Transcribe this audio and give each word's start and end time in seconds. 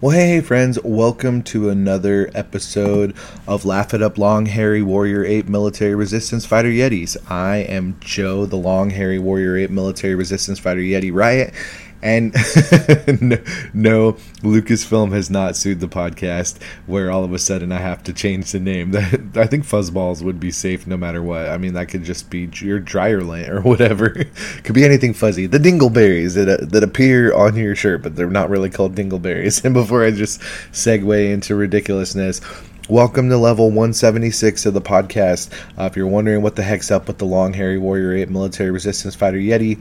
Well, 0.00 0.12
hey, 0.12 0.28
hey, 0.28 0.40
friends, 0.42 0.78
welcome 0.84 1.42
to 1.42 1.70
another 1.70 2.30
episode 2.32 3.16
of 3.48 3.64
Laugh 3.64 3.92
It 3.92 4.00
Up 4.00 4.16
Long 4.16 4.46
Hairy 4.46 4.80
Warrior 4.80 5.24
Ape 5.24 5.48
Military 5.48 5.96
Resistance 5.96 6.46
Fighter 6.46 6.68
Yetis. 6.68 7.16
I 7.28 7.56
am 7.56 7.96
Joe, 7.98 8.46
the 8.46 8.54
Long 8.54 8.90
Hairy 8.90 9.18
Warrior 9.18 9.56
Ape 9.56 9.70
Military 9.70 10.14
Resistance 10.14 10.60
Fighter 10.60 10.82
Yeti 10.82 11.12
Riot, 11.12 11.52
and 12.02 12.32
no, 13.74 14.12
Lucasfilm 14.42 15.12
has 15.12 15.30
not 15.30 15.56
sued 15.56 15.80
the 15.80 15.88
podcast 15.88 16.62
where 16.86 17.10
all 17.10 17.24
of 17.24 17.32
a 17.32 17.38
sudden 17.38 17.72
I 17.72 17.78
have 17.78 18.02
to 18.04 18.12
change 18.12 18.52
the 18.52 18.60
name. 18.60 18.94
I 18.96 19.46
think 19.46 19.64
Fuzzballs 19.64 20.22
would 20.22 20.38
be 20.38 20.50
safe 20.50 20.86
no 20.86 20.96
matter 20.96 21.22
what. 21.22 21.48
I 21.48 21.58
mean, 21.58 21.74
that 21.74 21.88
could 21.88 22.04
just 22.04 22.30
be 22.30 22.48
your 22.54 22.78
dryer 22.78 23.22
lint 23.22 23.48
or 23.48 23.60
whatever. 23.62 24.10
could 24.62 24.74
be 24.74 24.84
anything 24.84 25.12
fuzzy. 25.12 25.46
The 25.46 25.58
dingleberries 25.58 26.34
that, 26.34 26.48
uh, 26.48 26.64
that 26.66 26.82
appear 26.82 27.34
on 27.34 27.56
your 27.56 27.74
shirt, 27.74 28.02
but 28.02 28.16
they're 28.16 28.30
not 28.30 28.50
really 28.50 28.70
called 28.70 28.94
dingleberries. 28.94 29.64
And 29.64 29.74
before 29.74 30.04
I 30.04 30.10
just 30.10 30.40
segue 30.72 31.32
into 31.32 31.56
ridiculousness, 31.56 32.40
Welcome 32.90 33.28
to 33.28 33.36
level 33.36 33.66
176 33.66 34.64
of 34.64 34.72
the 34.72 34.80
podcast. 34.80 35.52
Uh, 35.78 35.84
if 35.84 35.94
you're 35.94 36.06
wondering 36.06 36.40
what 36.40 36.56
the 36.56 36.62
heck's 36.62 36.90
up 36.90 37.06
with 37.06 37.18
the 37.18 37.26
Long 37.26 37.52
Hairy 37.52 37.76
Warrior 37.76 38.14
Ape 38.14 38.30
Military 38.30 38.70
Resistance 38.70 39.14
Fighter 39.14 39.36
Yeti, 39.36 39.78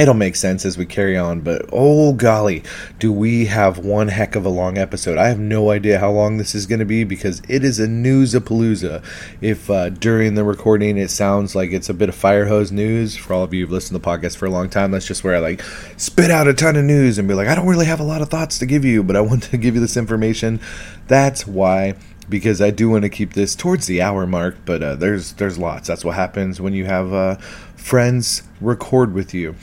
It'll 0.00 0.14
make 0.14 0.34
sense 0.34 0.64
as 0.64 0.78
we 0.78 0.86
carry 0.86 1.18
on, 1.18 1.42
but 1.42 1.68
oh 1.74 2.14
golly, 2.14 2.62
do 2.98 3.12
we 3.12 3.44
have 3.44 3.76
one 3.76 4.08
heck 4.08 4.34
of 4.34 4.46
a 4.46 4.48
long 4.48 4.78
episode. 4.78 5.18
I 5.18 5.28
have 5.28 5.38
no 5.38 5.70
idea 5.70 5.98
how 5.98 6.10
long 6.10 6.38
this 6.38 6.54
is 6.54 6.64
going 6.64 6.78
to 6.78 6.86
be 6.86 7.04
because 7.04 7.42
it 7.50 7.62
is 7.64 7.78
a 7.78 7.86
newsapalooza. 7.86 9.04
If 9.42 9.68
uh, 9.68 9.90
during 9.90 10.36
the 10.36 10.44
recording 10.44 10.96
it 10.96 11.10
sounds 11.10 11.54
like 11.54 11.70
it's 11.70 11.90
a 11.90 11.92
bit 11.94 12.08
of 12.08 12.14
fire 12.14 12.46
hose 12.46 12.72
news, 12.72 13.14
for 13.14 13.34
all 13.34 13.42
of 13.42 13.52
you 13.52 13.60
who've 13.60 13.72
listened 13.72 13.94
to 13.94 14.02
the 14.02 14.10
podcast 14.10 14.38
for 14.38 14.46
a 14.46 14.50
long 14.50 14.70
time, 14.70 14.90
that's 14.90 15.06
just 15.06 15.22
where 15.22 15.36
I 15.36 15.38
like 15.38 15.62
spit 15.98 16.30
out 16.30 16.48
a 16.48 16.54
ton 16.54 16.76
of 16.76 16.84
news 16.86 17.18
and 17.18 17.28
be 17.28 17.34
like, 17.34 17.48
I 17.48 17.54
don't 17.54 17.68
really 17.68 17.84
have 17.84 18.00
a 18.00 18.04
lot 18.04 18.22
of 18.22 18.30
thoughts 18.30 18.58
to 18.60 18.64
give 18.64 18.86
you, 18.86 19.02
but 19.02 19.16
I 19.16 19.20
want 19.20 19.42
to 19.42 19.58
give 19.58 19.74
you 19.74 19.82
this 19.82 19.98
information. 19.98 20.60
That's 21.08 21.46
why 21.46 21.96
because 22.26 22.62
I 22.62 22.70
do 22.70 22.88
want 22.88 23.02
to 23.02 23.10
keep 23.10 23.34
this 23.34 23.54
towards 23.54 23.86
the 23.86 24.00
hour 24.00 24.26
mark, 24.26 24.56
but 24.64 24.82
uh, 24.82 24.94
there's 24.94 25.34
there's 25.34 25.58
lots. 25.58 25.88
That's 25.88 26.06
what 26.06 26.14
happens 26.14 26.58
when 26.58 26.72
you 26.72 26.86
have 26.86 27.12
uh, 27.12 27.36
friends 27.76 28.44
record 28.62 29.12
with 29.12 29.34
you 29.34 29.56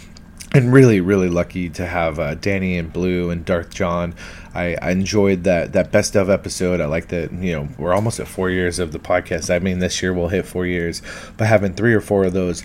and 0.58 0.73
really, 0.73 1.00
really 1.00 1.30
lucky 1.30 1.69
to 1.69 1.86
have 1.86 2.19
uh, 2.19 2.33
Danny 2.33 2.77
and 2.77 2.91
Blue 2.91 3.30
and 3.30 3.45
Darth 3.45 3.69
John. 3.69 4.16
I, 4.55 4.75
I, 4.81 4.89
enjoyed 4.89 5.44
that 5.44 5.73
that 5.73 5.91
best 5.91 6.16
of 6.16 6.31
episode. 6.31 6.81
I 6.81 6.86
like 6.86 7.09
that 7.09 7.31
you 7.31 7.53
know 7.53 7.69
we're 7.77 7.94
almost 7.94 8.19
at 8.19 8.27
four 8.27 8.50
years 8.50 8.80
of 8.80 8.91
the 8.91 8.97
podcast. 8.97 9.53
I 9.53 9.59
mean, 9.59 9.80
this 9.80 10.02
year 10.02 10.13
we'll 10.13 10.30
hit 10.30 10.47
four 10.47 10.66
years, 10.66 11.03
but 11.38 11.45
having 11.47 11.75
three 11.75 11.94
or 11.94 12.02
four 12.02 12.25
of 12.25 12.33
those 12.33 12.63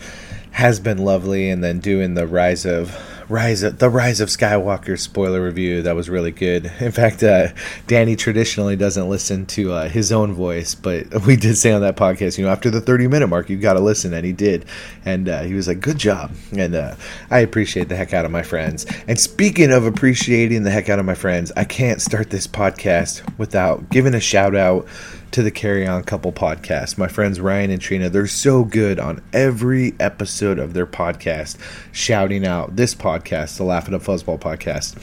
has 0.53 0.81
been 0.81 0.99
lovely. 0.99 1.51
And 1.51 1.63
then 1.63 1.81
doing 1.81 2.15
the 2.15 2.27
rise 2.27 2.65
of 2.65 2.97
Rise 3.33 3.63
of, 3.63 3.79
the 3.79 3.89
Rise 3.89 4.21
of 4.21 4.29
Skywalker 4.29 4.99
spoiler 4.99 5.43
review 5.43 5.81
that 5.83 5.97
was 5.97 6.11
really 6.11 6.33
good. 6.33 6.71
In 6.81 6.93
fact, 6.93 7.23
uh, 7.23 7.49
Danny 7.87 8.15
traditionally 8.15 8.77
doesn't 8.77 9.09
listen 9.09 9.47
to 9.47 9.73
uh, 9.73 9.89
his 9.89 10.13
own 10.13 10.35
voice, 10.35 10.75
but 10.75 11.25
we 11.27 11.37
did 11.37 11.57
say 11.57 11.73
on 11.73 11.81
that 11.81 11.97
podcast, 11.97 12.37
you 12.37 12.45
know, 12.45 12.51
after 12.51 12.69
the 12.71 12.81
30 12.81 13.09
minute 13.09 13.29
mark, 13.29 13.49
you've 13.49 13.63
got 13.63 13.75
to 13.75 13.81
listen, 13.81 14.13
and 14.13 14.27
he 14.27 14.33
did, 14.33 14.67
and 15.07 15.29
uh, 15.31 15.43
he 15.43 15.55
was 15.55 15.67
like, 15.67 15.81
"Good 15.81 15.99
job," 15.99 16.33
and 16.57 16.75
uh, 16.75 16.95
I 17.31 17.39
appreciate 17.39 17.89
the 17.89 17.97
heck 17.97 18.13
out 18.13 18.25
of 18.25 18.31
my 18.31 18.43
friends. 18.43 18.87
And 19.09 19.19
speaking 19.19 19.73
of 19.73 19.87
appreciating 19.87 20.65
the 20.65 20.71
heck 20.71 20.91
out 20.91 20.99
of 20.99 21.07
my 21.07 21.15
friends, 21.15 21.53
I 21.57 21.65
can't 21.65 22.03
start 22.03 22.31
this 22.31 22.47
podcast 22.47 23.23
without 23.39 23.89
giving 23.89 24.15
a 24.15 24.21
shout 24.21 24.55
out 24.55 24.87
to 25.33 25.43
the 25.43 25.51
Carry 25.51 25.87
On 25.87 26.05
Couple 26.05 26.33
podcast. 26.33 26.99
My 26.99 27.09
friends 27.09 27.41
Ryan 27.41 27.71
and 27.71 27.81
Trina, 27.81 28.09
they're 28.09 28.27
so 28.27 28.65
good 28.65 29.01
on 29.01 29.23
every 29.33 29.95
episode 29.99 30.59
of 30.59 30.75
their 30.75 30.87
podcast, 30.87 31.57
shouting 31.91 32.47
out 32.47 32.77
this 32.77 32.95
podcast, 32.95 33.57
the 33.57 33.65
Laugh 33.65 33.89
It 33.89 33.95
Up 33.95 34.03
Fuzzball 34.03 34.39
podcast 34.39 34.97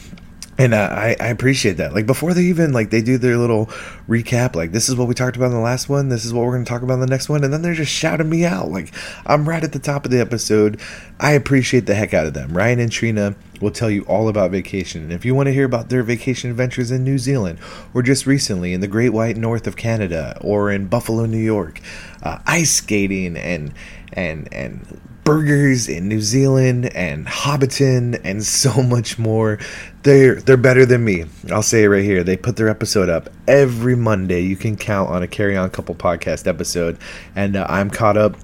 and 0.59 0.73
uh, 0.73 0.89
I, 0.91 1.15
I 1.21 1.27
appreciate 1.27 1.77
that. 1.77 1.93
Like 1.93 2.05
before 2.05 2.33
they 2.33 2.43
even 2.43 2.73
like 2.73 2.89
they 2.89 3.01
do 3.01 3.17
their 3.17 3.37
little 3.37 3.67
recap 4.09 4.55
like 4.55 4.73
this 4.73 4.89
is 4.89 4.95
what 4.95 5.07
we 5.07 5.13
talked 5.13 5.37
about 5.37 5.45
in 5.45 5.53
the 5.53 5.59
last 5.59 5.87
one 5.87 6.09
this 6.09 6.25
is 6.25 6.33
what 6.33 6.45
we're 6.45 6.51
going 6.51 6.65
to 6.65 6.69
talk 6.69 6.81
about 6.81 6.95
in 6.95 6.99
the 6.99 7.07
next 7.07 7.29
one 7.29 7.45
and 7.45 7.53
then 7.53 7.61
they're 7.61 7.73
just 7.73 7.91
shouting 7.91 8.29
me 8.29 8.43
out. 8.43 8.67
Like 8.69 8.93
i'm 9.25 9.47
right 9.47 9.63
at 9.63 9.71
the 9.71 9.79
top 9.79 10.03
of 10.03 10.11
the 10.11 10.19
episode. 10.19 10.79
I 11.17 11.31
appreciate 11.31 11.85
the 11.85 11.95
heck 11.95 12.13
out 12.13 12.27
of 12.27 12.33
them. 12.33 12.55
Ryan 12.55 12.79
and 12.81 12.91
trina 12.91 13.35
will 13.61 13.71
tell 13.71 13.89
you 13.89 14.03
all 14.03 14.27
about 14.27 14.51
vacation 14.51 15.03
and 15.03 15.13
if 15.13 15.23
you 15.23 15.33
want 15.33 15.47
to 15.47 15.53
hear 15.53 15.65
about 15.65 15.87
their 15.87 16.03
vacation 16.03 16.49
adventures 16.49 16.91
in 16.91 17.03
new 17.03 17.17
zealand 17.17 17.59
or 17.93 18.01
just 18.01 18.25
recently 18.25 18.71
in 18.71 18.79
the 18.79 18.87
great 18.87 19.09
white 19.09 19.35
north 19.35 19.67
of 19.67 19.75
canada 19.75 20.37
or 20.39 20.71
in 20.71 20.87
buffalo 20.87 21.25
new 21.25 21.37
york 21.37 21.81
uh, 22.23 22.39
ice 22.45 22.71
skating 22.71 23.35
and 23.35 23.73
and 24.13 24.47
and 24.53 25.01
burgers 25.29 25.87
in 25.87 26.07
New 26.07 26.21
Zealand 26.21 26.87
and 26.95 27.27
Hobbiton 27.27 28.19
and 28.23 28.43
so 28.43 28.81
much 28.81 29.19
more. 29.19 29.59
They're 30.03 30.35
they're 30.35 30.57
better 30.57 30.85
than 30.85 31.03
me. 31.03 31.25
I'll 31.51 31.61
say 31.61 31.83
it 31.83 31.87
right 31.87 32.03
here. 32.03 32.23
They 32.23 32.37
put 32.37 32.55
their 32.55 32.69
episode 32.69 33.09
up 33.09 33.29
every 33.47 33.95
Monday. 33.95 34.41
You 34.41 34.55
can 34.55 34.77
count 34.77 35.09
on 35.09 35.23
a 35.23 35.27
Carry 35.27 35.57
On 35.57 35.69
Couple 35.69 35.93
podcast 35.93 36.47
episode, 36.47 36.97
and 37.35 37.57
uh, 37.57 37.65
I'm 37.69 37.89
caught 37.89 38.15
up 38.15 38.38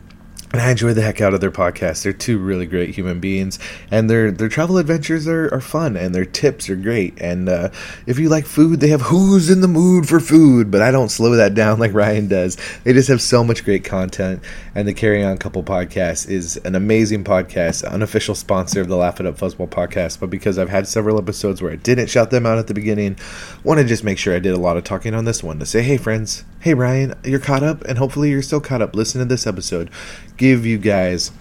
and 0.56 0.62
I 0.62 0.72
enjoy 0.72 0.94
the 0.94 1.02
heck 1.02 1.20
out 1.20 1.34
of 1.34 1.42
their 1.42 1.52
podcast. 1.52 2.04
They're 2.04 2.14
two 2.14 2.38
really 2.38 2.66
great 2.66 2.96
human 2.96 3.20
beings, 3.20 3.60
and 3.92 4.10
their 4.10 4.32
their 4.32 4.48
travel 4.48 4.78
adventures 4.78 5.28
are, 5.28 5.54
are 5.54 5.60
fun, 5.60 5.98
and 5.98 6.16
their 6.16 6.24
tips 6.24 6.70
are 6.70 6.78
great. 6.78 7.20
And 7.20 7.50
uh, 7.50 7.72
if 8.08 8.18
you 8.20 8.30
like 8.30 8.46
food, 8.46 8.80
they 8.80 8.88
have 8.88 9.02
Who's 9.02 9.50
in 9.50 9.60
the 9.60 9.68
Mood 9.68 10.08
for 10.08 10.22
Food, 10.22 10.72
but 10.72 10.82
I 10.82 10.92
don't 10.92 11.10
slow 11.10 11.36
that 11.36 11.56
down 11.56 11.78
like 11.82 11.94
Ryan 11.94 12.30
does. 12.30 12.58
They 12.86 12.94
just 12.94 13.10
have 13.10 13.22
so 13.22 13.44
much 13.44 13.66
great 13.66 13.84
content, 13.84 14.42
and 14.74 14.88
the 14.88 14.94
Carry 14.94 15.26
On 15.26 15.38
Couple 15.38 15.62
podcast 15.62 16.30
is 16.30 16.56
an 16.56 16.74
amazing 16.74 17.26
podcast, 17.26 17.86
unofficial 17.86 18.34
sponsor 18.34 18.80
of 18.80 18.88
the 18.88 18.96
Laugh 18.96 19.20
It 19.20 19.26
Up 19.26 19.38
Fuzzball 19.38 19.68
podcast. 19.68 20.22
But 20.22 20.30
because 20.30 20.58
I've 20.58 20.70
had 20.70 20.88
several 20.88 21.18
episodes 21.18 21.62
where 21.62 21.74
I 21.74 21.76
didn't 21.76 22.08
shout 22.08 22.32
them 22.32 22.46
out 22.46 22.60
at 22.60 22.68
the 22.68 22.74
beginning, 22.74 23.18
want 23.66 23.82
to 23.82 23.86
just 23.86 24.06
make 24.06 24.18
sure 24.18 24.34
I 24.34 24.40
did 24.40 24.54
a 24.54 24.58
lot 24.58 24.78
of 24.78 24.86
talking 24.86 25.14
on 25.14 25.26
this 25.26 25.44
one 25.44 25.60
to 25.60 25.66
say, 25.66 25.82
hey 25.82 25.98
friends, 25.98 26.46
hey 26.62 26.74
Ryan, 26.74 27.14
you're 27.26 27.40
caught 27.40 27.62
up, 27.62 27.84
and 27.84 27.98
hopefully 27.98 28.30
you're 28.30 28.42
still 28.42 28.62
caught 28.62 28.82
up. 28.82 28.96
Listen 28.96 29.20
to 29.20 29.26
this 29.26 29.46
episode 29.46 29.92
give 30.38 30.66
you 30.66 30.78
guys 30.78 31.32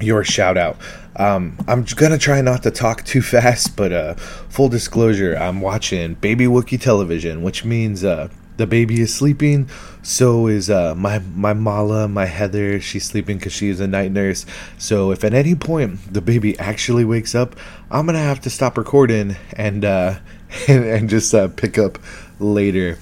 your 0.00 0.24
shout 0.24 0.56
out. 0.56 0.76
Um, 1.16 1.58
I'm 1.66 1.82
gonna 1.82 2.18
try 2.18 2.40
not 2.40 2.62
to 2.62 2.70
talk 2.70 3.04
too 3.04 3.22
fast, 3.22 3.76
but 3.76 3.92
uh, 3.92 4.14
full 4.14 4.68
disclosure, 4.68 5.36
I'm 5.36 5.60
watching 5.60 6.14
Baby 6.14 6.46
Wookie 6.46 6.80
television, 6.80 7.42
which 7.42 7.64
means 7.64 8.04
uh, 8.04 8.28
the 8.56 8.66
baby 8.66 9.00
is 9.00 9.14
sleeping. 9.14 9.68
So 10.02 10.46
is 10.46 10.70
uh, 10.70 10.94
my 10.94 11.18
my 11.18 11.54
Mala, 11.54 12.06
my 12.06 12.26
Heather. 12.26 12.80
She's 12.80 13.04
sleeping 13.04 13.38
because 13.38 13.52
she 13.52 13.68
is 13.68 13.80
a 13.80 13.86
night 13.86 14.12
nurse. 14.12 14.46
So 14.78 15.10
if 15.10 15.24
at 15.24 15.34
any 15.34 15.54
point 15.54 16.12
the 16.12 16.20
baby 16.20 16.58
actually 16.58 17.04
wakes 17.04 17.34
up, 17.34 17.56
I'm 17.90 18.06
gonna 18.06 18.18
have 18.18 18.40
to 18.42 18.50
stop 18.50 18.78
recording 18.78 19.36
and 19.54 19.84
uh, 19.84 20.18
and, 20.68 20.84
and 20.84 21.10
just 21.10 21.34
uh, 21.34 21.48
pick 21.48 21.78
up 21.78 21.98
later 22.38 22.98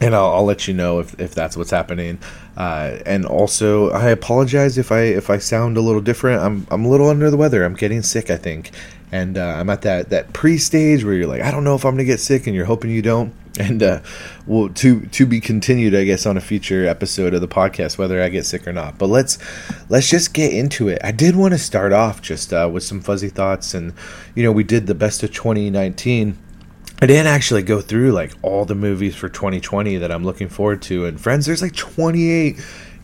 and 0.00 0.14
I'll, 0.14 0.34
I'll, 0.34 0.44
let 0.44 0.66
you 0.66 0.74
know 0.74 0.98
if, 0.98 1.18
if 1.20 1.34
that's 1.34 1.56
what's 1.56 1.70
happening. 1.70 2.18
Uh, 2.56 2.98
and 3.04 3.26
also, 3.26 3.90
I 3.90 4.10
apologize 4.10 4.78
if 4.78 4.92
I 4.92 5.00
if 5.00 5.30
I 5.30 5.38
sound 5.38 5.76
a 5.76 5.80
little 5.80 6.00
different. 6.00 6.42
I'm 6.42 6.66
I'm 6.70 6.84
a 6.84 6.88
little 6.88 7.08
under 7.08 7.30
the 7.30 7.36
weather. 7.36 7.64
I'm 7.64 7.74
getting 7.74 8.02
sick, 8.02 8.30
I 8.30 8.36
think, 8.36 8.70
and 9.10 9.36
uh, 9.36 9.56
I'm 9.56 9.68
at 9.70 9.82
that 9.82 10.10
that 10.10 10.32
pre 10.32 10.58
stage 10.58 11.04
where 11.04 11.14
you're 11.14 11.26
like, 11.26 11.42
I 11.42 11.50
don't 11.50 11.64
know 11.64 11.74
if 11.74 11.84
I'm 11.84 11.92
gonna 11.92 12.04
get 12.04 12.20
sick, 12.20 12.46
and 12.46 12.54
you're 12.54 12.66
hoping 12.66 12.90
you 12.90 13.02
don't. 13.02 13.34
And 13.56 13.84
uh, 13.84 14.00
well, 14.48 14.68
to 14.70 15.06
to 15.06 15.26
be 15.26 15.40
continued, 15.40 15.94
I 15.94 16.02
guess, 16.02 16.26
on 16.26 16.36
a 16.36 16.40
future 16.40 16.86
episode 16.86 17.34
of 17.34 17.40
the 17.40 17.46
podcast, 17.46 17.98
whether 17.98 18.20
I 18.20 18.28
get 18.28 18.44
sick 18.44 18.66
or 18.66 18.72
not. 18.72 18.98
But 18.98 19.06
let's 19.06 19.38
let's 19.88 20.10
just 20.10 20.34
get 20.34 20.52
into 20.52 20.88
it. 20.88 20.98
I 21.04 21.12
did 21.12 21.36
want 21.36 21.54
to 21.54 21.58
start 21.58 21.92
off 21.92 22.20
just 22.20 22.52
uh, 22.52 22.68
with 22.72 22.82
some 22.82 23.00
fuzzy 23.00 23.28
thoughts, 23.28 23.72
and 23.72 23.92
you 24.34 24.42
know, 24.42 24.50
we 24.50 24.64
did 24.64 24.88
the 24.88 24.94
best 24.96 25.22
of 25.22 25.32
2019 25.32 26.36
I 27.00 27.06
didn't 27.06 27.26
actually 27.26 27.62
go 27.62 27.80
through 27.80 28.12
like 28.12 28.32
all 28.42 28.64
the 28.64 28.74
movies 28.74 29.16
for 29.16 29.28
2020 29.28 29.96
that 29.96 30.12
I'm 30.12 30.24
looking 30.24 30.48
forward 30.48 30.80
to. 30.82 31.06
And 31.06 31.20
friends, 31.20 31.44
there's 31.44 31.60
like 31.60 31.74
28 31.74 32.56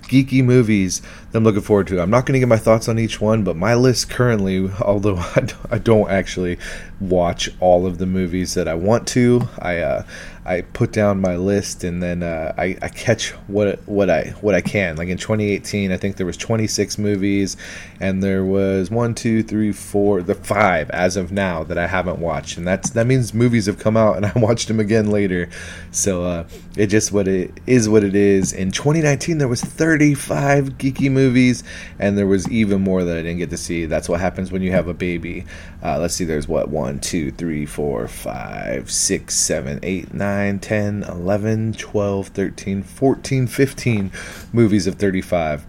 geeky 0.02 0.44
movies 0.44 1.00
that 1.30 1.38
I'm 1.38 1.44
looking 1.44 1.60
forward 1.60 1.86
to. 1.88 2.00
I'm 2.00 2.10
not 2.10 2.26
going 2.26 2.34
to 2.34 2.40
get 2.40 2.48
my 2.48 2.56
thoughts 2.56 2.88
on 2.88 2.98
each 2.98 3.20
one, 3.20 3.44
but 3.44 3.56
my 3.56 3.74
list 3.74 4.08
currently, 4.08 4.70
although 4.80 5.22
I 5.70 5.78
don't 5.78 6.10
actually 6.10 6.58
watch 7.00 7.48
all 7.60 7.86
of 7.86 7.98
the 7.98 8.06
movies 8.06 8.54
that 8.54 8.68
I 8.68 8.74
want 8.74 9.06
to, 9.08 9.48
I 9.58 9.78
uh, 9.78 10.06
I 10.50 10.62
put 10.62 10.90
down 10.90 11.20
my 11.20 11.36
list 11.36 11.84
and 11.84 12.02
then 12.02 12.24
uh, 12.24 12.52
I, 12.58 12.76
I 12.82 12.88
catch 12.88 13.30
what 13.46 13.78
what 13.86 14.10
I 14.10 14.34
what 14.40 14.56
I 14.56 14.60
can. 14.60 14.96
Like 14.96 15.08
in 15.08 15.16
2018, 15.16 15.92
I 15.92 15.96
think 15.96 16.16
there 16.16 16.26
was 16.26 16.36
26 16.36 16.98
movies, 16.98 17.56
and 18.00 18.20
there 18.20 18.44
was 18.44 18.90
one, 18.90 19.14
two, 19.14 19.44
three, 19.44 19.70
four, 19.70 20.22
the 20.22 20.34
five 20.34 20.90
as 20.90 21.16
of 21.16 21.30
now 21.30 21.62
that 21.62 21.78
I 21.78 21.86
haven't 21.86 22.18
watched, 22.18 22.58
and 22.58 22.66
that's 22.66 22.90
that 22.90 23.06
means 23.06 23.32
movies 23.32 23.66
have 23.66 23.78
come 23.78 23.96
out 23.96 24.16
and 24.16 24.26
I 24.26 24.32
watched 24.34 24.66
them 24.66 24.80
again 24.80 25.12
later. 25.12 25.48
So 25.92 26.24
uh, 26.24 26.48
it 26.76 26.88
just 26.88 27.12
what 27.12 27.28
it 27.28 27.52
is 27.68 27.88
what 27.88 28.02
it 28.02 28.16
is. 28.16 28.52
In 28.52 28.72
2019, 28.72 29.38
there 29.38 29.46
was 29.46 29.62
35 29.62 30.78
geeky 30.78 31.12
movies, 31.12 31.62
and 32.00 32.18
there 32.18 32.26
was 32.26 32.50
even 32.50 32.80
more 32.80 33.04
that 33.04 33.16
I 33.16 33.22
didn't 33.22 33.38
get 33.38 33.50
to 33.50 33.56
see. 33.56 33.86
That's 33.86 34.08
what 34.08 34.18
happens 34.18 34.50
when 34.50 34.62
you 34.62 34.72
have 34.72 34.88
a 34.88 34.94
baby. 34.94 35.44
Uh, 35.80 36.00
let's 36.00 36.14
see, 36.14 36.24
there's 36.24 36.48
what 36.48 36.70
one, 36.70 36.98
two, 36.98 37.30
three, 37.30 37.66
four, 37.66 38.08
five, 38.08 38.90
six, 38.90 39.36
seven, 39.36 39.78
eight, 39.84 40.12
nine. 40.12 40.39
9, 40.40 40.58
10, 40.58 41.02
11, 41.02 41.74
12, 41.74 42.28
13, 42.28 42.82
14, 42.82 43.46
15 43.46 44.12
movies 44.54 44.86
of 44.86 44.94
35 44.94 45.66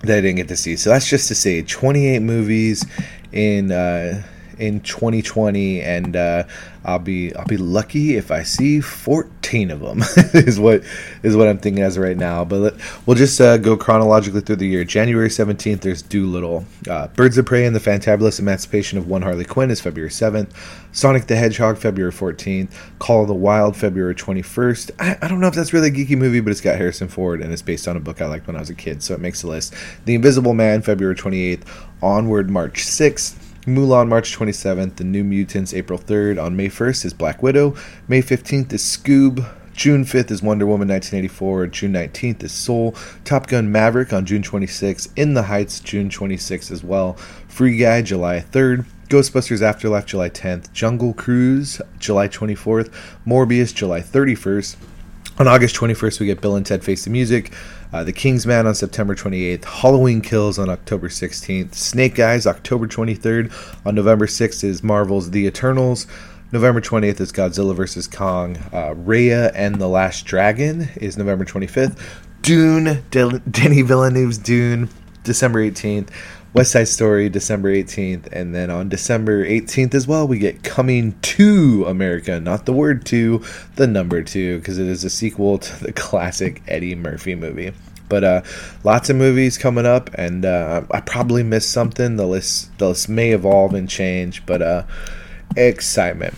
that 0.00 0.18
I 0.18 0.20
didn't 0.22 0.36
get 0.36 0.48
to 0.48 0.56
see. 0.56 0.76
So 0.76 0.88
that's 0.88 1.08
just 1.08 1.28
to 1.28 1.34
say 1.34 1.62
28 1.62 2.20
movies 2.20 2.86
in 3.32 3.70
uh, 3.70 4.22
in 4.58 4.80
2020 4.80 5.80
and 5.80 6.16
uh, 6.16 6.44
I'll 6.84 6.98
be 6.98 7.34
I'll 7.34 7.44
be 7.44 7.56
lucky 7.56 8.16
if 8.16 8.30
I 8.30 8.42
see 8.42 8.80
14 8.80 9.70
of 9.70 9.80
them 9.80 10.00
is 10.34 10.58
what 10.58 10.82
is 11.22 11.36
what 11.36 11.48
I'm 11.48 11.58
thinking 11.58 11.82
as 11.82 11.98
right 11.98 12.16
now. 12.16 12.44
But 12.44 12.58
let, 12.58 12.74
we'll 13.06 13.16
just 13.16 13.40
uh, 13.40 13.58
go 13.58 13.76
chronologically 13.76 14.40
through 14.40 14.56
the 14.56 14.66
year. 14.66 14.84
January 14.84 15.28
17th, 15.28 15.80
there's 15.80 16.02
Dolittle. 16.02 16.64
Uh, 16.88 17.08
Birds 17.08 17.36
of 17.36 17.46
Prey 17.46 17.66
and 17.66 17.76
the 17.76 17.80
Fantabulous 17.80 18.38
Emancipation 18.38 18.98
of 18.98 19.08
One 19.08 19.22
Harley 19.22 19.44
Quinn 19.44 19.70
is 19.70 19.80
February 19.80 20.10
7th. 20.10 20.50
Sonic 20.92 21.26
the 21.26 21.36
Hedgehog, 21.36 21.76
February 21.76 22.12
14th. 22.12 22.70
Call 22.98 23.22
of 23.22 23.28
the 23.28 23.34
Wild, 23.34 23.76
February 23.76 24.14
21st. 24.14 24.90
I, 24.98 25.18
I 25.20 25.28
don't 25.28 25.40
know 25.40 25.48
if 25.48 25.54
that's 25.54 25.72
really 25.72 25.88
a 25.88 25.92
geeky 25.92 26.16
movie, 26.16 26.40
but 26.40 26.50
it's 26.50 26.60
got 26.60 26.76
Harrison 26.76 27.08
Ford 27.08 27.42
and 27.42 27.52
it's 27.52 27.62
based 27.62 27.86
on 27.86 27.96
a 27.96 28.00
book 28.00 28.22
I 28.22 28.26
liked 28.26 28.46
when 28.46 28.56
I 28.56 28.60
was 28.60 28.70
a 28.70 28.74
kid, 28.74 29.02
so 29.02 29.14
it 29.14 29.20
makes 29.20 29.42
the 29.42 29.48
list. 29.48 29.74
The 30.04 30.14
Invisible 30.14 30.54
Man, 30.54 30.82
February 30.82 31.16
28th. 31.16 31.64
Onward, 32.00 32.48
March 32.48 32.84
6th. 32.84 33.47
Mulan 33.68 34.08
March 34.08 34.36
27th, 34.36 34.96
The 34.96 35.04
New 35.04 35.22
Mutants 35.22 35.74
April 35.74 35.98
3rd. 35.98 36.42
On 36.42 36.56
May 36.56 36.68
1st 36.68 37.04
is 37.04 37.12
Black 37.12 37.42
Widow. 37.42 37.76
May 38.08 38.22
15th 38.22 38.72
is 38.72 38.82
Scoob. 38.82 39.46
June 39.74 40.04
5th 40.04 40.30
is 40.30 40.42
Wonder 40.42 40.66
Woman 40.66 40.88
1984. 40.88 41.66
June 41.68 41.92
19th 41.92 42.42
is 42.42 42.52
Soul. 42.52 42.96
Top 43.24 43.46
Gun 43.46 43.70
Maverick 43.70 44.12
on 44.12 44.24
June 44.24 44.42
26th. 44.42 45.10
In 45.16 45.34
the 45.34 45.44
Heights 45.44 45.80
June 45.80 46.08
26th 46.08 46.72
as 46.72 46.82
well. 46.82 47.14
Free 47.46 47.76
Guy 47.76 48.02
July 48.02 48.40
3rd. 48.40 48.86
Ghostbusters 49.08 49.62
Afterlife 49.62 50.06
July 50.06 50.30
10th. 50.30 50.72
Jungle 50.72 51.12
Cruise 51.12 51.80
July 51.98 52.26
24th. 52.26 52.92
Morbius 53.26 53.74
July 53.74 54.00
31st. 54.00 54.76
On 55.38 55.46
August 55.46 55.76
21st, 55.76 56.18
we 56.18 56.26
get 56.26 56.40
Bill 56.40 56.56
and 56.56 56.66
Ted 56.66 56.82
Face 56.82 57.04
the 57.04 57.10
Music. 57.10 57.52
Uh, 57.92 58.04
the 58.04 58.12
Kingsman 58.12 58.66
on 58.66 58.74
September 58.74 59.14
28th, 59.14 59.64
Halloween 59.64 60.20
Kills 60.20 60.58
on 60.58 60.68
October 60.68 61.08
16th, 61.08 61.74
Snake 61.74 62.18
Eyes 62.18 62.46
October 62.46 62.86
23rd. 62.86 63.50
On 63.86 63.94
November 63.94 64.26
6th 64.26 64.62
is 64.62 64.82
Marvel's 64.82 65.30
The 65.30 65.46
Eternals. 65.46 66.06
November 66.52 66.80
20th 66.80 67.20
is 67.20 67.32
Godzilla 67.32 67.74
vs. 67.74 68.06
Kong. 68.06 68.56
Uh, 68.72 68.94
Raya 68.94 69.52
and 69.54 69.76
the 69.76 69.88
Last 69.88 70.24
Dragon 70.26 70.88
is 70.96 71.16
November 71.16 71.44
25th. 71.44 71.98
Dune, 72.42 73.02
De- 73.10 73.38
Denis 73.40 73.86
Villeneuve's 73.86 74.38
Dune, 74.38 74.88
December 75.24 75.60
18th. 75.60 76.08
West 76.54 76.72
Side 76.72 76.88
Story, 76.88 77.28
December 77.28 77.72
18th. 77.72 78.28
And 78.32 78.54
then 78.54 78.70
on 78.70 78.88
December 78.88 79.44
18th 79.44 79.94
as 79.94 80.06
well, 80.06 80.26
we 80.26 80.38
get 80.38 80.62
Coming 80.62 81.18
to 81.20 81.84
America. 81.86 82.40
Not 82.40 82.66
the 82.66 82.72
word 82.72 83.04
to, 83.06 83.42
the 83.76 83.86
number 83.86 84.22
two, 84.22 84.58
because 84.58 84.78
it 84.78 84.86
is 84.86 85.04
a 85.04 85.10
sequel 85.10 85.58
to 85.58 85.84
the 85.84 85.92
classic 85.92 86.62
Eddie 86.66 86.94
Murphy 86.94 87.34
movie. 87.34 87.72
But 88.08 88.24
uh, 88.24 88.42
lots 88.84 89.10
of 89.10 89.16
movies 89.16 89.58
coming 89.58 89.84
up, 89.84 90.10
and 90.14 90.46
uh, 90.46 90.82
I 90.90 91.00
probably 91.00 91.42
missed 91.42 91.70
something. 91.70 92.16
The 92.16 92.26
list, 92.26 92.76
the 92.78 92.88
list 92.88 93.08
may 93.08 93.32
evolve 93.32 93.74
and 93.74 93.88
change, 93.88 94.46
but 94.46 94.62
uh, 94.62 94.84
excitement 95.56 96.34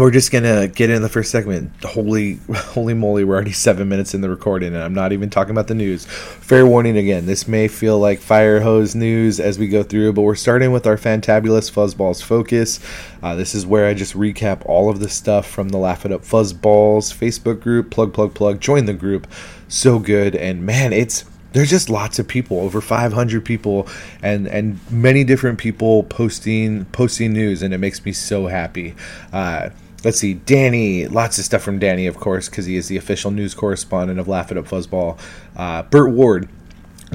we're 0.00 0.10
just 0.10 0.32
gonna 0.32 0.66
get 0.66 0.88
in 0.88 1.02
the 1.02 1.08
first 1.08 1.30
segment. 1.30 1.70
Holy, 1.84 2.34
holy 2.54 2.94
moly! 2.94 3.22
We're 3.24 3.34
already 3.34 3.52
seven 3.52 3.88
minutes 3.88 4.14
in 4.14 4.22
the 4.22 4.30
recording, 4.30 4.74
and 4.74 4.82
I'm 4.82 4.94
not 4.94 5.12
even 5.12 5.28
talking 5.28 5.50
about 5.50 5.68
the 5.68 5.74
news. 5.74 6.06
Fair 6.06 6.66
warning 6.66 6.96
again: 6.96 7.26
this 7.26 7.46
may 7.46 7.68
feel 7.68 7.98
like 7.98 8.18
fire 8.18 8.60
hose 8.60 8.94
news 8.94 9.38
as 9.38 9.58
we 9.58 9.68
go 9.68 9.82
through, 9.82 10.14
but 10.14 10.22
we're 10.22 10.34
starting 10.34 10.72
with 10.72 10.86
our 10.86 10.96
fantabulous 10.96 11.70
fuzzballs 11.70 12.22
focus. 12.22 12.80
Uh, 13.22 13.34
this 13.34 13.54
is 13.54 13.66
where 13.66 13.86
I 13.86 13.94
just 13.94 14.14
recap 14.14 14.62
all 14.64 14.88
of 14.88 15.00
the 15.00 15.08
stuff 15.08 15.48
from 15.48 15.68
the 15.68 15.78
Laugh 15.78 16.06
It 16.06 16.12
Up 16.12 16.22
Fuzzballs 16.22 17.12
Facebook 17.14 17.60
group. 17.60 17.90
Plug, 17.90 18.14
plug, 18.14 18.34
plug. 18.34 18.60
Join 18.60 18.86
the 18.86 18.94
group. 18.94 19.26
So 19.68 19.98
good, 19.98 20.34
and 20.34 20.64
man, 20.64 20.92
it's 20.92 21.24
there's 21.52 21.70
just 21.70 21.90
lots 21.90 22.18
of 22.18 22.28
people 22.28 22.60
over 22.60 22.80
500 22.80 23.44
people 23.44 23.88
and 24.22 24.46
and 24.46 24.78
many 24.90 25.24
different 25.24 25.58
people 25.58 26.04
posting 26.04 26.84
posting 26.86 27.32
news 27.32 27.62
and 27.62 27.74
it 27.74 27.78
makes 27.78 28.04
me 28.04 28.12
so 28.12 28.46
happy 28.46 28.94
uh, 29.32 29.70
let's 30.04 30.18
see 30.18 30.34
danny 30.34 31.06
lots 31.06 31.38
of 31.38 31.44
stuff 31.44 31.62
from 31.62 31.78
danny 31.78 32.06
of 32.06 32.16
course 32.16 32.48
because 32.48 32.66
he 32.66 32.76
is 32.76 32.88
the 32.88 32.96
official 32.96 33.30
news 33.30 33.54
correspondent 33.54 34.18
of 34.18 34.28
laugh 34.28 34.50
it 34.50 34.58
up 34.58 34.66
fuzzball. 34.66 35.18
Uh, 35.56 35.82
burt 35.84 36.12
ward 36.12 36.48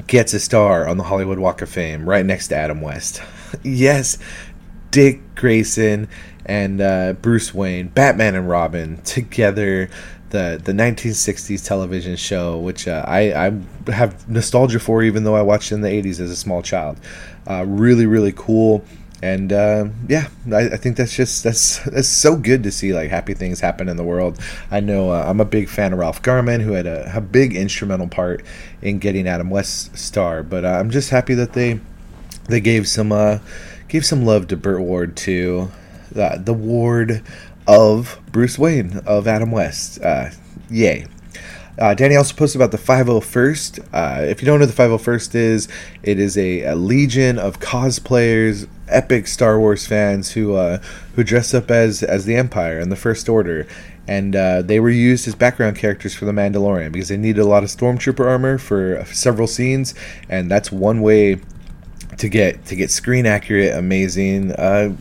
gets 0.06 0.34
a 0.34 0.40
star 0.40 0.86
on 0.86 0.96
the 0.96 1.04
hollywood 1.04 1.38
walk 1.38 1.62
of 1.62 1.68
fame 1.68 2.08
right 2.08 2.26
next 2.26 2.48
to 2.48 2.56
adam 2.56 2.80
west. 2.80 3.22
Yes 3.62 4.18
dick 4.90 5.34
grayson 5.34 6.08
and 6.44 6.80
uh, 6.80 7.12
bruce 7.14 7.52
wayne 7.54 7.88
batman 7.88 8.34
and 8.34 8.48
robin 8.48 8.96
together 9.02 9.88
the 10.30 10.60
the 10.62 10.72
1960s 10.72 11.64
television 11.66 12.16
show, 12.16 12.58
which 12.58 12.88
uh, 12.88 13.04
I 13.06 13.46
I 13.46 13.90
have 13.90 14.28
nostalgia 14.28 14.78
for, 14.78 15.02
even 15.02 15.24
though 15.24 15.36
I 15.36 15.42
watched 15.42 15.72
in 15.72 15.80
the 15.80 15.88
80s 15.88 16.20
as 16.20 16.30
a 16.30 16.36
small 16.36 16.62
child. 16.62 16.98
Uh, 17.48 17.64
really 17.66 18.06
really 18.06 18.32
cool, 18.32 18.84
and 19.22 19.52
uh, 19.52 19.88
yeah, 20.08 20.28
I, 20.52 20.70
I, 20.70 20.76
think 20.76 20.96
that's 20.96 21.14
just 21.14 21.42
that's 21.42 21.78
that's 21.90 22.08
so 22.08 22.36
good 22.36 22.62
to 22.64 22.70
see 22.70 22.92
like 22.92 23.10
happy 23.10 23.34
things 23.34 23.60
happen 23.60 23.88
in 23.88 23.96
the 23.96 24.04
world. 24.04 24.38
I 24.70 24.80
know 24.80 25.10
uh, 25.10 25.24
I'm 25.26 25.40
a 25.40 25.44
big 25.44 25.68
fan 25.68 25.92
of 25.92 25.98
Ralph 25.98 26.22
Garman, 26.22 26.60
who 26.60 26.72
had 26.72 26.86
a, 26.86 27.16
a 27.16 27.20
big 27.20 27.54
instrumental 27.54 28.08
part 28.08 28.44
in 28.82 28.98
getting 28.98 29.26
Adam 29.26 29.50
West's 29.50 30.00
star, 30.00 30.42
but 30.42 30.64
uh, 30.64 30.68
I'm 30.68 30.90
just 30.90 31.10
happy 31.10 31.34
that 31.34 31.54
they 31.54 31.80
they 32.48 32.60
gave 32.60 32.86
some 32.86 33.10
uh, 33.10 33.38
gave 33.88 34.04
some 34.04 34.24
love 34.24 34.48
to 34.48 34.56
Burt 34.56 34.80
Ward 34.80 35.16
too. 35.16 35.70
the 36.10 36.54
Ward 36.54 37.22
of 37.66 38.20
Bruce 38.30 38.58
Wayne 38.58 38.98
of 39.06 39.26
Adam 39.26 39.50
West. 39.50 40.00
Uh, 40.02 40.30
yay. 40.70 41.06
Uh, 41.78 41.94
Danny 41.94 42.16
also 42.16 42.34
posted 42.34 42.60
about 42.60 42.72
the 42.72 42.78
501st. 42.78 43.88
Uh, 43.92 44.22
if 44.22 44.40
you 44.40 44.46
don't 44.46 44.58
know 44.58 44.66
what 44.66 44.74
the 44.74 44.82
501st 44.82 45.34
is, 45.34 45.68
it 46.02 46.18
is 46.18 46.38
a, 46.38 46.62
a 46.62 46.74
legion 46.74 47.38
of 47.38 47.60
cosplayers, 47.60 48.66
epic 48.88 49.26
Star 49.26 49.58
Wars 49.58 49.86
fans 49.86 50.32
who 50.32 50.54
uh, 50.54 50.78
who 51.14 51.24
dress 51.24 51.52
up 51.52 51.70
as 51.70 52.02
as 52.02 52.24
the 52.24 52.36
Empire 52.36 52.78
and 52.78 52.90
the 52.90 52.96
First 52.96 53.28
Order, 53.28 53.66
and 54.08 54.34
uh, 54.34 54.62
they 54.62 54.80
were 54.80 54.90
used 54.90 55.28
as 55.28 55.34
background 55.34 55.76
characters 55.76 56.14
for 56.14 56.24
the 56.24 56.32
Mandalorian 56.32 56.92
because 56.92 57.08
they 57.08 57.16
needed 57.16 57.40
a 57.40 57.46
lot 57.46 57.62
of 57.62 57.68
stormtrooper 57.68 58.24
armor 58.24 58.58
for 58.58 59.04
several 59.06 59.46
scenes, 59.46 59.94
and 60.28 60.50
that's 60.50 60.72
one 60.72 61.02
way 61.02 61.40
to 62.18 62.28
get 62.28 62.64
to 62.66 62.76
get 62.76 62.90
screen 62.90 63.26
accurate, 63.26 63.74
amazing 63.74 64.52
uh, 64.52 64.94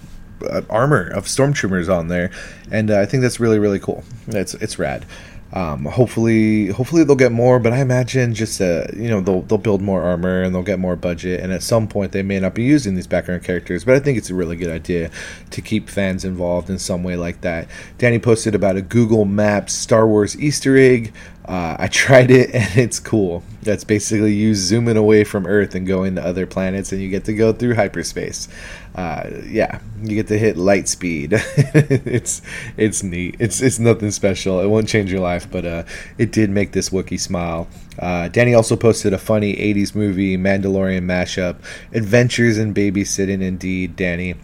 uh, 0.50 0.62
armor 0.70 1.08
of 1.08 1.26
stormtroopers 1.26 1.94
on 1.94 2.08
there, 2.08 2.32
and 2.72 2.92
uh, 2.92 3.00
I 3.00 3.06
think 3.06 3.22
that's 3.22 3.40
really 3.40 3.60
really 3.60 3.80
cool. 3.80 4.04
It's 4.28 4.56
it's 4.56 4.80
rad. 4.80 5.06
Um, 5.54 5.86
hopefully, 5.86 6.68
hopefully 6.68 7.04
they'll 7.04 7.16
get 7.16 7.32
more, 7.32 7.60
but 7.60 7.72
I 7.72 7.80
imagine 7.80 8.34
just 8.34 8.60
uh, 8.60 8.88
you 8.94 9.08
know 9.08 9.22
they'll 9.22 9.42
they'll 9.44 9.58
build 9.58 9.82
more 9.82 10.02
armor 10.02 10.42
and 10.42 10.54
they'll 10.54 10.64
get 10.64 10.80
more 10.80 10.96
budget, 10.96 11.40
and 11.40 11.54
at 11.54 11.64
some 11.64 11.88
point 11.88 12.12
they 12.12 12.24
may 12.24 12.40
not 12.40 12.56
be 12.56 12.64
using 12.64 12.96
these 12.96 13.08
background 13.08 13.44
characters. 13.44 13.86
But 13.86 13.96
I 13.96 14.00
think 14.00 14.18
it's 14.18 14.30
a 14.30 14.36
really 14.36 14.56
good 14.56 14.72
idea 14.72 15.12
to 15.52 15.62
keep 15.62 15.88
fans 15.88 16.26
involved 16.26 16.70
in 16.70 16.80
some 16.80 17.04
way 17.04 17.16
like 17.16 17.42
that. 17.42 17.70
Danny 17.98 18.20
posted 18.20 18.56
about 18.56 18.76
a 18.76 18.82
Google 18.82 19.26
Maps 19.26 19.74
Star 19.74 20.08
Wars 20.08 20.38
Easter 20.40 20.76
egg 20.78 21.14
uh, 21.48 21.78
I 21.80 21.88
tried 21.92 22.32
it 22.32 22.54
and 22.54 22.78
it's 22.78 23.00
cool. 23.00 23.44
That's 23.62 23.84
basically 23.84 24.34
you 24.34 24.54
zooming 24.54 24.98
away 24.98 25.24
from 25.24 25.48
Earth 25.48 25.74
and 25.74 25.88
going 25.88 26.16
to 26.16 26.24
other 26.24 26.46
planets, 26.46 26.92
and 26.92 27.02
you 27.02 27.10
get 27.10 27.26
to 27.26 27.34
go 27.34 27.52
through 27.52 27.76
hyperspace. 27.76 28.48
Uh, 28.94 29.30
yeah, 29.48 29.80
you 30.04 30.16
get 30.16 30.28
to 30.28 30.38
hit 30.38 30.56
light 30.56 30.88
speed. 30.88 31.34
it's 31.34 32.42
it's 32.78 33.02
neat. 33.02 33.36
It's 33.40 33.62
it's 33.62 33.80
nothing 33.80 34.12
special. 34.12 34.60
It 34.60 34.68
won't 34.68 34.88
change 34.88 35.12
your 35.12 35.22
life, 35.22 35.50
but 35.50 35.66
uh, 35.66 35.84
it 36.18 36.32
did 36.32 36.52
make 36.52 36.74
this 36.74 36.90
Wookiee 36.90 37.20
smile. 37.20 37.68
Uh, 37.98 38.28
Danny 38.28 38.54
also 38.54 38.76
posted 38.76 39.14
a 39.14 39.18
funny 39.18 39.56
'80s 39.56 39.96
movie 39.96 40.38
Mandalorian 40.38 41.06
mashup, 41.06 41.58
Adventures 41.92 42.60
in 42.60 42.74
Babysitting. 42.74 43.42
Indeed, 43.42 43.96
Danny. 43.96 44.36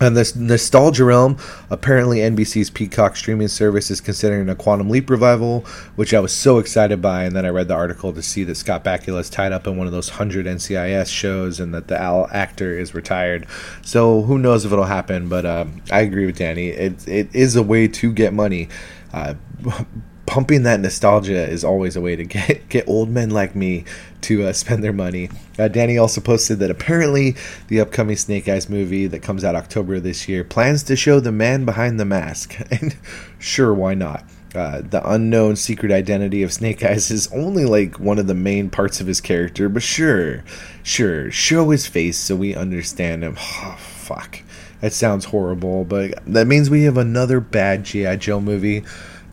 And 0.00 0.16
this 0.16 0.34
nostalgia 0.34 1.04
realm, 1.04 1.38
apparently 1.70 2.18
NBC's 2.18 2.68
Peacock 2.68 3.14
streaming 3.14 3.46
service 3.46 3.92
is 3.92 4.00
considering 4.00 4.48
a 4.48 4.56
Quantum 4.56 4.90
Leap 4.90 5.08
revival, 5.08 5.60
which 5.94 6.12
I 6.12 6.18
was 6.18 6.32
so 6.32 6.58
excited 6.58 7.00
by. 7.00 7.22
And 7.22 7.36
then 7.36 7.46
I 7.46 7.50
read 7.50 7.68
the 7.68 7.74
article 7.74 8.12
to 8.12 8.22
see 8.22 8.42
that 8.44 8.56
Scott 8.56 8.82
Bakula 8.82 9.20
is 9.20 9.30
tied 9.30 9.52
up 9.52 9.68
in 9.68 9.76
one 9.76 9.86
of 9.86 9.92
those 9.92 10.08
hundred 10.10 10.46
NCIS 10.46 11.06
shows, 11.06 11.60
and 11.60 11.72
that 11.74 11.86
the 11.86 12.28
actor 12.32 12.76
is 12.76 12.92
retired. 12.92 13.46
So 13.82 14.22
who 14.22 14.36
knows 14.38 14.64
if 14.64 14.72
it'll 14.72 14.84
happen? 14.84 15.28
But 15.28 15.46
uh, 15.46 15.66
I 15.92 16.00
agree 16.00 16.26
with 16.26 16.38
Danny. 16.38 16.68
It 16.68 17.06
it 17.06 17.34
is 17.34 17.54
a 17.54 17.62
way 17.62 17.86
to 17.86 18.12
get 18.12 18.32
money. 18.32 18.68
Uh, 19.12 19.34
pumping 20.26 20.62
that 20.62 20.80
nostalgia 20.80 21.48
is 21.48 21.64
always 21.64 21.96
a 21.96 22.00
way 22.00 22.16
to 22.16 22.24
get 22.24 22.68
get 22.68 22.88
old 22.88 23.08
men 23.08 23.30
like 23.30 23.54
me 23.54 23.84
to 24.22 24.44
uh, 24.44 24.52
spend 24.52 24.82
their 24.82 24.92
money. 24.92 25.28
Uh, 25.58 25.68
Danny 25.68 25.98
also 25.98 26.20
posted 26.20 26.58
that 26.58 26.70
apparently 26.70 27.36
the 27.68 27.80
upcoming 27.80 28.16
Snake 28.16 28.48
Eyes 28.48 28.68
movie 28.68 29.06
that 29.06 29.22
comes 29.22 29.44
out 29.44 29.54
October 29.54 30.00
this 30.00 30.28
year 30.28 30.44
plans 30.44 30.82
to 30.84 30.96
show 30.96 31.20
the 31.20 31.32
man 31.32 31.64
behind 31.64 32.00
the 32.00 32.04
mask, 32.04 32.56
and 32.70 32.96
sure, 33.38 33.74
why 33.74 33.94
not? 33.94 34.24
Uh, 34.54 34.82
the 34.82 35.02
unknown 35.10 35.56
secret 35.56 35.90
identity 35.90 36.42
of 36.44 36.52
Snake 36.52 36.84
Eyes 36.84 37.10
is 37.10 37.30
only 37.32 37.64
like 37.64 37.98
one 37.98 38.20
of 38.20 38.28
the 38.28 38.34
main 38.34 38.70
parts 38.70 39.00
of 39.00 39.06
his 39.08 39.20
character, 39.20 39.68
but 39.68 39.82
sure, 39.82 40.44
sure, 40.84 41.30
show 41.30 41.70
his 41.70 41.86
face 41.86 42.16
so 42.16 42.36
we 42.36 42.54
understand 42.54 43.24
him. 43.24 43.36
Oh, 43.66 43.76
fuck. 43.78 44.40
That 44.82 44.92
sounds 44.92 45.24
horrible, 45.24 45.84
but 45.84 46.22
that 46.26 46.46
means 46.46 46.68
we 46.68 46.82
have 46.82 46.98
another 46.98 47.40
bad 47.40 47.84
G.I. 47.84 48.16
Joe 48.16 48.38
movie 48.38 48.84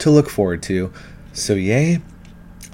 to 0.01 0.12
look 0.12 0.29
forward 0.29 0.63
to. 0.63 0.91
So, 1.34 1.53
yay. 1.53 2.01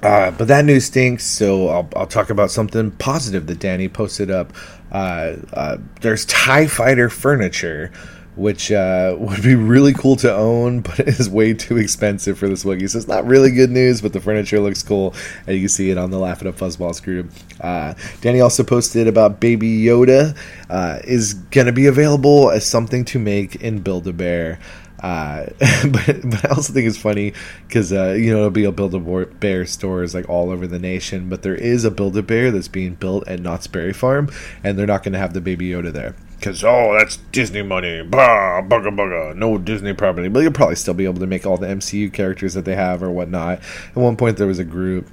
Uh, 0.02 0.30
but 0.30 0.48
that 0.48 0.64
news 0.64 0.84
stinks, 0.84 1.24
so 1.24 1.68
I'll, 1.68 1.88
I'll 1.96 2.06
talk 2.06 2.30
about 2.30 2.50
something 2.50 2.92
positive 2.92 3.46
that 3.48 3.58
Danny 3.58 3.88
posted 3.88 4.30
up. 4.30 4.52
Uh, 4.92 5.36
uh, 5.52 5.78
there's 6.00 6.24
TIE 6.26 6.66
Fighter 6.68 7.10
furniture 7.10 7.90
which 8.38 8.70
uh, 8.70 9.16
would 9.18 9.42
be 9.42 9.54
really 9.54 9.92
cool 9.92 10.16
to 10.16 10.34
own, 10.34 10.80
but 10.82 11.00
it 11.00 11.08
is 11.08 11.28
way 11.28 11.52
too 11.52 11.76
expensive 11.76 12.38
for 12.38 12.48
this 12.48 12.64
Wookiee. 12.64 12.88
So 12.88 12.98
it's 12.98 13.08
not 13.08 13.26
really 13.26 13.50
good 13.50 13.70
news, 13.70 14.00
but 14.00 14.12
the 14.12 14.20
furniture 14.20 14.60
looks 14.60 14.82
cool, 14.82 15.14
and 15.46 15.56
you 15.56 15.62
can 15.62 15.68
see 15.68 15.90
it 15.90 15.98
on 15.98 16.10
the 16.10 16.18
Laugh 16.18 16.40
It 16.40 16.46
Up 16.46 16.56
Fuzzballs 16.56 17.02
group. 17.02 17.30
Uh, 17.60 17.94
Danny 18.20 18.40
also 18.40 18.62
posted 18.62 19.08
about 19.08 19.40
Baby 19.40 19.82
Yoda 19.82 20.36
uh, 20.70 21.00
is 21.04 21.34
going 21.34 21.66
to 21.66 21.72
be 21.72 21.86
available 21.86 22.50
as 22.50 22.66
something 22.66 23.04
to 23.06 23.18
make 23.18 23.56
in 23.56 23.80
Build 23.80 24.06
a 24.06 24.12
Bear. 24.12 24.58
Uh, 25.00 25.46
but 25.84 26.20
but 26.22 26.44
I 26.44 26.48
also 26.50 26.72
think 26.72 26.86
it's 26.86 26.98
funny 26.98 27.32
because 27.66 27.92
uh, 27.92 28.16
you 28.18 28.32
know 28.32 28.38
it'll 28.38 28.50
be 28.50 28.64
a 28.64 28.72
Build 28.72 28.94
a 28.94 29.26
Bear 29.26 29.66
stores 29.66 30.14
like 30.14 30.28
all 30.28 30.50
over 30.50 30.66
the 30.66 30.78
nation, 30.78 31.28
but 31.28 31.42
there 31.42 31.54
is 31.54 31.84
a 31.84 31.90
Build 31.90 32.16
a 32.16 32.22
Bear 32.22 32.50
that's 32.50 32.68
being 32.68 32.94
built 32.94 33.26
at 33.28 33.40
Knott's 33.40 33.66
Berry 33.66 33.92
Farm, 33.92 34.30
and 34.64 34.78
they're 34.78 34.86
not 34.86 35.02
going 35.02 35.12
to 35.12 35.18
have 35.18 35.34
the 35.34 35.40
Baby 35.40 35.68
Yoda 35.70 35.92
there. 35.92 36.14
Because, 36.38 36.62
oh, 36.62 36.94
that's 36.96 37.16
Disney 37.32 37.62
money. 37.62 38.02
Bah, 38.02 38.62
bugga 38.62 38.94
bugga. 38.94 39.34
No 39.34 39.58
Disney 39.58 39.92
property. 39.92 40.28
But 40.28 40.40
you'll 40.40 40.52
probably 40.52 40.76
still 40.76 40.94
be 40.94 41.04
able 41.04 41.18
to 41.18 41.26
make 41.26 41.44
all 41.44 41.56
the 41.56 41.66
MCU 41.66 42.12
characters 42.12 42.54
that 42.54 42.64
they 42.64 42.76
have 42.76 43.02
or 43.02 43.10
whatnot. 43.10 43.58
At 43.88 43.96
one 43.96 44.16
point, 44.16 44.36
there 44.36 44.46
was 44.46 44.60
a 44.60 44.64
group. 44.64 45.10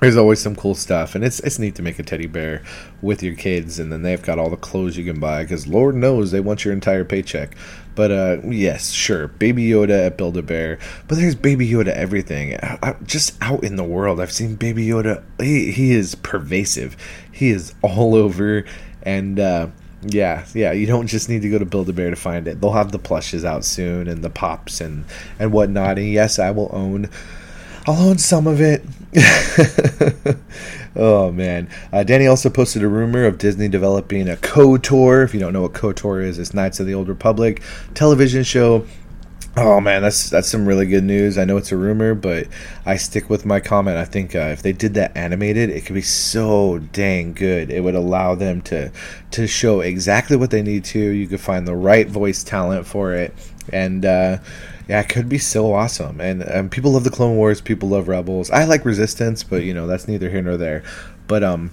There's 0.00 0.16
always 0.16 0.40
some 0.40 0.54
cool 0.54 0.74
stuff, 0.74 1.14
and 1.14 1.24
it's 1.24 1.40
it's 1.40 1.58
neat 1.58 1.74
to 1.76 1.82
make 1.82 1.98
a 1.98 2.02
teddy 2.02 2.26
bear 2.26 2.62
with 3.00 3.22
your 3.22 3.34
kids, 3.34 3.78
and 3.78 3.90
then 3.90 4.02
they've 4.02 4.22
got 4.22 4.38
all 4.38 4.50
the 4.50 4.56
clothes 4.56 4.96
you 4.96 5.04
can 5.04 5.18
buy 5.18 5.42
because 5.42 5.66
Lord 5.66 5.94
knows 5.94 6.30
they 6.30 6.40
want 6.40 6.64
your 6.64 6.74
entire 6.74 7.04
paycheck. 7.04 7.56
But 7.94 8.10
uh, 8.10 8.36
yes, 8.44 8.90
sure, 8.90 9.28
Baby 9.28 9.66
Yoda 9.66 10.06
at 10.06 10.18
Build 10.18 10.36
a 10.36 10.42
Bear, 10.42 10.78
but 11.08 11.16
there's 11.16 11.34
Baby 11.34 11.66
Yoda 11.66 11.88
everything. 11.88 12.56
I, 12.56 12.78
I, 12.82 12.94
just 13.04 13.42
out 13.42 13.64
in 13.64 13.76
the 13.76 13.84
world, 13.84 14.20
I've 14.20 14.32
seen 14.32 14.56
Baby 14.56 14.86
Yoda. 14.86 15.22
He 15.40 15.72
he 15.72 15.92
is 15.92 16.14
pervasive. 16.14 16.94
He 17.32 17.48
is 17.48 17.74
all 17.80 18.14
over, 18.24 18.66
and 19.02 19.40
uh, 19.40 19.68
yeah, 20.02 20.44
yeah. 20.52 20.72
You 20.72 20.86
don't 20.86 21.06
just 21.06 21.30
need 21.30 21.40
to 21.40 21.48
go 21.48 21.58
to 21.58 21.64
Build 21.64 21.88
a 21.88 21.94
Bear 21.94 22.10
to 22.10 22.16
find 22.16 22.46
it. 22.46 22.60
They'll 22.60 22.72
have 22.72 22.92
the 22.92 22.98
plushes 22.98 23.46
out 23.46 23.64
soon 23.64 24.08
and 24.08 24.22
the 24.22 24.30
pops 24.30 24.82
and 24.82 25.06
and 25.38 25.52
whatnot. 25.52 25.96
And 25.96 26.10
yes, 26.10 26.38
I 26.38 26.50
will 26.50 26.68
own. 26.70 27.08
I'll 27.86 28.08
own 28.08 28.18
some 28.18 28.46
of 28.46 28.60
it. 28.60 28.84
oh 30.96 31.32
man! 31.32 31.68
Uh, 31.92 32.02
Danny 32.02 32.26
also 32.26 32.50
posted 32.50 32.82
a 32.82 32.88
rumor 32.88 33.24
of 33.24 33.38
Disney 33.38 33.68
developing 33.68 34.28
a 34.28 34.36
KOTOR. 34.36 35.24
If 35.24 35.34
you 35.34 35.40
don't 35.40 35.52
know 35.52 35.62
what 35.62 35.72
KOTOR 35.72 36.22
is, 36.22 36.38
it's 36.38 36.54
Knights 36.54 36.80
of 36.80 36.86
the 36.86 36.94
Old 36.94 37.08
Republic 37.08 37.62
television 37.94 38.42
show 38.42 38.84
Oh 39.58 39.80
man, 39.80 40.02
that's 40.02 40.28
that's 40.28 40.48
some 40.48 40.66
really 40.66 40.84
good 40.84 41.04
news. 41.04 41.38
I 41.38 41.46
know 41.46 41.56
it's 41.56 41.72
a 41.72 41.78
rumor, 41.78 42.14
but 42.14 42.46
I 42.84 42.96
stick 42.96 43.30
with 43.30 43.46
my 43.46 43.58
comment. 43.58 43.96
I 43.96 44.04
think 44.04 44.34
uh, 44.34 44.50
if 44.52 44.60
they 44.60 44.72
did 44.72 44.92
that 44.94 45.16
animated, 45.16 45.70
it 45.70 45.86
could 45.86 45.94
be 45.94 46.02
so 46.02 46.78
dang 46.92 47.32
good. 47.32 47.70
It 47.70 47.82
would 47.82 47.94
allow 47.94 48.34
them 48.34 48.60
to 48.62 48.92
to 49.30 49.46
show 49.46 49.80
exactly 49.80 50.36
what 50.36 50.50
they 50.50 50.60
need 50.60 50.84
to. 50.86 50.98
You 50.98 51.26
could 51.26 51.40
find 51.40 51.66
the 51.66 51.74
right 51.74 52.06
voice 52.06 52.44
talent 52.44 52.86
for 52.86 53.14
it, 53.14 53.32
and 53.72 54.04
uh, 54.04 54.38
yeah, 54.88 55.00
it 55.00 55.08
could 55.08 55.28
be 55.28 55.38
so 55.38 55.72
awesome. 55.72 56.20
And 56.20 56.48
um, 56.48 56.68
people 56.68 56.92
love 56.92 57.04
the 57.04 57.10
Clone 57.10 57.36
Wars. 57.36 57.60
People 57.60 57.88
love 57.88 58.08
Rebels. 58.08 58.50
I 58.50 58.64
like 58.64 58.84
Resistance, 58.84 59.42
but 59.42 59.62
you 59.62 59.74
know 59.74 59.86
that's 59.86 60.08
neither 60.08 60.30
here 60.30 60.42
nor 60.42 60.56
there. 60.56 60.82
But 61.26 61.42
um, 61.42 61.70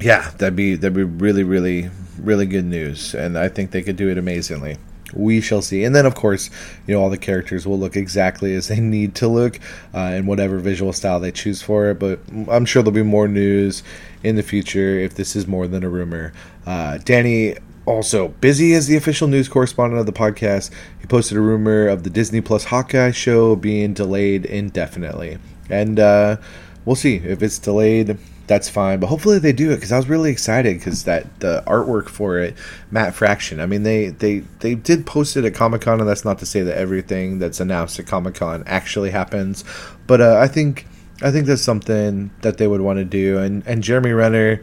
yeah, 0.00 0.30
that'd 0.38 0.56
be 0.56 0.76
that'd 0.76 0.94
be 0.94 1.02
really 1.02 1.42
really 1.42 1.90
really 2.18 2.46
good 2.46 2.64
news, 2.64 3.14
and 3.14 3.38
I 3.38 3.48
think 3.48 3.70
they 3.70 3.82
could 3.82 3.96
do 3.96 4.08
it 4.08 4.18
amazingly 4.18 4.78
we 5.14 5.40
shall 5.40 5.62
see. 5.62 5.84
And 5.84 5.94
then, 5.94 6.06
of 6.06 6.14
course, 6.14 6.50
you 6.86 6.94
know, 6.94 7.02
all 7.02 7.10
the 7.10 7.18
characters 7.18 7.66
will 7.66 7.78
look 7.78 7.96
exactly 7.96 8.54
as 8.54 8.68
they 8.68 8.80
need 8.80 9.14
to 9.16 9.28
look 9.28 9.58
uh, 9.94 10.12
in 10.14 10.26
whatever 10.26 10.58
visual 10.58 10.92
style 10.92 11.20
they 11.20 11.32
choose 11.32 11.62
for 11.62 11.90
it. 11.90 11.98
But 11.98 12.20
I'm 12.48 12.64
sure 12.64 12.82
there'll 12.82 12.94
be 12.94 13.02
more 13.02 13.28
news 13.28 13.82
in 14.22 14.36
the 14.36 14.42
future 14.42 14.98
if 14.98 15.14
this 15.14 15.36
is 15.36 15.46
more 15.46 15.66
than 15.66 15.84
a 15.84 15.88
rumor. 15.88 16.32
Uh, 16.66 16.98
Danny, 16.98 17.56
also 17.86 18.28
busy 18.28 18.74
as 18.74 18.86
the 18.86 18.96
official 18.96 19.28
news 19.28 19.48
correspondent 19.48 20.00
of 20.00 20.06
the 20.06 20.12
podcast, 20.12 20.70
he 21.00 21.06
posted 21.06 21.38
a 21.38 21.40
rumor 21.40 21.88
of 21.88 22.02
the 22.02 22.10
Disney 22.10 22.40
Plus 22.40 22.64
Hawkeye 22.64 23.12
show 23.12 23.56
being 23.56 23.94
delayed 23.94 24.44
indefinitely. 24.44 25.38
And 25.70 25.98
uh, 25.98 26.36
we'll 26.84 26.96
see 26.96 27.16
if 27.16 27.42
it's 27.42 27.58
delayed 27.58 28.18
that's 28.46 28.68
fine. 28.68 29.00
But 29.00 29.08
hopefully 29.08 29.38
they 29.38 29.52
do 29.52 29.70
it 29.70 29.76
because 29.76 29.92
I 29.92 29.96
was 29.96 30.08
really 30.08 30.30
excited 30.30 30.78
because 30.78 31.04
that 31.04 31.40
the 31.40 31.62
artwork 31.66 32.08
for 32.08 32.38
it, 32.38 32.54
Matt 32.90 33.14
Fraction. 33.14 33.60
I 33.60 33.66
mean, 33.66 33.82
they 33.82 34.08
they 34.08 34.40
they 34.60 34.74
did 34.74 35.06
post 35.06 35.36
it 35.36 35.44
at 35.44 35.54
Comic 35.54 35.82
Con, 35.82 36.00
and 36.00 36.08
that's 36.08 36.24
not 36.24 36.38
to 36.40 36.46
say 36.46 36.62
that 36.62 36.76
everything 36.76 37.38
that's 37.38 37.60
announced 37.60 37.98
at 37.98 38.06
Comic 38.06 38.34
Con 38.36 38.62
actually 38.66 39.10
happens. 39.10 39.64
But 40.06 40.20
uh, 40.20 40.38
I 40.40 40.48
think 40.48 40.86
I 41.22 41.30
think 41.30 41.46
that's 41.46 41.62
something 41.62 42.30
that 42.42 42.58
they 42.58 42.66
would 42.66 42.80
want 42.80 42.98
to 42.98 43.04
do. 43.04 43.38
And 43.38 43.66
and 43.66 43.82
Jeremy 43.82 44.12
Renner. 44.12 44.62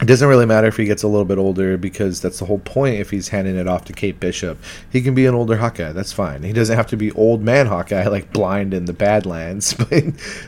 It 0.00 0.06
doesn't 0.06 0.26
really 0.26 0.46
matter 0.46 0.66
if 0.66 0.78
he 0.78 0.86
gets 0.86 1.02
a 1.02 1.08
little 1.08 1.26
bit 1.26 1.36
older 1.36 1.76
because 1.76 2.22
that's 2.22 2.38
the 2.38 2.46
whole 2.46 2.60
point. 2.60 2.96
If 2.96 3.10
he's 3.10 3.28
handing 3.28 3.56
it 3.56 3.68
off 3.68 3.84
to 3.84 3.92
Kate 3.92 4.18
Bishop, 4.18 4.58
he 4.90 5.02
can 5.02 5.14
be 5.14 5.26
an 5.26 5.34
older 5.34 5.58
Hawkeye. 5.58 5.92
That's 5.92 6.12
fine. 6.12 6.42
He 6.42 6.54
doesn't 6.54 6.74
have 6.74 6.86
to 6.88 6.96
be 6.96 7.12
old 7.12 7.42
man 7.42 7.66
Hawkeye 7.66 8.06
like 8.08 8.32
blind 8.32 8.72
in 8.72 8.86
the 8.86 8.92
Badlands. 8.92 9.74
But, 9.90 10.04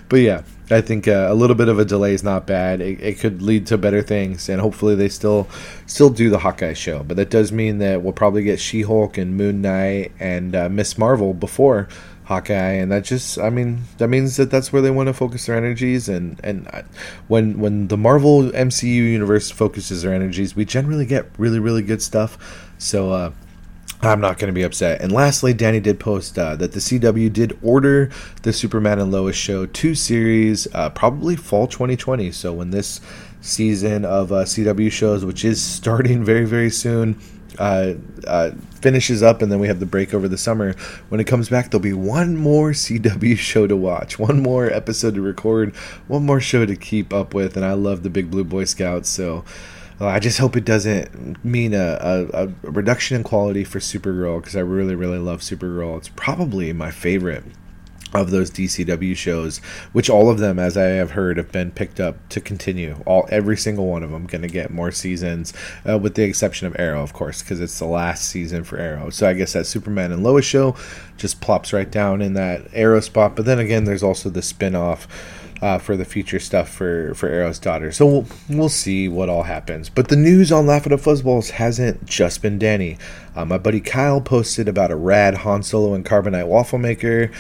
but 0.09 0.17
yeah, 0.17 0.43
I 0.71 0.81
think 0.81 1.09
uh, 1.09 1.27
a 1.29 1.35
little 1.35 1.57
bit 1.57 1.69
of 1.69 1.79
a 1.79 1.85
delay 1.85 2.15
is 2.15 2.23
not 2.23 2.47
bad. 2.47 2.81
It, 2.81 3.01
it, 3.01 3.19
could 3.19 3.43
lead 3.43 3.67
to 3.69 3.79
better 3.79 4.03
things, 4.03 4.49
and 4.49 4.61
hopefully 4.61 4.95
they 4.95 5.09
still 5.09 5.49
still 5.87 6.11
do 6.11 6.31
the 6.31 6.39
Hawkeye 6.39 6.75
show. 6.75 7.03
But 7.03 7.17
that 7.17 7.31
does 7.31 7.51
mean 7.51 7.79
that 7.79 8.03
we'll 8.03 8.13
probably 8.13 8.43
get 8.43 8.61
She 8.61 8.83
Hulk 8.83 9.19
and 9.19 9.37
Moon 9.37 9.63
Knight 9.63 10.13
and 10.21 10.55
uh, 10.55 10.69
Miss 10.69 10.97
Marvel 10.97 11.35
before 11.35 11.89
Hawkeye, 12.25 12.75
and 12.75 12.93
that 12.93 13.05
just 13.05 13.39
I 13.39 13.51
mean 13.51 13.83
that 13.99 14.09
means 14.09 14.37
that 14.37 14.51
that's 14.51 14.73
where 14.73 14.83
they 14.83 14.91
want 14.91 15.09
to 15.09 15.13
focus 15.13 15.47
their 15.47 15.57
energies. 15.57 16.09
And 16.09 16.41
and 16.45 16.69
when 17.29 17.59
when 17.59 17.89
the 17.89 17.97
Marvel 17.97 18.45
MCU 18.45 18.85
universe 18.87 19.51
focuses 19.51 20.03
their 20.03 20.15
energies, 20.15 20.55
we 20.55 20.65
generally 20.65 21.07
get 21.07 21.27
really 21.39 21.59
really 21.59 21.83
good 21.83 22.03
stuff. 22.03 22.71
So. 22.79 23.11
Uh, 23.11 23.33
I'm 24.05 24.21
not 24.21 24.39
going 24.39 24.49
to 24.49 24.53
be 24.53 24.65
upset. 24.65 25.01
And 25.01 25.13
lastly, 25.13 25.55
Danny 25.55 25.79
did 25.79 26.01
post 26.01 26.37
uh, 26.37 26.57
that 26.57 26.73
the 26.73 26.81
CW 26.81 27.33
did 27.33 27.57
order 27.63 28.11
the 28.43 28.53
Superman 28.53 28.99
and 28.99 29.13
Lois 29.13 29.37
show 29.37 29.65
to 29.65 29.95
series, 29.95 30.67
uh, 30.75 30.91
probably 30.91 31.37
fall 31.37 31.69
2020. 31.69 32.33
So 32.33 32.53
when 32.53 32.71
this 32.71 33.01
season 33.43 34.05
of 34.05 34.33
uh, 34.33 34.43
CW 34.43 34.91
shows, 34.91 35.25
which 35.25 35.45
is 35.45 35.63
starting 35.63 36.25
very 36.25 36.45
very 36.45 36.71
soon, 36.71 37.17
uh, 37.59 37.95
uh, 38.27 38.53
finishes 38.81 39.23
up, 39.23 39.43
and 39.43 39.51
then 39.51 39.59
we 39.59 39.69
have 39.69 39.81
the 39.81 39.87
break 39.87 40.15
over 40.15 40.29
the 40.29 40.39
summer. 40.39 40.75
When 41.09 41.21
it 41.21 41.27
comes 41.27 41.49
back, 41.49 41.71
there'll 41.71 41.83
be 41.83 41.93
one 41.93 42.37
more 42.37 42.71
CW 42.71 43.37
show 43.37 43.67
to 43.67 43.77
watch, 43.77 44.19
one 44.19 44.43
more 44.43 44.71
episode 44.71 45.15
to 45.15 45.21
record, 45.21 45.75
one 46.09 46.25
more 46.25 46.41
show 46.41 46.67
to 46.67 46.77
keep 46.77 47.13
up 47.13 47.35
with. 47.35 47.57
And 47.57 47.65
I 47.65 47.73
love 47.73 48.03
the 48.03 48.11
Big 48.11 48.31
Blue 48.31 48.45
Boy 48.45 48.65
Scouts, 48.65 49.09
so. 49.09 49.45
Uh, 50.01 50.07
I 50.07 50.19
just 50.19 50.39
hope 50.39 50.57
it 50.57 50.65
doesn't 50.65 51.45
mean 51.45 51.75
a, 51.75 51.99
a, 52.01 52.47
a 52.47 52.53
reduction 52.63 53.19
in 53.19 53.23
quality 53.23 53.63
for 53.63 53.79
Supergirl 53.79 54.41
because 54.41 54.57
I 54.57 54.61
really, 54.61 54.97
really 54.97 55.19
love 55.19 55.43
Supergirl. 55.43 55.97
It's 55.99 56.09
probably 56.09 56.73
my 56.73 56.91
favorite 56.91 57.45
of 58.15 58.31
those 58.31 58.51
DCW 58.51 59.17
shows, 59.17 59.59
which 59.93 60.11
all 60.11 60.31
of 60.31 60.39
them, 60.39 60.59
as 60.59 60.77
I 60.77 60.85
have 60.85 61.13
heard, 61.13 61.37
have 61.37 61.53
been 61.53 61.71
picked 61.71 62.01
up 62.01 62.17
to 62.31 62.41
continue. 62.41 63.03
All 63.07 63.27
every 63.31 63.57
single 63.57 63.87
one 63.87 64.03
of 64.03 64.11
them 64.11 64.27
going 64.27 64.43
to 64.43 64.49
get 64.49 64.71
more 64.71 64.93
seasons, 64.93 65.53
uh, 65.89 65.99
with 65.99 66.15
the 66.15 66.25
exception 66.25 66.67
of 66.67 66.77
Arrow, 66.79 67.03
of 67.03 67.13
course, 67.13 67.43
because 67.43 67.61
it's 67.61 67.79
the 67.79 67.87
last 67.87 68.29
season 68.29 68.65
for 68.65 68.79
Arrow. 68.79 69.11
So 69.11 69.29
I 69.29 69.33
guess 69.33 69.53
that 69.53 69.67
Superman 69.67 70.13
and 70.13 70.23
Lois 70.23 70.45
show 70.45 70.77
just 71.17 71.41
plops 71.41 71.73
right 71.73 71.91
down 71.91 72.23
in 72.23 72.35
that 72.35 72.69
Arrow 72.73 73.01
spot. 73.01 73.37
But 73.37 73.45
then 73.45 73.59
again, 73.59 73.85
there's 73.85 74.03
also 74.03 74.31
the 74.31 74.43
spin 74.43 74.75
off 74.75 75.09
uh, 75.63 75.79
for 75.79 75.97
the 75.97 76.05
future 76.05 76.41
stuff 76.41 76.69
for 76.69 77.15
for 77.15 77.29
Arrow's 77.29 77.61
daughter. 77.61 77.93
So 77.93 78.05
we'll, 78.05 78.27
we'll 78.49 78.69
see 78.69 79.09
what 79.09 79.29
all 79.29 79.45
happens. 79.45 79.89
But 79.89 80.09
the 80.09 80.17
news 80.17 80.51
on 80.51 80.67
Laugh 80.67 80.87
at 80.87 80.93
Fuzzballs 80.93 81.51
hasn't 81.51 82.05
just 82.05 82.43
been 82.43 82.59
Danny. 82.59 82.99
Uh, 83.37 83.45
my 83.45 83.59
buddy 83.59 83.81
Kyle 83.81 84.21
posted 84.21 84.69
about 84.69 84.91
a 84.91 84.97
rad 84.97 85.35
Han 85.37 85.63
Solo 85.63 85.95
and 85.95 86.05
Carbonite 86.05 86.49
waffle 86.49 86.81
maker. 86.81 87.31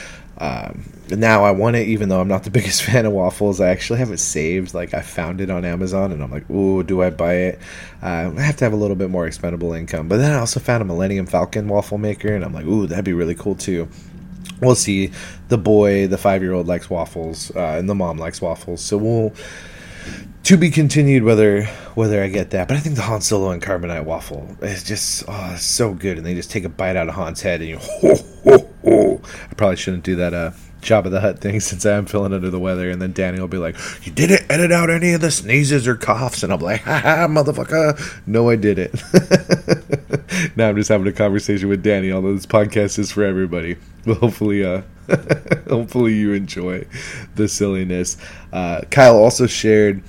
Um, 0.42 0.82
now 1.08 1.44
I 1.44 1.52
want 1.52 1.76
it, 1.76 1.86
even 1.86 2.08
though 2.08 2.20
I'm 2.20 2.26
not 2.28 2.42
the 2.42 2.50
biggest 2.58 2.82
fan 2.82 3.06
of 3.06 3.12
waffles. 3.12 3.60
I 3.60 3.68
actually 3.68 4.00
have 4.00 4.10
it 4.10 4.18
saved. 4.18 4.74
Like 4.74 4.92
I 4.92 5.00
found 5.00 5.40
it 5.40 5.50
on 5.50 5.64
Amazon, 5.64 6.10
and 6.12 6.22
I'm 6.22 6.30
like, 6.30 6.50
"Ooh, 6.50 6.82
do 6.82 7.00
I 7.02 7.10
buy 7.10 7.34
it?" 7.34 7.60
Uh, 8.02 8.32
I 8.36 8.40
have 8.40 8.56
to 8.56 8.64
have 8.64 8.72
a 8.72 8.76
little 8.76 8.96
bit 8.96 9.08
more 9.08 9.26
expendable 9.26 9.72
income. 9.72 10.08
But 10.08 10.18
then 10.18 10.32
I 10.32 10.38
also 10.38 10.58
found 10.58 10.82
a 10.82 10.84
Millennium 10.84 11.26
Falcon 11.26 11.68
waffle 11.68 11.98
maker, 11.98 12.34
and 12.34 12.44
I'm 12.44 12.52
like, 12.52 12.66
"Ooh, 12.66 12.86
that'd 12.86 13.04
be 13.04 13.12
really 13.12 13.36
cool 13.36 13.54
too." 13.54 13.88
we'll 14.60 14.74
see. 14.74 15.10
The 15.48 15.58
boy, 15.58 16.06
the 16.06 16.18
five 16.18 16.42
year 16.42 16.52
old, 16.52 16.66
likes 16.66 16.88
waffles, 16.88 17.54
uh, 17.54 17.76
and 17.78 17.88
the 17.88 17.94
mom 17.94 18.16
likes 18.16 18.40
waffles. 18.40 18.80
So 18.80 18.96
we'll 18.96 19.34
to 20.44 20.56
be 20.56 20.70
continued 20.70 21.22
whether 21.22 21.64
whether 21.94 22.22
I 22.22 22.28
get 22.28 22.50
that. 22.50 22.68
But 22.68 22.76
I 22.76 22.80
think 22.80 22.96
the 22.96 23.02
Han 23.02 23.20
Solo 23.20 23.50
and 23.50 23.62
carbonite 23.62 24.04
waffle 24.04 24.56
is 24.62 24.82
just 24.82 25.24
oh, 25.28 25.56
so 25.58 25.92
good, 25.94 26.16
and 26.16 26.26
they 26.26 26.34
just 26.34 26.50
take 26.50 26.64
a 26.64 26.68
bite 26.68 26.96
out 26.96 27.08
of 27.08 27.14
Han's 27.14 27.42
head, 27.42 27.60
and 27.60 27.70
you. 27.70 27.78
Ho, 28.02 28.14
ho, 28.44 28.71
ho. 28.84 29.20
I 29.50 29.54
probably 29.54 29.76
shouldn't 29.76 30.04
do 30.04 30.16
that. 30.16 30.34
Uh, 30.34 30.52
Jabba 30.82 31.10
the 31.10 31.20
Hutt 31.20 31.38
thing 31.38 31.60
since 31.60 31.86
I 31.86 31.92
am 31.96 32.06
feeling 32.06 32.32
under 32.32 32.50
the 32.50 32.58
weather, 32.58 32.90
and 32.90 33.00
then 33.00 33.12
Danny 33.12 33.40
will 33.40 33.48
be 33.48 33.58
like, 33.58 33.76
"You 34.04 34.12
didn't 34.12 34.50
edit 34.50 34.72
out 34.72 34.90
any 34.90 35.12
of 35.12 35.20
the 35.20 35.30
sneezes 35.30 35.88
or 35.88 35.94
coughs," 35.94 36.42
and 36.42 36.52
I'm 36.52 36.60
like, 36.60 36.82
"Ha 36.82 36.98
ha, 36.98 37.26
motherfucker! 37.28 38.20
No, 38.26 38.50
I 38.50 38.56
did 38.56 38.78
it." 38.78 38.92
now 40.56 40.68
I'm 40.68 40.76
just 40.76 40.88
having 40.88 41.06
a 41.06 41.12
conversation 41.12 41.68
with 41.68 41.82
Danny, 41.82 42.12
although 42.12 42.34
this 42.34 42.46
podcast 42.46 42.98
is 42.98 43.12
for 43.12 43.24
everybody. 43.24 43.76
Hopefully, 44.04 44.64
uh, 44.64 44.82
hopefully 45.68 46.14
you 46.14 46.32
enjoy 46.32 46.84
the 47.36 47.48
silliness. 47.48 48.16
Uh, 48.52 48.80
Kyle 48.90 49.16
also 49.16 49.46
shared 49.46 50.02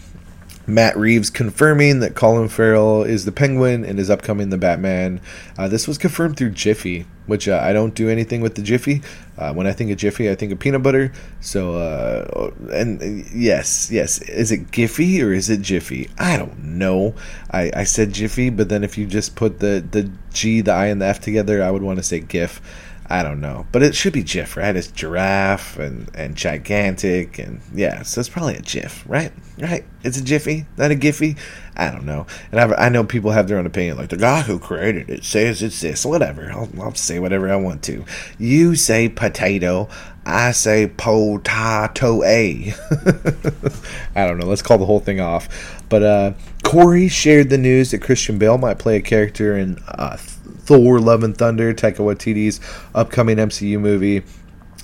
Matt 0.66 0.98
Reeves 0.98 1.30
confirming 1.30 2.00
that 2.00 2.16
Colin 2.16 2.48
Farrell 2.48 3.04
is 3.04 3.26
the 3.26 3.32
Penguin 3.32 3.84
and 3.84 4.00
is 4.00 4.10
upcoming 4.10 4.50
the 4.50 4.58
Batman. 4.58 5.20
Uh, 5.58 5.68
this 5.68 5.88
was 5.88 5.98
confirmed 5.98 6.38
through 6.38 6.52
Jiffy, 6.52 7.06
which 7.26 7.48
uh, 7.48 7.60
I 7.62 7.74
don't 7.74 7.94
do 7.94 8.10
anything 8.10 8.40
with 8.40 8.56
the 8.56 8.62
Jiffy. 8.62 9.02
Uh, 9.38 9.54
when 9.54 9.68
I 9.68 9.74
think 9.74 9.92
of 9.92 9.98
Jiffy, 9.98 10.30
I 10.30 10.36
think 10.36 10.54
of 10.54 10.60
peanut 10.60 10.82
butter. 10.82 11.12
So, 11.42 11.76
uh, 11.76 12.52
and 12.72 13.02
uh, 13.02 13.28
yes, 13.34 13.92
yes, 13.92 14.22
is 14.22 14.52
it 14.52 14.72
Giffy 14.72 15.22
or 15.22 15.34
is 15.34 15.50
it 15.50 15.62
Jiffy? 15.62 16.10
I 16.18 16.38
don't 16.38 16.58
know. 16.64 17.14
I, 17.52 17.72
I 17.76 17.84
said 17.84 18.14
Jiffy, 18.14 18.50
but 18.50 18.70
then 18.70 18.84
if 18.84 18.98
you 18.98 19.06
just 19.06 19.36
put 19.36 19.60
the 19.60 19.86
the 19.92 20.10
G, 20.32 20.62
the 20.62 20.72
I, 20.72 20.86
and 20.88 21.02
the 21.02 21.08
F 21.08 21.20
together, 21.20 21.62
I 21.62 21.72
would 21.72 21.84
want 21.84 22.00
to 22.00 22.04
say 22.04 22.22
GIF. 22.22 22.62
I 23.08 23.22
don't 23.22 23.42
know, 23.42 23.68
but 23.72 23.84
it 23.84 23.96
should 23.96 24.14
be 24.14 24.24
GIF, 24.24 24.56
right? 24.56 24.76
It's 24.76 24.88
giraffe 24.88 25.78
and 25.78 26.10
and 26.16 26.36
gigantic, 26.36 27.38
and 27.38 27.60
yeah, 27.74 28.02
so 28.04 28.20
it's 28.20 28.30
probably 28.30 28.56
a 28.56 28.62
GIF, 28.62 29.04
right? 29.08 29.32
Right? 29.60 29.86
It's 30.04 30.18
a 30.18 30.24
Jiffy, 30.24 30.66
not 30.78 30.92
a 30.92 30.96
Giffy. 30.96 31.38
I 31.76 31.92
don't 31.92 32.06
know, 32.06 32.28
and 32.52 32.62
I've, 32.62 32.74
i 32.74 32.90
know 32.90 33.04
people 33.04 33.32
have 33.32 33.48
their 33.48 33.58
own 33.58 33.66
opinion. 33.66 33.98
Like 33.98 34.10
the 34.10 34.18
guy 34.18 34.42
who 34.42 34.58
created 34.58 35.10
it 35.10 35.26
says 35.26 35.62
it's 35.62 35.82
this, 35.82 36.06
whatever. 36.06 36.50
I'll, 36.52 36.70
I'll 36.82 36.96
say 36.96 37.20
whatever 37.20 37.52
I 37.52 37.58
want 37.58 37.84
to. 37.84 38.06
You 38.40 38.76
say 38.76 39.10
potato, 39.10 39.90
I 40.26 40.52
say 40.52 40.88
potato 40.88 42.24
a. 42.24 42.74
I 44.16 44.26
don't 44.26 44.38
know. 44.38 44.46
Let's 44.46 44.62
call 44.62 44.78
the 44.78 44.86
whole 44.86 45.02
thing 45.02 45.20
off. 45.20 45.84
But 45.90 46.04
uh, 46.04 46.34
Corey 46.64 47.10
shared 47.10 47.50
the 47.50 47.58
news 47.58 47.92
that 47.92 48.02
Christian 48.02 48.38
Bale 48.38 48.58
might 48.58 48.80
play 48.80 48.96
a 48.98 49.02
character 49.02 49.58
in 49.58 49.80
uh, 49.88 50.18
Thor: 50.18 51.00
Love 51.00 51.24
and 51.24 51.38
Thunder, 51.38 51.74
Taika 51.74 51.98
Waititi's 51.98 52.62
upcoming 52.96 53.38
MCU 53.38 53.80
movie. 53.80 54.24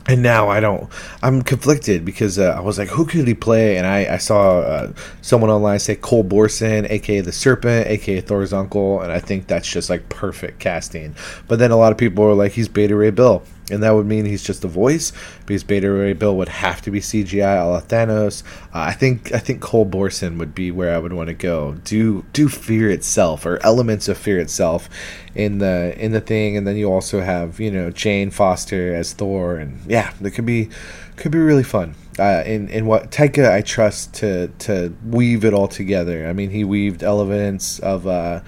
And 0.08 0.24
now 0.24 0.50
I 0.50 0.60
don't. 0.60 0.90
I'm 1.22 1.44
conflicted 1.44 2.04
because 2.04 2.40
uh, 2.40 2.56
I 2.58 2.62
was 2.62 2.80
like, 2.80 2.88
who 2.88 3.06
could 3.06 3.28
he 3.28 3.36
play? 3.36 3.78
And 3.78 3.86
I, 3.86 4.16
I 4.16 4.18
saw 4.18 4.60
uh, 4.62 4.94
someone 5.22 5.52
online 5.52 5.78
say 5.78 5.96
Cul 5.96 6.24
Borson, 6.24 6.90
aka 6.90 7.22
the 7.22 7.32
Serpent, 7.32 7.88
aka 7.88 8.20
Thor's 8.20 8.52
uncle, 8.52 9.02
and 9.02 9.12
I 9.12 9.20
think 9.20 9.46
that's 9.46 9.70
just 9.72 9.90
like 9.90 10.10
perfect 10.10 10.60
casting. 10.60 11.16
But 11.48 11.60
then 11.60 11.70
a 11.70 11.78
lot 11.78 11.92
of 11.92 11.98
people 11.98 12.24
are 12.26 12.34
like, 12.34 12.54
he's 12.54 12.68
Beta 12.68 12.96
Ray 12.96 13.12
Bill 13.12 13.44
and 13.70 13.84
that 13.84 13.92
would 13.92 14.06
mean 14.06 14.26
he's 14.26 14.44
just 14.44 14.64
a 14.64 14.68
voice 14.68 15.12
because 15.46 15.64
Beta 15.64 15.90
Ray 15.90 16.14
Bill 16.14 16.36
would 16.38 16.50
have 16.50 16.82
to 16.84 16.92
be 16.92 17.00
CGI, 17.00 17.62
a 17.62 17.66
la 17.66 17.82
Thanos. 17.82 18.44
Uh, 18.74 18.80
I 18.80 18.94
think 18.94 19.34
I 19.34 19.40
think 19.40 19.62
Cul 19.62 19.86
Borson 19.86 20.38
would 20.38 20.56
be 20.56 20.72
where 20.72 20.94
I 20.94 20.98
would 20.98 21.14
want 21.14 21.28
to 21.28 21.34
go. 21.34 21.74
Do 21.84 22.26
do 22.34 22.50
Fear 22.50 22.90
itself 22.90 23.46
or 23.46 23.64
elements 23.64 24.08
of 24.08 24.18
Fear 24.18 24.40
itself 24.40 24.90
in 25.36 25.60
the 25.60 25.96
in 25.98 26.12
the 26.12 26.22
thing, 26.22 26.58
and 26.58 26.68
then 26.68 26.76
you 26.76 26.92
also 26.92 27.22
have 27.22 27.60
you 27.60 27.72
know 27.72 27.90
Jane 27.92 28.32
Foster 28.32 28.94
as 28.96 29.14
Thor, 29.14 29.58
and 29.58 29.80
yeah, 29.88 30.14
it 30.22 30.32
could 30.32 30.46
be 30.46 30.70
could 31.16 31.32
be 31.32 31.40
really 31.40 31.64
fun. 31.64 31.96
Uh, 32.18 32.44
in 32.46 32.68
in 32.70 32.86
what 32.86 33.12
Taika 33.12 33.52
I 33.52 33.62
trust 33.62 34.14
to 34.16 34.48
to 34.60 34.94
weave 35.06 35.46
it 35.46 35.54
all 35.54 35.68
together. 35.68 36.28
I 36.28 36.34
mean, 36.34 36.50
he 36.50 36.64
weaved 36.64 37.04
elements 37.04 37.80
of. 37.80 38.08
Uh, 38.08 38.42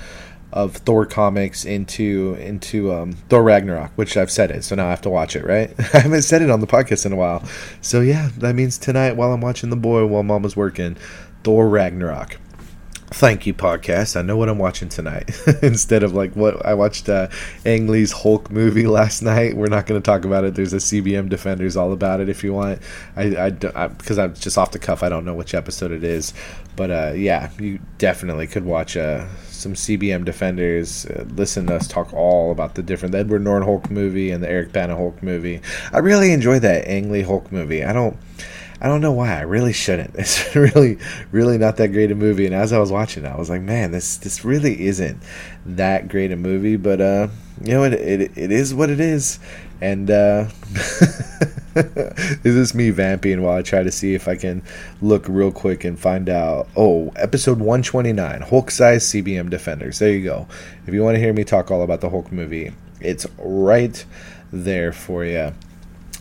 of 0.54 0.78
Thor 0.78 1.06
comics 1.06 1.66
into 1.66 2.36
into 2.40 2.94
um, 2.94 3.14
Thor 3.30 3.44
Ragnarok, 3.44 3.92
which 3.96 4.18
I've 4.18 4.32
said 4.32 4.52
it, 4.52 4.64
so 4.64 4.76
now 4.76 4.88
I 4.88 4.90
have 4.90 5.02
to 5.02 5.10
watch 5.10 5.36
it. 5.36 5.46
Right? 5.46 5.74
I 5.94 6.00
haven't 6.00 6.24
said 6.24 6.42
it 6.42 6.50
on 6.50 6.60
the 6.60 6.68
podcast 6.68 7.06
in 7.06 7.14
a 7.14 7.16
while, 7.16 7.44
so 7.82 8.02
yeah, 8.02 8.30
that 8.38 8.56
means 8.56 8.78
tonight 8.78 9.16
while 9.16 9.34
I'm 9.34 9.42
watching 9.42 9.70
the 9.70 9.76
boy 9.76 10.06
while 10.06 10.24
Mom 10.24 10.44
was 10.44 10.56
working, 10.56 10.98
Thor 11.44 11.70
Ragnarok. 11.70 12.38
Thank 13.14 13.46
you, 13.46 13.54
podcast. 13.54 14.16
I 14.16 14.22
know 14.22 14.38
what 14.38 14.48
I'm 14.48 14.58
watching 14.58 14.88
tonight. 14.88 15.38
Instead 15.62 16.02
of 16.02 16.14
like 16.14 16.34
what 16.34 16.66
I 16.66 16.74
watched 16.74 17.10
uh, 17.10 17.28
Ang 17.66 17.88
Lee's 17.88 18.14
Hulk 18.14 18.50
movie 18.50 18.88
last 18.88 19.22
night. 19.22 19.58
We're 19.58 19.68
not 19.68 19.86
going 19.86 20.02
to 20.02 20.06
talk 20.06 20.24
about 20.24 20.46
it. 20.46 20.56
There's 20.56 20.72
a 20.72 20.78
CBM 20.78 21.28
Defenders 21.28 21.76
all 21.76 21.92
about 21.92 22.22
it 22.22 22.30
if 22.30 22.42
you 22.42 22.54
want. 22.54 22.80
I, 23.18 23.36
I, 23.76 23.88
because 23.90 24.18
I'm 24.18 24.34
just 24.36 24.58
off 24.58 24.72
the 24.72 24.80
cuff. 24.80 25.04
I 25.04 25.10
don't 25.10 25.26
know 25.26 25.34
which 25.34 25.54
episode 25.54 25.92
it 25.92 26.06
is, 26.06 26.34
but 26.78 26.90
uh, 26.90 27.12
yeah, 27.14 27.52
you 27.60 27.80
definitely 27.98 28.48
could 28.48 28.64
watch 28.64 28.96
uh, 28.96 29.28
some 29.48 29.74
CBM 29.74 30.24
Defenders. 30.24 31.06
Uh, 31.06 31.26
listen 31.36 31.68
to 31.68 31.76
us 31.76 31.90
talk 31.90 32.14
all 32.14 32.50
about 32.52 32.76
the 32.76 32.82
different 32.82 33.12
the 33.12 33.18
Edward 33.20 33.44
Norton 33.44 33.68
Hulk 33.68 33.92
movie 33.92 34.32
and 34.32 34.42
the 34.42 34.50
Eric 34.50 34.72
Bana 34.72 34.96
Hulk 34.96 35.22
movie. 35.22 35.62
I 35.92 35.98
really 36.00 36.32
enjoyed 36.32 36.62
that 36.62 36.88
Ang 36.88 37.12
Lee 37.12 37.24
Hulk 37.24 37.52
movie. 37.52 37.84
I 37.84 37.92
don't. 37.92 38.18
I 38.82 38.88
don't 38.88 39.02
know 39.02 39.12
why. 39.12 39.38
I 39.38 39.42
really 39.42 39.74
shouldn't. 39.74 40.16
It's 40.20 40.56
really, 40.56 40.98
really 41.32 41.58
not 41.58 41.78
that 41.78 41.90
great 41.90 42.12
a 42.12 42.16
movie. 42.16 42.48
And 42.48 42.56
as 42.56 42.74
I 42.74 42.80
was 42.80 42.92
watching, 42.92 43.26
it, 43.26 43.30
I 43.30 43.38
was 43.38 43.50
like, 43.50 43.62
man, 43.62 43.92
this 43.92 44.18
this 44.18 44.44
really 44.44 44.86
isn't 44.88 45.22
that 45.66 46.08
great 46.08 46.32
a 46.32 46.36
movie. 46.36 46.78
But 46.78 47.00
uh, 47.00 47.28
you 47.64 47.74
know, 47.74 47.84
it 47.84 47.94
it, 47.94 48.32
it 48.36 48.52
is 48.52 48.74
what 48.74 48.90
it 48.90 49.00
is. 49.00 49.40
And 49.82 50.10
uh, 50.12 50.48
is 51.76 52.56
this 52.56 52.74
me 52.74 52.90
vamping 52.92 53.42
while 53.42 53.58
I 53.58 53.62
try 53.62 53.82
to 53.84 53.92
see 53.92 54.14
if 54.14 54.28
I 54.28 54.36
can 54.36 54.64
look 55.02 55.28
real 55.28 55.52
quick 55.52 55.84
and 55.84 56.00
find 56.00 56.30
out? 56.30 56.68
Oh, 56.76 57.12
episode 57.16 57.60
129, 57.60 58.42
Hulk 58.42 58.72
size 58.72 59.06
CBM 59.08 59.50
Defenders. 59.50 60.00
There 60.00 60.12
you 60.12 60.24
go. 60.24 60.48
If 60.86 60.94
you 60.94 61.04
want 61.04 61.16
to 61.16 61.20
hear 61.20 61.34
me 61.34 61.44
talk 61.44 61.72
all 61.72 61.82
about 61.82 62.02
the 62.02 62.10
Hulk 62.10 62.32
movie, 62.32 62.74
it's 63.00 63.26
right 63.40 64.04
there 64.52 64.92
for 64.92 65.26
you. 65.26 65.54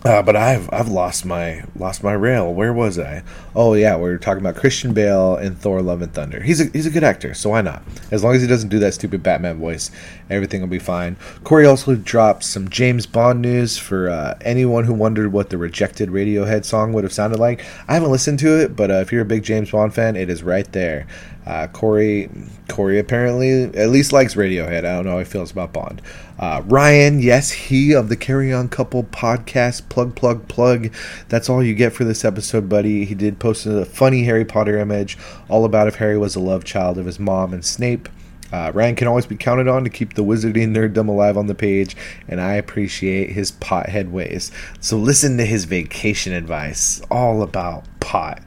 Uh, 0.02 0.22
but 0.22 0.34
I've 0.34 0.68
I've 0.72 0.88
lost 0.88 1.26
my 1.26 1.62
lost 1.76 2.02
my 2.02 2.12
rail. 2.14 2.54
Where 2.54 2.72
was 2.72 2.98
I? 2.98 3.22
Oh 3.54 3.74
yeah, 3.74 3.96
we 3.96 4.04
were 4.04 4.16
talking 4.16 4.40
about 4.40 4.56
Christian 4.56 4.94
Bale 4.94 5.36
and 5.36 5.58
Thor: 5.58 5.82
Love 5.82 6.00
and 6.00 6.12
Thunder. 6.12 6.42
He's 6.42 6.58
a 6.58 6.70
he's 6.72 6.86
a 6.86 6.90
good 6.90 7.04
actor, 7.04 7.34
so 7.34 7.50
why 7.50 7.60
not? 7.60 7.82
As 8.10 8.24
long 8.24 8.34
as 8.34 8.40
he 8.40 8.48
doesn't 8.48 8.70
do 8.70 8.78
that 8.78 8.94
stupid 8.94 9.22
Batman 9.22 9.58
voice, 9.58 9.90
everything 10.30 10.62
will 10.62 10.68
be 10.68 10.78
fine. 10.78 11.16
Corey 11.44 11.66
also 11.66 11.96
dropped 11.96 12.44
some 12.44 12.70
James 12.70 13.04
Bond 13.06 13.42
news 13.42 13.76
for 13.76 14.08
uh, 14.08 14.38
anyone 14.40 14.84
who 14.84 14.94
wondered 14.94 15.32
what 15.32 15.50
the 15.50 15.58
rejected 15.58 16.08
Radiohead 16.08 16.64
song 16.64 16.94
would 16.94 17.04
have 17.04 17.12
sounded 17.12 17.38
like. 17.38 17.62
I 17.86 17.92
haven't 17.92 18.10
listened 18.10 18.38
to 18.38 18.58
it, 18.58 18.74
but 18.74 18.90
uh, 18.90 18.94
if 18.94 19.12
you're 19.12 19.22
a 19.22 19.26
big 19.26 19.42
James 19.42 19.70
Bond 19.70 19.92
fan, 19.92 20.16
it 20.16 20.30
is 20.30 20.42
right 20.42 20.70
there. 20.72 21.06
Uh, 21.46 21.66
Corey 21.66 22.30
Corey 22.68 22.98
apparently 22.98 23.64
at 23.64 23.90
least 23.90 24.12
likes 24.12 24.34
Radiohead. 24.34 24.78
I 24.78 24.94
don't 24.94 25.04
know 25.04 25.12
how 25.12 25.18
he 25.18 25.24
feels 25.24 25.50
about 25.50 25.72
Bond. 25.72 26.00
Uh, 26.40 26.62
Ryan, 26.64 27.20
yes, 27.20 27.50
he 27.50 27.92
of 27.92 28.08
the 28.08 28.16
Carry 28.16 28.50
On 28.50 28.66
Couple 28.66 29.04
podcast. 29.04 29.86
Plug, 29.90 30.16
plug, 30.16 30.48
plug. 30.48 30.90
That's 31.28 31.50
all 31.50 31.62
you 31.62 31.74
get 31.74 31.92
for 31.92 32.04
this 32.04 32.24
episode, 32.24 32.66
buddy. 32.66 33.04
He 33.04 33.14
did 33.14 33.38
post 33.38 33.66
a 33.66 33.84
funny 33.84 34.24
Harry 34.24 34.46
Potter 34.46 34.78
image, 34.78 35.18
all 35.50 35.66
about 35.66 35.86
if 35.86 35.96
Harry 35.96 36.16
was 36.16 36.34
a 36.34 36.40
love 36.40 36.64
child 36.64 36.96
of 36.96 37.04
his 37.04 37.20
mom 37.20 37.52
and 37.52 37.62
Snape. 37.62 38.08
Uh, 38.50 38.72
Ryan 38.74 38.96
can 38.96 39.06
always 39.06 39.26
be 39.26 39.36
counted 39.36 39.68
on 39.68 39.84
to 39.84 39.90
keep 39.90 40.14
the 40.14 40.24
wizarding 40.24 40.74
nerddom 40.74 41.08
alive 41.08 41.36
on 41.36 41.46
the 41.46 41.54
page, 41.54 41.94
and 42.26 42.40
I 42.40 42.54
appreciate 42.54 43.32
his 43.32 43.52
pothead 43.52 44.10
ways. 44.10 44.50
So 44.80 44.96
listen 44.96 45.36
to 45.36 45.44
his 45.44 45.66
vacation 45.66 46.32
advice, 46.32 47.02
all 47.10 47.42
about 47.42 47.84
pot 48.00 48.42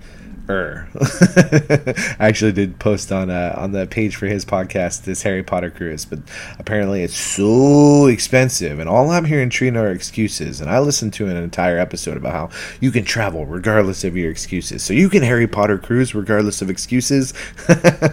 er. 0.49 0.87
I 2.19 2.27
actually 2.27 2.51
did 2.51 2.79
post 2.79 3.11
on 3.11 3.29
uh, 3.29 3.53
on 3.57 3.71
the 3.71 3.87
page 3.87 4.15
for 4.15 4.25
his 4.25 4.45
podcast 4.45 5.03
this 5.03 5.23
Harry 5.23 5.43
Potter 5.43 5.69
cruise, 5.69 6.05
but 6.05 6.19
apparently 6.59 7.03
it's 7.03 7.15
so 7.15 8.07
expensive, 8.07 8.79
and 8.79 8.89
all 8.89 9.11
I'm 9.11 9.25
hearing 9.25 9.49
Trina 9.49 9.81
are 9.81 9.91
excuses. 9.91 10.61
And 10.61 10.69
I 10.69 10.79
listened 10.79 11.13
to 11.13 11.27
an 11.27 11.37
entire 11.37 11.77
episode 11.77 12.17
about 12.17 12.33
how 12.33 12.49
you 12.79 12.91
can 12.91 13.05
travel 13.05 13.45
regardless 13.45 14.03
of 14.03 14.17
your 14.17 14.31
excuses, 14.31 14.83
so 14.83 14.93
you 14.93 15.09
can 15.09 15.23
Harry 15.23 15.47
Potter 15.47 15.77
cruise 15.77 16.13
regardless 16.13 16.61
of 16.61 16.69
excuses, 16.69 17.33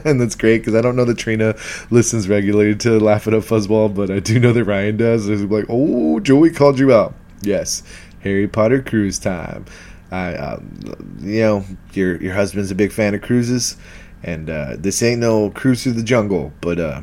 and 0.04 0.20
that's 0.20 0.34
great 0.34 0.58
because 0.58 0.74
I 0.74 0.80
don't 0.80 0.96
know 0.96 1.04
that 1.04 1.18
Trina 1.18 1.54
listens 1.90 2.28
regularly 2.28 2.74
to 2.76 2.98
Laugh 3.00 3.26
It 3.26 3.34
Up 3.34 3.42
Fuzzball, 3.42 3.94
but 3.94 4.10
I 4.10 4.20
do 4.20 4.38
know 4.38 4.52
that 4.52 4.64
Ryan 4.64 4.96
does. 4.96 5.28
It's 5.28 5.42
like, 5.42 5.66
oh, 5.68 6.20
Joey 6.20 6.50
called 6.50 6.78
you 6.78 6.92
out. 6.92 7.14
Yes, 7.42 7.82
Harry 8.20 8.46
Potter 8.46 8.82
cruise 8.82 9.18
time. 9.18 9.64
I, 10.10 10.34
uh, 10.34 10.60
you 11.20 11.40
know, 11.40 11.64
your 11.92 12.20
your 12.20 12.34
husband's 12.34 12.70
a 12.70 12.74
big 12.74 12.92
fan 12.92 13.14
of 13.14 13.22
cruises, 13.22 13.76
and 14.22 14.50
uh, 14.50 14.76
this 14.78 15.02
ain't 15.02 15.20
no 15.20 15.50
cruise 15.50 15.82
through 15.82 15.92
the 15.92 16.02
jungle, 16.02 16.52
but 16.60 16.78
uh, 16.78 17.02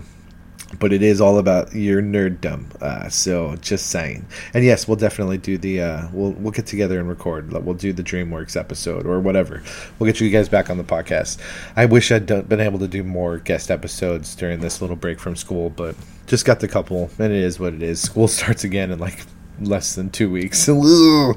but 0.79 0.91
it 0.91 1.01
is 1.01 1.21
all 1.21 1.37
about 1.37 1.73
your 1.73 2.01
nerddom. 2.01 2.69
Uh, 2.81 3.09
so 3.09 3.55
just 3.57 3.87
saying. 3.87 4.25
And 4.53 4.63
yes, 4.63 4.87
we'll 4.87 4.97
definitely 4.97 5.37
do 5.37 5.57
the 5.57 5.81
uh, 5.81 6.07
we'll 6.11 6.31
we'll 6.31 6.51
get 6.51 6.65
together 6.65 6.99
and 6.99 7.07
record. 7.07 7.51
We'll 7.51 7.75
do 7.75 7.93
the 7.93 8.03
DreamWorks 8.03 8.59
episode 8.59 9.05
or 9.05 9.19
whatever. 9.19 9.63
We'll 9.97 10.11
get 10.11 10.19
you 10.19 10.29
guys 10.29 10.49
back 10.49 10.69
on 10.69 10.77
the 10.77 10.83
podcast. 10.83 11.39
I 11.75 11.85
wish 11.85 12.11
I'd 12.11 12.25
been 12.25 12.59
able 12.59 12.79
to 12.79 12.87
do 12.87 13.03
more 13.03 13.37
guest 13.37 13.71
episodes 13.71 14.35
during 14.35 14.59
this 14.59 14.81
little 14.81 14.95
break 14.95 15.19
from 15.19 15.35
school, 15.35 15.69
but 15.69 15.95
just 16.27 16.45
got 16.45 16.59
the 16.59 16.67
couple, 16.67 17.09
and 17.17 17.31
it 17.31 17.43
is 17.43 17.59
what 17.59 17.73
it 17.73 17.81
is. 17.81 18.01
School 18.01 18.27
starts 18.27 18.63
again 18.63 18.91
in 18.91 18.99
like 18.99 19.25
less 19.59 19.95
than 19.95 20.09
two 20.09 20.29
weeks. 20.29 20.67
well, 20.67 21.35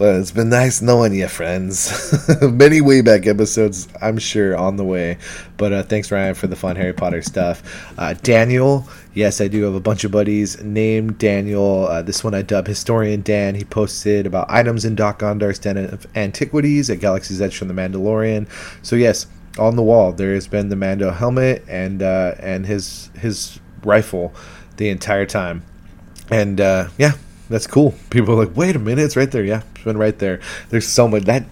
it's 0.00 0.30
been 0.30 0.48
nice 0.48 0.80
knowing 0.80 1.14
you, 1.14 1.28
friends. 1.28 2.14
Many 2.42 2.80
way 2.80 3.02
back 3.02 3.26
episodes, 3.26 3.88
I'm 4.00 4.18
sure, 4.18 4.56
on 4.56 4.76
the 4.76 4.84
way. 4.84 5.18
But 5.56 5.72
uh, 5.72 5.82
thanks, 5.82 6.10
Ryan, 6.10 6.34
for 6.34 6.46
the 6.46 6.56
fun 6.56 6.76
Harry 6.76 6.92
Potter 6.92 7.22
stuff. 7.22 7.62
Uh, 7.98 8.14
Daniel, 8.22 8.88
yes, 9.14 9.40
I 9.40 9.48
do 9.48 9.62
have 9.64 9.74
a 9.74 9.80
bunch 9.80 10.04
of 10.04 10.12
buddies 10.12 10.62
named 10.62 11.18
Daniel. 11.18 11.86
Uh, 11.86 12.02
this 12.02 12.24
one 12.24 12.34
I 12.34 12.42
dub 12.42 12.66
Historian 12.66 13.22
Dan. 13.22 13.54
He 13.54 13.64
posted 13.64 14.26
about 14.26 14.50
items 14.50 14.84
in 14.84 14.94
Dok-Ondar's 14.94 15.58
Den 15.58 15.76
of 15.76 16.06
Antiquities 16.16 16.90
at 16.90 17.00
Galaxy's 17.00 17.40
Edge 17.40 17.56
from 17.56 17.68
the 17.68 17.74
Mandalorian. 17.74 18.48
So, 18.82 18.96
yes, 18.96 19.26
on 19.58 19.76
the 19.76 19.82
wall 19.82 20.12
there 20.12 20.34
has 20.34 20.46
been 20.46 20.68
the 20.68 20.76
Mando 20.76 21.10
helmet 21.10 21.64
and 21.68 22.02
uh, 22.02 22.34
and 22.38 22.66
his 22.66 23.10
his 23.18 23.58
rifle 23.82 24.32
the 24.76 24.88
entire 24.88 25.26
time. 25.26 25.62
And 26.30 26.60
uh, 26.60 26.88
yeah, 26.96 27.12
that's 27.50 27.66
cool. 27.66 27.94
People 28.08 28.34
are 28.34 28.46
like, 28.46 28.56
wait 28.56 28.76
a 28.76 28.78
minute, 28.78 29.04
it's 29.04 29.16
right 29.16 29.30
there. 29.30 29.44
Yeah, 29.44 29.62
it's 29.74 29.84
been 29.84 29.98
right 29.98 30.18
there. 30.18 30.40
There's 30.70 30.88
so 30.88 31.08
much 31.08 31.24
that 31.24 31.44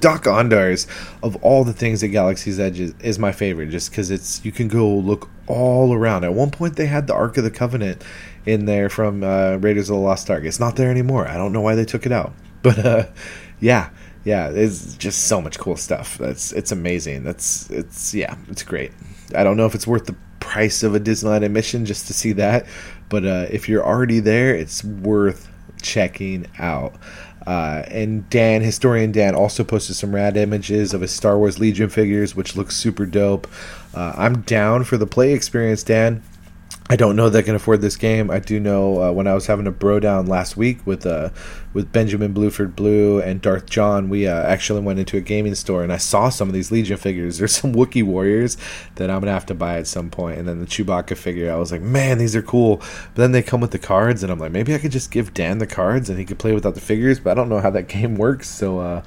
Dok-Ondar's 0.00 0.86
of 1.22 1.36
all 1.36 1.64
the 1.64 1.72
things 1.72 2.02
at 2.02 2.08
Galaxy's 2.08 2.60
Edge 2.60 2.80
is, 2.80 2.94
is 3.00 3.18
my 3.18 3.32
favorite, 3.32 3.70
just 3.70 3.90
because 3.90 4.10
it's 4.10 4.44
you 4.44 4.52
can 4.52 4.68
go 4.68 4.88
look 4.88 5.30
all 5.46 5.94
around. 5.94 6.24
At 6.24 6.34
one 6.34 6.50
point, 6.50 6.76
they 6.76 6.86
had 6.86 7.06
the 7.06 7.14
Ark 7.14 7.38
of 7.38 7.44
the 7.44 7.50
Covenant 7.50 8.04
in 8.44 8.66
there 8.66 8.88
from 8.88 9.22
uh, 9.22 9.56
Raiders 9.56 9.88
of 9.88 9.96
the 9.96 10.02
Lost 10.02 10.28
Ark. 10.28 10.44
It's 10.44 10.60
not 10.60 10.76
there 10.76 10.90
anymore. 10.90 11.26
I 11.28 11.36
don't 11.36 11.52
know 11.52 11.60
why 11.60 11.76
they 11.76 11.84
took 11.84 12.04
it 12.04 12.12
out, 12.12 12.32
but 12.62 12.84
uh, 12.84 13.06
yeah, 13.60 13.90
yeah, 14.24 14.50
it's 14.50 14.96
just 14.96 15.24
so 15.28 15.40
much 15.40 15.56
cool 15.58 15.76
stuff. 15.76 16.18
That's 16.18 16.52
it's 16.52 16.72
amazing. 16.72 17.22
That's 17.22 17.70
it's 17.70 18.12
yeah, 18.12 18.36
it's 18.48 18.64
great. 18.64 18.90
I 19.36 19.44
don't 19.44 19.56
know 19.56 19.66
if 19.66 19.74
it's 19.74 19.86
worth 19.86 20.06
the 20.06 20.16
price 20.40 20.82
of 20.82 20.94
a 20.94 21.00
Disneyland 21.00 21.44
admission 21.44 21.84
just 21.84 22.06
to 22.06 22.14
see 22.14 22.32
that, 22.32 22.66
but 23.08 23.24
uh, 23.24 23.46
if 23.50 23.68
you're 23.68 23.84
already 23.84 24.20
there, 24.20 24.54
it's 24.54 24.82
worth 24.84 25.50
checking 25.82 26.46
out. 26.58 26.94
Uh, 27.46 27.84
and 27.88 28.28
Dan, 28.28 28.60
historian 28.60 29.12
Dan, 29.12 29.34
also 29.34 29.62
posted 29.62 29.94
some 29.94 30.14
rad 30.14 30.36
images 30.36 30.92
of 30.92 31.00
his 31.00 31.12
Star 31.12 31.38
Wars 31.38 31.60
Legion 31.60 31.88
figures, 31.88 32.34
which 32.34 32.56
looks 32.56 32.76
super 32.76 33.06
dope. 33.06 33.46
Uh, 33.94 34.12
I'm 34.16 34.40
down 34.42 34.82
for 34.82 34.96
the 34.96 35.06
play 35.06 35.32
experience, 35.32 35.84
Dan. 35.84 36.22
I 36.88 36.94
don't 36.94 37.16
know 37.16 37.28
that 37.28 37.38
I 37.40 37.42
can 37.42 37.56
afford 37.56 37.80
this 37.80 37.96
game. 37.96 38.30
I 38.30 38.38
do 38.38 38.60
know 38.60 39.02
uh, 39.02 39.12
when 39.12 39.26
I 39.26 39.34
was 39.34 39.46
having 39.46 39.66
a 39.66 39.72
bro 39.72 39.98
down 39.98 40.26
last 40.26 40.56
week 40.56 40.86
with 40.86 41.04
uh, 41.04 41.30
with 41.72 41.90
Benjamin 41.90 42.32
Bluford 42.32 42.76
Blue 42.76 43.20
and 43.20 43.42
Darth 43.42 43.66
John, 43.66 44.08
we 44.08 44.28
uh, 44.28 44.42
actually 44.44 44.82
went 44.82 45.00
into 45.00 45.16
a 45.16 45.20
gaming 45.20 45.56
store 45.56 45.82
and 45.82 45.92
I 45.92 45.96
saw 45.96 46.28
some 46.28 46.46
of 46.46 46.54
these 46.54 46.70
Legion 46.70 46.96
figures. 46.96 47.38
There's 47.38 47.56
some 47.56 47.74
Wookiee 47.74 48.04
warriors 48.04 48.56
that 48.94 49.10
I'm 49.10 49.20
gonna 49.20 49.32
have 49.32 49.46
to 49.46 49.54
buy 49.54 49.78
at 49.78 49.88
some 49.88 50.10
point, 50.10 50.38
and 50.38 50.46
then 50.46 50.60
the 50.60 50.66
Chewbacca 50.66 51.16
figure. 51.16 51.52
I 51.52 51.56
was 51.56 51.72
like, 51.72 51.82
man, 51.82 52.18
these 52.18 52.36
are 52.36 52.42
cool. 52.42 52.76
But 52.76 53.16
then 53.16 53.32
they 53.32 53.42
come 53.42 53.60
with 53.60 53.72
the 53.72 53.80
cards, 53.80 54.22
and 54.22 54.30
I'm 54.30 54.38
like, 54.38 54.52
maybe 54.52 54.72
I 54.72 54.78
could 54.78 54.92
just 54.92 55.10
give 55.10 55.34
Dan 55.34 55.58
the 55.58 55.66
cards 55.66 56.08
and 56.08 56.20
he 56.20 56.24
could 56.24 56.38
play 56.38 56.52
without 56.52 56.76
the 56.76 56.80
figures. 56.80 57.18
But 57.18 57.32
I 57.32 57.34
don't 57.34 57.48
know 57.48 57.60
how 57.60 57.70
that 57.70 57.88
game 57.88 58.14
works, 58.14 58.48
so 58.48 58.78
uh, 58.78 59.02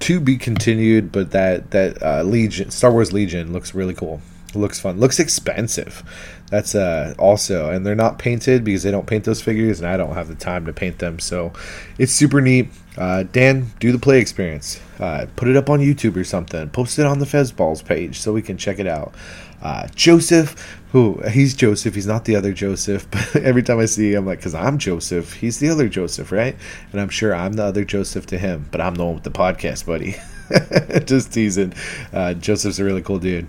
to 0.00 0.18
be 0.18 0.36
continued. 0.36 1.12
But 1.12 1.30
that 1.30 1.70
that 1.70 2.02
uh, 2.02 2.24
Legion, 2.24 2.72
Star 2.72 2.90
Wars 2.90 3.12
Legion, 3.12 3.52
looks 3.52 3.72
really 3.72 3.94
cool. 3.94 4.20
Looks 4.54 4.80
fun. 4.80 4.98
Looks 4.98 5.20
expensive. 5.20 6.02
That's 6.50 6.74
uh, 6.74 7.14
also, 7.16 7.70
and 7.70 7.86
they're 7.86 7.94
not 7.94 8.18
painted 8.18 8.64
because 8.64 8.82
they 8.82 8.90
don't 8.90 9.06
paint 9.06 9.24
those 9.24 9.40
figures, 9.40 9.80
and 9.80 9.88
I 9.88 9.96
don't 9.96 10.14
have 10.14 10.26
the 10.26 10.34
time 10.34 10.66
to 10.66 10.72
paint 10.72 10.98
them. 10.98 11.20
So 11.20 11.52
it's 11.96 12.12
super 12.12 12.40
neat. 12.40 12.68
Uh, 12.98 13.22
Dan, 13.22 13.70
do 13.78 13.92
the 13.92 13.98
play 13.98 14.18
experience. 14.18 14.80
Uh, 14.98 15.26
put 15.36 15.46
it 15.46 15.56
up 15.56 15.70
on 15.70 15.78
YouTube 15.78 16.16
or 16.16 16.24
something. 16.24 16.68
Post 16.70 16.98
it 16.98 17.06
on 17.06 17.20
the 17.20 17.24
Fuzzballs 17.24 17.84
page 17.84 18.18
so 18.18 18.32
we 18.32 18.42
can 18.42 18.58
check 18.58 18.80
it 18.80 18.88
out. 18.88 19.14
Uh, 19.62 19.86
Joseph, 19.94 20.80
who 20.90 21.20
he's 21.28 21.54
Joseph, 21.54 21.94
he's 21.94 22.06
not 22.06 22.24
the 22.24 22.34
other 22.34 22.52
Joseph, 22.52 23.08
but 23.10 23.36
every 23.36 23.62
time 23.62 23.78
I 23.78 23.86
see 23.86 24.12
him, 24.12 24.20
I'm 24.20 24.26
like, 24.26 24.38
because 24.40 24.54
I'm 24.54 24.78
Joseph, 24.78 25.34
he's 25.34 25.60
the 25.60 25.68
other 25.68 25.88
Joseph, 25.88 26.32
right? 26.32 26.56
And 26.90 27.00
I'm 27.00 27.10
sure 27.10 27.32
I'm 27.32 27.52
the 27.52 27.64
other 27.64 27.84
Joseph 27.84 28.26
to 28.26 28.38
him, 28.38 28.66
but 28.72 28.80
I'm 28.80 28.96
the 28.96 29.04
one 29.04 29.14
with 29.14 29.24
the 29.24 29.30
podcast, 29.30 29.86
buddy. 29.86 30.16
Just 31.06 31.32
teasing. 31.32 31.74
Uh, 32.12 32.34
Joseph's 32.34 32.80
a 32.80 32.84
really 32.84 33.02
cool 33.02 33.20
dude 33.20 33.46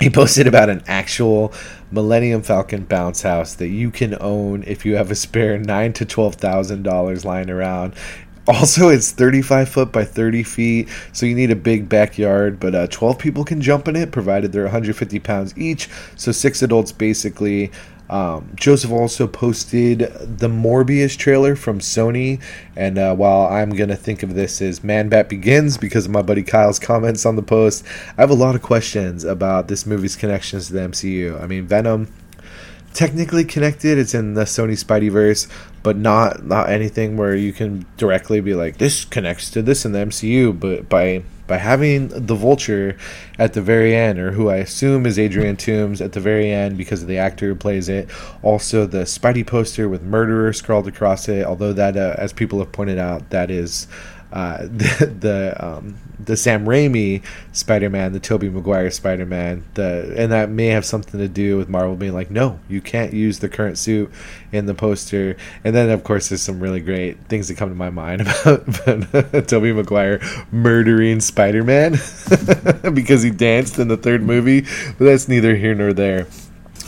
he 0.00 0.10
posted 0.10 0.46
about 0.46 0.68
an 0.68 0.82
actual 0.86 1.52
Millennium 1.90 2.42
Falcon 2.42 2.84
bounce 2.84 3.22
house 3.22 3.54
that 3.54 3.68
you 3.68 3.90
can 3.90 4.16
own 4.20 4.64
if 4.66 4.84
you 4.84 4.96
have 4.96 5.10
a 5.10 5.14
spare 5.14 5.58
nine 5.58 5.92
to 5.94 6.04
twelve 6.04 6.36
thousand 6.36 6.82
dollars 6.82 7.24
lying 7.24 7.50
around. 7.50 7.94
Also, 8.48 8.88
it's 8.90 9.10
35 9.10 9.68
foot 9.68 9.90
by 9.90 10.04
30 10.04 10.44
feet, 10.44 10.88
so 11.12 11.26
you 11.26 11.34
need 11.34 11.50
a 11.50 11.56
big 11.56 11.88
backyard. 11.88 12.60
But 12.60 12.76
uh, 12.76 12.86
12 12.86 13.18
people 13.18 13.44
can 13.44 13.60
jump 13.60 13.88
in 13.88 13.96
it, 13.96 14.12
provided 14.12 14.52
they're 14.52 14.62
150 14.62 15.18
pounds 15.18 15.52
each. 15.58 15.88
So 16.14 16.30
six 16.30 16.62
adults 16.62 16.92
basically. 16.92 17.72
Um, 18.08 18.52
Joseph 18.54 18.90
also 18.90 19.26
posted 19.26 19.98
the 19.98 20.48
Morbius 20.48 21.16
trailer 21.16 21.56
from 21.56 21.80
Sony, 21.80 22.40
and 22.76 22.98
uh, 22.98 23.14
while 23.14 23.46
I'm 23.48 23.70
gonna 23.70 23.96
think 23.96 24.22
of 24.22 24.34
this 24.34 24.62
as 24.62 24.84
Man 24.84 25.08
Bat 25.08 25.28
Begins 25.28 25.76
because 25.76 26.06
of 26.06 26.12
my 26.12 26.22
buddy 26.22 26.42
Kyle's 26.42 26.78
comments 26.78 27.26
on 27.26 27.36
the 27.36 27.42
post, 27.42 27.84
I 28.16 28.20
have 28.20 28.30
a 28.30 28.34
lot 28.34 28.54
of 28.54 28.62
questions 28.62 29.24
about 29.24 29.68
this 29.68 29.86
movie's 29.86 30.16
connections 30.16 30.68
to 30.68 30.74
the 30.74 30.80
MCU. 30.80 31.42
I 31.42 31.46
mean, 31.46 31.66
Venom 31.66 32.08
technically 32.96 33.44
connected; 33.44 33.98
it's 33.98 34.14
in 34.14 34.34
the 34.34 34.44
Sony 34.44 34.72
Spideyverse, 34.72 35.48
but 35.82 35.96
not 35.96 36.44
not 36.44 36.70
anything 36.70 37.16
where 37.16 37.36
you 37.36 37.52
can 37.52 37.86
directly 37.96 38.40
be 38.40 38.54
like 38.54 38.78
this 38.78 39.04
connects 39.04 39.50
to 39.50 39.62
this 39.62 39.84
in 39.84 39.92
the 39.92 40.00
MCU. 40.00 40.58
But 40.58 40.88
by 40.88 41.22
by 41.46 41.58
having 41.58 42.08
the 42.08 42.34
Vulture 42.34 42.96
at 43.38 43.52
the 43.52 43.62
very 43.62 43.94
end, 43.94 44.18
or 44.18 44.32
who 44.32 44.48
I 44.48 44.56
assume 44.56 45.06
is 45.06 45.18
Adrian 45.18 45.56
Toomes 45.56 46.00
at 46.00 46.12
the 46.12 46.20
very 46.20 46.50
end 46.50 46.76
because 46.76 47.02
of 47.02 47.08
the 47.08 47.18
actor 47.18 47.48
who 47.48 47.54
plays 47.54 47.88
it. 47.88 48.10
Also, 48.42 48.86
the 48.86 49.02
Spidey 49.02 49.46
poster 49.46 49.88
with 49.88 50.02
murderer 50.02 50.52
scrawled 50.52 50.88
across 50.88 51.28
it. 51.28 51.44
Although 51.44 51.72
that, 51.74 51.96
uh, 51.96 52.14
as 52.18 52.32
people 52.32 52.58
have 52.58 52.72
pointed 52.72 52.98
out, 52.98 53.30
that 53.30 53.50
is 53.50 53.86
uh, 54.36 54.58
the 54.70 55.06
the, 55.18 55.66
um, 55.66 55.96
the 56.20 56.36
Sam 56.36 56.66
Raimi 56.66 57.22
Spider-Man, 57.52 58.12
the 58.12 58.20
Tobey 58.20 58.50
Maguire 58.50 58.90
Spider-Man, 58.90 59.64
the 59.74 60.12
and 60.14 60.30
that 60.30 60.50
may 60.50 60.66
have 60.66 60.84
something 60.84 61.18
to 61.18 61.26
do 61.26 61.56
with 61.56 61.70
Marvel 61.70 61.96
being 61.96 62.12
like, 62.12 62.30
no, 62.30 62.60
you 62.68 62.82
can't 62.82 63.14
use 63.14 63.38
the 63.38 63.48
current 63.48 63.78
suit 63.78 64.10
in 64.52 64.66
the 64.66 64.74
poster. 64.74 65.38
And 65.64 65.74
then 65.74 65.88
of 65.88 66.04
course 66.04 66.28
there's 66.28 66.42
some 66.42 66.60
really 66.60 66.80
great 66.80 67.18
things 67.28 67.48
that 67.48 67.56
come 67.56 67.70
to 67.70 67.74
my 67.74 67.88
mind 67.88 68.20
about 68.44 69.48
Tobey 69.48 69.72
Maguire 69.72 70.20
murdering 70.52 71.20
Spider-Man 71.20 71.92
because 72.92 73.22
he 73.22 73.30
danced 73.30 73.78
in 73.78 73.88
the 73.88 73.96
third 73.96 74.22
movie, 74.22 74.66
but 74.98 75.06
that's 75.06 75.28
neither 75.28 75.56
here 75.56 75.74
nor 75.74 75.94
there 75.94 76.26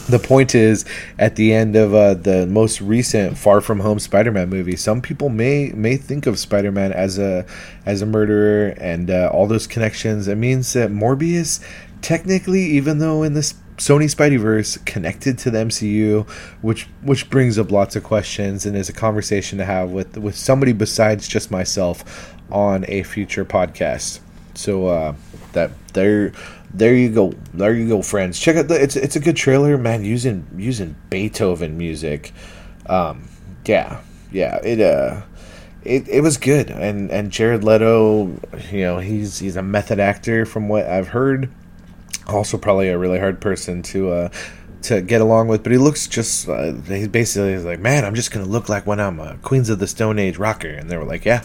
the 0.18 0.18
point 0.18 0.54
is 0.54 0.84
at 1.18 1.36
the 1.36 1.52
end 1.52 1.76
of 1.76 1.94
uh, 1.94 2.14
the 2.14 2.46
most 2.46 2.80
recent 2.80 3.36
far 3.36 3.60
from 3.60 3.80
home 3.80 3.98
spider-man 3.98 4.48
movie 4.48 4.76
some 4.76 5.02
people 5.02 5.28
may 5.28 5.70
may 5.74 5.96
think 5.96 6.26
of 6.26 6.38
spider-man 6.38 6.92
as 6.92 7.18
a 7.18 7.44
as 7.84 8.00
a 8.00 8.06
murderer 8.06 8.74
and 8.78 9.10
uh, 9.10 9.30
all 9.32 9.46
those 9.46 9.66
connections. 9.66 10.28
It 10.28 10.36
means 10.36 10.72
that 10.72 10.90
morbius 10.90 11.64
technically 12.00 12.62
even 12.62 12.98
though 12.98 13.22
in 13.22 13.34
this 13.34 13.54
sony 13.76 14.04
spideyverse 14.04 14.84
connected 14.86 15.38
to 15.38 15.50
the 15.50 15.58
mcu 15.58 16.28
which 16.62 16.88
which 17.02 17.28
brings 17.30 17.58
up 17.58 17.70
lots 17.70 17.94
of 17.94 18.02
questions 18.02 18.66
and 18.66 18.76
is 18.76 18.88
a 18.88 18.92
conversation 18.92 19.58
to 19.58 19.64
have 19.64 19.90
with 19.90 20.16
with 20.16 20.36
somebody 20.36 20.72
besides 20.72 21.28
just 21.28 21.50
myself 21.50 22.34
on 22.50 22.84
a 22.88 23.02
future 23.02 23.44
podcast. 23.44 24.20
So 24.54 24.86
uh 24.86 25.14
that 25.52 25.70
there 25.92 26.32
there 26.72 26.94
you 26.94 27.10
go. 27.10 27.32
There 27.54 27.74
you 27.74 27.88
go 27.88 28.02
friends. 28.02 28.38
Check 28.38 28.56
out 28.56 28.68
the 28.68 28.80
it's 28.80 28.96
it's 28.96 29.16
a 29.16 29.20
good 29.20 29.36
trailer 29.36 29.78
man. 29.78 30.04
Using 30.04 30.46
using 30.56 30.96
beethoven 31.10 31.78
music. 31.78 32.32
Um 32.86 33.28
yeah. 33.64 34.00
Yeah 34.30 34.56
it 34.56 34.80
uh 34.80 35.22
it, 35.82 36.08
it 36.08 36.20
was 36.20 36.36
good. 36.36 36.70
And 36.70 37.10
and 37.10 37.30
jared 37.30 37.64
leto 37.64 38.26
you 38.70 38.80
know 38.82 38.98
he's 38.98 39.38
he's 39.38 39.56
a 39.56 39.62
method 39.62 39.98
actor 39.98 40.44
from 40.44 40.68
what 40.68 40.86
i've 40.86 41.08
heard. 41.08 41.50
Also 42.26 42.58
probably 42.58 42.88
a 42.88 42.98
really 42.98 43.18
hard 43.18 43.40
person 43.40 43.82
to 43.84 44.10
uh 44.10 44.28
to 44.82 45.00
get 45.00 45.20
along 45.20 45.48
with 45.48 45.64
but 45.64 45.72
he 45.72 45.78
looks 45.78 46.06
just 46.06 46.48
uh, 46.48 46.72
he 46.82 47.08
basically 47.08 47.52
is 47.52 47.64
like 47.64 47.80
man 47.80 48.04
i'm 48.04 48.14
just 48.14 48.30
gonna 48.30 48.46
look 48.46 48.68
like 48.68 48.86
when 48.86 49.00
i'm 49.00 49.18
a 49.18 49.36
queens 49.38 49.68
of 49.70 49.80
the 49.80 49.88
stone 49.88 50.18
age 50.18 50.36
rocker. 50.36 50.68
And 50.68 50.88
they 50.88 50.96
were 50.96 51.04
like 51.04 51.24
yeah 51.24 51.42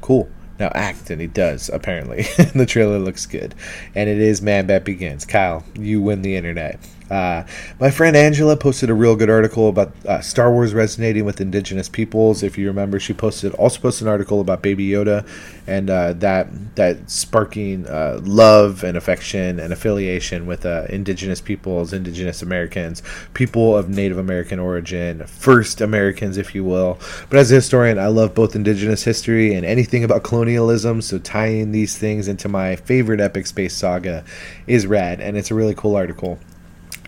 cool 0.00 0.28
now 0.58 0.70
act, 0.74 1.10
and 1.10 1.20
he 1.20 1.26
does, 1.26 1.68
apparently. 1.68 2.22
the 2.54 2.66
trailer 2.66 2.98
looks 2.98 3.26
good. 3.26 3.54
And 3.94 4.08
it 4.08 4.18
is 4.18 4.42
Man 4.42 4.66
Bat 4.66 4.84
Begins. 4.84 5.24
Kyle, 5.24 5.64
you 5.74 6.00
win 6.00 6.22
the 6.22 6.36
internet. 6.36 6.78
Uh, 7.10 7.44
my 7.78 7.90
friend 7.90 8.16
Angela 8.16 8.56
posted 8.56 8.90
a 8.90 8.94
real 8.94 9.14
good 9.14 9.30
article 9.30 9.68
about 9.68 9.92
uh, 10.06 10.20
Star 10.20 10.50
Wars 10.50 10.74
resonating 10.74 11.24
with 11.24 11.40
indigenous 11.40 11.88
peoples. 11.88 12.42
If 12.42 12.58
you 12.58 12.66
remember, 12.66 12.98
she 12.98 13.12
posted 13.12 13.54
also 13.54 13.80
posted 13.80 14.06
an 14.06 14.12
article 14.12 14.40
about 14.40 14.62
Baby 14.62 14.88
Yoda 14.88 15.26
and 15.68 15.88
uh, 15.88 16.14
that 16.14 16.48
that 16.74 17.08
sparking 17.08 17.86
uh, 17.86 18.20
love 18.24 18.82
and 18.82 18.96
affection 18.96 19.60
and 19.60 19.72
affiliation 19.72 20.46
with 20.46 20.66
uh, 20.66 20.86
indigenous 20.88 21.40
peoples, 21.40 21.92
indigenous 21.92 22.42
Americans, 22.42 23.02
people 23.34 23.76
of 23.76 23.88
Native 23.88 24.18
American 24.18 24.58
origin, 24.58 25.24
first 25.26 25.80
Americans, 25.80 26.36
if 26.36 26.54
you 26.54 26.64
will. 26.64 26.98
But 27.30 27.38
as 27.38 27.52
a 27.52 27.56
historian, 27.56 28.00
I 28.00 28.08
love 28.08 28.34
both 28.34 28.56
indigenous 28.56 29.04
history 29.04 29.54
and 29.54 29.64
anything 29.64 30.02
about 30.02 30.24
colonialism. 30.24 31.02
So 31.02 31.18
tying 31.18 31.70
these 31.70 31.96
things 31.96 32.26
into 32.26 32.48
my 32.48 32.74
favorite 32.74 33.20
epic 33.20 33.46
space 33.46 33.76
saga 33.76 34.24
is 34.66 34.86
rad, 34.88 35.20
and 35.20 35.36
it's 35.36 35.52
a 35.52 35.54
really 35.54 35.74
cool 35.74 35.94
article. 35.94 36.38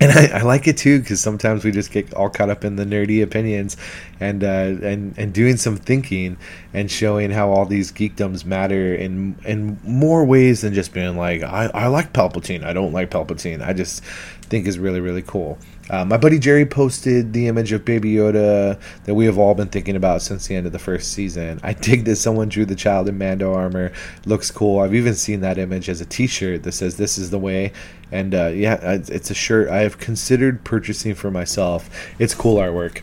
And 0.00 0.12
I, 0.12 0.38
I, 0.38 0.42
like 0.42 0.68
it 0.68 0.76
too 0.76 1.00
because 1.00 1.20
sometimes 1.20 1.64
we 1.64 1.72
just 1.72 1.90
get 1.90 2.12
all 2.14 2.30
caught 2.30 2.50
up 2.50 2.64
in 2.64 2.76
the 2.76 2.84
nerdy 2.84 3.22
opinions 3.22 3.76
and 4.20 4.44
uh, 4.44 4.46
and 4.82 5.16
and 5.18 5.32
doing 5.32 5.56
some 5.56 5.76
thinking 5.76 6.36
and 6.72 6.90
showing 6.90 7.30
how 7.30 7.50
all 7.50 7.66
these 7.66 7.90
geekdoms 7.90 8.44
matter 8.44 8.94
in 8.94 9.36
in 9.44 9.78
more 9.82 10.24
ways 10.24 10.60
than 10.60 10.74
just 10.74 10.92
being 10.92 11.16
like 11.16 11.42
I, 11.42 11.70
I 11.74 11.86
like 11.88 12.12
Palpatine 12.12 12.64
I 12.64 12.72
don't 12.72 12.92
like 12.92 13.10
Palpatine 13.10 13.64
I 13.64 13.72
just 13.72 14.04
think 14.04 14.66
is 14.66 14.78
really 14.78 15.00
really 15.00 15.22
cool. 15.22 15.58
Uh, 15.90 16.04
my 16.04 16.16
buddy 16.16 16.38
Jerry 16.38 16.66
posted 16.66 17.32
the 17.32 17.48
image 17.48 17.72
of 17.72 17.84
Baby 17.84 18.14
Yoda 18.14 18.78
that 19.04 19.14
we 19.14 19.24
have 19.24 19.38
all 19.38 19.54
been 19.54 19.68
thinking 19.68 19.96
about 19.96 20.20
since 20.20 20.46
the 20.46 20.54
end 20.54 20.66
of 20.66 20.72
the 20.72 20.78
first 20.78 21.12
season. 21.12 21.60
I 21.62 21.72
dig 21.88 22.04
that 22.04 22.16
someone 22.16 22.48
drew 22.48 22.66
the 22.66 22.74
child 22.74 23.08
in 23.08 23.16
Mando 23.16 23.54
armor. 23.54 23.92
Looks 24.26 24.50
cool. 24.50 24.80
I've 24.80 24.94
even 24.94 25.14
seen 25.14 25.40
that 25.40 25.56
image 25.56 25.88
as 25.88 26.00
a 26.00 26.06
T-shirt 26.06 26.62
that 26.64 26.72
says 26.72 26.96
"This 26.96 27.16
is 27.16 27.30
the 27.30 27.38
way." 27.38 27.72
And 28.12 28.34
uh, 28.34 28.48
yeah, 28.48 28.78
it's 29.08 29.30
a 29.30 29.34
shirt 29.34 29.68
I 29.68 29.78
have 29.78 29.98
considered 29.98 30.64
purchasing 30.64 31.14
for 31.14 31.30
myself. 31.30 31.90
It's 32.18 32.34
cool 32.34 32.56
artwork. 32.56 33.02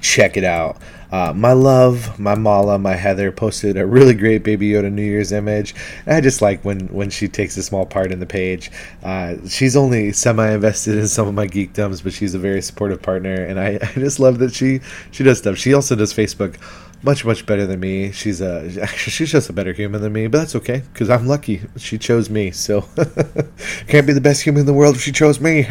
Check 0.00 0.36
it 0.36 0.44
out. 0.44 0.78
Uh, 1.12 1.30
my 1.36 1.52
love, 1.52 2.18
my 2.18 2.34
Mala, 2.34 2.78
my 2.78 2.94
Heather 2.94 3.30
posted 3.30 3.76
a 3.76 3.86
really 3.86 4.14
great 4.14 4.42
Baby 4.42 4.70
Yoda 4.70 4.90
New 4.90 5.02
Year's 5.02 5.30
image. 5.30 5.74
And 6.06 6.16
I 6.16 6.22
just 6.22 6.40
like 6.40 6.64
when 6.64 6.88
when 6.88 7.10
she 7.10 7.28
takes 7.28 7.54
a 7.58 7.62
small 7.62 7.84
part 7.84 8.10
in 8.10 8.18
the 8.18 8.26
page. 8.26 8.70
Uh, 9.02 9.36
she's 9.46 9.76
only 9.76 10.12
semi 10.12 10.50
invested 10.50 10.96
in 10.96 11.06
some 11.06 11.28
of 11.28 11.34
my 11.34 11.46
geekdoms, 11.46 12.02
but 12.02 12.14
she's 12.14 12.32
a 12.34 12.38
very 12.38 12.62
supportive 12.62 13.02
partner, 13.02 13.34
and 13.34 13.60
I, 13.60 13.78
I 13.82 13.92
just 13.94 14.18
love 14.18 14.38
that 14.38 14.54
she 14.54 14.80
she 15.10 15.22
does 15.22 15.38
stuff. 15.38 15.58
She 15.58 15.74
also 15.74 15.94
does 15.94 16.14
Facebook 16.14 16.56
much 17.02 17.24
much 17.26 17.44
better 17.44 17.66
than 17.66 17.80
me. 17.80 18.10
She's 18.12 18.40
a 18.40 18.86
she's 18.96 19.30
just 19.30 19.50
a 19.50 19.52
better 19.52 19.74
human 19.74 20.00
than 20.00 20.14
me, 20.14 20.28
but 20.28 20.38
that's 20.38 20.56
okay 20.56 20.82
because 20.92 21.10
I'm 21.10 21.26
lucky. 21.26 21.60
She 21.76 21.98
chose 21.98 22.30
me, 22.30 22.52
so 22.52 22.80
can't 23.86 24.06
be 24.06 24.14
the 24.14 24.20
best 24.22 24.40
human 24.42 24.60
in 24.60 24.66
the 24.66 24.72
world 24.72 24.96
if 24.96 25.02
she 25.02 25.12
chose 25.12 25.40
me. 25.40 25.66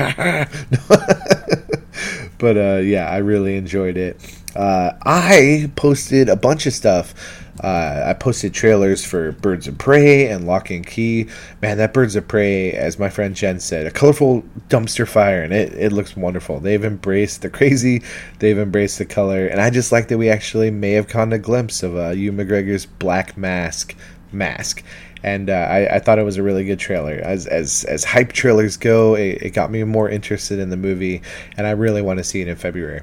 but 2.38 2.58
uh, 2.58 2.80
yeah, 2.84 3.10
I 3.10 3.18
really 3.18 3.56
enjoyed 3.56 3.98
it. 3.98 4.20
Uh, 4.56 4.92
I 5.04 5.72
posted 5.76 6.30
a 6.30 6.36
bunch 6.36 6.66
of 6.66 6.74
stuff. 6.74 7.14
Uh, 7.64 8.06
I 8.08 8.14
posted 8.14 8.54
trailers 8.54 9.06
for 9.06 9.34
Birds 9.34 9.68
of 9.68 9.78
Prey 9.78 10.28
and 10.28 10.48
Locke 10.48 10.72
and 10.72 10.86
Key. 10.86 11.28
Man, 11.62 11.78
that 11.78 11.94
Birds 11.94 12.16
of 12.16 12.28
Prey, 12.28 12.72
as 12.72 12.98
my 12.98 13.10
friend 13.10 13.36
Jen 13.36 13.60
said, 13.60 13.86
a 13.86 13.92
colorful 13.92 14.44
dumpster 14.70 15.08
fire, 15.08 15.44
and 15.44 15.54
it, 15.54 15.74
it 15.74 15.92
looks 15.92 16.18
wonderful. 16.18 16.60
They've 16.60 16.84
embraced 16.84 17.42
the 17.42 17.50
crazy, 17.50 18.02
they've 18.40 18.58
embraced 18.58 18.98
the 18.98 19.06
color, 19.06 19.46
and 19.48 19.62
I 19.62 19.70
just 19.70 19.92
like 19.92 20.08
that 20.08 20.18
we 20.18 20.30
actually 20.30 20.72
may 20.72 20.92
have 20.94 21.08
caught 21.08 21.34
a 21.34 21.38
glimpse 21.38 21.84
of 21.84 21.96
uh, 21.96 22.10
Ewan 22.10 22.38
McGregor's 22.38 22.86
black 22.86 23.38
mask 23.38 23.96
mask 24.32 24.82
and 25.24 25.50
uh, 25.50 25.54
I, 25.54 25.96
I, 25.96 26.00
thought 26.00 26.20
it 26.20 26.24
was 26.24 26.38
a 26.38 26.44
really 26.44 26.64
good 26.66 26.80
trailer. 26.80 27.14
As 27.14 27.46
as 27.48 27.84
as 27.84 28.04
hype 28.04 28.32
trailers 28.32 28.78
go, 28.78 29.16
it, 29.16 29.42
it, 29.42 29.50
got 29.52 29.70
me 29.70 29.84
more 29.84 30.10
interested 30.10 30.60
in 30.60 30.70
the 30.70 30.78
movie, 30.78 31.22
and 31.58 31.68
I 31.68 31.72
really 31.72 32.02
want 32.02 32.18
to 32.18 32.24
see 32.24 32.42
it 32.42 32.48
in 32.48 32.56
February. 32.56 33.02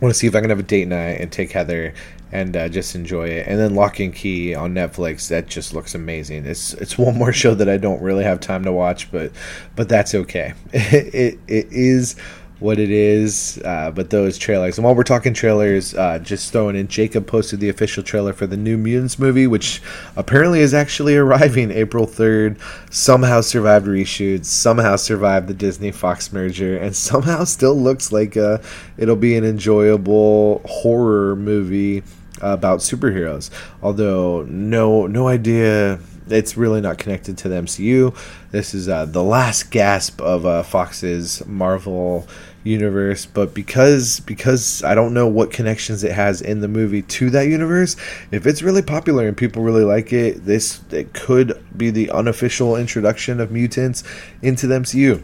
Want 0.00 0.14
to 0.14 0.18
see 0.18 0.26
if 0.26 0.34
I 0.34 0.40
can 0.40 0.50
have 0.50 0.60
a 0.60 0.64
date 0.64 0.88
night 0.88 1.20
and 1.20 1.30
take 1.32 1.52
Heather 1.52 1.92
and 2.30 2.56
uh, 2.56 2.68
just 2.68 2.94
enjoy 2.94 3.28
it. 3.28 3.46
And 3.48 3.58
then 3.58 3.74
Locke 3.74 4.00
and 4.00 4.14
Key 4.14 4.54
on 4.54 4.74
Netflix, 4.74 5.28
that 5.28 5.46
just 5.46 5.72
looks 5.72 5.94
amazing. 5.94 6.46
It's 6.46 6.74
it's 6.74 6.98
one 6.98 7.16
more 7.16 7.32
show 7.32 7.54
that 7.54 7.68
I 7.68 7.78
don't 7.78 8.02
really 8.02 8.24
have 8.24 8.40
time 8.40 8.64
to 8.64 8.72
watch, 8.72 9.10
but 9.10 9.32
but 9.76 9.88
that's 9.88 10.14
okay. 10.14 10.54
it, 10.72 11.14
it, 11.14 11.38
it 11.48 11.66
is 11.70 12.16
what 12.60 12.78
it 12.78 12.90
is. 12.90 13.60
Uh, 13.64 13.90
but 13.90 14.10
those 14.10 14.38
trailers, 14.38 14.78
and 14.78 14.84
while 14.84 14.94
we're 14.94 15.02
talking 15.02 15.34
trailers, 15.34 15.94
uh, 15.94 16.18
just 16.18 16.52
throwing 16.52 16.76
in, 16.76 16.88
Jacob 16.88 17.26
posted 17.26 17.60
the 17.60 17.68
official 17.68 18.02
trailer 18.02 18.32
for 18.32 18.46
the 18.46 18.56
New 18.56 18.76
Mutants 18.76 19.18
movie, 19.18 19.46
which 19.46 19.80
apparently 20.16 20.60
is 20.60 20.74
actually 20.74 21.16
arriving 21.16 21.70
April 21.70 22.06
3rd. 22.06 22.60
Somehow 22.90 23.40
survived 23.40 23.86
reshoots, 23.86 24.46
somehow 24.46 24.96
survived 24.96 25.48
the 25.48 25.54
Disney 25.54 25.92
Fox 25.92 26.32
merger, 26.32 26.76
and 26.76 26.94
somehow 27.08 27.44
still 27.44 27.74
looks 27.74 28.12
like 28.12 28.36
uh, 28.36 28.58
it'll 28.96 29.16
be 29.16 29.36
an 29.36 29.44
enjoyable 29.44 30.62
horror 30.64 31.36
movie 31.36 32.02
about 32.40 32.80
superheroes. 32.80 33.50
Although, 33.82 34.42
no, 34.42 35.06
no 35.06 35.28
idea 35.28 35.98
it's 36.30 36.56
really 36.56 36.80
not 36.80 36.98
connected 36.98 37.38
to 37.38 37.48
the 37.48 37.56
MCU. 37.56 38.16
This 38.50 38.74
is 38.74 38.88
uh, 38.88 39.06
the 39.06 39.22
last 39.22 39.70
gasp 39.70 40.20
of 40.20 40.46
uh, 40.46 40.62
Fox's 40.62 41.44
Marvel 41.46 42.26
universe 42.68 43.26
but 43.26 43.54
because 43.54 44.20
because 44.20 44.82
i 44.84 44.94
don't 44.94 45.14
know 45.14 45.26
what 45.26 45.50
connections 45.50 46.04
it 46.04 46.12
has 46.12 46.40
in 46.40 46.60
the 46.60 46.68
movie 46.68 47.02
to 47.02 47.30
that 47.30 47.48
universe 47.48 47.96
if 48.30 48.46
it's 48.46 48.62
really 48.62 48.82
popular 48.82 49.26
and 49.26 49.36
people 49.36 49.62
really 49.62 49.84
like 49.84 50.12
it 50.12 50.44
this 50.44 50.80
it 50.90 51.12
could 51.14 51.62
be 51.76 51.90
the 51.90 52.10
unofficial 52.10 52.76
introduction 52.76 53.40
of 53.40 53.50
mutants 53.50 54.04
into 54.42 54.66
the 54.66 54.74
mcu 54.74 55.22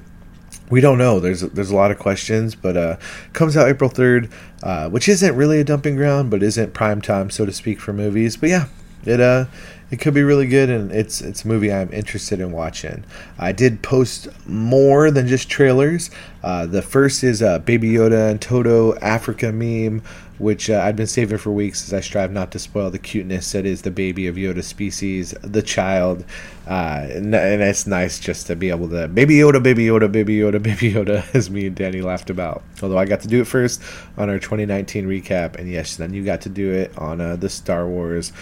we 0.70 0.80
don't 0.80 0.96
know. 0.98 1.20
There's 1.20 1.42
there's 1.42 1.70
a 1.70 1.76
lot 1.76 1.90
of 1.90 1.98
questions, 1.98 2.54
but 2.54 2.76
uh, 2.76 2.96
comes 3.34 3.54
out 3.56 3.68
April 3.68 3.90
third, 3.90 4.30
uh, 4.62 4.88
which 4.88 5.08
isn't 5.08 5.36
really 5.36 5.60
a 5.60 5.64
dumping 5.64 5.94
ground, 5.94 6.30
but 6.30 6.42
isn't 6.42 6.72
prime 6.72 7.02
time, 7.02 7.28
so 7.28 7.44
to 7.44 7.52
speak, 7.52 7.80
for 7.80 7.92
movies. 7.92 8.38
But 8.38 8.48
yeah, 8.48 8.68
it 9.04 9.20
uh 9.20 9.46
it 9.90 10.00
could 10.00 10.14
be 10.14 10.22
really 10.22 10.46
good, 10.46 10.70
and 10.70 10.90
it's 10.92 11.20
it's 11.20 11.44
a 11.44 11.48
movie 11.48 11.72
I'm 11.72 11.92
interested 11.92 12.40
in 12.40 12.52
watching. 12.52 13.04
I 13.38 13.52
did 13.52 13.82
post 13.82 14.28
more 14.46 15.10
than 15.10 15.28
just 15.28 15.48
trailers. 15.48 16.10
Uh, 16.42 16.66
the 16.66 16.82
first 16.82 17.22
is 17.22 17.42
uh, 17.42 17.58
Baby 17.60 17.90
Yoda 17.90 18.30
and 18.30 18.40
Toto 18.40 18.94
Africa 18.96 19.52
meme, 19.52 20.02
which 20.38 20.68
uh, 20.68 20.80
I've 20.80 20.96
been 20.96 21.06
saving 21.06 21.38
for 21.38 21.52
weeks 21.52 21.84
as 21.86 21.94
I 21.94 22.00
strive 22.00 22.32
not 22.32 22.50
to 22.52 22.58
spoil 22.58 22.90
the 22.90 22.98
cuteness 22.98 23.52
that 23.52 23.66
is 23.66 23.82
the 23.82 23.90
baby 23.90 24.26
of 24.26 24.36
Yoda 24.36 24.64
species, 24.64 25.32
the 25.42 25.62
child. 25.62 26.24
Uh, 26.66 27.06
and, 27.10 27.34
and, 27.34 27.62
it's 27.62 27.86
nice 27.86 28.18
just 28.18 28.46
to 28.46 28.56
be 28.56 28.70
able 28.70 28.88
to 28.88 29.06
Baby 29.06 29.36
Yoda, 29.36 29.62
Baby 29.62 29.86
Yoda, 29.86 30.10
Baby 30.10 30.38
Yoda, 30.38 30.62
Baby 30.62 30.92
Yoda, 30.92 31.34
as 31.34 31.50
me 31.50 31.66
and 31.66 31.76
Danny 31.76 32.00
laughed 32.00 32.30
about. 32.30 32.62
Although 32.82 32.98
I 32.98 33.04
got 33.04 33.20
to 33.20 33.28
do 33.28 33.40
it 33.40 33.46
first 33.46 33.82
on 34.16 34.28
our 34.28 34.38
2019 34.38 35.06
recap, 35.06 35.56
and 35.56 35.70
yes, 35.70 35.96
then 35.96 36.12
you 36.12 36.24
got 36.24 36.40
to 36.42 36.48
do 36.48 36.72
it 36.72 36.96
on 36.98 37.20
uh, 37.20 37.36
the 37.36 37.48
Star 37.48 37.86
Wars 37.86 38.32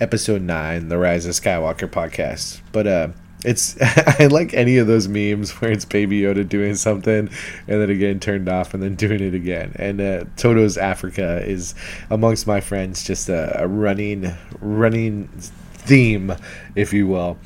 episode 0.00 0.42
nine, 0.42 0.88
the 0.88 0.98
Rise 0.98 1.26
of 1.26 1.32
Skywalker 1.32 1.88
podcast. 1.88 2.60
But 2.72 2.86
uh, 2.86 3.08
it's 3.44 3.76
I 4.20 4.26
like 4.26 4.54
any 4.54 4.78
of 4.78 4.86
those 4.86 5.08
memes 5.08 5.50
where 5.60 5.70
it's 5.70 5.84
Baby 5.84 6.22
Yoda 6.22 6.48
doing 6.48 6.74
something 6.74 7.28
and 7.68 7.80
then 7.80 7.90
again 7.90 8.20
turned 8.20 8.48
off 8.48 8.74
and 8.74 8.82
then 8.82 8.94
doing 8.96 9.20
it 9.20 9.34
again. 9.34 9.72
And 9.76 10.00
uh, 10.00 10.24
Toto's 10.36 10.78
Africa 10.78 11.42
is 11.44 11.74
amongst 12.10 12.46
my 12.46 12.60
friends 12.60 13.04
just 13.04 13.28
a, 13.28 13.62
a 13.62 13.66
running 13.68 14.32
running 14.60 15.28
theme, 15.72 16.32
if 16.74 16.92
you 16.92 17.06
will. 17.06 17.38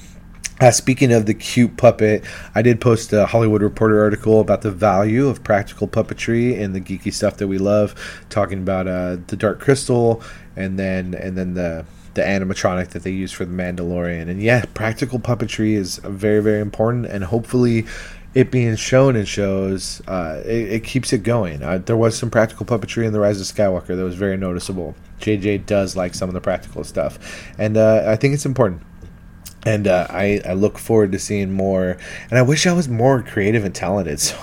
Uh, 0.61 0.71
speaking 0.71 1.13
of 1.13 1.27
the 1.27 1.35
cute 1.35 1.77
puppet, 1.77 2.25
I 2.55 2.63
did 2.63 2.81
post 2.81 3.13
a 3.13 3.27
Hollywood 3.27 3.61
Reporter 3.61 4.01
article 4.01 4.41
about 4.41 4.63
the 4.63 4.71
value 4.71 5.27
of 5.27 5.43
practical 5.43 5.89
puppetry 5.89 6.59
and 6.59 6.73
the 6.73 6.81
geeky 6.81 7.13
stuff 7.13 7.39
that 7.39 7.49
we 7.49 7.59
love, 7.59 7.95
talking 8.31 8.59
about 8.59 8.87
uh, 8.87 9.17
the 9.27 9.37
Dark 9.37 9.59
Crystal 9.59 10.23
and 10.57 10.79
then 10.79 11.15
and 11.15 11.37
then 11.37 11.55
the 11.55 11.85
the 12.15 12.23
animatronic 12.23 12.89
that 12.91 13.03
they 13.03 13.11
use 13.11 13.33
for 13.33 13.45
the 13.45 13.55
Mandalorian. 13.55 14.29
And 14.29 14.43
yeah, 14.43 14.65
practical 14.75 15.19
puppetry 15.19 15.75
is 15.75 15.99
very, 15.99 16.43
very 16.43 16.61
important, 16.61 17.07
and 17.07 17.25
hopefully, 17.25 17.87
it 18.35 18.51
being 18.51 18.75
shown 18.77 19.15
in 19.15 19.25
shows, 19.25 20.03
uh, 20.09 20.43
it, 20.45 20.73
it, 20.73 20.85
keeps 20.85 21.13
it 21.13 21.23
going. 21.23 21.63
Uh, 21.63 21.79
there 21.79 21.97
was 21.97 22.19
some 22.19 22.31
practical 22.31 22.67
puppetry 22.67 23.07
in 23.07 23.13
The 23.13 23.21
Rise 23.21 23.41
of 23.41 23.47
Skywalker 23.47 23.97
that 23.97 24.03
was 24.03 24.17
very 24.17 24.37
noticeable. 24.37 24.97
JJ 25.21 25.67
does 25.67 25.95
like 25.95 26.15
some 26.15 26.29
of 26.29 26.35
the 26.35 26.41
practical 26.41 26.83
stuff, 26.83 27.19
and 27.59 27.77
uh, 27.77 28.05
I 28.07 28.17
think 28.17 28.35
it's 28.35 28.47
important. 28.47 28.83
And 29.67 29.87
uh, 29.87 30.07
I, 30.11 30.43
I 30.45 30.53
look 30.53 30.77
forward 30.77 31.13
to 31.13 31.19
seeing 31.19 31.51
more. 31.51 31.97
And 32.29 32.39
I 32.39 32.43
wish 32.43 32.67
I 32.67 32.75
was 32.75 32.87
more 32.87 33.23
creative 33.23 33.65
and 33.65 33.75
talented. 33.75 34.21
So 34.25 34.37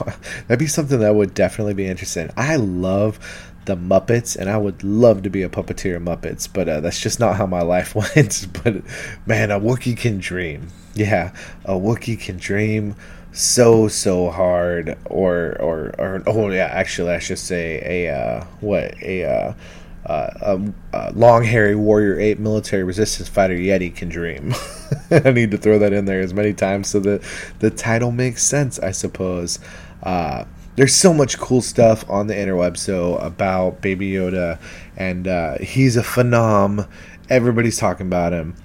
that'd 0.48 0.58
be 0.58 0.66
something 0.66 0.98
that 0.98 1.14
would 1.14 1.36
definitely 1.36 1.76
be 1.76 1.86
interesting. 1.86 2.32
I 2.36 2.56
love 2.56 3.20
the 3.66 3.76
Muppets, 3.76 4.36
and 4.36 4.50
I 4.50 4.58
would 4.58 4.84
love 4.84 5.24
to 5.24 5.30
be 5.30 5.44
a 5.44 5.50
puppeteer 5.50 5.98
of 5.98 6.04
Muppets, 6.04 6.50
but 6.52 6.68
uh, 6.68 6.80
that's 6.82 7.00
just 7.00 7.20
not 7.20 7.36
how 7.36 7.46
my 7.46 7.62
life 7.62 7.96
went. 8.16 8.48
but 8.64 8.82
man, 9.26 9.52
a 9.52 9.60
Wookiee 9.60 9.98
can 9.98 10.20
dream. 10.20 10.68
Yeah, 10.94 11.34
a 11.66 11.74
Wookiee 11.74 12.20
can 12.20 12.38
dream 12.38 12.96
so 13.32 13.88
so 13.88 14.30
hard, 14.30 14.98
or 15.06 15.58
or 15.60 15.94
or 15.98 16.24
oh 16.28 16.50
yeah, 16.50 16.66
actually 16.66 17.12
I 17.12 17.20
should 17.20 17.40
say 17.40 18.06
a 18.06 18.16
uh, 18.16 18.44
what 18.60 19.02
a. 19.02 19.26
Uh, 19.26 19.54
uh, 20.04 20.58
a, 20.94 20.98
a, 20.98 21.12
long 21.14 21.44
hairy 21.44 21.76
warrior 21.76 22.20
ape 22.20 22.40
military 22.40 22.84
resistance 22.84 23.30
fighter 23.30 23.54
yeti 23.54 23.96
can 23.96 24.10
dream 24.10 24.52
i 25.12 25.30
need 25.30 25.52
to 25.52 25.60
throw 25.60 25.78
that 25.78 25.94
in 25.94 26.06
there 26.06 26.22
as 26.22 26.34
many 26.34 26.54
times 26.54 26.90
so 26.90 27.00
that 27.00 27.22
the 27.60 27.70
title 27.70 28.12
makes 28.12 28.42
sense 28.42 28.80
i 28.80 28.90
suppose 28.90 29.60
uh, 30.02 30.44
there's 30.76 30.96
so 30.96 31.14
much 31.14 31.38
cool 31.38 31.62
stuff 31.62 32.10
on 32.10 32.28
the 32.28 32.34
interweb 32.34 32.78
so 32.78 33.18
about 33.18 33.82
Baby 33.82 34.12
Yoda, 34.12 34.60
and 34.96 35.28
uh, 35.28 35.58
he's 35.58 35.98
a 35.98 36.02
phenom. 36.02 36.88
Everybody's 37.30 37.78
talking 37.78 38.08
about 38.08 38.34
him. 38.34 38.56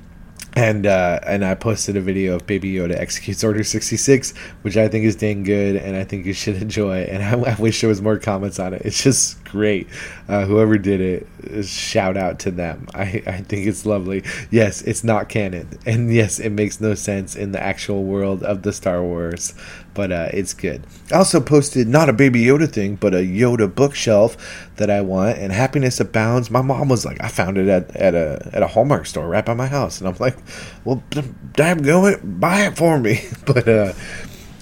And 0.54 0.86
uh, 0.86 1.20
and 1.26 1.44
I 1.44 1.54
posted 1.54 1.98
a 1.98 2.00
video 2.00 2.36
of 2.36 2.46
Baby 2.46 2.72
Yoda 2.72 2.98
executes 2.98 3.44
Order 3.44 3.62
66, 3.62 4.34
which 4.62 4.78
I 4.78 4.88
think 4.88 5.04
is 5.04 5.14
dang 5.14 5.42
good, 5.42 5.76
and 5.76 5.94
I 5.94 6.04
think 6.04 6.24
you 6.24 6.32
should 6.32 6.56
enjoy. 6.62 7.00
And 7.02 7.22
I, 7.22 7.52
I 7.52 7.54
wish 7.56 7.82
there 7.82 7.88
was 7.88 8.00
more 8.00 8.18
comments 8.18 8.58
on 8.58 8.72
it. 8.72 8.80
It's 8.82 9.02
just 9.02 9.44
great. 9.50 9.88
Uh, 10.28 10.44
whoever 10.44 10.78
did 10.78 11.00
it, 11.00 11.64
shout 11.64 12.16
out 12.16 12.38
to 12.40 12.50
them. 12.50 12.88
I, 12.94 13.22
I 13.26 13.40
think 13.42 13.66
it's 13.66 13.86
lovely. 13.86 14.24
Yes, 14.50 14.82
it's 14.82 15.04
not 15.04 15.28
canon, 15.28 15.78
and 15.86 16.12
yes, 16.12 16.38
it 16.38 16.50
makes 16.50 16.80
no 16.80 16.94
sense 16.94 17.36
in 17.36 17.52
the 17.52 17.62
actual 17.62 18.04
world 18.04 18.42
of 18.42 18.62
the 18.62 18.72
Star 18.72 19.02
Wars 19.02 19.54
but 19.96 20.12
uh, 20.12 20.28
it's 20.32 20.52
good. 20.52 20.84
I 21.10 21.16
also 21.16 21.40
posted 21.40 21.88
not 21.88 22.10
a 22.10 22.12
Baby 22.12 22.44
Yoda 22.44 22.70
thing, 22.70 22.96
but 22.96 23.14
a 23.14 23.18
Yoda 23.18 23.74
bookshelf 23.74 24.68
that 24.76 24.90
I 24.90 25.00
want, 25.00 25.38
and 25.38 25.50
Happiness 25.50 25.98
Abounds. 25.98 26.50
My 26.50 26.60
mom 26.60 26.90
was 26.90 27.06
like, 27.06 27.16
I 27.24 27.28
found 27.28 27.56
it 27.56 27.66
at, 27.66 27.96
at 27.96 28.14
a 28.14 28.50
at 28.52 28.62
a 28.62 28.66
Hallmark 28.66 29.06
store 29.06 29.26
right 29.26 29.44
by 29.44 29.54
my 29.54 29.66
house, 29.66 29.98
and 29.98 30.06
I'm 30.06 30.16
like, 30.20 30.36
well, 30.84 31.02
damn, 31.54 31.78
go 31.78 32.06
it, 32.06 32.20
buy 32.38 32.66
it 32.66 32.76
for 32.76 33.00
me. 33.00 33.24
but 33.46 33.66
uh, 33.66 33.94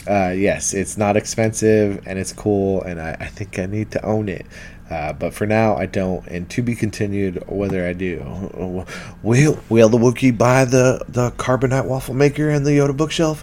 uh, 0.07 0.31
yes, 0.31 0.73
it's 0.73 0.97
not 0.97 1.17
expensive 1.17 2.07
and 2.07 2.19
it's 2.19 2.33
cool, 2.33 2.83
and 2.83 3.01
I, 3.01 3.17
I 3.19 3.27
think 3.27 3.59
I 3.59 3.67
need 3.67 3.91
to 3.91 4.05
own 4.05 4.29
it. 4.29 4.47
Uh, 4.95 5.13
but 5.13 5.35
for 5.35 5.45
now, 5.45 5.75
I 5.77 5.87
don't, 5.87 6.25
and 6.29 6.49
to 6.51 6.63
be 6.63 6.77
continued 6.77 7.43
whether 7.49 7.85
I 7.85 7.95
do. 7.95 8.87
Will 9.25 9.59
Will 9.69 9.89
the 9.89 9.99
Wookiee 9.99 10.39
buy 10.39 10.65
the 10.65 11.05
the 11.09 11.33
Carbonite 11.33 11.87
waffle 11.87 12.15
maker 12.15 12.49
and 12.49 12.65
the 12.65 12.71
Yoda 12.71 12.97
bookshelf? 12.97 13.43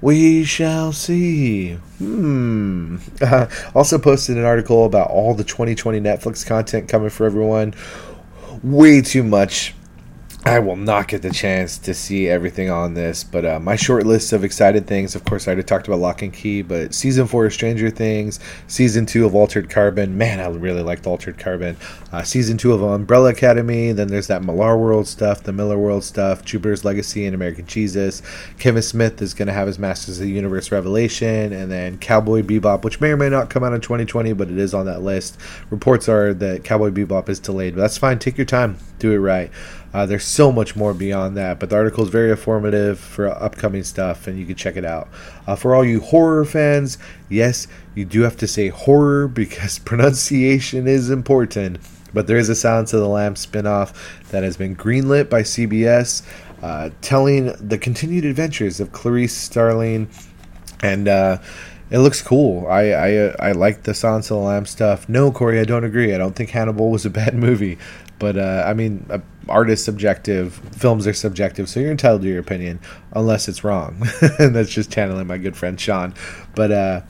We 0.00 0.44
shall 0.44 0.92
see. 0.92 1.72
Hmm. 1.98 2.98
Uh, 3.20 3.48
also 3.74 3.98
posted 3.98 4.36
an 4.36 4.44
article 4.44 4.84
about 4.84 5.10
all 5.10 5.34
the 5.34 5.42
2020 5.42 6.00
Netflix 6.00 6.46
content 6.46 6.88
coming 6.88 7.10
for 7.10 7.26
everyone. 7.26 7.74
Way 8.62 9.02
too 9.02 9.24
much 9.24 9.74
I 10.44 10.58
will 10.58 10.74
not 10.74 11.06
get 11.06 11.22
the 11.22 11.30
chance 11.30 11.78
to 11.78 11.94
see 11.94 12.28
everything 12.28 12.68
on 12.68 12.94
this, 12.94 13.22
but 13.22 13.44
uh, 13.44 13.60
my 13.60 13.76
short 13.76 14.06
list 14.06 14.32
of 14.32 14.42
excited 14.42 14.88
things, 14.88 15.14
of 15.14 15.24
course, 15.24 15.46
I 15.46 15.52
already 15.52 15.62
talked 15.62 15.86
about 15.86 16.00
Locke 16.00 16.22
and 16.22 16.32
Key, 16.32 16.62
but 16.62 16.94
season 16.94 17.28
four 17.28 17.46
of 17.46 17.52
Stranger 17.52 17.90
Things, 17.90 18.40
season 18.66 19.06
two 19.06 19.24
of 19.24 19.36
Altered 19.36 19.70
Carbon. 19.70 20.18
Man, 20.18 20.40
I 20.40 20.48
really 20.48 20.82
liked 20.82 21.06
Altered 21.06 21.38
Carbon. 21.38 21.76
Uh, 22.10 22.24
season 22.24 22.58
two 22.58 22.72
of 22.72 22.82
Umbrella 22.82 23.30
Academy. 23.30 23.92
Then 23.92 24.08
there's 24.08 24.26
that 24.26 24.42
Millar 24.42 24.76
World 24.76 25.06
stuff, 25.06 25.44
the 25.44 25.52
Miller 25.52 25.78
World 25.78 26.02
stuff, 26.02 26.44
Jupiter's 26.44 26.84
Legacy, 26.84 27.24
and 27.24 27.36
American 27.36 27.64
Jesus. 27.66 28.20
Kevin 28.58 28.82
Smith 28.82 29.22
is 29.22 29.34
going 29.34 29.46
to 29.46 29.54
have 29.54 29.68
his 29.68 29.78
Masters 29.78 30.18
of 30.18 30.24
the 30.24 30.32
Universe 30.32 30.72
revelation, 30.72 31.52
and 31.52 31.70
then 31.70 31.98
Cowboy 31.98 32.42
Bebop, 32.42 32.82
which 32.82 33.00
may 33.00 33.10
or 33.12 33.16
may 33.16 33.28
not 33.28 33.48
come 33.48 33.62
out 33.62 33.74
in 33.74 33.80
2020, 33.80 34.32
but 34.32 34.50
it 34.50 34.58
is 34.58 34.74
on 34.74 34.86
that 34.86 35.02
list. 35.02 35.38
Reports 35.70 36.08
are 36.08 36.34
that 36.34 36.64
Cowboy 36.64 36.90
Bebop 36.90 37.28
is 37.28 37.38
delayed, 37.38 37.76
but 37.76 37.82
that's 37.82 37.96
fine. 37.96 38.18
Take 38.18 38.36
your 38.36 38.44
time, 38.44 38.78
do 38.98 39.12
it 39.12 39.18
right. 39.18 39.52
Uh, 39.92 40.06
there's 40.06 40.24
so 40.24 40.50
much 40.50 40.74
more 40.74 40.94
beyond 40.94 41.36
that, 41.36 41.60
but 41.60 41.68
the 41.68 41.76
article 41.76 42.02
is 42.02 42.08
very 42.08 42.30
informative 42.30 42.98
for 42.98 43.28
upcoming 43.28 43.84
stuff, 43.84 44.26
and 44.26 44.38
you 44.38 44.46
can 44.46 44.54
check 44.54 44.76
it 44.76 44.84
out. 44.84 45.08
Uh, 45.46 45.54
for 45.54 45.74
all 45.74 45.84
you 45.84 46.00
horror 46.00 46.44
fans, 46.44 46.96
yes, 47.28 47.66
you 47.94 48.04
do 48.04 48.22
have 48.22 48.36
to 48.36 48.46
say 48.46 48.68
horror 48.68 49.28
because 49.42 49.78
pronunciation 49.78 50.86
is 50.86 51.10
important. 51.10 51.78
But 52.14 52.26
there 52.26 52.36
is 52.36 52.48
a 52.48 52.54
Silence 52.54 52.92
of 52.92 53.00
the 53.00 53.08
Lambs 53.08 53.46
spinoff 53.46 53.94
that 54.30 54.42
has 54.42 54.56
been 54.56 54.76
greenlit 54.76 55.30
by 55.30 55.42
CBS, 55.42 56.22
uh, 56.62 56.90
telling 57.00 57.52
the 57.66 57.78
continued 57.78 58.24
adventures 58.24 58.80
of 58.80 58.92
Clarice 58.92 59.34
Starling, 59.34 60.08
and 60.82 61.08
uh, 61.08 61.38
it 61.90 61.98
looks 61.98 62.22
cool. 62.22 62.66
I 62.66 62.90
I, 62.90 63.16
uh, 63.16 63.36
I 63.38 63.52
like 63.52 63.82
the 63.82 63.94
Silence 63.94 64.30
of 64.30 64.38
the 64.38 64.42
Lambs 64.42 64.70
stuff. 64.70 65.08
No, 65.08 65.30
Corey, 65.30 65.60
I 65.60 65.64
don't 65.64 65.84
agree. 65.84 66.14
I 66.14 66.18
don't 66.18 66.34
think 66.34 66.50
Hannibal 66.50 66.90
was 66.90 67.04
a 67.04 67.10
bad 67.10 67.34
movie. 67.46 67.78
But 68.22 68.36
uh, 68.36 68.62
I 68.64 68.72
mean, 68.72 69.04
uh, 69.10 69.18
art 69.48 69.68
is 69.68 69.82
subjective, 69.82 70.54
films 70.54 71.08
are 71.08 71.12
subjective, 71.12 71.68
so 71.68 71.80
you're 71.80 71.90
entitled 71.90 72.22
to 72.22 72.28
your 72.28 72.38
opinion 72.38 72.78
unless 73.14 73.48
it's 73.48 73.64
wrong. 73.64 74.06
and 74.38 74.54
that's 74.54 74.70
just 74.70 74.92
channeling 74.92 75.26
my 75.26 75.38
good 75.38 75.56
friend 75.56 75.78
Sean. 75.80 76.14
But 76.54 76.70
uh, 76.70 77.00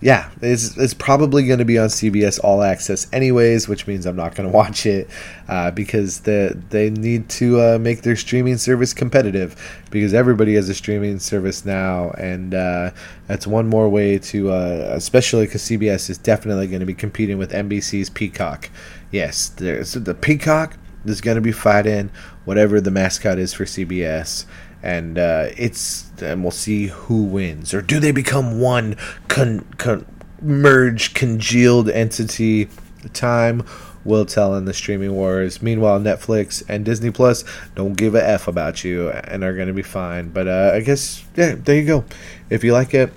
yeah, 0.00 0.30
it's 0.42 0.76
it's 0.76 0.92
probably 0.92 1.46
going 1.46 1.60
to 1.60 1.64
be 1.64 1.78
on 1.78 1.88
CBS 1.88 2.40
All 2.42 2.62
Access 2.62 3.06
anyways, 3.12 3.68
which 3.68 3.86
means 3.86 4.06
I'm 4.06 4.16
not 4.16 4.34
going 4.34 4.48
to 4.50 4.54
watch 4.54 4.86
it 4.86 5.08
uh, 5.48 5.70
because 5.70 6.20
the 6.20 6.60
they 6.70 6.90
need 6.90 7.28
to 7.30 7.60
uh, 7.60 7.78
make 7.78 8.02
their 8.02 8.16
streaming 8.16 8.58
service 8.58 8.92
competitive 8.92 9.84
because 9.90 10.12
everybody 10.12 10.54
has 10.56 10.68
a 10.68 10.74
streaming 10.74 11.18
service 11.20 11.64
now, 11.64 12.10
and 12.18 12.54
uh, 12.54 12.90
that's 13.28 13.46
one 13.46 13.68
more 13.68 13.88
way 13.88 14.18
to, 14.18 14.50
uh, 14.50 14.92
especially 14.94 15.46
because 15.46 15.62
CBS 15.62 16.10
is 16.10 16.18
definitely 16.18 16.66
going 16.66 16.80
to 16.80 16.86
be 16.86 16.94
competing 16.94 17.38
with 17.38 17.52
NBC's 17.52 18.10
Peacock. 18.10 18.70
Yes, 19.10 19.48
there's 19.48 19.94
the 19.94 20.14
Peacock 20.14 20.76
is 21.04 21.20
going 21.20 21.36
to 21.36 21.40
be 21.40 21.52
fighting 21.52 22.10
whatever 22.44 22.80
the 22.80 22.90
mascot 22.90 23.38
is 23.38 23.52
for 23.52 23.64
CBS, 23.64 24.44
and 24.84 25.18
uh, 25.18 25.48
it's 25.56 26.10
and 26.20 26.44
we'll 26.44 26.50
see 26.50 26.88
who 26.88 27.24
wins 27.24 27.72
or 27.72 27.80
do 27.80 27.98
they 27.98 28.12
become 28.12 28.60
one 28.60 28.96
con, 29.28 29.64
con 29.78 30.06
merged 30.40 31.14
congealed 31.14 31.88
entity. 31.88 32.68
Time 33.12 33.62
will 34.04 34.26
tell 34.26 34.54
in 34.54 34.66
the 34.66 34.74
streaming 34.74 35.12
wars. 35.14 35.62
Meanwhile, 35.62 36.00
Netflix 36.00 36.62
and 36.68 36.84
Disney 36.84 37.10
Plus 37.10 37.44
don't 37.74 37.94
give 37.94 38.14
a 38.14 38.26
f 38.26 38.46
about 38.46 38.84
you 38.84 39.10
and 39.10 39.42
are 39.42 39.54
going 39.54 39.68
to 39.68 39.74
be 39.74 39.82
fine. 39.82 40.28
But 40.28 40.48
uh, 40.48 40.72
I 40.74 40.80
guess 40.80 41.24
yeah, 41.34 41.54
there 41.56 41.76
you 41.76 41.86
go. 41.86 42.04
If 42.50 42.62
you 42.62 42.74
like 42.74 42.92
it, 42.92 43.12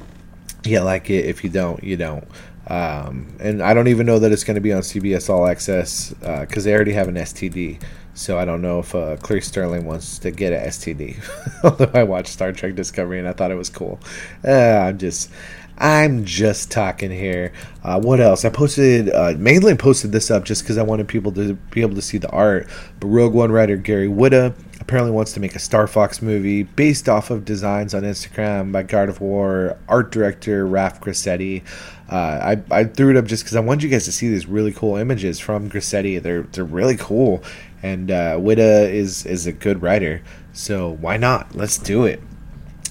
you 0.63 0.79
like 0.79 1.09
it. 1.09 1.25
If 1.25 1.43
you 1.43 1.49
don't, 1.49 1.83
you 1.83 1.97
don't. 1.97 2.25
Um, 2.67 3.33
and 3.39 3.61
I 3.61 3.73
don't 3.73 3.87
even 3.87 4.05
know 4.05 4.19
that 4.19 4.31
it's 4.31 4.43
going 4.43 4.55
to 4.55 4.61
be 4.61 4.73
on 4.73 4.81
CBS 4.81 5.29
All 5.29 5.47
Access 5.47 6.09
because 6.09 6.65
uh, 6.65 6.69
they 6.69 6.73
already 6.73 6.93
have 6.93 7.07
an 7.07 7.15
STD. 7.15 7.81
So 8.17 8.39
I 8.39 8.45
don't 8.45 8.63
know 8.63 8.79
if 8.79 8.95
uh, 8.95 9.15
Clarice 9.17 9.45
Starling 9.45 9.85
wants 9.85 10.17
to 10.19 10.31
get 10.31 10.51
an 10.51 10.67
STD. 10.69 11.23
Although 11.63 11.91
I 11.93 12.01
watched 12.01 12.29
Star 12.29 12.51
Trek 12.51 12.73
Discovery 12.73 13.19
and 13.19 13.27
I 13.27 13.31
thought 13.31 13.51
it 13.51 13.55
was 13.55 13.69
cool. 13.69 13.99
Uh, 14.43 14.51
I'm 14.51 14.97
just, 14.97 15.29
I'm 15.77 16.25
just 16.25 16.71
talking 16.71 17.11
here. 17.11 17.53
Uh, 17.83 18.01
what 18.01 18.19
else? 18.19 18.43
I 18.43 18.49
posted, 18.49 19.11
uh, 19.11 19.35
mainly 19.37 19.75
posted 19.75 20.11
this 20.11 20.31
up 20.31 20.45
just 20.45 20.63
because 20.63 20.79
I 20.79 20.81
wanted 20.81 21.07
people 21.07 21.31
to 21.33 21.53
be 21.69 21.81
able 21.81 21.93
to 21.93 22.01
see 22.01 22.17
the 22.17 22.29
art. 22.31 22.67
But 22.99 23.07
Rogue 23.07 23.35
One 23.35 23.51
writer 23.51 23.77
Gary 23.77 24.07
Whitta 24.07 24.55
apparently 24.79 25.11
wants 25.11 25.33
to 25.33 25.39
make 25.39 25.55
a 25.55 25.59
Star 25.59 25.85
Fox 25.85 26.21
movie 26.21 26.63
based 26.63 27.09
off 27.09 27.29
of 27.29 27.45
designs 27.45 27.93
on 27.93 28.03
Instagram 28.03 28.71
by 28.71 28.83
God 28.83 29.09
of 29.09 29.21
War 29.21 29.77
art 29.87 30.11
director 30.11 30.65
Ralph 30.65 31.01
Grassetti. 31.01 31.61
Uh, 32.09 32.55
I, 32.71 32.79
I 32.79 32.83
threw 32.85 33.09
it 33.09 33.17
up 33.17 33.25
just 33.25 33.43
because 33.43 33.57
I 33.57 33.59
wanted 33.59 33.83
you 33.83 33.89
guys 33.89 34.05
to 34.05 34.13
see 34.13 34.29
these 34.29 34.45
really 34.45 34.71
cool 34.71 34.95
images 34.95 35.39
from 35.39 35.69
Grassetti. 35.69 36.21
They're 36.21 36.43
they're 36.43 36.63
really 36.63 36.95
cool, 36.95 37.43
and 37.83 38.11
uh, 38.11 38.35
Whitta 38.37 38.91
is 38.91 39.25
is 39.25 39.47
a 39.47 39.51
good 39.51 39.81
writer. 39.81 40.21
So 40.53 40.89
why 40.89 41.17
not? 41.17 41.55
Let's 41.55 41.77
do 41.77 42.05
it. 42.05 42.21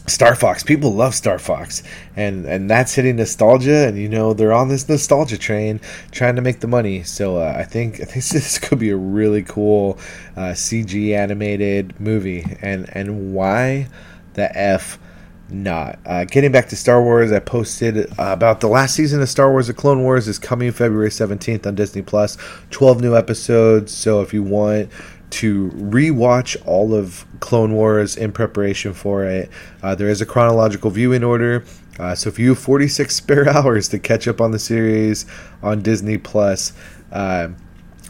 Star 0.07 0.37
Fox. 0.37 0.63
People 0.63 0.93
love 0.93 1.15
Star 1.15 1.39
Fox, 1.39 1.83
and 2.15 2.47
and 2.47 2.71
that's 2.71 2.95
hitting 2.95 3.17
nostalgia, 3.17 3.89
and 3.89 3.99
you 3.99 4.09
know 4.09 4.33
they're 4.33 4.53
on 4.53 4.69
this 4.69 4.89
nostalgia 4.89 5.37
train, 5.37 5.81
trying 6.13 6.37
to 6.37 6.43
make 6.43 6.61
the 6.61 6.69
money. 6.69 7.03
So 7.03 7.39
uh, 7.39 7.55
I 7.57 7.65
think 7.65 8.01
I 8.01 8.05
think 8.05 8.25
this 8.27 8.59
could 8.59 8.79
be 8.79 8.91
a 8.91 8.97
really 8.97 9.43
cool 9.43 9.99
uh, 10.37 10.53
CG 10.53 11.13
animated 11.13 11.99
movie, 12.01 12.45
and 12.63 12.89
and 12.93 13.35
why 13.35 13.89
the 14.35 14.57
f 14.57 14.99
not. 15.49 15.99
Uh, 16.05 16.25
getting 16.25 16.53
back 16.53 16.69
to 16.69 16.77
Star 16.77 17.03
Wars, 17.03 17.33
I 17.33 17.39
posted 17.39 17.99
uh, 17.99 18.13
about 18.19 18.61
the 18.61 18.69
last 18.69 18.95
season 18.95 19.21
of 19.23 19.29
Star 19.29 19.51
Wars: 19.51 19.67
The 19.67 19.75
Clone 19.75 20.03
Wars 20.03 20.29
is 20.29 20.39
coming 20.39 20.73
February 20.73 21.11
seventeenth 21.11 21.67
on 21.67 21.75
Disney 21.75 22.03
Plus. 22.03 22.37
Twelve 22.71 23.01
new 23.01 23.17
episodes. 23.17 23.93
So 23.93 24.21
if 24.21 24.35
you 24.35 24.43
want 24.43 24.91
to 25.29 25.71
rewatch 25.71 26.57
all 26.67 26.95
of 26.95 27.27
Clone 27.41 27.75
Wars 27.75 28.17
in 28.17 28.33
preparation 28.33 28.93
for 28.93 29.25
it, 29.25 29.51
uh, 29.83 29.95
there 29.95 30.09
is 30.09 30.21
a 30.21 30.27
chronological 30.27 30.91
viewing 30.91 31.25
order. 31.25 31.65
Uh, 31.99 32.15
so 32.15 32.29
if 32.29 32.39
you 32.39 32.51
have 32.51 32.59
46 32.59 33.15
spare 33.15 33.49
hours 33.49 33.89
to 33.89 33.99
catch 33.99 34.29
up 34.29 34.41
on 34.41 34.51
the 34.51 34.59
series 34.59 35.27
on 35.63 35.83
Disney 35.83 36.19
Plus, 36.19 36.73
uh, 37.13 37.49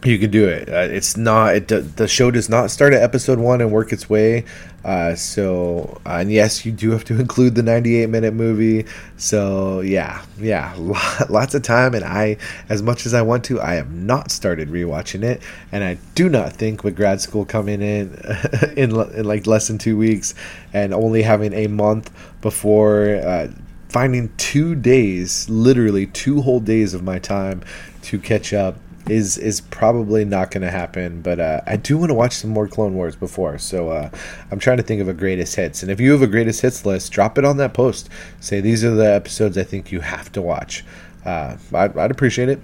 you 0.05 0.19
can 0.19 0.31
do 0.31 0.47
it. 0.47 0.69
Uh, 0.69 0.89
it's 0.93 1.17
not 1.17 1.57
it, 1.57 1.69
the 1.69 2.07
show 2.07 2.31
does 2.31 2.49
not 2.49 2.71
start 2.71 2.93
at 2.93 3.03
episode 3.03 3.39
one 3.39 3.61
and 3.61 3.73
work 3.73 3.93
its 3.93 4.11
way. 4.11 4.45
Uh, 4.85 5.15
so 5.15 6.01
and 6.05 6.31
yes, 6.31 6.65
you 6.67 6.73
do 6.73 6.91
have 6.91 7.05
to 7.05 7.19
include 7.21 7.55
the 7.55 7.63
98 7.63 8.09
minute 8.09 8.35
movie. 8.35 8.87
So 9.17 9.81
yeah, 9.81 10.25
yeah, 10.39 10.75
lots 11.29 11.55
of 11.55 11.63
time. 11.63 11.95
And 11.95 12.05
I, 12.05 12.37
as 12.69 12.83
much 12.83 13.07
as 13.07 13.15
I 13.15 13.23
want 13.23 13.45
to, 13.45 13.61
I 13.61 13.75
have 13.75 13.91
not 13.91 14.31
started 14.31 14.69
rewatching 14.69 15.23
it. 15.23 15.43
And 15.73 15.83
I 15.83 15.99
do 16.15 16.29
not 16.29 16.53
think 16.53 16.85
with 16.85 16.97
grad 16.97 17.21
school 17.21 17.45
coming 17.45 17.81
in 17.81 18.15
in, 18.77 18.95
in 18.95 19.25
like 19.25 19.47
less 19.47 19.69
than 19.69 19.79
two 19.79 19.97
weeks 19.97 20.35
and 20.73 20.93
only 20.93 21.23
having 21.23 21.53
a 21.53 21.69
month 21.69 22.11
before. 22.41 23.17
Uh, 23.17 23.49
finding 23.89 24.31
two 24.37 24.75
days, 24.75 25.49
literally 25.49 26.07
two 26.07 26.43
whole 26.43 26.61
days 26.61 26.93
of 26.93 27.03
my 27.03 27.19
time 27.19 27.63
to 28.03 28.19
catch 28.19 28.53
up 28.53 28.77
is 29.09 29.39
is 29.39 29.61
probably 29.61 30.25
not 30.25 30.51
going 30.51 30.63
to 30.63 30.71
happen. 30.71 31.23
But 31.23 31.41
uh, 31.41 31.61
I 31.67 31.77
do 31.77 31.99
want 31.99 32.11
to 32.11 32.15
watch 32.15 32.35
some 32.35 32.51
more 32.51 32.69
Clone 32.69 32.95
Wars 32.95 33.17
before, 33.17 33.59
so 33.59 33.91
uh, 33.91 34.11
I'm 34.51 34.59
trying 34.59 34.77
to 34.79 34.83
think 34.83 35.01
of 35.01 35.09
a 35.09 35.15
greatest 35.15 35.55
hits. 35.57 35.83
And 35.83 35.91
if 35.91 36.01
you 36.01 36.13
have 36.13 36.23
a 36.23 36.27
greatest 36.27 36.61
hits 36.61 36.85
list, 36.85 37.13
drop 37.13 37.39
it 37.39 37.45
on 37.45 37.57
that 37.59 37.75
post. 37.75 38.09
Say 38.41 38.61
these 38.61 38.85
are 38.85 38.95
the 38.95 39.15
episodes 39.15 39.57
I 39.57 39.65
think 39.65 39.93
you 39.93 40.01
have 40.01 40.31
to 40.33 40.43
watch. 40.43 40.85
Uh, 41.25 41.57
I'd, 41.75 41.97
I'd, 41.97 42.11
appreciate 42.11 42.49
it. 42.49 42.61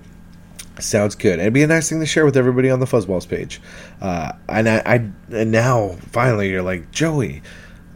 Sounds 0.79 1.17
good. 1.17 1.41
It'd 1.41 1.53
be 1.53 1.65
a 1.65 1.67
nice 1.67 1.89
thing 1.89 2.01
to 2.01 2.07
share 2.07 2.25
with 2.25 2.37
everybody 2.37 2.71
on 2.71 2.81
the 2.81 2.87
Fuzzballs 2.87 3.29
page. 3.29 3.61
Uh, 4.01 4.33
and 4.49 4.69
I, 4.69 4.83
I, 4.87 4.95
and 5.33 5.51
now 5.51 5.97
finally 6.11 6.51
you're 6.51 6.63
like 6.63 6.91
Joey. 6.93 7.43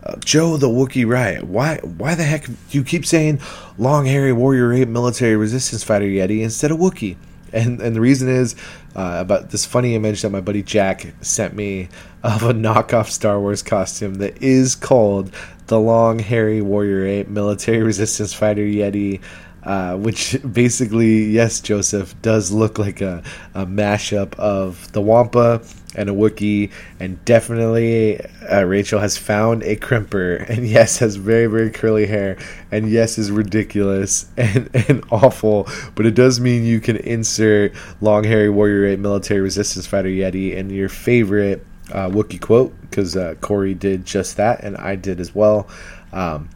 Uh, 0.03 0.17
Joe 0.25 0.57
the 0.57 0.69
Wookiee 0.69 1.09
Riot. 1.09 1.45
Why 1.45 1.79
why 1.83 2.15
the 2.15 2.23
heck 2.23 2.47
you 2.71 2.85
keep 2.85 3.05
saying 3.05 3.41
long 3.77 4.07
hairy 4.07 4.33
warrior 4.33 4.73
ape 4.73 4.89
military 4.89 5.37
resistance 5.37 5.83
fighter 5.83 6.07
Yeti 6.07 6.43
instead 6.43 6.71
of 6.71 6.79
Wookiee? 6.79 7.17
And 7.53 7.81
and 7.81 7.95
the 7.95 8.01
reason 8.01 8.29
is 8.29 8.55
uh, 8.95 9.19
about 9.21 9.51
this 9.51 9.65
funny 9.65 9.95
image 9.95 10.23
that 10.23 10.31
my 10.31 10.41
buddy 10.41 10.63
Jack 10.63 11.15
sent 11.21 11.55
me 11.55 11.89
of 12.23 12.43
a 12.43 12.53
knockoff 12.53 13.09
Star 13.09 13.41
Wars 13.41 13.63
costume 13.63 14.15
that 14.17 14.43
is 14.43 14.75
called 14.75 15.31
the 15.67 15.81
Long 15.81 16.19
Hairy 16.19 16.61
Warrior 16.61 17.07
Ape 17.07 17.29
Military 17.29 17.83
Resistance 17.83 18.33
Fighter 18.33 18.63
Yeti. 18.63 19.21
Uh, 19.67 19.97
which 19.97 20.37
basically, 20.53 21.25
yes, 21.25 21.61
Joseph 21.61 22.15
does 22.23 22.53
look 22.53 22.79
like 22.79 23.01
a, 23.01 23.21
a 23.53 23.67
mashup 23.67 24.33
of 24.35 24.93
the 24.93 25.01
Wampa 25.01 25.61
and 25.97 26.09
a 26.09 26.13
Wookiee, 26.13 26.71
and 27.01 27.23
definitely 27.25 28.21
uh, 28.49 28.63
Rachel 28.63 29.01
has 29.01 29.17
found 29.17 29.65
a 29.65 29.75
crimper, 29.75 30.49
and 30.49 30.69
yes, 30.69 30.99
has 30.99 31.17
very 31.17 31.49
very 31.49 31.71
curly 31.71 32.07
hair, 32.07 32.39
and 32.71 32.89
yes, 32.89 33.19
is 33.19 33.33
ridiculous 33.33 34.31
and 34.37 34.71
and 34.89 35.05
awful, 35.11 35.69
but 35.97 36.07
it 36.07 36.15
does 36.15 36.39
mean 36.39 36.65
you 36.65 36.79
can 36.79 36.97
insert 36.99 37.73
long 38.01 38.23
hairy 38.23 38.49
warrior 38.49 38.87
ape 38.87 39.01
military 39.01 39.41
resistance 39.41 39.85
fighter 39.85 40.09
Yeti 40.09 40.57
and 40.57 40.71
your 40.71 40.89
favorite 40.89 41.67
uh, 41.91 42.09
Wookiee 42.09 42.41
quote 42.41 42.73
because 42.83 43.17
uh, 43.17 43.35
Corey 43.41 43.75
did 43.75 44.07
just 44.07 44.37
that, 44.37 44.63
and 44.63 44.77
I 44.77 44.95
did 44.95 45.19
as 45.19 45.35
well. 45.35 45.67
Um, 46.13 46.51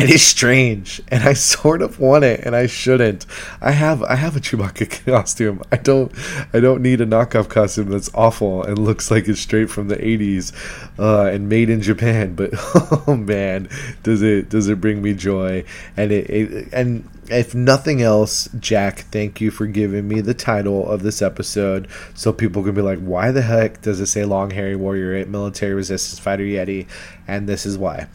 it 0.00 0.10
is 0.10 0.26
strange, 0.26 1.00
and 1.08 1.22
I 1.22 1.34
sort 1.34 1.80
of 1.80 2.00
want 2.00 2.24
it, 2.24 2.40
and 2.40 2.56
I 2.56 2.66
shouldn't. 2.66 3.26
I 3.60 3.70
have 3.70 4.02
I 4.02 4.16
have 4.16 4.36
a 4.36 4.40
Chewbacca 4.40 5.04
costume. 5.06 5.62
I 5.70 5.76
don't 5.76 6.10
I 6.52 6.58
don't 6.58 6.82
need 6.82 7.00
a 7.00 7.06
knockoff 7.06 7.48
costume 7.48 7.90
that's 7.90 8.10
awful 8.12 8.64
and 8.64 8.76
looks 8.76 9.10
like 9.10 9.28
it's 9.28 9.40
straight 9.40 9.70
from 9.70 9.86
the 9.86 9.96
'80s 9.96 10.52
uh, 10.98 11.26
and 11.26 11.48
made 11.48 11.70
in 11.70 11.80
Japan. 11.80 12.34
But 12.34 12.50
oh 13.06 13.16
man, 13.16 13.68
does 14.02 14.20
it 14.22 14.48
does 14.48 14.68
it 14.68 14.80
bring 14.80 15.00
me 15.00 15.14
joy? 15.14 15.64
And 15.96 16.10
it, 16.10 16.28
it 16.28 16.68
and 16.72 17.08
if 17.30 17.54
nothing 17.54 18.02
else, 18.02 18.48
Jack, 18.58 19.00
thank 19.12 19.40
you 19.40 19.52
for 19.52 19.66
giving 19.66 20.08
me 20.08 20.20
the 20.20 20.34
title 20.34 20.90
of 20.90 21.04
this 21.04 21.22
episode, 21.22 21.86
so 22.14 22.32
people 22.32 22.64
can 22.64 22.74
be 22.74 22.82
like, 22.82 22.98
"Why 22.98 23.30
the 23.30 23.42
heck 23.42 23.80
does 23.82 24.00
it 24.00 24.06
say 24.06 24.24
Long 24.24 24.50
Hairy 24.50 24.74
Warrior 24.74 25.14
Ape 25.14 25.28
Military 25.28 25.72
Resistance 25.72 26.18
Fighter 26.18 26.42
Yeti?" 26.42 26.88
And 27.28 27.48
this 27.48 27.64
is 27.64 27.78
why 27.78 28.08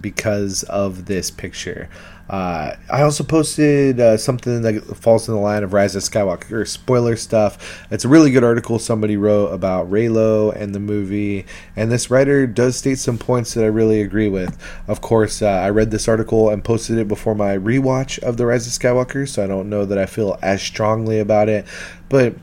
because 0.00 0.62
of 0.64 1.06
this 1.06 1.30
picture. 1.30 1.88
Uh, 2.28 2.74
I 2.90 3.02
also 3.02 3.22
posted 3.22 4.00
uh, 4.00 4.16
something 4.16 4.62
that 4.62 4.96
falls 4.96 5.28
in 5.28 5.34
the 5.34 5.40
line 5.40 5.62
of 5.62 5.72
Rise 5.72 5.94
of 5.94 6.02
Skywalker 6.02 6.66
spoiler 6.66 7.14
stuff. 7.14 7.86
It's 7.90 8.04
a 8.04 8.08
really 8.08 8.32
good 8.32 8.42
article 8.42 8.80
somebody 8.80 9.16
wrote 9.16 9.52
about 9.52 9.88
Reylo 9.90 10.54
and 10.54 10.74
the 10.74 10.80
movie, 10.80 11.46
and 11.76 11.90
this 11.90 12.10
writer 12.10 12.46
does 12.46 12.76
state 12.76 12.98
some 12.98 13.16
points 13.16 13.54
that 13.54 13.62
I 13.62 13.68
really 13.68 14.00
agree 14.00 14.28
with. 14.28 14.60
Of 14.88 15.00
course, 15.00 15.40
uh, 15.40 15.46
I 15.46 15.70
read 15.70 15.92
this 15.92 16.08
article 16.08 16.50
and 16.50 16.64
posted 16.64 16.98
it 16.98 17.06
before 17.06 17.36
my 17.36 17.56
rewatch 17.56 18.18
of 18.18 18.36
the 18.36 18.46
Rise 18.46 18.66
of 18.66 18.72
Skywalker, 18.72 19.28
so 19.28 19.44
I 19.44 19.46
don't 19.46 19.70
know 19.70 19.84
that 19.84 19.98
I 19.98 20.06
feel 20.06 20.36
as 20.42 20.60
strongly 20.60 21.20
about 21.20 21.48
it, 21.48 21.64
but 22.08 22.34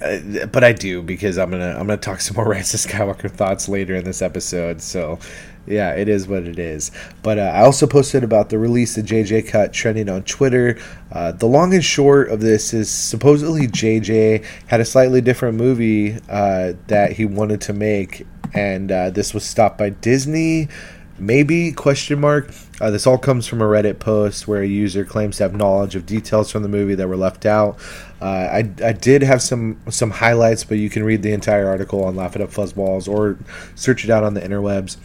uh, 0.00 0.46
but 0.46 0.64
I 0.64 0.72
do 0.72 1.02
because 1.02 1.36
I'm 1.36 1.50
gonna 1.50 1.72
I'm 1.72 1.86
gonna 1.86 1.98
talk 1.98 2.22
some 2.22 2.36
more 2.36 2.48
Rise 2.48 2.72
of 2.72 2.80
Skywalker 2.80 3.30
thoughts 3.30 3.68
later 3.68 3.94
in 3.94 4.04
this 4.04 4.22
episode. 4.22 4.80
So 4.80 5.18
yeah, 5.66 5.92
it 5.92 6.08
is 6.08 6.28
what 6.28 6.44
it 6.44 6.58
is. 6.58 6.90
But 7.22 7.38
uh, 7.38 7.52
I 7.54 7.62
also 7.62 7.86
posted 7.86 8.24
about 8.24 8.50
the 8.50 8.58
release 8.58 8.96
of 8.98 9.06
JJ 9.06 9.48
Cut 9.48 9.72
trending 9.72 10.08
on 10.08 10.22
Twitter. 10.24 10.78
Uh, 11.10 11.32
the 11.32 11.46
long 11.46 11.72
and 11.74 11.84
short 11.84 12.30
of 12.30 12.40
this 12.40 12.74
is 12.74 12.90
supposedly 12.90 13.66
JJ 13.66 14.44
had 14.66 14.80
a 14.80 14.84
slightly 14.84 15.20
different 15.20 15.56
movie 15.56 16.18
uh, 16.28 16.74
that 16.88 17.12
he 17.12 17.24
wanted 17.24 17.60
to 17.62 17.72
make, 17.72 18.26
and 18.52 18.92
uh, 18.92 19.10
this 19.10 19.32
was 19.32 19.44
stopped 19.44 19.78
by 19.78 19.90
Disney. 19.90 20.68
Maybe 21.16 21.70
question 21.70 22.20
mark. 22.20 22.50
Uh, 22.80 22.90
this 22.90 23.06
all 23.06 23.18
comes 23.18 23.46
from 23.46 23.62
a 23.62 23.64
Reddit 23.64 24.00
post 24.00 24.48
where 24.48 24.62
a 24.62 24.66
user 24.66 25.04
claims 25.04 25.36
to 25.36 25.44
have 25.44 25.54
knowledge 25.54 25.94
of 25.94 26.06
details 26.06 26.50
from 26.50 26.64
the 26.64 26.68
movie 26.68 26.96
that 26.96 27.06
were 27.06 27.16
left 27.16 27.46
out. 27.46 27.78
Uh, 28.20 28.24
I, 28.24 28.58
I 28.82 28.92
did 28.92 29.22
have 29.22 29.40
some 29.40 29.80
some 29.90 30.10
highlights, 30.10 30.64
but 30.64 30.78
you 30.78 30.90
can 30.90 31.04
read 31.04 31.22
the 31.22 31.32
entire 31.32 31.68
article 31.68 32.02
on 32.04 32.16
Laugh 32.16 32.34
It 32.34 32.42
Up 32.42 32.50
Fuzzballs 32.50 33.06
or 33.06 33.38
search 33.76 34.02
it 34.02 34.10
out 34.10 34.24
on 34.24 34.34
the 34.34 34.40
interwebs. 34.40 34.96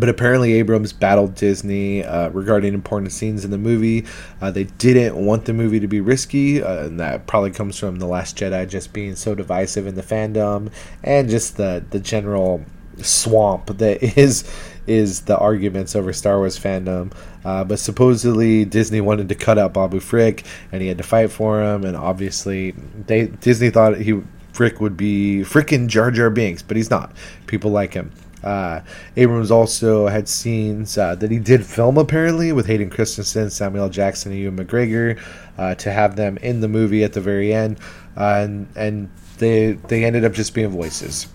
But 0.00 0.08
apparently, 0.08 0.54
Abrams 0.54 0.92
battled 0.92 1.34
Disney 1.34 2.04
uh, 2.04 2.30
regarding 2.30 2.72
important 2.72 3.12
scenes 3.12 3.44
in 3.44 3.50
the 3.50 3.58
movie. 3.58 4.06
Uh, 4.40 4.50
they 4.50 4.64
didn't 4.64 5.14
want 5.14 5.44
the 5.44 5.52
movie 5.52 5.78
to 5.78 5.86
be 5.88 6.00
risky, 6.00 6.62
uh, 6.62 6.86
and 6.86 6.98
that 6.98 7.26
probably 7.26 7.50
comes 7.50 7.78
from 7.78 7.98
The 7.98 8.06
Last 8.06 8.36
Jedi 8.36 8.66
just 8.68 8.92
being 8.92 9.14
so 9.14 9.34
divisive 9.34 9.86
in 9.86 9.94
the 9.94 10.02
fandom 10.02 10.72
and 11.04 11.28
just 11.28 11.56
the, 11.56 11.84
the 11.90 12.00
general 12.00 12.64
swamp 12.98 13.78
that 13.78 14.02
is 14.18 14.50
is 14.86 15.20
the 15.22 15.38
arguments 15.38 15.94
over 15.94 16.12
Star 16.12 16.38
Wars 16.38 16.58
fandom. 16.58 17.12
Uh, 17.44 17.62
but 17.64 17.78
supposedly 17.78 18.64
Disney 18.64 19.00
wanted 19.00 19.28
to 19.28 19.34
cut 19.34 19.58
out 19.58 19.72
Babu 19.72 20.00
Frick, 20.00 20.44
and 20.72 20.82
he 20.82 20.88
had 20.88 20.98
to 20.98 21.04
fight 21.04 21.30
for 21.30 21.62
him. 21.62 21.84
And 21.84 21.96
obviously, 21.96 22.72
they 23.06 23.26
Disney 23.26 23.70
thought 23.70 23.98
he 23.98 24.22
Frick 24.52 24.80
would 24.80 24.96
be 24.96 25.42
frickin' 25.44 25.86
Jar 25.86 26.10
Jar 26.10 26.30
Binks, 26.30 26.62
but 26.62 26.76
he's 26.76 26.90
not. 26.90 27.12
People 27.46 27.70
like 27.70 27.94
him. 27.94 28.10
Uh, 28.42 28.80
Abrams 29.16 29.50
also 29.50 30.06
had 30.06 30.28
scenes 30.28 30.96
uh, 30.96 31.14
that 31.16 31.30
he 31.30 31.38
did 31.38 31.64
film 31.64 31.98
apparently 31.98 32.52
with 32.52 32.66
Hayden 32.66 32.90
Christensen, 32.90 33.50
Samuel 33.50 33.88
Jackson, 33.88 34.32
and 34.32 34.40
Ewan 34.40 34.56
McGregor 34.56 35.20
uh, 35.58 35.74
to 35.76 35.92
have 35.92 36.16
them 36.16 36.36
in 36.38 36.60
the 36.60 36.68
movie 36.68 37.04
at 37.04 37.12
the 37.12 37.20
very 37.20 37.52
end, 37.52 37.78
uh, 38.16 38.40
and 38.42 38.68
and 38.76 39.10
they 39.38 39.72
they 39.72 40.04
ended 40.04 40.24
up 40.24 40.32
just 40.32 40.54
being 40.54 40.68
voices. 40.68 41.28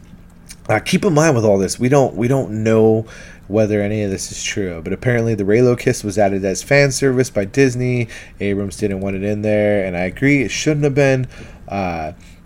Uh, 0.68 0.80
keep 0.80 1.06
in 1.06 1.14
mind 1.14 1.36
with 1.36 1.46
all 1.46 1.60
this, 1.60 1.80
we 1.80 1.90
don't 1.90 2.16
we 2.16 2.28
don't 2.28 2.64
know 2.64 3.06
whether 3.48 3.80
any 3.82 4.02
of 4.02 4.10
this 4.10 4.32
is 4.32 4.44
true, 4.44 4.82
but 4.84 4.92
apparently 4.92 5.36
the 5.36 5.44
Reylo 5.44 5.78
kiss 5.78 6.04
was 6.04 6.18
added 6.18 6.44
as 6.44 6.64
fan 6.64 6.92
service 6.92 7.30
by 7.30 7.46
Disney. 7.46 8.08
Abrams 8.40 8.78
didn't 8.78 9.02
want 9.02 9.16
it 9.16 9.24
in 9.24 9.44
there, 9.44 9.86
and 9.86 9.96
I 9.96 10.06
agree 10.06 10.42
it 10.42 10.50
shouldn't 10.50 10.84
have 10.84 10.96
been. 10.96 11.28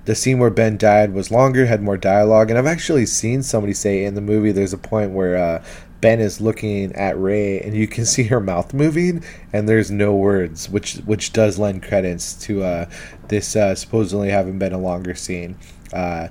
The 0.10 0.16
scene 0.16 0.40
where 0.40 0.50
Ben 0.50 0.76
died 0.76 1.14
was 1.14 1.30
longer, 1.30 1.68
had 1.68 1.84
more 1.84 1.96
dialogue, 1.96 2.50
and 2.50 2.58
I've 2.58 2.66
actually 2.66 3.06
seen 3.06 3.44
somebody 3.44 3.74
say 3.74 4.04
in 4.04 4.16
the 4.16 4.22
movie 4.22 4.52
there's 4.52 4.74
a 4.74 4.78
point 4.80 5.12
where 5.12 5.38
uh, 5.38 5.64
Ben 6.02 6.20
is 6.20 6.42
looking 6.42 6.92
at 6.96 7.16
Rey, 7.16 7.62
and 7.62 7.76
you 7.76 7.88
can 7.88 8.06
see 8.08 8.24
her 8.24 8.40
mouth 8.40 8.74
moving, 8.74 9.24
and 9.54 9.70
there's 9.70 9.92
no 9.92 10.16
words, 10.16 10.68
which 10.68 10.96
which 11.06 11.32
does 11.32 11.60
lend 11.60 11.84
credence 11.84 12.34
to 12.46 12.64
uh, 12.64 12.90
this 13.28 13.56
uh, 13.56 13.76
supposedly 13.76 14.32
having 14.32 14.58
been 14.58 14.74
a 14.74 14.80
longer 14.80 15.14
scene. 15.14 15.56
Uh, 15.94 16.30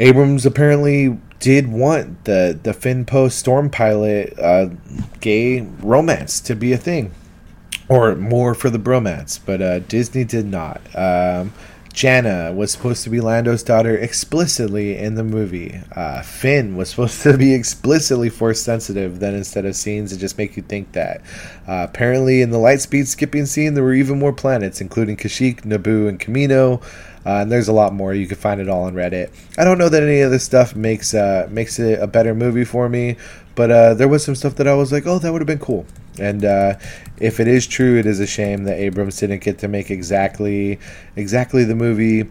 Abrams 0.00 0.46
apparently 0.46 1.18
did 1.38 1.68
want 1.68 2.24
the 2.24 2.58
the 2.62 2.72
Finn 2.72 3.04
Post 3.04 3.38
Storm 3.38 3.68
pilot 3.68 4.38
uh, 4.38 4.70
gay 5.20 5.60
romance 5.82 6.40
to 6.40 6.56
be 6.56 6.72
a 6.72 6.78
thing, 6.78 7.12
or 7.90 8.14
more 8.14 8.54
for 8.54 8.70
the 8.70 8.78
bromance, 8.78 9.38
but 9.44 9.60
uh, 9.60 9.80
Disney 9.80 10.24
did 10.24 10.46
not. 10.46 10.80
Um, 10.94 11.52
Jannah 11.96 12.52
was 12.52 12.72
supposed 12.72 13.04
to 13.04 13.10
be 13.10 13.22
Lando's 13.22 13.62
daughter 13.62 13.96
explicitly 13.96 14.98
in 14.98 15.14
the 15.14 15.24
movie. 15.24 15.80
Uh, 15.92 16.20
Finn 16.20 16.76
was 16.76 16.90
supposed 16.90 17.22
to 17.22 17.38
be 17.38 17.54
explicitly 17.54 18.28
force 18.28 18.60
sensitive. 18.60 19.18
Then 19.18 19.34
instead 19.34 19.64
of 19.64 19.74
scenes 19.74 20.10
that 20.10 20.18
just 20.18 20.36
make 20.36 20.58
you 20.58 20.62
think 20.62 20.92
that. 20.92 21.22
Uh, 21.66 21.86
apparently, 21.88 22.42
in 22.42 22.50
the 22.50 22.58
lightspeed 22.58 23.06
skipping 23.06 23.46
scene, 23.46 23.72
there 23.72 23.82
were 23.82 23.94
even 23.94 24.18
more 24.18 24.34
planets, 24.34 24.82
including 24.82 25.16
Kashyyyk, 25.16 25.62
Naboo, 25.62 26.06
and 26.06 26.20
Kamino. 26.20 26.82
Uh, 27.24 27.40
and 27.40 27.50
there's 27.50 27.68
a 27.68 27.72
lot 27.72 27.94
more. 27.94 28.12
You 28.12 28.26
can 28.26 28.36
find 28.36 28.60
it 28.60 28.68
all 28.68 28.82
on 28.82 28.92
Reddit. 28.92 29.30
I 29.56 29.64
don't 29.64 29.78
know 29.78 29.88
that 29.88 30.02
any 30.02 30.20
of 30.20 30.30
this 30.30 30.44
stuff 30.44 30.76
makes 30.76 31.14
uh, 31.14 31.48
makes 31.50 31.78
it 31.78 31.98
a 31.98 32.06
better 32.06 32.34
movie 32.34 32.64
for 32.64 32.90
me, 32.90 33.16
but 33.54 33.70
uh, 33.70 33.94
there 33.94 34.06
was 34.06 34.22
some 34.22 34.34
stuff 34.34 34.56
that 34.56 34.68
I 34.68 34.74
was 34.74 34.92
like, 34.92 35.06
oh, 35.06 35.18
that 35.18 35.32
would 35.32 35.40
have 35.40 35.46
been 35.46 35.58
cool. 35.58 35.86
And 36.18 36.44
uh, 36.44 36.74
if 37.18 37.40
it 37.40 37.48
is 37.48 37.66
true, 37.66 37.98
it 37.98 38.06
is 38.06 38.20
a 38.20 38.26
shame 38.26 38.64
that 38.64 38.78
Abrams 38.78 39.18
didn't 39.18 39.42
get 39.42 39.58
to 39.60 39.68
make 39.68 39.90
exactly 39.90 40.78
exactly 41.16 41.64
the 41.64 41.74
movie 41.74 42.28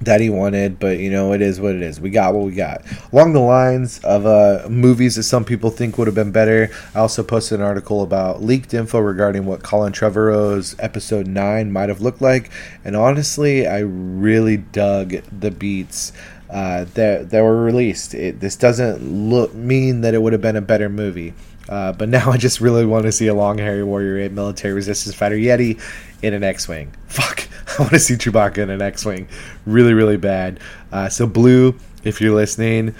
that 0.00 0.20
he 0.20 0.30
wanted, 0.30 0.78
but 0.78 0.98
you 0.98 1.10
know, 1.10 1.32
it 1.32 1.42
is 1.42 1.60
what 1.60 1.74
it 1.74 1.82
is. 1.82 2.00
We 2.00 2.10
got 2.10 2.34
what 2.34 2.44
we 2.44 2.52
got. 2.52 2.82
Along 3.12 3.32
the 3.32 3.40
lines 3.40 4.00
of 4.02 4.26
uh, 4.26 4.66
movies 4.68 5.16
that 5.16 5.24
some 5.24 5.44
people 5.44 5.70
think 5.70 5.98
would 5.98 6.06
have 6.06 6.14
been 6.14 6.32
better, 6.32 6.70
I 6.94 7.00
also 7.00 7.22
posted 7.22 7.60
an 7.60 7.66
article 7.66 8.02
about 8.02 8.42
leaked 8.42 8.72
info 8.72 8.98
regarding 8.98 9.44
what 9.44 9.62
Colin 9.62 9.92
Trevorrow's 9.92 10.74
episode 10.78 11.26
9 11.26 11.70
might 11.70 11.88
have 11.90 12.00
looked 12.00 12.22
like. 12.22 12.50
And 12.84 12.96
honestly, 12.96 13.66
I 13.66 13.80
really 13.80 14.56
dug 14.56 15.16
the 15.38 15.50
beats. 15.50 16.12
Uh, 16.48 16.84
that 16.94 17.30
that 17.30 17.42
were 17.42 17.62
released. 17.62 18.12
It, 18.12 18.40
this 18.40 18.56
doesn't 18.56 19.00
look 19.00 19.54
mean 19.54 20.00
that 20.00 20.14
it 20.14 20.18
would 20.20 20.32
have 20.32 20.42
been 20.42 20.56
a 20.56 20.60
better 20.60 20.88
movie. 20.88 21.32
Uh, 21.70 21.92
but 21.92 22.08
now 22.08 22.30
I 22.32 22.36
just 22.36 22.60
really 22.60 22.84
want 22.84 23.04
to 23.04 23.12
see 23.12 23.28
a 23.28 23.34
long 23.34 23.56
hairy 23.56 23.84
warrior 23.84 24.18
ape 24.18 24.32
military 24.32 24.74
resistance 24.74 25.14
fighter 25.14 25.36
Yeti 25.36 25.80
in 26.20 26.34
an 26.34 26.42
X 26.42 26.68
Wing. 26.68 26.92
Fuck. 27.06 27.48
I 27.78 27.82
want 27.82 27.92
to 27.92 28.00
see 28.00 28.14
Chewbacca 28.14 28.58
in 28.58 28.70
an 28.70 28.82
X 28.82 29.06
Wing. 29.06 29.28
Really, 29.64 29.94
really 29.94 30.16
bad. 30.16 30.60
Uh, 30.90 31.08
so, 31.08 31.26
Blue, 31.26 31.78
if 32.02 32.20
you're 32.20 32.34
listening, 32.34 32.94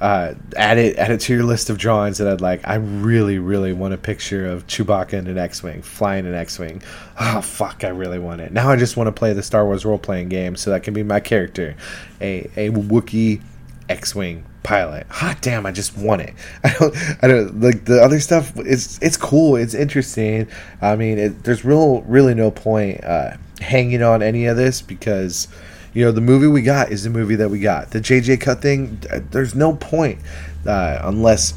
uh, 0.00 0.34
add 0.56 0.78
it 0.78 0.96
add 0.96 1.10
it 1.10 1.20
to 1.20 1.32
your 1.32 1.44
list 1.44 1.70
of 1.70 1.78
drawings 1.78 2.18
that 2.18 2.28
I'd 2.28 2.40
like. 2.40 2.66
I 2.66 2.76
really, 2.76 3.38
really 3.38 3.72
want 3.72 3.94
a 3.94 3.96
picture 3.96 4.46
of 4.46 4.66
Chewbacca 4.66 5.14
in 5.14 5.26
an 5.26 5.38
X-wing, 5.38 5.82
flying 5.82 6.26
an 6.26 6.34
X-wing. 6.34 6.82
Oh 7.20 7.40
fuck, 7.40 7.84
I 7.84 7.88
really 7.88 8.18
want 8.18 8.40
it. 8.40 8.52
Now 8.52 8.70
I 8.70 8.76
just 8.76 8.96
want 8.96 9.08
to 9.08 9.12
play 9.12 9.32
the 9.32 9.42
Star 9.42 9.64
Wars 9.64 9.84
role 9.84 9.98
playing 9.98 10.28
game, 10.28 10.56
so 10.56 10.70
that 10.70 10.82
can 10.82 10.92
be 10.92 11.02
my 11.02 11.20
character, 11.20 11.76
a 12.20 12.50
a 12.56 12.70
Wookiee 12.70 13.42
X-wing 13.88 14.44
pilot. 14.62 15.06
Hot 15.08 15.40
damn, 15.40 15.66
I 15.66 15.72
just 15.72 15.96
want 15.96 16.22
it. 16.22 16.34
I 16.64 16.74
don't, 16.78 16.96
I 17.22 17.28
don't 17.28 17.60
like 17.60 17.84
the 17.84 18.02
other 18.02 18.20
stuff. 18.20 18.52
It's 18.56 18.98
it's 19.02 19.16
cool. 19.16 19.56
It's 19.56 19.74
interesting. 19.74 20.48
I 20.80 20.96
mean, 20.96 21.18
it, 21.18 21.44
there's 21.44 21.64
real 21.64 22.02
really 22.02 22.34
no 22.34 22.50
point 22.50 23.02
uh, 23.04 23.36
hanging 23.60 24.02
on 24.02 24.22
any 24.22 24.46
of 24.46 24.56
this 24.56 24.82
because 24.82 25.48
you 25.94 26.04
know 26.04 26.12
the 26.12 26.20
movie 26.20 26.46
we 26.46 26.62
got 26.62 26.90
is 26.90 27.04
the 27.04 27.10
movie 27.10 27.36
that 27.36 27.50
we 27.50 27.60
got. 27.60 27.90
The 27.90 28.00
JJ 28.00 28.40
cut 28.40 28.62
thing. 28.62 29.00
uh, 29.10 29.20
There's 29.30 29.54
no 29.54 29.74
point 29.76 30.20
uh, 30.66 30.98
unless 31.02 31.54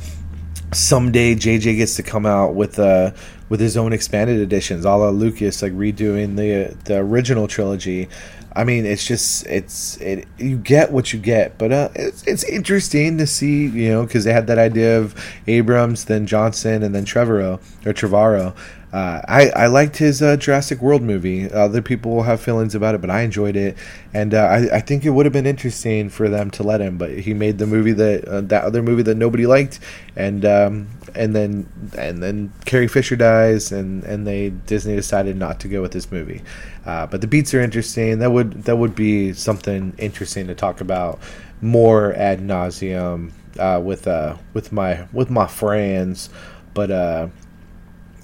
someday 0.74 1.36
JJ 1.36 1.78
gets 1.78 1.96
to 1.96 2.04
come 2.04 2.26
out 2.26 2.54
with 2.56 2.80
uh 2.80 3.12
with 3.50 3.60
his 3.60 3.78
own 3.78 3.94
expanded 3.94 4.40
editions, 4.40 4.86
a 4.86 4.90
la 4.90 5.10
Lucas, 5.10 5.62
like 5.62 5.74
redoing 5.74 6.36
the 6.36 6.76
the 6.86 6.98
original 6.98 7.48
trilogy. 7.48 8.10
I 8.58 8.64
mean, 8.64 8.86
it's 8.86 9.06
just 9.06 9.46
it's 9.48 9.98
it. 9.98 10.28
You 10.38 10.58
get 10.58 10.92
what 10.92 11.12
you 11.12 11.20
get, 11.20 11.58
but 11.58 11.72
uh, 11.72 11.90
it's 11.94 12.26
it's 12.26 12.44
interesting 12.46 13.18
to 13.18 13.28
see, 13.28 13.68
you 13.68 13.90
know, 13.90 14.06
because 14.06 14.24
they 14.24 14.32
had 14.32 14.48
that 14.48 14.58
idea 14.58 14.98
of 14.98 15.14
Abrams, 15.48 16.06
then 16.06 16.26
Johnson, 16.26 16.82
and 16.82 16.96
then 16.96 17.06
Trevorrow 17.06 17.60
or 17.86 17.94
Trevorrow. 17.94 18.56
I 18.98 19.50
I 19.56 19.68
liked 19.68 19.98
his 19.98 20.22
uh, 20.22 20.38
Jurassic 20.38 20.82
World 20.82 21.02
movie. 21.02 21.52
Other 21.52 21.82
people 21.82 22.16
will 22.16 22.24
have 22.24 22.40
feelings 22.40 22.76
about 22.76 22.96
it, 22.96 23.02
but 23.02 23.10
I 23.10 23.22
enjoyed 23.22 23.56
it, 23.56 23.78
and 24.14 24.34
uh, 24.34 24.44
I 24.44 24.78
I 24.78 24.80
think 24.80 25.06
it 25.06 25.10
would 25.10 25.26
have 25.26 25.34
been 25.34 25.46
interesting 25.46 26.10
for 26.10 26.30
them 26.30 26.50
to 26.52 26.64
let 26.64 26.82
him. 26.82 26.98
But 26.98 27.12
he 27.12 27.34
made 27.34 27.58
the 27.58 27.68
movie 27.68 27.92
that 27.94 28.26
uh, 28.26 28.42
that 28.42 28.64
other 28.64 28.82
movie 28.82 29.04
that 29.04 29.16
nobody 29.18 29.48
liked, 29.48 29.80
and 30.16 30.46
um, 30.46 30.88
and 31.14 31.36
then 31.36 31.68
and 31.98 32.24
then 32.24 32.54
Carrie 32.66 32.88
Fisher 32.88 33.16
dies, 33.16 33.72
and 33.72 34.04
and 34.06 34.26
they 34.26 34.52
Disney 34.52 34.96
decided 34.96 35.36
not 35.36 35.60
to 35.62 35.68
go 35.68 35.82
with 35.82 35.92
this 35.92 36.12
movie. 36.12 36.42
Uh, 36.86 37.08
but 37.08 37.22
the 37.22 37.28
beats 37.28 37.54
are 37.54 37.62
interesting. 37.62 38.20
That 38.20 38.32
would 38.32 38.64
that 38.64 38.78
would 38.78 38.96
be 38.96 39.34
something 39.34 39.94
interesting 39.98 40.48
to 40.48 40.56
talk 40.56 40.80
about 40.80 41.20
more 41.62 42.14
ad 42.14 42.40
nauseum 42.40 43.32
uh, 43.60 43.82
with 43.84 44.08
uh 44.08 44.38
with 44.54 44.72
my 44.72 45.08
with 45.12 45.30
my 45.30 45.48
friends. 45.48 46.30
But 46.74 46.92
uh, 46.92 47.28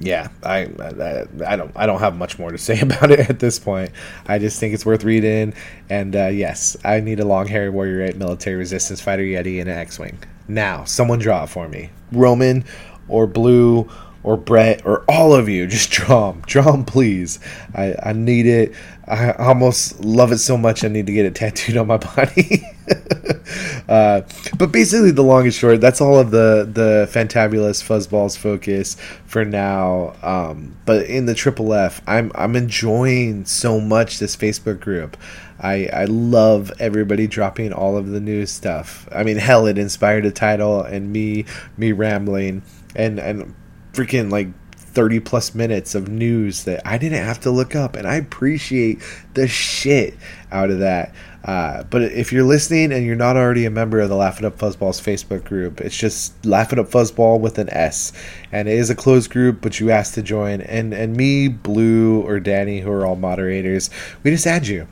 yeah, 0.02 0.30
I, 0.44 0.66
I 0.80 1.26
I 1.46 1.56
don't 1.56 1.72
I 1.76 1.86
don't 1.86 2.00
have 2.00 2.16
much 2.16 2.40
more 2.40 2.52
to 2.52 2.58
say 2.58 2.80
about 2.82 3.12
it 3.12 3.30
at 3.30 3.40
this 3.40 3.60
point. 3.60 3.92
I 4.28 4.40
just 4.40 4.60
think 4.60 4.74
it's 4.74 4.86
worth 4.86 5.04
reading. 5.04 5.54
And 5.90 6.16
uh, 6.16 6.28
yes, 6.28 6.76
I 6.84 7.00
need 7.00 7.20
a 7.20 7.26
long 7.26 7.48
hairy 7.48 7.70
warrior 7.70 8.02
ape 8.04 8.16
military 8.16 8.56
resistance 8.56 9.00
fighter 9.02 9.24
yeti 9.24 9.60
and 9.60 9.70
an 9.70 9.78
X-wing. 9.78 10.20
Now, 10.48 10.84
someone 10.84 11.20
draw 11.20 11.44
it 11.44 11.48
for 11.48 11.68
me. 11.68 11.92
Roman 12.12 12.66
or 13.08 13.28
Blue 13.28 13.90
or 14.24 14.38
Brett 14.38 14.86
or 14.86 15.04
all 15.08 15.34
of 15.34 15.50
you, 15.50 15.68
just 15.68 15.92
draw 15.92 16.32
them. 16.32 16.42
Draw 16.46 16.72
them, 16.72 16.86
please. 16.86 17.40
I, 17.74 17.96
I 18.04 18.14
need 18.14 18.46
it. 18.46 18.74
I 19.12 19.34
almost 19.34 20.00
love 20.06 20.32
it 20.32 20.38
so 20.38 20.58
much 20.58 20.86
I 20.86 20.88
need 20.88 21.06
to 21.08 21.12
get 21.12 21.26
it 21.26 21.36
tattooed 21.36 21.76
on 21.76 21.88
my 21.88 21.98
body. 21.98 22.66
uh, 23.90 24.22
but 24.58 24.72
basically, 24.72 25.12
the 25.12 25.22
long 25.22 25.44
and 25.44 25.54
short, 25.54 25.82
that's 25.82 26.00
all 26.00 26.18
of 26.18 26.32
the 26.32 26.70
the 26.72 27.10
fantabulous 27.12 27.84
fuzzballs 27.84 28.38
focus 28.38 28.96
for 29.26 29.44
now. 29.44 30.14
Um, 30.24 30.78
but 30.86 31.08
in 31.08 31.26
the 31.26 31.36
triple 31.36 31.74
F, 31.74 32.02
I'm 32.08 32.32
I'm 32.36 32.56
enjoying 32.56 33.44
so 33.44 33.82
much 33.82 34.20
this 34.20 34.38
Facebook 34.38 34.80
group. 34.80 35.18
I, 35.60 35.90
I 35.94 36.06
love 36.06 36.72
everybody 36.80 37.28
dropping 37.28 37.74
all 37.74 37.98
of 37.98 38.08
the 38.08 38.22
new 38.22 38.46
stuff. 38.46 39.10
I 39.12 39.24
mean, 39.24 39.38
hell, 39.38 39.68
it 39.68 39.78
inspired 39.78 40.26
a 40.26 40.32
title 40.32 40.82
and 40.84 41.12
me 41.12 41.44
me 41.76 41.92
rambling 41.92 42.64
and 42.96 43.20
and 43.20 43.54
freaking 43.92 44.32
like 44.32 44.48
30 44.94 45.20
plus 45.22 45.56
minutes 45.56 45.96
of 45.96 46.08
news 46.08 46.66
that 46.66 46.86
I 46.86 46.98
didn't 46.98 47.24
have 47.24 47.40
to 47.42 47.52
look 47.52 47.76
up, 47.76 47.96
and 47.96 48.08
I 48.08 48.16
appreciate 48.16 49.02
the 49.34 49.48
shit 49.48 50.16
out 50.52 50.70
of 50.70 50.80
that. 50.80 51.14
Uh, 51.44 51.84
but 51.84 52.04
if 52.04 52.32
you're 52.32 52.44
listening 52.44 52.92
and 52.92 53.06
you're 53.06 53.16
not 53.16 53.36
already 53.36 53.66
a 53.66 53.72
member 53.72 54.00
of 54.00 54.10
the 54.10 54.16
Laugh 54.16 54.40
It 54.40 54.46
Up 54.46 54.58
Fuzzballs 54.58 55.02
Facebook 55.02 55.44
group, 55.44 55.82
it's 55.82 55.98
just 55.98 56.46
Laugh 56.46 56.72
It 56.72 56.80
Up 56.80 56.88
Fuzzball 56.88 57.40
with 57.40 57.58
an 57.58 57.70
S, 57.72 58.14
and 58.52 58.68
it 58.68 58.78
is 58.78 58.90
a 58.90 58.96
closed 58.96 59.32
group, 59.32 59.60
but 59.62 59.80
you 59.80 59.90
asked 59.90 60.14
to 60.16 60.22
join, 60.22 60.62
and 60.62 60.94
and 60.94 61.16
me, 61.16 61.48
Blue, 61.48 62.22
or 62.22 62.40
Danny, 62.40 62.82
who 62.82 62.92
are 62.92 63.06
all 63.06 63.16
moderators, 63.16 63.90
we 64.24 64.32
just 64.32 64.46
add 64.46 64.68
you 64.68 64.88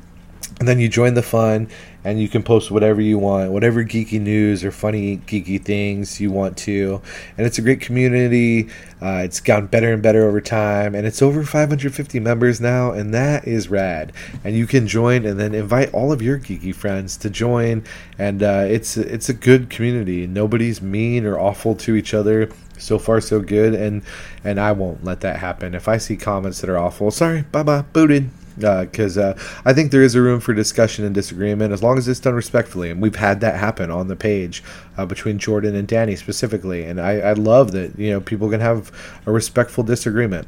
and 0.60 0.68
then 0.68 0.80
you 0.80 0.90
join 0.90 1.14
the 1.14 1.24
fun 1.24 1.70
and 2.04 2.22
you 2.22 2.28
can 2.28 2.44
post 2.44 2.70
whatever 2.72 3.02
you 3.02 3.18
want 3.18 3.52
whatever 3.52 3.84
geeky 3.84 4.20
news 4.20 4.64
or 4.64 4.72
funny 4.72 5.18
geeky 5.18 5.62
things 5.62 6.20
you 6.20 6.32
want 6.32 6.58
to. 6.58 7.02
And 7.38 7.46
it's 7.46 7.58
a 7.58 7.62
great 7.62 7.82
community. 7.82 8.70
Uh, 9.02 9.22
it's 9.24 9.40
gotten 9.40 9.68
better 9.68 9.94
and 9.94 10.04
better 10.04 10.28
over 10.28 10.42
time. 10.42 10.96
And 10.96 11.08
it's 11.08 11.22
over 11.22 11.44
550 11.44 12.20
members 12.20 12.60
now 12.60 12.92
and 12.92 13.14
that 13.14 13.48
is 13.48 13.70
rad. 13.70 14.12
And 14.44 14.56
you 14.56 14.68
can 14.68 14.88
join 14.88 15.26
and 15.26 15.40
then 15.40 15.54
invite 15.54 15.94
all 15.94 16.12
of 16.12 16.22
your 16.22 16.38
geeky 16.38 16.76
friends 16.76 17.16
to 17.18 17.30
join. 17.30 17.84
And 18.18 18.44
uh, 18.44 18.66
it's 18.68 18.98
it's 18.98 19.30
a 19.30 19.34
good 19.34 19.70
community. 19.70 20.28
Nobody's 20.28 20.82
mean 20.82 21.26
or 21.26 21.40
awful 21.40 21.76
to 21.76 21.96
each 21.96 22.14
other. 22.14 22.50
So 22.78 22.98
far 22.98 23.20
so 23.20 23.42
good. 23.42 23.74
And 23.74 24.04
and 24.44 24.60
i 24.60 24.72
won't 24.72 25.04
let 25.04 25.22
that 25.22 25.38
happen. 25.38 25.74
If 25.74 25.88
i 25.88 25.98
see 25.98 26.18
comments 26.18 26.62
that 26.62 26.70
are 26.70 26.78
awful 26.78 27.12
sorry. 27.12 27.44
Bye 27.44 27.64
bye 27.64 27.82
booted 27.82 28.30
because 28.60 29.18
uh, 29.18 29.36
uh, 29.36 29.40
I 29.66 29.74
think 29.74 29.92
there 29.92 30.04
is 30.04 30.16
a 30.16 30.22
room 30.22 30.40
for 30.40 30.54
discussion 30.54 31.06
and 31.06 31.16
disagreement 31.16 31.74
as 31.74 31.82
long 31.82 31.98
as 31.98 32.08
it's 32.08 32.20
done 32.20 32.34
respectfully, 32.36 32.90
and 32.90 33.02
we've 33.02 33.16
had 33.16 33.42
that 33.42 33.56
happen 33.56 33.92
on 33.92 34.08
the 34.08 34.16
page 34.16 34.64
uh, 34.98 35.06
between 35.06 35.40
Jordan 35.40 35.76
and 35.76 35.88
Danny 35.88 36.16
specifically, 36.16 36.84
and 36.84 37.00
I, 37.00 37.20
I 37.20 37.34
love 37.34 37.72
that 37.72 37.98
you 37.98 38.12
know 38.12 38.22
people 38.22 38.50
can 38.50 38.62
have 38.62 38.92
a 39.26 39.32
respectful 39.32 39.84
disagreement. 39.84 40.48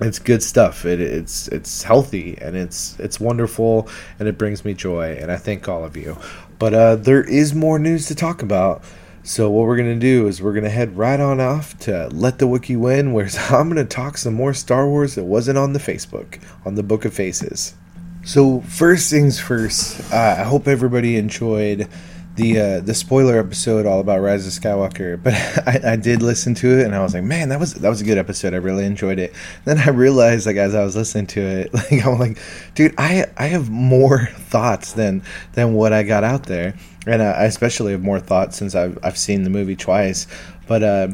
It's 0.00 0.18
good 0.18 0.42
stuff. 0.42 0.84
It, 0.84 1.00
it's 1.00 1.48
it's 1.48 1.82
healthy 1.82 2.36
and 2.40 2.56
it's 2.56 2.98
it's 2.98 3.20
wonderful 3.20 3.88
and 4.18 4.28
it 4.28 4.38
brings 4.38 4.64
me 4.64 4.74
joy, 4.74 5.16
and 5.20 5.30
I 5.30 5.36
thank 5.36 5.68
all 5.68 5.84
of 5.84 5.96
you. 5.96 6.16
But 6.58 6.74
uh, 6.74 6.96
there 6.96 7.22
is 7.22 7.54
more 7.54 7.78
news 7.78 8.06
to 8.06 8.14
talk 8.14 8.42
about. 8.42 8.84
So 9.24 9.48
what 9.50 9.66
we're 9.66 9.76
gonna 9.76 9.94
do 9.94 10.26
is 10.26 10.42
we're 10.42 10.52
gonna 10.52 10.68
head 10.68 10.96
right 10.96 11.20
on 11.20 11.40
off 11.40 11.78
to 11.80 12.08
let 12.08 12.38
the 12.40 12.46
Wookiee 12.46 12.76
win, 12.76 13.12
where 13.12 13.28
I'm 13.50 13.68
gonna 13.68 13.84
talk 13.84 14.18
some 14.18 14.34
more 14.34 14.52
Star 14.52 14.88
Wars 14.88 15.14
that 15.14 15.24
wasn't 15.24 15.58
on 15.58 15.72
the 15.72 15.78
Facebook 15.78 16.40
on 16.64 16.74
the 16.74 16.82
Book 16.82 17.04
of 17.04 17.14
Faces. 17.14 17.74
So 18.24 18.60
first 18.62 19.10
things 19.10 19.38
first, 19.38 20.12
uh, 20.12 20.36
I 20.38 20.42
hope 20.42 20.66
everybody 20.66 21.16
enjoyed 21.16 21.88
the 22.34 22.58
uh, 22.58 22.80
the 22.80 22.94
spoiler 22.94 23.38
episode 23.38 23.86
all 23.86 24.00
about 24.00 24.20
Rise 24.20 24.46
of 24.46 24.52
Skywalker. 24.60 25.20
But 25.22 25.34
I, 25.34 25.92
I 25.92 25.96
did 25.96 26.20
listen 26.20 26.54
to 26.56 26.80
it 26.80 26.84
and 26.84 26.94
I 26.94 27.00
was 27.02 27.14
like, 27.14 27.24
man, 27.24 27.50
that 27.50 27.60
was 27.60 27.74
that 27.74 27.88
was 27.88 28.00
a 28.00 28.04
good 28.04 28.18
episode. 28.18 28.54
I 28.54 28.58
really 28.58 28.84
enjoyed 28.84 29.20
it. 29.20 29.34
Then 29.64 29.78
I 29.78 29.90
realized, 29.90 30.46
like 30.46 30.56
as 30.56 30.74
I 30.74 30.82
was 30.82 30.96
listening 30.96 31.28
to 31.28 31.40
it, 31.40 31.74
like 31.74 32.04
I'm 32.04 32.18
like, 32.18 32.38
dude, 32.74 32.94
I 32.98 33.26
I 33.36 33.46
have 33.46 33.70
more 33.70 34.26
thoughts 34.26 34.94
than 34.94 35.22
than 35.52 35.74
what 35.74 35.92
I 35.92 36.02
got 36.02 36.24
out 36.24 36.46
there 36.46 36.74
and 37.06 37.22
I 37.22 37.44
especially 37.44 37.92
have 37.92 38.02
more 38.02 38.20
thoughts 38.20 38.56
since 38.56 38.74
I've 38.74 38.98
I've 39.02 39.18
seen 39.18 39.42
the 39.42 39.50
movie 39.50 39.76
twice. 39.76 40.26
But 40.66 40.82
uh, 40.82 41.08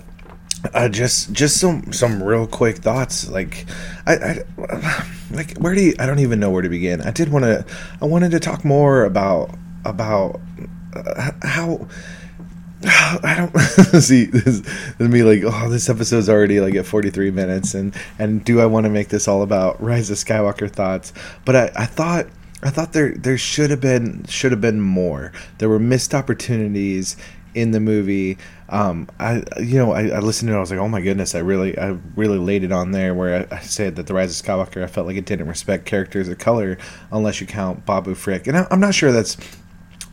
uh, 0.74 0.88
just 0.88 1.32
just 1.32 1.58
some 1.58 1.92
some 1.92 2.22
real 2.22 2.46
quick 2.46 2.78
thoughts. 2.78 3.28
Like 3.28 3.66
I, 4.06 4.14
I 4.14 5.06
like 5.30 5.56
where 5.58 5.74
do 5.74 5.82
you, 5.82 5.94
I 5.98 6.06
don't 6.06 6.18
even 6.18 6.40
know 6.40 6.50
where 6.50 6.62
to 6.62 6.68
begin. 6.68 7.00
I 7.00 7.10
did 7.10 7.30
want 7.30 7.44
to 7.44 7.64
I 8.00 8.04
wanted 8.04 8.32
to 8.32 8.40
talk 8.40 8.64
more 8.64 9.04
about 9.04 9.54
about 9.84 10.40
uh, 10.94 11.32
how. 11.42 11.86
I 12.80 13.34
don't 13.36 13.58
see 14.00 14.26
this, 14.26 14.60
this 14.98 15.08
me 15.08 15.24
like 15.24 15.42
oh 15.44 15.68
this 15.68 15.88
episode's 15.88 16.28
already 16.28 16.60
like 16.60 16.76
at 16.76 16.86
43 16.86 17.32
minutes 17.32 17.74
and 17.74 17.92
and 18.20 18.44
do 18.44 18.60
I 18.60 18.66
want 18.66 18.84
to 18.84 18.90
make 18.90 19.08
this 19.08 19.26
all 19.26 19.42
about 19.42 19.82
Rise 19.82 20.10
of 20.10 20.16
Skywalker 20.16 20.70
thoughts 20.70 21.12
but 21.44 21.56
I, 21.56 21.72
I 21.74 21.86
thought 21.86 22.28
I 22.62 22.70
thought 22.70 22.92
there 22.92 23.14
there 23.14 23.38
should 23.38 23.70
have 23.70 23.80
been 23.80 24.24
should 24.24 24.52
have 24.52 24.60
been 24.60 24.80
more. 24.80 25.32
There 25.58 25.68
were 25.68 25.78
missed 25.78 26.14
opportunities 26.14 27.16
in 27.54 27.70
the 27.70 27.80
movie. 27.80 28.38
Um, 28.68 29.08
I 29.18 29.44
you 29.60 29.78
know 29.78 29.92
I, 29.92 30.08
I, 30.08 30.18
listened 30.18 30.48
to 30.48 30.54
it. 30.54 30.56
I 30.56 30.60
was 30.60 30.70
like, 30.70 30.80
oh 30.80 30.88
my 30.88 31.00
goodness, 31.00 31.34
I 31.34 31.38
really 31.38 31.78
I 31.78 31.96
really 32.16 32.38
laid 32.38 32.64
it 32.64 32.72
on 32.72 32.90
there 32.90 33.14
where 33.14 33.46
I, 33.50 33.56
I, 33.56 33.60
said 33.60 33.96
that 33.96 34.06
the 34.06 34.14
Rise 34.14 34.38
of 34.38 34.44
Skywalker. 34.44 34.82
I 34.82 34.88
felt 34.88 35.06
like 35.06 35.16
it 35.16 35.24
didn't 35.24 35.48
respect 35.48 35.86
characters 35.86 36.28
of 36.28 36.38
color 36.38 36.78
unless 37.12 37.40
you 37.40 37.46
count 37.46 37.86
Babu 37.86 38.14
Frick, 38.14 38.46
and 38.46 38.58
I, 38.58 38.66
I'm 38.70 38.80
not 38.80 38.94
sure 38.94 39.12
that's 39.12 39.36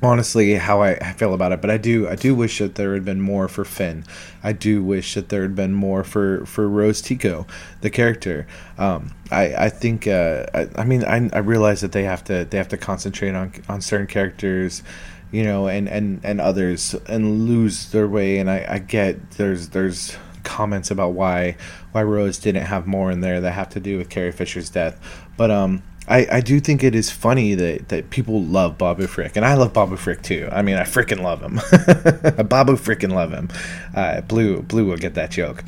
honestly 0.04 0.56
how 0.56 0.82
I, 0.82 1.14
feel 1.14 1.34
about 1.34 1.52
it 1.52 1.62
but 1.62 1.70
i 1.70 1.78
do 1.78 2.08
i 2.08 2.16
do 2.16 2.36
wish 2.36 2.60
that 2.60 2.76
there 2.76 2.94
had 2.94 3.06
been 3.06 3.22
more 3.22 3.48
for 3.48 3.66
finn. 3.66 4.04
I 4.44 4.54
do 4.54 4.84
wish 4.84 5.16
that 5.16 5.30
there 5.30 5.42
had 5.42 5.56
been 5.56 5.74
more 5.74 6.04
for 6.04 6.46
for 6.46 6.68
rose 6.70 7.02
tico 7.02 7.48
the 7.82 7.90
character. 7.90 8.46
Um, 8.78 9.16
i 9.32 9.56
i 9.56 9.70
think 9.70 10.08
uh, 10.08 10.46
I, 10.54 10.68
I 10.76 10.84
mean 10.84 11.04
I, 11.04 11.30
I 11.34 11.40
realize 11.40 11.82
that 11.82 11.92
they 11.94 12.04
have 12.04 12.24
to 12.26 12.46
they 12.46 12.58
have 12.58 12.68
to 12.70 12.78
concentrate 12.78 13.34
on 13.34 13.54
on 13.70 13.82
certain 13.82 14.08
characters 14.08 14.84
you 15.32 15.44
know 15.44 15.68
and 15.68 15.88
and 15.90 16.20
and 16.24 16.40
others 16.40 16.94
and 17.08 17.48
lose 17.48 17.92
their 17.92 18.08
way 18.08 18.38
and 18.38 18.50
i 18.50 18.66
i 18.70 18.80
get 18.80 19.32
there's 19.32 19.70
there's 19.70 20.16
comments 20.46 20.92
about 20.92 21.12
why 21.14 21.58
why 21.92 22.04
rose 22.04 22.38
didn't 22.38 22.66
have 22.66 22.88
more 22.88 23.12
in 23.12 23.20
there 23.20 23.42
that 23.42 23.52
have 23.52 23.70
to 23.70 23.80
do 23.80 23.98
with 23.98 24.10
carrie 24.10 24.32
fisher's 24.32 24.70
death. 24.70 25.26
But 25.36 25.52
um 25.52 25.84
I, 26.08 26.28
I 26.32 26.42
do 26.42 26.60
think 26.60 26.84
it 26.84 26.94
is 26.94 27.10
funny 27.10 27.56
that, 27.56 27.90
that 27.90 28.10
people 28.12 28.42
love 28.42 28.78
Babu 28.78 29.08
Frick, 29.08 29.36
and 29.36 29.46
I 29.46 29.56
love 29.56 29.74
Babu 29.74 29.96
Frick 29.96 30.22
too. 30.22 30.48
I 30.52 30.62
mean, 30.62 30.76
I 30.76 30.84
freaking 30.84 31.22
love 31.22 31.42
him. 31.42 31.56
Babu 32.48 32.74
freaking 32.74 33.14
love 33.14 33.32
him. 33.32 33.50
Uh, 33.96 34.22
Blue 34.22 34.62
Blue 34.62 34.86
will 34.86 34.98
get 34.98 35.16
that 35.16 35.32
joke. 35.32 35.64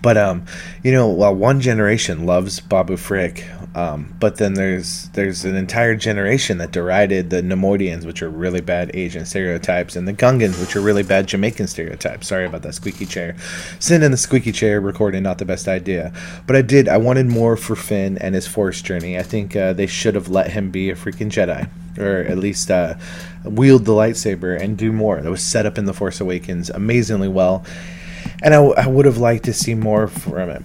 But 0.00 0.16
um, 0.16 0.46
you 0.82 0.92
know, 0.92 1.08
while 1.08 1.34
one 1.34 1.60
generation 1.60 2.24
loves 2.24 2.60
Babu 2.60 2.96
Frick, 2.96 3.44
Um, 3.74 4.14
but 4.18 4.36
then 4.36 4.54
there's 4.54 5.08
there's 5.10 5.44
an 5.44 5.54
entire 5.54 5.94
generation 5.94 6.58
that 6.58 6.72
derided 6.72 7.30
the 7.30 7.42
Neimoidians, 7.42 8.04
which 8.04 8.22
are 8.22 8.28
really 8.28 8.60
bad 8.60 8.90
Asian 8.94 9.24
stereotypes, 9.24 9.94
and 9.94 10.08
the 10.08 10.12
Gungans, 10.12 10.58
which 10.60 10.74
are 10.74 10.80
really 10.80 11.02
bad 11.02 11.28
Jamaican 11.28 11.66
stereotypes. 11.68 12.26
Sorry 12.26 12.46
about 12.46 12.62
that 12.62 12.74
squeaky 12.74 13.06
chair. 13.06 13.36
Sitting 13.78 14.04
in 14.04 14.10
the 14.10 14.16
squeaky 14.16 14.52
chair 14.52 14.80
recording, 14.80 15.22
not 15.22 15.38
the 15.38 15.44
best 15.44 15.68
idea. 15.68 16.12
But 16.46 16.56
I 16.56 16.62
did. 16.62 16.88
I 16.88 16.96
wanted 16.96 17.26
more 17.26 17.56
for 17.56 17.76
Finn 17.76 18.18
and 18.18 18.34
his 18.34 18.46
Force 18.46 18.82
journey. 18.82 19.18
I 19.18 19.22
think 19.22 19.54
uh, 19.54 19.74
they 19.74 19.86
should 19.86 20.14
have 20.14 20.28
let 20.28 20.50
him 20.50 20.70
be 20.70 20.90
a 20.90 20.96
freaking 20.96 21.30
Jedi, 21.30 21.68
or 21.98 22.20
at 22.20 22.38
least 22.38 22.70
uh, 22.70 22.94
wield 23.44 23.84
the 23.84 23.92
lightsaber 23.92 24.60
and 24.60 24.76
do 24.76 24.92
more. 24.92 25.20
That 25.20 25.30
was 25.30 25.42
set 25.42 25.66
up 25.66 25.78
in 25.78 25.84
the 25.84 25.94
Force 25.94 26.20
Awakens 26.20 26.70
amazingly 26.70 27.28
well, 27.28 27.64
and 28.42 28.54
I, 28.54 28.62
I 28.64 28.86
would 28.86 29.04
have 29.04 29.18
liked 29.18 29.44
to 29.44 29.52
see 29.52 29.74
more 29.74 30.08
from 30.08 30.48
it. 30.50 30.62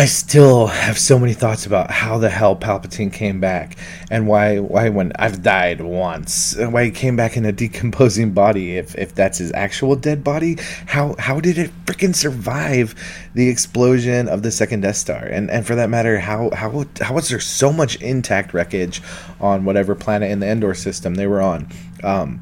I 0.00 0.06
still 0.06 0.68
have 0.68 0.98
so 0.98 1.18
many 1.18 1.34
thoughts 1.34 1.66
about 1.66 1.90
how 1.90 2.16
the 2.16 2.30
hell 2.30 2.56
Palpatine 2.56 3.12
came 3.12 3.38
back 3.38 3.76
and 4.10 4.26
why 4.26 4.58
why 4.58 4.88
when 4.88 5.12
I've 5.16 5.42
died 5.42 5.82
once 5.82 6.56
why 6.56 6.86
he 6.86 6.90
came 6.90 7.16
back 7.16 7.36
in 7.36 7.44
a 7.44 7.52
decomposing 7.52 8.32
body 8.32 8.78
if 8.78 8.94
if 8.94 9.14
that's 9.14 9.36
his 9.36 9.52
actual 9.52 9.96
dead 9.96 10.24
body 10.24 10.56
how 10.86 11.16
how 11.18 11.38
did 11.38 11.58
it 11.58 11.70
freaking 11.84 12.14
survive 12.14 12.94
the 13.34 13.50
explosion 13.50 14.26
of 14.26 14.42
the 14.42 14.50
second 14.50 14.80
Death 14.80 14.96
Star? 14.96 15.22
And 15.22 15.50
and 15.50 15.66
for 15.66 15.74
that 15.74 15.90
matter 15.90 16.18
how 16.18 16.48
how 16.54 16.86
how 17.02 17.12
was 17.12 17.28
there 17.28 17.38
so 17.38 17.70
much 17.70 17.96
intact 17.96 18.54
wreckage 18.54 19.02
on 19.38 19.66
whatever 19.66 19.94
planet 19.94 20.30
in 20.30 20.40
the 20.40 20.46
Endor 20.46 20.72
system 20.72 21.16
they 21.16 21.26
were 21.26 21.42
on? 21.42 21.68
Um, 22.02 22.40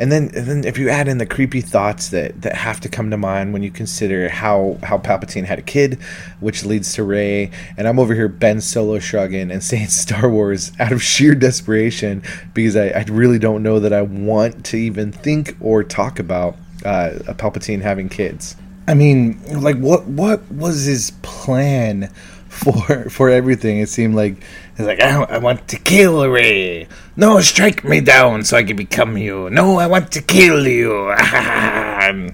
and 0.00 0.10
then 0.10 0.30
and 0.34 0.46
then 0.46 0.64
if 0.64 0.78
you 0.78 0.88
add 0.88 1.08
in 1.08 1.18
the 1.18 1.26
creepy 1.26 1.60
thoughts 1.60 2.08
that 2.08 2.40
that 2.40 2.56
have 2.56 2.80
to 2.80 2.88
come 2.88 3.10
to 3.10 3.18
mind 3.18 3.52
when 3.52 3.62
you 3.62 3.70
consider 3.70 4.30
how 4.30 4.78
how 4.82 4.96
Palpatine 4.96 5.44
had 5.44 5.58
a 5.58 5.62
kid, 5.62 5.98
which 6.40 6.64
leads 6.64 6.94
to 6.94 7.04
Rey, 7.04 7.50
and 7.76 7.86
I'm 7.86 7.98
over 7.98 8.14
here 8.14 8.26
Ben 8.26 8.62
Solo 8.62 8.98
shrugging 8.98 9.50
and 9.50 9.62
saying 9.70 9.88
Star 9.88 10.28
Wars 10.30 10.72
out 10.80 10.90
of 10.90 11.02
sheer 11.02 11.34
desperation 11.34 12.22
because 12.54 12.76
I, 12.76 12.88
I 12.88 13.04
really 13.10 13.38
don't 13.38 13.62
know 13.62 13.78
that 13.78 13.92
I 13.92 14.00
want 14.00 14.64
to 14.66 14.78
even 14.78 15.12
think 15.12 15.56
or 15.60 15.84
talk 15.84 16.18
about 16.18 16.56
uh, 16.84 17.10
a 17.28 17.34
Palpatine 17.34 17.82
having 17.82 18.08
kids. 18.08 18.56
I 18.88 18.94
mean, 18.94 19.38
like 19.62 19.76
what 19.76 20.06
what 20.06 20.50
was 20.50 20.84
his 20.84 21.12
plan 21.20 22.08
for 22.48 23.10
for 23.10 23.28
everything? 23.28 23.80
It 23.80 23.90
seemed 23.90 24.14
like 24.14 24.36
He's 24.80 24.86
like, 24.86 25.02
I, 25.02 25.22
I 25.24 25.36
want 25.36 25.68
to 25.68 25.76
kill 25.76 26.26
Rey. 26.26 26.88
No, 27.14 27.38
strike 27.40 27.84
me 27.84 28.00
down 28.00 28.44
so 28.44 28.56
I 28.56 28.62
can 28.62 28.76
become 28.76 29.18
you. 29.18 29.50
No, 29.50 29.78
I 29.78 29.86
want 29.86 30.10
to 30.12 30.22
kill 30.22 30.66
you. 30.66 31.10
I, 31.18 32.24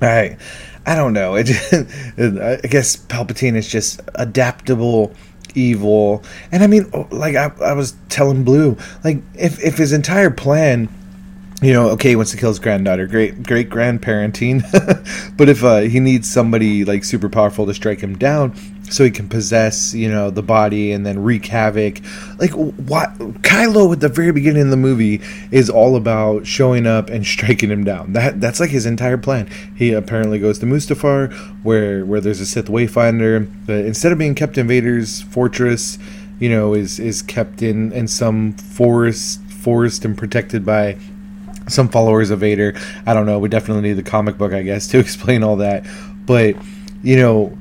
I 0.00 0.94
don't 0.96 1.12
know. 1.12 1.36
It, 1.36 1.50
I 2.18 2.66
guess 2.66 2.96
Palpatine 2.96 3.54
is 3.54 3.68
just 3.68 4.00
adaptable 4.16 5.14
evil. 5.54 6.24
And 6.50 6.64
I 6.64 6.66
mean, 6.66 6.90
like 7.12 7.36
I, 7.36 7.52
I 7.62 7.74
was 7.74 7.94
telling 8.08 8.42
Blue, 8.42 8.76
like 9.04 9.22
if 9.36 9.62
if 9.62 9.78
his 9.78 9.92
entire 9.92 10.30
plan 10.30 10.88
you 11.60 11.72
know, 11.72 11.88
okay, 11.90 12.10
he 12.10 12.16
wants 12.16 12.30
to 12.30 12.36
kill 12.36 12.50
his 12.50 12.60
granddaughter. 12.60 13.06
Great, 13.08 13.42
great 13.42 13.68
grandparenting. 13.68 14.62
but 15.36 15.48
if 15.48 15.64
uh, 15.64 15.78
he 15.78 15.98
needs 15.98 16.30
somebody 16.30 16.84
like 16.84 17.02
super 17.02 17.28
powerful 17.28 17.66
to 17.66 17.74
strike 17.74 18.00
him 18.00 18.16
down, 18.16 18.54
so 18.90 19.04
he 19.04 19.10
can 19.10 19.28
possess, 19.28 19.94
you 19.94 20.08
know, 20.08 20.30
the 20.30 20.42
body 20.42 20.92
and 20.92 21.04
then 21.04 21.22
wreak 21.22 21.46
havoc. 21.46 22.00
Like 22.38 22.50
what 22.52 23.16
Kylo 23.42 23.92
at 23.92 24.00
the 24.00 24.08
very 24.08 24.32
beginning 24.32 24.62
of 24.62 24.70
the 24.70 24.76
movie 24.76 25.20
is 25.50 25.70
all 25.70 25.96
about 25.96 26.46
showing 26.46 26.86
up 26.86 27.10
and 27.10 27.26
striking 27.38 27.70
him 27.70 27.84
down. 27.84 28.12
That 28.12 28.40
that's 28.40 28.60
like 28.60 28.70
his 28.70 28.86
entire 28.86 29.18
plan. 29.18 29.48
He 29.76 29.92
apparently 29.92 30.38
goes 30.38 30.58
to 30.60 30.66
Mustafar, 30.66 31.32
where 31.62 32.04
where 32.04 32.20
there's 32.20 32.40
a 32.40 32.46
Sith 32.46 32.66
Wayfinder. 32.66 33.48
But 33.66 33.84
instead 33.84 34.12
of 34.12 34.18
being 34.18 34.34
kept 34.34 34.58
in 34.58 34.68
Vader's 34.68 35.22
fortress, 35.22 35.98
you 36.38 36.48
know, 36.48 36.74
is 36.74 36.98
is 36.98 37.22
kept 37.22 37.62
in 37.62 37.92
in 37.92 38.08
some 38.08 38.52
forest 38.54 39.40
forest 39.42 40.04
and 40.04 40.16
protected 40.16 40.64
by 40.64 40.96
some 41.68 41.88
followers 41.88 42.30
of 42.30 42.40
Vader. 42.40 42.74
I 43.06 43.14
don't 43.14 43.26
know. 43.26 43.38
We 43.38 43.48
definitely 43.48 43.82
need 43.82 43.94
the 43.94 44.02
comic 44.02 44.38
book, 44.38 44.52
I 44.52 44.62
guess, 44.62 44.86
to 44.88 44.98
explain 45.06 45.42
all 45.42 45.56
that. 45.56 45.84
But 46.26 46.56
you 47.02 47.16
know, 47.16 47.56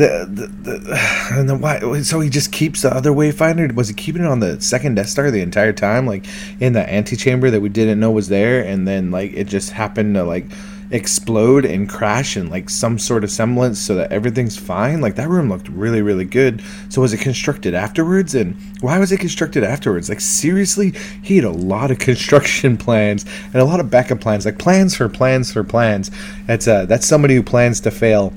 the, 0.00 0.46
the, 0.46 1.28
and 1.32 1.48
then 1.48 1.60
why? 1.60 2.02
So 2.02 2.20
he 2.20 2.30
just 2.30 2.52
keeps 2.52 2.82
the 2.82 2.94
other 2.94 3.10
Wayfinder. 3.10 3.74
Was 3.74 3.88
he 3.88 3.94
keeping 3.94 4.22
it 4.22 4.28
on 4.28 4.40
the 4.40 4.60
second 4.60 4.94
Death 4.94 5.08
Star 5.08 5.30
the 5.30 5.42
entire 5.42 5.72
time, 5.72 6.06
like 6.06 6.26
in 6.60 6.72
the 6.72 6.92
antechamber 6.92 7.50
that 7.50 7.60
we 7.60 7.68
didn't 7.68 8.00
know 8.00 8.10
was 8.10 8.28
there, 8.28 8.64
and 8.64 8.86
then 8.86 9.10
like 9.10 9.32
it 9.32 9.44
just 9.44 9.70
happened 9.70 10.14
to 10.14 10.24
like 10.24 10.46
explode 10.92 11.64
and 11.64 11.88
crash 11.88 12.36
in 12.36 12.50
like 12.50 12.68
some 12.68 12.98
sort 12.98 13.22
of 13.22 13.30
semblance 13.30 13.78
so 13.78 13.94
that 13.94 14.10
everything's 14.10 14.56
fine. 14.56 15.00
Like 15.00 15.14
that 15.16 15.28
room 15.28 15.48
looked 15.48 15.68
really, 15.68 16.02
really 16.02 16.24
good. 16.24 16.62
So 16.88 17.00
was 17.02 17.12
it 17.12 17.20
constructed 17.20 17.74
afterwards? 17.74 18.34
And 18.34 18.56
why 18.80 18.98
was 18.98 19.12
it 19.12 19.20
constructed 19.20 19.62
afterwards? 19.62 20.08
Like 20.08 20.20
seriously, 20.20 20.92
he 21.22 21.36
had 21.36 21.44
a 21.44 21.50
lot 21.50 21.90
of 21.90 21.98
construction 22.00 22.76
plans 22.76 23.24
and 23.46 23.56
a 23.56 23.64
lot 23.64 23.80
of 23.80 23.90
backup 23.90 24.20
plans, 24.20 24.44
like 24.44 24.58
plans 24.58 24.96
for 24.96 25.08
plans 25.08 25.52
for 25.52 25.62
plans. 25.62 26.10
That's 26.46 26.66
uh 26.66 26.86
that's 26.86 27.06
somebody 27.06 27.34
who 27.36 27.42
plans 27.42 27.80
to 27.82 27.90
fail. 27.90 28.32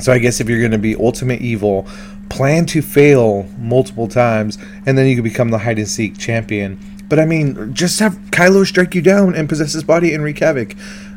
So 0.00 0.12
I 0.12 0.18
guess 0.18 0.40
if 0.40 0.48
you're 0.48 0.62
gonna 0.62 0.78
be 0.78 0.94
ultimate 0.96 1.40
evil, 1.40 1.86
plan 2.28 2.66
to 2.66 2.82
fail 2.82 3.44
multiple 3.58 4.08
times, 4.08 4.58
and 4.84 4.96
then 4.96 5.06
you 5.06 5.14
can 5.14 5.24
become 5.24 5.50
the 5.50 5.58
hide 5.58 5.78
and 5.78 5.88
seek 5.88 6.18
champion. 6.18 6.78
But 7.08 7.18
I 7.18 7.24
mean, 7.24 7.72
just 7.72 8.00
have 8.00 8.14
Kylo 8.30 8.66
strike 8.66 8.94
you 8.94 9.02
down 9.02 9.34
and 9.34 9.48
possess 9.48 9.72
his 9.72 9.84
body 9.84 10.12
and 10.12 10.24
wreak 10.24 10.40
havoc. 10.40 10.74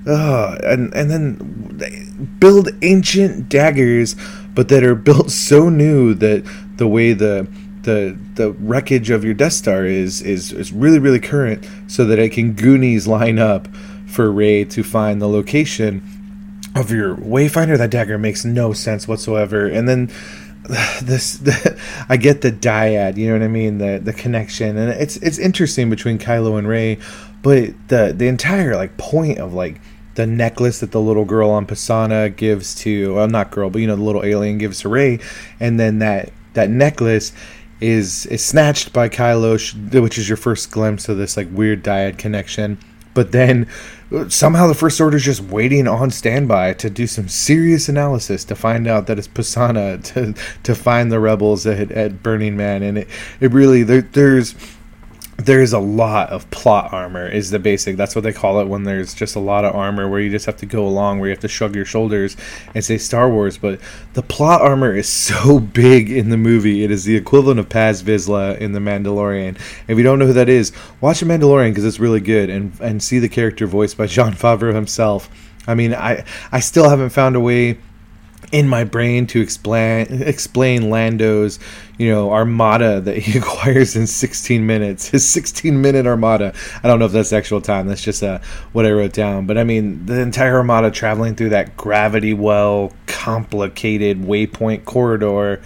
Ugh, 0.08 0.60
and 0.64 0.94
and 0.94 1.10
then 1.12 2.38
build 2.40 2.70
ancient 2.82 3.50
daggers, 3.50 4.16
but 4.54 4.70
that 4.70 4.84
are 4.84 4.96
built 5.10 5.32
so 5.32 5.70
new 5.70 6.14
that 6.16 6.44
the 6.78 6.88
way 6.88 7.14
the 7.14 7.48
the 7.84 8.18
the 8.36 8.52
wreckage 8.52 9.10
of 9.10 9.24
your 9.24 9.34
Death 9.34 9.54
Star 9.54 9.86
is 9.86 10.22
is 10.22 10.54
is 10.54 10.72
really 10.72 11.00
really 11.00 11.20
current, 11.20 11.68
so 11.88 12.06
that 12.06 12.20
it 12.20 12.30
can 12.30 12.54
Goonies 12.54 13.08
line 13.08 13.40
up 13.40 13.68
for 14.06 14.32
Rey 14.32 14.66
to 14.66 14.84
find 14.84 15.22
the 15.22 15.28
location 15.28 16.04
of 16.76 16.92
your 16.92 17.16
Wayfinder. 17.16 17.78
That 17.78 17.92
dagger 17.92 18.18
makes 18.18 18.46
no 18.46 18.74
sense 18.74 19.08
whatsoever, 19.08 19.68
and 19.68 19.88
then 19.88 20.08
this 21.02 21.38
the, 21.38 21.80
I 22.10 22.18
get 22.18 22.42
the 22.42 22.52
dyad, 22.52 23.18
you 23.18 23.28
know 23.28 23.34
what 23.34 23.44
I 23.44 23.48
mean, 23.48 23.78
the 23.78 24.00
the 24.04 24.14
connection, 24.14 24.78
and 24.78 24.92
it's 24.92 25.18
it's 25.18 25.38
interesting 25.38 25.90
between 25.90 26.20
Kylo 26.20 26.58
and 26.58 26.68
Rey, 26.68 27.00
but 27.42 27.70
the 27.88 28.14
the 28.16 28.28
entire 28.28 28.76
like 28.76 28.98
point 28.98 29.40
of 29.40 29.54
like 29.54 29.82
the 30.16 30.28
necklace 30.28 30.80
that 30.82 30.92
the 30.92 31.00
little 31.00 31.26
girl 31.26 31.50
on 31.50 31.66
Pasaana 31.66 32.36
gives 32.36 32.76
to 32.76 33.16
well 33.16 33.28
not 33.28 33.52
girl 33.52 33.70
but 33.70 33.80
you 33.80 33.88
know 33.88 33.96
the 33.96 34.04
little 34.04 34.24
alien 34.24 34.58
gives 34.58 34.82
to 34.82 34.90
Rey, 34.90 35.20
and 35.60 35.80
then 35.80 36.00
that 36.00 36.32
that 36.54 36.70
necklace 36.70 37.32
is 37.82 38.26
is 38.28 38.46
snatched 38.46 38.92
by 38.94 39.10
Kylo, 39.10 40.02
which 40.02 40.18
is 40.18 40.28
your 40.28 40.38
first 40.38 40.72
glimpse 40.72 41.10
of 41.10 41.18
this 41.18 41.38
like 41.38 41.48
weird 41.52 41.84
dyad 41.84 42.18
connection. 42.18 42.78
But 43.14 43.32
then 43.32 43.68
somehow 44.28 44.68
the 44.68 44.74
First 44.74 45.00
Order 45.00 45.18
is 45.18 45.26
just 45.26 45.42
waiting 45.42 45.88
on 45.88 46.12
standby 46.12 46.74
to 46.74 46.90
do 46.90 47.08
some 47.08 47.28
serious 47.28 47.88
analysis 47.90 48.44
to 48.46 48.56
find 48.56 48.88
out 48.88 49.08
that 49.08 49.18
it's 49.18 49.28
Pasaana 49.28 50.04
to 50.14 50.34
to 50.64 50.76
find 50.76 51.12
the 51.12 51.20
rebels 51.20 51.66
at, 51.66 51.92
at 51.92 52.24
Burning 52.24 52.58
Man, 52.58 52.84
and 52.84 52.98
it 53.00 53.08
it 53.40 53.52
really 53.52 53.84
there, 53.84 54.02
there's 54.02 54.56
there's 55.40 55.72
a 55.72 55.80
lot 55.80 56.30
of 56.30 56.50
plot 56.52 56.92
armor 56.92 57.28
is 57.28 57.50
the 57.50 57.60
basic 57.60 57.96
that's 57.96 58.14
what 58.14 58.24
they 58.24 58.34
call 58.34 58.60
it 58.60 58.68
when 58.68 58.84
there's 58.84 59.14
just 59.14 59.36
a 59.36 59.40
lot 59.40 59.64
of 59.64 59.74
armor 59.74 60.10
where 60.10 60.20
you 60.20 60.30
just 60.30 60.46
have 60.46 60.58
to 60.58 60.66
go 60.66 60.86
along 60.86 61.18
where 61.18 61.30
you 61.30 61.34
have 61.34 61.40
to 61.40 61.48
shrug 61.48 61.74
your 61.76 61.86
shoulders 61.86 62.36
and 62.76 62.84
say 62.84 62.98
star 62.98 63.30
wars 63.30 63.58
but 63.58 63.80
the 64.14 64.22
plot 64.22 64.62
armor 64.62 64.94
is 64.94 65.08
so 65.30 65.60
big 65.60 66.12
in 66.12 66.30
the 66.30 66.38
movie 66.38 66.84
it 66.84 66.92
is 66.92 67.06
the 67.06 67.16
equivalent 67.16 67.60
of 67.60 67.70
paz 67.70 68.04
vizsla 68.04 68.58
in 68.58 68.74
the 68.74 68.80
mandalorian. 68.80 69.58
If 69.88 69.98
you 69.98 70.04
don't 70.04 70.20
know 70.20 70.28
who 70.28 70.34
that 70.34 70.50
is 70.50 70.72
watch 71.00 71.22
the 71.22 71.26
mandalorian 71.26 71.72
because 71.72 71.86
it's 71.86 72.00
really 72.00 72.20
good 72.20 72.50
and 72.50 72.78
and 72.82 73.02
see 73.02 73.20
the 73.20 73.30
character 73.30 73.66
voiced 73.66 73.98
by 73.98 74.08
jon 74.18 74.34
favreau 74.34 74.74
himself. 74.74 75.30
I 75.68 75.76
mean 75.76 75.94
i 75.94 76.24
i 76.52 76.60
still 76.60 76.90
haven't 76.90 77.12
found 77.12 77.36
a 77.36 77.40
way 77.40 77.78
in 78.52 78.68
my 78.68 78.84
brain 78.84 79.28
to 79.28 79.42
explain 79.42 80.08
explain 80.24 80.90
Lando's, 80.90 81.60
you 81.98 82.10
know, 82.10 82.32
armada 82.32 83.00
that 83.02 83.18
he 83.18 83.38
acquires 83.38 83.96
in 83.96 84.08
16 84.08 84.66
minutes. 84.66 85.08
His 85.10 85.28
16 85.28 85.82
minute 85.82 86.08
armada. 86.08 86.54
I 86.84 86.88
don't 86.88 87.00
know 87.00 87.06
if 87.06 87.12
that's 87.12 87.34
actual 87.34 87.62
time. 87.62 87.88
That's 87.88 88.04
just 88.04 88.24
uh, 88.24 88.40
what 88.74 88.86
I 88.86 88.92
wrote 88.92 89.14
down. 89.14 89.46
But 89.46 89.58
I 89.58 89.64
mean, 89.64 90.06
the 90.06 90.20
entire 90.20 90.58
armada 90.58 90.92
traveling 90.92 91.36
through 91.36 91.50
that 91.50 91.78
gravity 91.78 92.34
well, 92.34 92.94
complicated 93.08 94.22
waypoint 94.22 94.86
corridor. 94.86 95.62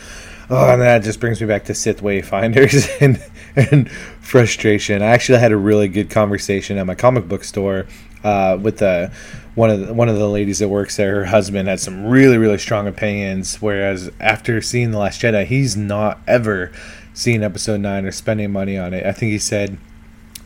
Oh, 0.50 0.74
and 0.74 0.82
that 0.82 1.04
just 1.04 1.20
brings 1.20 1.40
me 1.40 1.48
back 1.48 1.66
to 1.66 1.74
Sith 1.74 2.02
Wayfinders 2.02 2.90
and 3.02 3.24
and 3.56 3.90
frustration. 4.20 5.02
I 5.02 5.08
actually 5.08 5.40
had 5.40 5.52
a 5.52 5.58
really 5.58 5.88
good 5.88 6.10
conversation 6.10 6.78
at 6.78 6.86
my 6.86 6.96
comic 6.96 7.28
book 7.28 7.44
store 7.44 7.86
uh, 8.24 8.58
with 8.62 8.78
the 8.78 9.12
one 9.56 9.70
of 9.70 9.88
the, 9.88 9.94
one 9.94 10.10
of 10.10 10.18
the 10.18 10.28
ladies 10.28 10.60
that 10.60 10.70
works 10.70 10.98
there, 10.98 11.16
her 11.16 11.26
husband 11.26 11.68
had 11.68 11.80
some 11.80 12.06
really 12.06 12.38
really 12.38 12.58
strong 12.58 12.88
opinions. 12.88 13.62
Whereas 13.62 14.12
after 14.20 14.62
seeing 14.62 14.92
the 14.92 14.98
Last 14.98 15.22
Jedi, 15.22 15.46
he's 15.46 15.76
not 15.76 16.20
ever 16.28 16.72
seen 17.14 17.44
Episode 17.44 17.80
Nine 17.80 18.06
or 18.06 18.12
spending 18.12 18.52
money 18.52 18.78
on 18.78 18.94
it. 18.94 19.06
I 19.06 19.12
think 19.12 19.32
he 19.32 19.40
said 19.40 19.78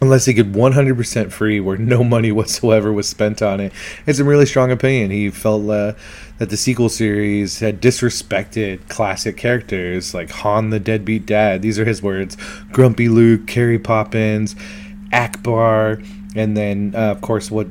unless 0.02 0.26
he 0.26 0.34
could 0.34 0.54
100% 0.54 1.32
free 1.32 1.60
where 1.60 1.78
no 1.78 2.04
money 2.04 2.32
whatsoever 2.34 2.94
was 2.94 3.08
spent 3.08 3.42
on 3.42 3.60
it. 3.60 3.74
It's 4.06 4.20
a 4.20 4.24
really 4.24 4.46
strong 4.46 4.72
opinion. 4.72 5.12
He 5.12 5.30
felt 5.30 5.68
uh, 5.70 5.94
that 6.38 6.50
the 6.50 6.58
sequel 6.58 6.90
series 6.90 7.60
had 7.60 7.82
disrespected 7.82 8.88
classic 8.90 9.38
characters 9.38 10.14
like 10.14 10.30
Han 10.30 10.70
the 10.70 10.80
deadbeat 10.80 11.26
dad. 11.26 11.62
These 11.62 11.80
are 11.80 11.86
his 11.86 12.02
words. 12.02 12.38
Grumpy 12.72 13.10
Luke, 13.10 13.48
Carrie 13.48 13.80
Poppins, 13.80 14.56
Ackbar, 15.12 16.06
and 16.38 16.56
then 16.56 16.94
uh, 16.96 17.12
of 17.12 17.22
course 17.22 17.50
what 17.50 17.68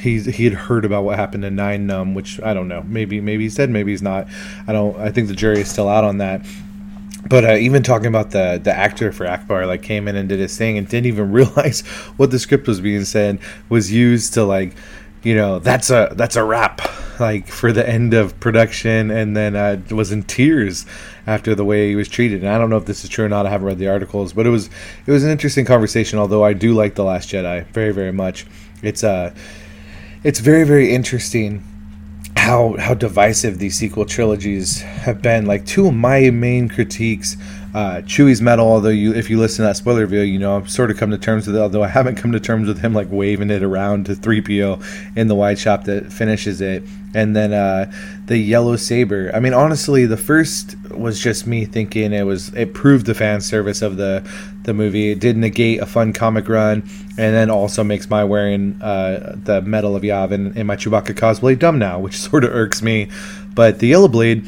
he 0.00 0.20
he 0.20 0.44
had 0.44 0.54
heard 0.54 0.84
about 0.84 1.04
what 1.04 1.16
happened 1.16 1.42
to 1.42 1.50
Nien 1.50 1.86
Nunb, 1.86 2.14
which 2.14 2.40
I 2.42 2.54
don't 2.54 2.68
know. 2.68 2.82
Maybe 2.86 3.20
maybe 3.20 3.44
he 3.44 3.50
said, 3.50 3.70
maybe 3.70 3.92
he's 3.92 4.02
not. 4.02 4.28
I 4.66 4.72
don't. 4.72 4.96
I 4.98 5.10
think 5.10 5.28
the 5.28 5.34
jury 5.34 5.60
is 5.60 5.70
still 5.70 5.88
out 5.88 6.04
on 6.04 6.18
that 6.18 6.44
but 7.28 7.44
uh, 7.44 7.54
even 7.54 7.82
talking 7.82 8.06
about 8.06 8.30
the 8.30 8.60
the 8.62 8.74
actor 8.74 9.12
for 9.12 9.26
Ackbar, 9.26 9.66
like 9.66 9.82
came 9.82 10.08
in 10.08 10.16
and 10.16 10.28
did 10.28 10.38
his 10.38 10.56
thing 10.56 10.78
and 10.78 10.88
didn't 10.88 11.06
even 11.06 11.32
realize 11.32 11.80
what 12.16 12.30
the 12.30 12.38
script 12.38 12.66
was 12.66 12.80
being 12.80 13.04
said 13.04 13.38
was 13.68 13.92
used 13.92 14.34
to 14.34 14.44
like, 14.44 14.74
you 15.22 15.34
know, 15.34 15.58
that's 15.58 15.90
a 15.90 16.12
that's 16.14 16.36
a 16.36 16.44
wrap, 16.44 16.80
like 17.20 17.48
for 17.48 17.72
the 17.72 17.88
end 17.88 18.14
of 18.14 18.38
production, 18.40 19.10
and 19.10 19.36
then 19.36 19.56
uh, 19.56 19.80
was 19.90 20.12
in 20.12 20.22
tears 20.22 20.86
after 21.26 21.54
the 21.54 21.64
way 21.64 21.88
he 21.88 21.96
was 21.96 22.08
treated. 22.08 22.42
And 22.42 22.50
I 22.50 22.58
don't 22.58 22.70
know 22.70 22.76
if 22.76 22.86
this 22.86 23.02
is 23.04 23.10
true 23.10 23.24
or 23.24 23.28
not. 23.28 23.46
I 23.46 23.50
haven't 23.50 23.66
read 23.66 23.78
the 23.78 23.88
articles, 23.88 24.32
but 24.32 24.46
it 24.46 24.50
was 24.50 24.70
it 25.06 25.10
was 25.10 25.24
an 25.24 25.30
interesting 25.30 25.64
conversation. 25.64 26.18
Although 26.18 26.44
I 26.44 26.52
do 26.52 26.74
like 26.74 26.94
the 26.94 27.04
Last 27.04 27.30
Jedi 27.30 27.66
very 27.68 27.92
very 27.92 28.12
much. 28.12 28.46
It's 28.82 29.02
uh, 29.02 29.34
it's 30.22 30.40
very 30.40 30.64
very 30.64 30.94
interesting 30.94 31.64
how 32.36 32.76
how 32.78 32.94
divisive 32.94 33.58
these 33.58 33.76
sequel 33.76 34.04
trilogies 34.04 34.80
have 34.80 35.20
been. 35.20 35.46
Like 35.46 35.66
two 35.66 35.88
of 35.88 35.94
my 35.94 36.30
main 36.30 36.68
critiques, 36.68 37.36
uh, 37.76 38.00
Chewie's 38.06 38.40
metal. 38.40 38.66
Although 38.66 38.88
you, 38.88 39.12
if 39.12 39.28
you 39.28 39.38
listen 39.38 39.62
to 39.62 39.68
that 39.68 39.76
spoiler 39.76 40.06
video, 40.06 40.24
you 40.24 40.38
know 40.38 40.56
I've 40.56 40.70
sort 40.70 40.90
of 40.90 40.96
come 40.96 41.10
to 41.10 41.18
terms 41.18 41.46
with 41.46 41.56
it. 41.56 41.58
Although 41.58 41.84
I 41.84 41.88
haven't 41.88 42.14
come 42.14 42.32
to 42.32 42.40
terms 42.40 42.68
with 42.68 42.80
him 42.80 42.94
like 42.94 43.08
waving 43.10 43.50
it 43.50 43.62
around 43.62 44.06
to 44.06 44.14
three 44.14 44.40
PO 44.40 44.80
in 45.14 45.28
the 45.28 45.34
wide 45.34 45.58
shop 45.58 45.84
that 45.84 46.10
finishes 46.10 46.62
it, 46.62 46.84
and 47.14 47.36
then 47.36 47.52
uh, 47.52 47.92
the 48.24 48.38
yellow 48.38 48.76
saber. 48.76 49.30
I 49.34 49.40
mean, 49.40 49.52
honestly, 49.52 50.06
the 50.06 50.16
first 50.16 50.74
was 50.90 51.20
just 51.20 51.46
me 51.46 51.66
thinking 51.66 52.14
it 52.14 52.22
was 52.22 52.48
it 52.54 52.72
proved 52.72 53.04
the 53.04 53.14
fan 53.14 53.42
service 53.42 53.82
of 53.82 53.98
the 53.98 54.26
the 54.62 54.72
movie. 54.72 55.10
It 55.10 55.20
did 55.20 55.36
negate 55.36 55.80
a 55.80 55.86
fun 55.86 56.14
comic 56.14 56.48
run, 56.48 56.82
and 57.18 57.34
then 57.34 57.50
also 57.50 57.84
makes 57.84 58.08
my 58.08 58.24
wearing 58.24 58.80
uh, 58.80 59.36
the 59.36 59.60
Medal 59.60 59.94
of 59.94 60.02
Yavin 60.02 60.56
in 60.56 60.66
my 60.66 60.76
Chewbacca 60.76 61.14
cosplay 61.14 61.58
dumb 61.58 61.78
now, 61.78 61.98
which 61.98 62.16
sort 62.30 62.42
of 62.42 62.54
irks 62.54 62.80
me. 62.80 63.10
But 63.54 63.80
the 63.80 63.88
Yellow 63.88 64.08
Blade, 64.08 64.46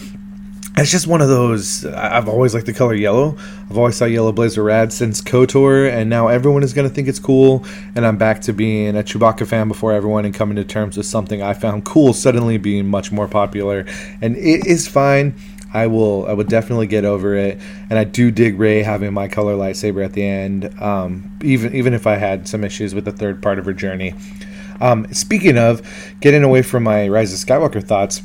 it's 0.80 0.90
just 0.90 1.06
one 1.06 1.20
of 1.20 1.28
those. 1.28 1.84
I've 1.84 2.28
always 2.28 2.54
liked 2.54 2.66
the 2.66 2.72
color 2.72 2.94
yellow. 2.94 3.36
I've 3.70 3.78
always 3.78 3.98
thought 3.98 4.06
yellow 4.06 4.32
blazer 4.32 4.62
rad 4.62 4.92
since 4.92 5.20
KOTOR, 5.20 5.90
and 5.90 6.10
now 6.10 6.28
everyone 6.28 6.62
is 6.62 6.72
going 6.72 6.88
to 6.88 6.94
think 6.94 7.08
it's 7.08 7.18
cool. 7.18 7.64
And 7.94 8.06
I'm 8.06 8.18
back 8.18 8.40
to 8.42 8.52
being 8.52 8.96
a 8.96 9.02
Chewbacca 9.02 9.46
fan 9.46 9.68
before 9.68 9.92
everyone 9.92 10.24
and 10.24 10.34
coming 10.34 10.56
to 10.56 10.64
terms 10.64 10.96
with 10.96 11.06
something 11.06 11.42
I 11.42 11.54
found 11.54 11.84
cool 11.84 12.12
suddenly 12.12 12.58
being 12.58 12.86
much 12.86 13.12
more 13.12 13.28
popular. 13.28 13.84
And 14.20 14.36
it 14.36 14.66
is 14.66 14.88
fine 14.88 15.34
I 15.72 15.86
will 15.86 16.26
I 16.26 16.32
would 16.32 16.48
definitely 16.48 16.86
get 16.86 17.04
over 17.04 17.34
it, 17.34 17.60
and 17.90 17.98
I 17.98 18.04
do 18.04 18.30
dig 18.30 18.58
Rey 18.58 18.82
having 18.82 19.12
my 19.12 19.28
color 19.28 19.54
lightsaber 19.54 20.04
at 20.04 20.14
the 20.14 20.24
end. 20.24 20.74
Um, 20.80 21.38
even 21.42 21.74
even 21.74 21.94
if 21.94 22.06
I 22.06 22.16
had 22.16 22.48
some 22.48 22.64
issues 22.64 22.94
with 22.94 23.04
the 23.04 23.12
third 23.12 23.42
part 23.42 23.58
of 23.58 23.66
her 23.66 23.72
journey. 23.72 24.14
Um, 24.80 25.12
speaking 25.12 25.58
of 25.58 25.82
getting 26.20 26.44
away 26.44 26.62
from 26.62 26.84
my 26.84 27.08
Rise 27.08 27.32
of 27.32 27.38
Skywalker 27.46 27.82
thoughts. 27.82 28.22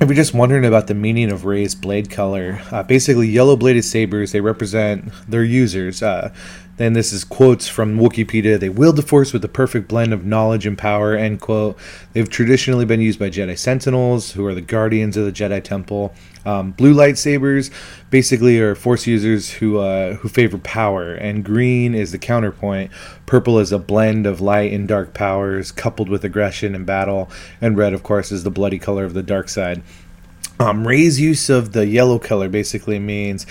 If 0.00 0.06
you're 0.06 0.14
just 0.14 0.32
wondering 0.32 0.64
about 0.64 0.86
the 0.86 0.94
meaning 0.94 1.32
of 1.32 1.44
Rey's 1.44 1.74
blade 1.74 2.08
color, 2.08 2.60
uh, 2.70 2.84
basically 2.84 3.26
yellow 3.26 3.56
bladed 3.56 3.84
sabers, 3.84 4.30
they 4.30 4.40
represent 4.40 5.12
their 5.26 5.42
users. 5.42 6.04
Uh, 6.04 6.32
then 6.78 6.94
this 6.94 7.12
is 7.12 7.24
quotes 7.24 7.68
from 7.68 7.98
Wikipedia. 7.98 8.58
They 8.58 8.68
wield 8.68 8.96
the 8.96 9.02
Force 9.02 9.32
with 9.32 9.42
the 9.42 9.48
perfect 9.48 9.88
blend 9.88 10.12
of 10.12 10.24
knowledge 10.24 10.64
and 10.64 10.78
power. 10.78 11.14
End 11.14 11.40
quote. 11.40 11.76
They've 12.12 12.28
traditionally 12.28 12.84
been 12.84 13.00
used 13.00 13.18
by 13.18 13.30
Jedi 13.30 13.58
Sentinels, 13.58 14.32
who 14.32 14.46
are 14.46 14.54
the 14.54 14.60
guardians 14.60 15.16
of 15.16 15.24
the 15.26 15.32
Jedi 15.32 15.62
Temple. 15.62 16.14
Um, 16.46 16.70
blue 16.70 16.94
lightsabers 16.94 17.70
basically 18.10 18.58
are 18.60 18.74
Force 18.74 19.06
users 19.06 19.50
who 19.50 19.78
uh, 19.78 20.14
who 20.14 20.28
favor 20.28 20.56
power, 20.58 21.14
and 21.14 21.44
green 21.44 21.94
is 21.94 22.12
the 22.12 22.18
counterpoint. 22.18 22.90
Purple 23.26 23.58
is 23.58 23.72
a 23.72 23.78
blend 23.78 24.26
of 24.26 24.40
light 24.40 24.72
and 24.72 24.88
dark 24.88 25.12
powers 25.12 25.72
coupled 25.72 26.08
with 26.08 26.24
aggression 26.24 26.74
and 26.74 26.86
battle, 26.86 27.28
and 27.60 27.76
red, 27.76 27.92
of 27.92 28.02
course, 28.02 28.32
is 28.32 28.44
the 28.44 28.50
bloody 28.50 28.78
color 28.78 29.04
of 29.04 29.14
the 29.14 29.22
dark 29.22 29.48
side. 29.48 29.82
Um, 30.60 30.86
Rey's 30.86 31.20
use 31.20 31.50
of 31.50 31.72
the 31.72 31.86
yellow 31.86 32.18
color 32.18 32.48
basically 32.48 32.98
means 32.98 33.46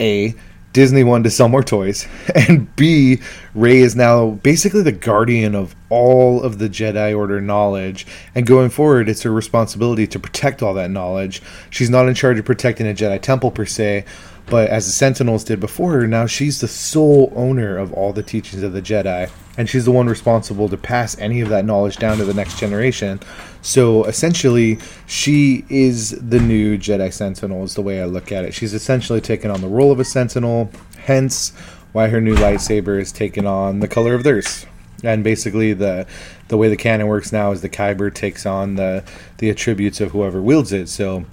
a 0.00 0.34
Disney 0.72 1.02
wanted 1.02 1.24
to 1.24 1.30
sell 1.30 1.48
more 1.48 1.62
toys, 1.62 2.06
and 2.34 2.74
B, 2.76 3.20
Rey 3.54 3.78
is 3.78 3.96
now 3.96 4.30
basically 4.30 4.82
the 4.82 4.92
guardian 4.92 5.54
of 5.54 5.74
all 5.88 6.42
of 6.42 6.58
the 6.58 6.68
Jedi 6.68 7.16
Order 7.16 7.40
knowledge, 7.40 8.06
and 8.34 8.46
going 8.46 8.70
forward, 8.70 9.08
it's 9.08 9.22
her 9.22 9.32
responsibility 9.32 10.06
to 10.06 10.20
protect 10.20 10.62
all 10.62 10.74
that 10.74 10.90
knowledge. 10.90 11.42
She's 11.70 11.90
not 11.90 12.08
in 12.08 12.14
charge 12.14 12.38
of 12.38 12.44
protecting 12.44 12.86
a 12.86 12.94
Jedi 12.94 13.20
temple 13.20 13.50
per 13.50 13.66
se, 13.66 14.04
but 14.50 14.68
as 14.68 14.86
the 14.86 14.92
Sentinels 14.92 15.44
did 15.44 15.60
before 15.60 15.92
her, 15.92 16.06
now 16.08 16.26
she's 16.26 16.60
the 16.60 16.68
sole 16.68 17.32
owner 17.36 17.78
of 17.78 17.92
all 17.92 18.12
the 18.12 18.22
teachings 18.22 18.64
of 18.64 18.72
the 18.72 18.82
Jedi, 18.82 19.30
and 19.56 19.68
she's 19.68 19.84
the 19.84 19.92
one 19.92 20.08
responsible 20.08 20.68
to 20.68 20.76
pass 20.76 21.16
any 21.18 21.40
of 21.40 21.48
that 21.50 21.64
knowledge 21.64 21.96
down 21.96 22.18
to 22.18 22.24
the 22.24 22.34
next 22.34 22.58
generation. 22.58 23.20
So 23.62 24.04
essentially, 24.04 24.80
she 25.06 25.64
is 25.68 26.10
the 26.10 26.40
new 26.40 26.76
Jedi 26.76 27.12
Sentinel, 27.12 27.62
is 27.62 27.74
the 27.74 27.82
way 27.82 28.02
I 28.02 28.06
look 28.06 28.32
at 28.32 28.44
it. 28.44 28.52
She's 28.52 28.74
essentially 28.74 29.20
taken 29.20 29.52
on 29.52 29.60
the 29.60 29.68
role 29.68 29.92
of 29.92 30.00
a 30.00 30.04
Sentinel, 30.04 30.70
hence 30.98 31.52
why 31.92 32.08
her 32.08 32.20
new 32.20 32.34
lightsaber 32.34 33.00
is 33.00 33.12
taken 33.12 33.46
on 33.46 33.78
the 33.78 33.88
color 33.88 34.14
of 34.14 34.24
theirs. 34.24 34.66
And 35.02 35.24
basically, 35.24 35.72
the 35.72 36.06
the 36.48 36.56
way 36.56 36.68
the 36.68 36.76
canon 36.76 37.06
works 37.06 37.32
now 37.32 37.52
is 37.52 37.62
the 37.62 37.68
Kyber 37.68 38.12
takes 38.12 38.44
on 38.44 38.74
the 38.74 39.04
the 39.38 39.48
attributes 39.48 40.00
of 40.00 40.10
whoever 40.10 40.42
wields 40.42 40.72
it. 40.72 40.88
So 40.88 41.24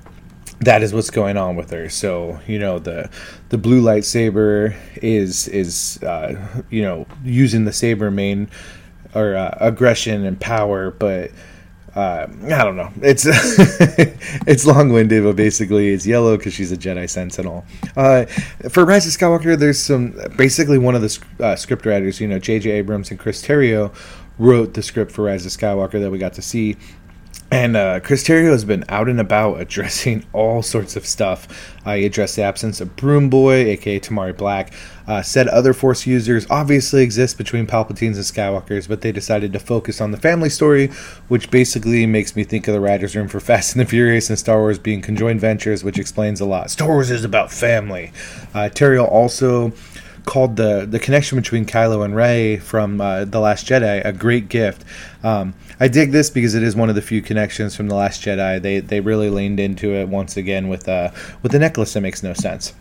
that 0.61 0.81
is 0.81 0.93
what's 0.93 1.09
going 1.09 1.37
on 1.37 1.55
with 1.55 1.69
her. 1.71 1.89
So 1.89 2.39
you 2.47 2.59
know 2.59 2.79
the 2.79 3.09
the 3.49 3.57
blue 3.57 3.81
lightsaber 3.81 4.75
is 5.01 5.47
is 5.47 6.01
uh, 6.03 6.63
you 6.69 6.81
know 6.81 7.05
using 7.23 7.65
the 7.65 7.73
saber 7.73 8.11
main 8.11 8.49
or 9.15 9.35
uh, 9.35 9.57
aggression 9.59 10.25
and 10.25 10.39
power, 10.39 10.91
but 10.91 11.31
uh, 11.95 12.27
I 12.43 12.63
don't 12.63 12.75
know. 12.75 12.91
It's 13.01 13.25
it's 14.45 14.65
long 14.65 14.93
winded, 14.93 15.23
but 15.23 15.35
basically 15.35 15.89
it's 15.89 16.05
yellow 16.05 16.37
because 16.37 16.53
she's 16.53 16.71
a 16.71 16.77
Jedi 16.77 17.09
Sentinel. 17.09 17.65
Uh, 17.95 18.25
for 18.69 18.85
Rise 18.85 19.07
of 19.07 19.13
Skywalker, 19.13 19.57
there's 19.57 19.81
some 19.81 20.13
basically 20.37 20.77
one 20.77 20.93
of 20.93 21.01
the 21.01 21.19
uh, 21.43 21.55
script 21.55 21.85
writers, 21.87 22.21
you 22.21 22.27
know, 22.27 22.37
J.J. 22.37 22.69
Abrams 22.69 23.09
and 23.09 23.19
Chris 23.19 23.43
Terrio 23.43 23.93
wrote 24.37 24.75
the 24.75 24.83
script 24.83 25.11
for 25.11 25.23
Rise 25.23 25.45
of 25.45 25.51
Skywalker 25.51 25.99
that 25.99 26.11
we 26.11 26.19
got 26.19 26.33
to 26.33 26.41
see. 26.41 26.77
And 27.49 27.77
uh, 27.77 28.01
Chris 28.01 28.27
Terrio 28.27 28.51
has 28.51 28.65
been 28.65 28.83
out 28.89 29.07
and 29.07 29.21
about 29.21 29.55
addressing 29.61 30.25
all 30.33 30.61
sorts 30.61 30.95
of 30.95 31.05
stuff. 31.05 31.47
Uh, 31.85 31.95
he 31.95 32.05
addressed 32.05 32.35
the 32.35 32.41
absence 32.41 32.81
of 32.81 32.95
Broom 32.97 33.29
Boy, 33.29 33.65
aka 33.67 33.99
Tamari 33.99 34.35
Black. 34.35 34.73
Uh, 35.07 35.21
said 35.21 35.47
other 35.47 35.73
Force 35.73 36.05
users 36.05 36.45
obviously 36.49 37.01
exist 37.01 37.37
between 37.37 37.65
Palpatines 37.65 38.15
and 38.15 38.25
Skywalkers, 38.25 38.89
but 38.89 38.99
they 38.99 39.13
decided 39.13 39.53
to 39.53 39.59
focus 39.59 40.01
on 40.01 40.11
the 40.11 40.17
family 40.17 40.49
story, 40.49 40.87
which 41.29 41.49
basically 41.49 42.05
makes 42.05 42.35
me 42.35 42.43
think 42.43 42.67
of 42.67 42.73
the 42.73 42.81
writers' 42.81 43.15
room 43.15 43.29
for 43.29 43.39
Fast 43.47 43.73
and 43.73 43.81
the 43.81 43.89
Furious 43.89 44.29
and 44.29 44.37
Star 44.37 44.57
Wars 44.57 44.77
being 44.77 45.01
conjoined 45.01 45.39
ventures, 45.39 45.83
which 45.83 45.97
explains 45.97 46.41
a 46.41 46.45
lot. 46.45 46.69
Star 46.69 46.89
Wars 46.89 47.09
is 47.09 47.23
about 47.23 47.51
family. 47.51 48.11
Uh, 48.53 48.69
Terrio 48.69 49.09
also 49.09 49.71
called 50.28 50.57
the 50.57 50.86
the 50.88 50.99
connection 50.99 51.38
between 51.39 51.65
Kylo 51.65 52.05
and 52.05 52.15
Rey 52.15 52.57
from 52.57 53.01
uh, 53.01 53.25
the 53.25 53.39
Last 53.39 53.65
Jedi 53.65 54.05
a 54.05 54.13
great 54.13 54.49
gift. 54.49 54.84
Um, 55.23 55.55
I 55.80 55.88
dig 55.88 56.11
this 56.11 56.30
because 56.30 56.53
it 56.53 56.61
is 56.61 56.75
one 56.75 56.89
of 56.89 56.95
the 56.95 57.01
few 57.01 57.21
connections 57.21 57.75
from 57.75 57.88
the 57.88 57.95
Last 57.95 58.21
Jedi. 58.21 58.61
They 58.61 58.80
they 58.82 58.99
really 58.99 59.32
leaned 59.32 59.59
into 59.59 59.93
it 59.95 60.09
once 60.09 60.38
again 60.38 60.67
with 60.67 60.88
uh 60.88 61.09
with 61.41 61.53
the 61.53 61.59
necklace 61.59 61.93
that 61.93 62.01
makes 62.01 62.21
no 62.21 62.34
sense. 62.34 62.73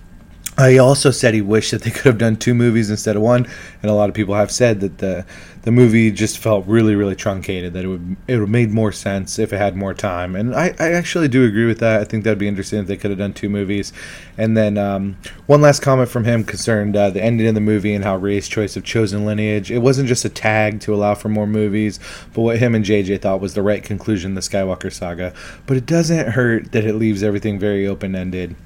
He 0.59 0.79
also 0.79 1.11
said 1.11 1.35
he 1.35 1.43
wished 1.43 1.73
that 1.73 1.83
they 1.83 1.91
could 1.91 2.07
have 2.07 2.19
done 2.19 2.37
two 2.37 2.55
movies 2.55 2.89
instead 2.89 3.15
of 3.15 3.21
one, 3.21 3.47
and 3.83 3.91
a 3.91 3.95
lot 3.95 4.09
of 4.09 4.15
people 4.15 4.35
have 4.35 4.51
said 4.51 4.81
that 4.81 4.99
the 4.99 5.27
the 5.63 5.73
movie 5.73 6.11
just 6.13 6.39
felt 6.39 6.65
really, 6.67 6.95
really 6.95 7.17
truncated. 7.17 7.75
That 7.75 7.85
it 7.85 7.89
would 7.89 8.17
it 8.27 8.39
would 8.39 8.49
made 8.49 8.71
more 8.71 8.91
sense 8.91 9.39
if 9.39 9.53
it 9.53 9.59
had 9.59 9.77
more 9.77 9.93
time, 9.93 10.35
and 10.35 10.55
I, 10.55 10.75
I 10.79 10.93
actually 10.93 11.29
do 11.29 11.45
agree 11.45 11.67
with 11.67 11.81
that. 11.81 12.01
I 12.01 12.05
think 12.05 12.25
that'd 12.25 12.39
be 12.39 12.49
interesting 12.49 12.79
if 12.79 12.87
they 12.87 12.97
could 12.97 13.11
have 13.11 13.19
done 13.19 13.35
two 13.35 13.51
movies. 13.51 13.93
And 14.39 14.57
then 14.57 14.79
um, 14.79 15.19
one 15.47 15.61
last 15.61 15.83
comment 15.83 16.09
from 16.09 16.25
him 16.25 16.43
concerned 16.43 16.97
uh, 16.97 17.11
the 17.11 17.23
ending 17.23 17.49
of 17.49 17.55
the 17.55 17.61
movie 17.61 17.93
and 17.93 18.05
how 18.05 18.17
Rey's 18.17 18.49
choice 18.49 18.77
of 18.77 18.85
chosen 18.85 19.27
lineage. 19.27 19.71
It 19.71 19.81
wasn't 19.81 20.09
just 20.09 20.25
a 20.25 20.31
tag 20.31 20.81
to 20.83 20.95
allow 20.95 21.15
for 21.15 21.29
more 21.29 21.47
movies, 21.47 22.01
but 22.33 22.41
what 22.43 22.59
him 22.59 22.75
and 22.75 22.85
JJ 22.85 23.21
thought 23.21 23.43
was 23.43 23.53
the 23.53 23.63
right 23.63 23.83
conclusion 23.83 24.35
the 24.35 24.41
Skywalker 24.41 24.93
saga. 24.93 25.35
But 25.67 25.77
it 25.77 25.85
doesn't 25.85 26.29
hurt 26.29 26.73
that 26.73 26.85
it 26.85 26.95
leaves 26.95 27.23
everything 27.23 27.59
very 27.59 27.87
open 27.87 28.15
ended. 28.15 28.57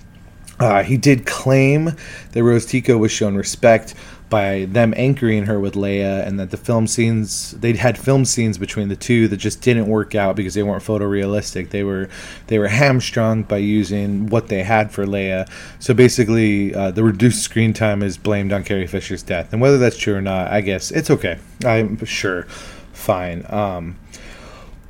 Uh, 0.61 0.83
he 0.83 0.97
did 0.97 1.27
claim 1.27 1.91
that 2.33 2.45
Rose 2.45 2.67
Tico 2.67 2.99
was 2.99 3.11
shown 3.11 3.35
respect, 3.35 3.95
by 4.31 4.67
them 4.67 4.95
anchoring 4.97 5.45
her 5.47 5.61
with 5.61 5.75
Leia, 5.75 6.27
and 6.27 6.39
that 6.41 6.51
the 6.51 6.57
film 6.57 6.87
scenes 6.87 7.51
they 7.51 7.73
had 7.75 7.99
film 7.99 8.25
scenes 8.25 8.57
between 8.57 8.89
the 8.89 8.97
two 8.97 9.29
that 9.29 9.37
just 9.37 9.61
didn't 9.61 9.89
work 9.89 10.15
out 10.15 10.37
because 10.37 10.55
they 10.55 10.63
weren't 10.63 10.85
photorealistic. 10.85 11.71
They 11.71 11.83
were 11.83 12.09
they 12.47 12.59
were 12.59 12.69
hamstrung 12.69 13.43
by 13.43 13.59
using 13.59 14.29
what 14.29 14.49
they 14.49 14.63
had 14.63 14.93
for 14.93 15.05
Leia. 15.05 15.51
So 15.81 15.93
basically, 15.93 16.75
uh, 16.75 16.93
the 16.93 17.03
reduced 17.03 17.43
screen 17.43 17.75
time 17.75 18.03
is 18.03 18.17
blamed 18.17 18.53
on 18.53 18.63
Carrie 18.65 18.87
Fisher's 18.87 19.23
death, 19.23 19.53
and 19.53 19.61
whether 19.61 19.77
that's 19.77 19.99
true 19.99 20.15
or 20.15 20.23
not, 20.23 20.47
I 20.49 20.63
guess 20.63 20.91
it's 20.93 21.11
okay. 21.11 21.39
I'm 21.65 22.03
sure, 22.07 22.45
fine. 22.93 23.45
Um, 23.49 23.99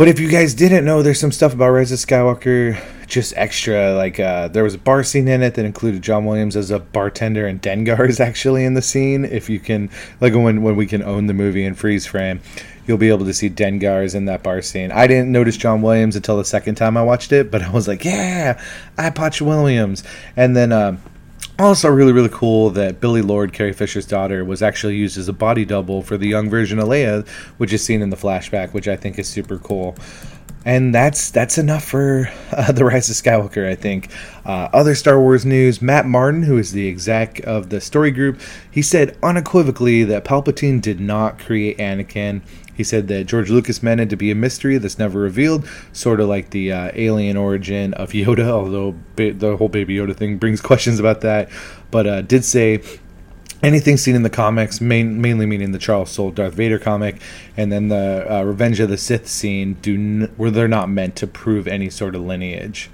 but 0.00 0.08
if 0.08 0.18
you 0.18 0.30
guys 0.30 0.54
didn't 0.54 0.86
know, 0.86 1.02
there's 1.02 1.20
some 1.20 1.30
stuff 1.30 1.52
about 1.52 1.72
Rise 1.72 1.92
of 1.92 1.98
Skywalker 1.98 2.82
just 3.06 3.34
extra. 3.36 3.92
Like 3.92 4.18
uh, 4.18 4.48
there 4.48 4.64
was 4.64 4.72
a 4.72 4.78
bar 4.78 5.04
scene 5.04 5.28
in 5.28 5.42
it 5.42 5.56
that 5.56 5.66
included 5.66 6.00
John 6.00 6.24
Williams 6.24 6.56
as 6.56 6.70
a 6.70 6.78
bartender, 6.78 7.46
and 7.46 7.60
Dengar 7.60 8.08
is 8.08 8.18
actually 8.18 8.64
in 8.64 8.72
the 8.72 8.80
scene. 8.80 9.26
If 9.26 9.50
you 9.50 9.60
can, 9.60 9.90
like 10.22 10.32
when 10.32 10.62
when 10.62 10.74
we 10.74 10.86
can 10.86 11.02
own 11.02 11.26
the 11.26 11.34
movie 11.34 11.66
in 11.66 11.74
freeze 11.74 12.06
frame, 12.06 12.40
you'll 12.86 12.96
be 12.96 13.10
able 13.10 13.26
to 13.26 13.34
see 13.34 13.50
Dengar's 13.50 14.14
in 14.14 14.24
that 14.24 14.42
bar 14.42 14.62
scene. 14.62 14.90
I 14.90 15.06
didn't 15.06 15.30
notice 15.32 15.58
John 15.58 15.82
Williams 15.82 16.16
until 16.16 16.38
the 16.38 16.46
second 16.46 16.76
time 16.76 16.96
I 16.96 17.02
watched 17.02 17.30
it, 17.30 17.50
but 17.50 17.60
I 17.60 17.70
was 17.70 17.86
like, 17.86 18.02
yeah, 18.02 18.58
I 18.96 19.10
Potch 19.10 19.42
Williams, 19.42 20.02
and 20.34 20.56
then. 20.56 20.72
Uh, 20.72 20.96
also, 21.64 21.88
really, 21.88 22.12
really 22.12 22.28
cool 22.30 22.70
that 22.70 23.00
Billie 23.00 23.22
Lourd, 23.22 23.52
Carrie 23.52 23.72
Fisher's 23.72 24.06
daughter, 24.06 24.44
was 24.44 24.62
actually 24.62 24.96
used 24.96 25.18
as 25.18 25.28
a 25.28 25.32
body 25.32 25.64
double 25.64 26.02
for 26.02 26.16
the 26.16 26.28
young 26.28 26.48
version 26.48 26.78
of 26.78 26.88
Leia, 26.88 27.26
which 27.58 27.72
is 27.72 27.84
seen 27.84 28.02
in 28.02 28.10
the 28.10 28.16
flashback, 28.16 28.72
which 28.72 28.88
I 28.88 28.96
think 28.96 29.18
is 29.18 29.28
super 29.28 29.58
cool. 29.58 29.96
And 30.64 30.94
that's 30.94 31.30
that's 31.30 31.56
enough 31.56 31.84
for 31.84 32.30
uh, 32.52 32.72
the 32.72 32.84
Rise 32.84 33.08
of 33.08 33.16
Skywalker, 33.16 33.66
I 33.66 33.74
think. 33.74 34.10
Uh, 34.44 34.68
other 34.72 34.94
Star 34.94 35.18
Wars 35.18 35.46
news: 35.46 35.80
Matt 35.80 36.06
Martin, 36.06 36.42
who 36.42 36.58
is 36.58 36.72
the 36.72 36.88
exec 36.88 37.40
of 37.40 37.70
the 37.70 37.80
story 37.80 38.10
group, 38.10 38.40
he 38.70 38.82
said 38.82 39.16
unequivocally 39.22 40.04
that 40.04 40.24
Palpatine 40.24 40.80
did 40.80 41.00
not 41.00 41.38
create 41.38 41.78
Anakin. 41.78 42.42
He 42.80 42.84
said 42.84 43.08
that 43.08 43.26
George 43.26 43.50
Lucas 43.50 43.82
meant 43.82 44.00
it 44.00 44.08
to 44.08 44.16
be 44.16 44.30
a 44.30 44.34
mystery 44.34 44.78
that's 44.78 44.98
never 44.98 45.20
revealed, 45.20 45.68
sort 45.92 46.18
of 46.18 46.28
like 46.28 46.48
the 46.48 46.72
uh, 46.72 46.90
alien 46.94 47.36
origin 47.36 47.92
of 47.92 48.12
Yoda, 48.12 48.48
although 48.48 48.94
ba- 49.16 49.34
the 49.34 49.58
whole 49.58 49.68
Baby 49.68 49.96
Yoda 49.96 50.16
thing 50.16 50.38
brings 50.38 50.60
questions 50.62 50.98
about 50.98 51.20
that. 51.20 51.50
But 51.90 52.06
uh, 52.06 52.22
did 52.22 52.42
say 52.42 52.82
anything 53.62 53.98
seen 53.98 54.14
in 54.14 54.22
the 54.22 54.30
comics, 54.30 54.80
main, 54.80 55.20
mainly 55.20 55.44
meaning 55.44 55.72
the 55.72 55.78
Charles 55.78 56.10
Soule 56.10 56.30
Darth 56.30 56.54
Vader 56.54 56.78
comic, 56.78 57.20
and 57.54 57.70
then 57.70 57.88
the 57.88 58.26
uh, 58.34 58.42
Revenge 58.44 58.80
of 58.80 58.88
the 58.88 58.96
Sith 58.96 59.28
scene, 59.28 59.74
do 59.82 59.94
n- 59.96 60.32
where 60.38 60.50
they're 60.50 60.66
not 60.66 60.88
meant 60.88 61.16
to 61.16 61.26
prove 61.26 61.68
any 61.68 61.90
sort 61.90 62.14
of 62.14 62.22
lineage. 62.22 62.88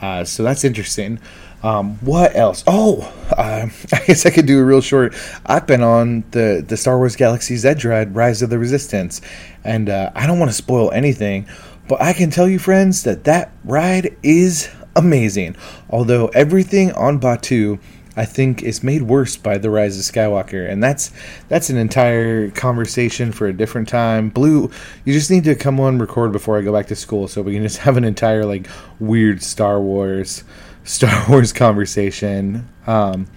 Uh, 0.00 0.24
so 0.24 0.42
that's 0.42 0.64
interesting. 0.64 1.18
Um, 1.62 1.96
what 1.96 2.36
else? 2.36 2.62
Oh, 2.66 3.12
uh, 3.36 3.66
I 3.92 4.04
guess 4.06 4.26
I 4.26 4.30
could 4.30 4.46
do 4.46 4.60
a 4.60 4.64
real 4.64 4.80
short. 4.80 5.14
I've 5.44 5.66
been 5.66 5.82
on 5.82 6.24
the 6.30 6.64
the 6.66 6.76
Star 6.76 6.98
Wars 6.98 7.16
Galaxy's 7.16 7.64
Edge 7.64 7.84
ride, 7.84 8.14
Rise 8.14 8.42
of 8.42 8.50
the 8.50 8.58
Resistance, 8.58 9.20
and 9.64 9.88
uh, 9.88 10.10
I 10.14 10.26
don't 10.26 10.38
want 10.38 10.50
to 10.50 10.56
spoil 10.56 10.90
anything, 10.92 11.46
but 11.88 12.00
I 12.00 12.12
can 12.12 12.30
tell 12.30 12.48
you, 12.48 12.58
friends, 12.58 13.02
that 13.02 13.24
that 13.24 13.52
ride 13.64 14.16
is 14.22 14.68
amazing. 14.94 15.56
Although 15.90 16.28
everything 16.28 16.92
on 16.92 17.20
Batuu. 17.20 17.80
I 18.18 18.24
think 18.24 18.64
is 18.64 18.82
made 18.82 19.02
worse 19.02 19.36
by 19.36 19.58
the 19.58 19.70
rise 19.70 19.96
of 19.96 20.02
Skywalker, 20.02 20.68
and 20.68 20.82
that's 20.82 21.12
that's 21.46 21.70
an 21.70 21.76
entire 21.76 22.50
conversation 22.50 23.30
for 23.30 23.46
a 23.46 23.52
different 23.52 23.88
time. 23.88 24.28
Blue, 24.28 24.72
you 25.04 25.12
just 25.12 25.30
need 25.30 25.44
to 25.44 25.54
come 25.54 25.78
on 25.78 26.00
record 26.00 26.32
before 26.32 26.58
I 26.58 26.62
go 26.62 26.72
back 26.72 26.86
to 26.88 26.96
school, 26.96 27.28
so 27.28 27.42
we 27.42 27.52
can 27.54 27.62
just 27.62 27.78
have 27.86 27.96
an 27.96 28.02
entire 28.02 28.44
like 28.44 28.66
weird 28.98 29.40
Star 29.40 29.80
Wars 29.80 30.42
Star 30.84 31.26
Wars 31.28 31.52
conversation. 31.52 32.68
Um, 32.88 33.28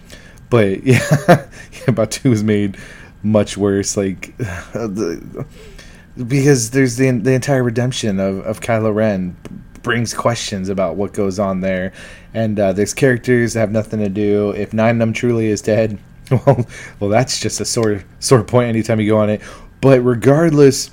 but 0.49 0.83
yeah, 0.83 0.97
yeah, 1.27 1.93
Batuu 1.93 2.31
was 2.31 2.43
made 2.43 2.75
much 3.21 3.57
worse. 3.57 3.95
Like 3.95 4.35
because 6.17 6.71
there's 6.71 6.95
the 6.95 7.11
the 7.11 7.33
entire 7.33 7.63
redemption 7.63 8.19
of 8.19 8.39
of 8.39 8.61
Kylo 8.61 8.95
Ren 8.95 9.37
brings 9.83 10.13
questions 10.13 10.69
about 10.69 10.95
what 10.95 11.13
goes 11.13 11.39
on 11.39 11.61
there, 11.61 11.93
and 12.33 12.59
uh, 12.59 12.73
there's 12.73 12.93
characters 12.93 13.53
that 13.53 13.59
have 13.59 13.71
nothing 13.71 13.99
to 13.99 14.09
do. 14.09 14.51
If 14.51 14.73
Nien 14.73 14.97
Nunb 14.97 15.13
truly 15.13 15.47
is 15.47 15.61
dead, 15.61 15.99
well, 16.31 16.65
well, 16.99 17.09
that's 17.09 17.39
just 17.39 17.59
a 17.59 17.65
sore 17.65 18.03
sore 18.19 18.43
point 18.43 18.69
anytime 18.69 18.99
you 18.99 19.09
go 19.09 19.17
on 19.17 19.29
it. 19.29 19.41
But 19.81 20.01
regardless 20.01 20.91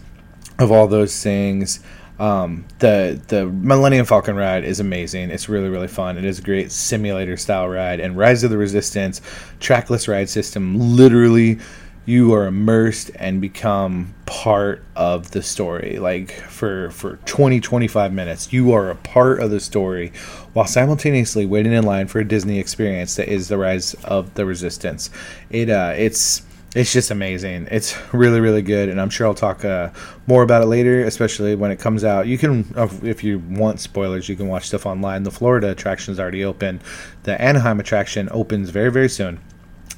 of 0.58 0.72
all 0.72 0.86
those 0.86 1.22
things. 1.22 1.80
Um, 2.18 2.64
the 2.80 3.20
the 3.28 3.46
Millennium 3.46 4.04
Falcon 4.04 4.34
ride 4.34 4.64
is 4.64 4.80
amazing. 4.80 5.30
It's 5.30 5.48
really 5.48 5.68
really 5.68 5.86
fun. 5.86 6.18
It 6.18 6.24
is 6.24 6.40
a 6.40 6.42
great 6.42 6.72
simulator 6.72 7.36
style 7.36 7.68
ride. 7.68 8.00
And 8.00 8.16
Rise 8.16 8.42
of 8.42 8.50
the 8.50 8.58
Resistance 8.58 9.20
trackless 9.60 10.08
ride 10.08 10.28
system 10.28 10.76
literally 10.96 11.60
you 12.08 12.32
are 12.32 12.46
immersed 12.46 13.10
and 13.16 13.38
become 13.38 14.14
part 14.24 14.82
of 14.96 15.30
the 15.32 15.42
story 15.42 15.98
like 15.98 16.32
for 16.32 16.90
for 16.90 17.16
20 17.26 17.60
25 17.60 18.14
minutes 18.14 18.50
you 18.50 18.72
are 18.72 18.88
a 18.88 18.94
part 18.94 19.40
of 19.40 19.50
the 19.50 19.60
story 19.60 20.10
while 20.54 20.66
simultaneously 20.66 21.44
waiting 21.44 21.72
in 21.72 21.84
line 21.84 22.06
for 22.06 22.20
a 22.20 22.24
disney 22.26 22.58
experience 22.58 23.16
that 23.16 23.28
is 23.28 23.48
the 23.48 23.58
rise 23.58 23.92
of 24.04 24.32
the 24.34 24.46
resistance 24.46 25.10
it 25.50 25.68
uh 25.68 25.92
it's 25.98 26.42
it's 26.76 26.92
just 26.92 27.10
amazing. 27.10 27.66
It's 27.70 27.96
really, 28.12 28.40
really 28.40 28.60
good, 28.60 28.90
and 28.90 29.00
I'm 29.00 29.08
sure 29.08 29.26
I'll 29.26 29.34
talk 29.34 29.64
uh, 29.64 29.88
more 30.26 30.42
about 30.42 30.62
it 30.62 30.66
later, 30.66 31.02
especially 31.02 31.54
when 31.54 31.70
it 31.70 31.78
comes 31.78 32.04
out. 32.04 32.26
You 32.26 32.36
can, 32.36 32.70
uh, 32.76 32.88
if 33.02 33.24
you 33.24 33.38
want 33.38 33.80
spoilers, 33.80 34.28
you 34.28 34.36
can 34.36 34.48
watch 34.48 34.66
stuff 34.66 34.84
online. 34.84 35.22
The 35.22 35.30
Florida 35.30 35.70
attraction 35.70 36.12
is 36.12 36.20
already 36.20 36.44
open. 36.44 36.82
The 37.22 37.40
Anaheim 37.40 37.80
attraction 37.80 38.28
opens 38.32 38.68
very, 38.68 38.92
very 38.92 39.08
soon, 39.08 39.40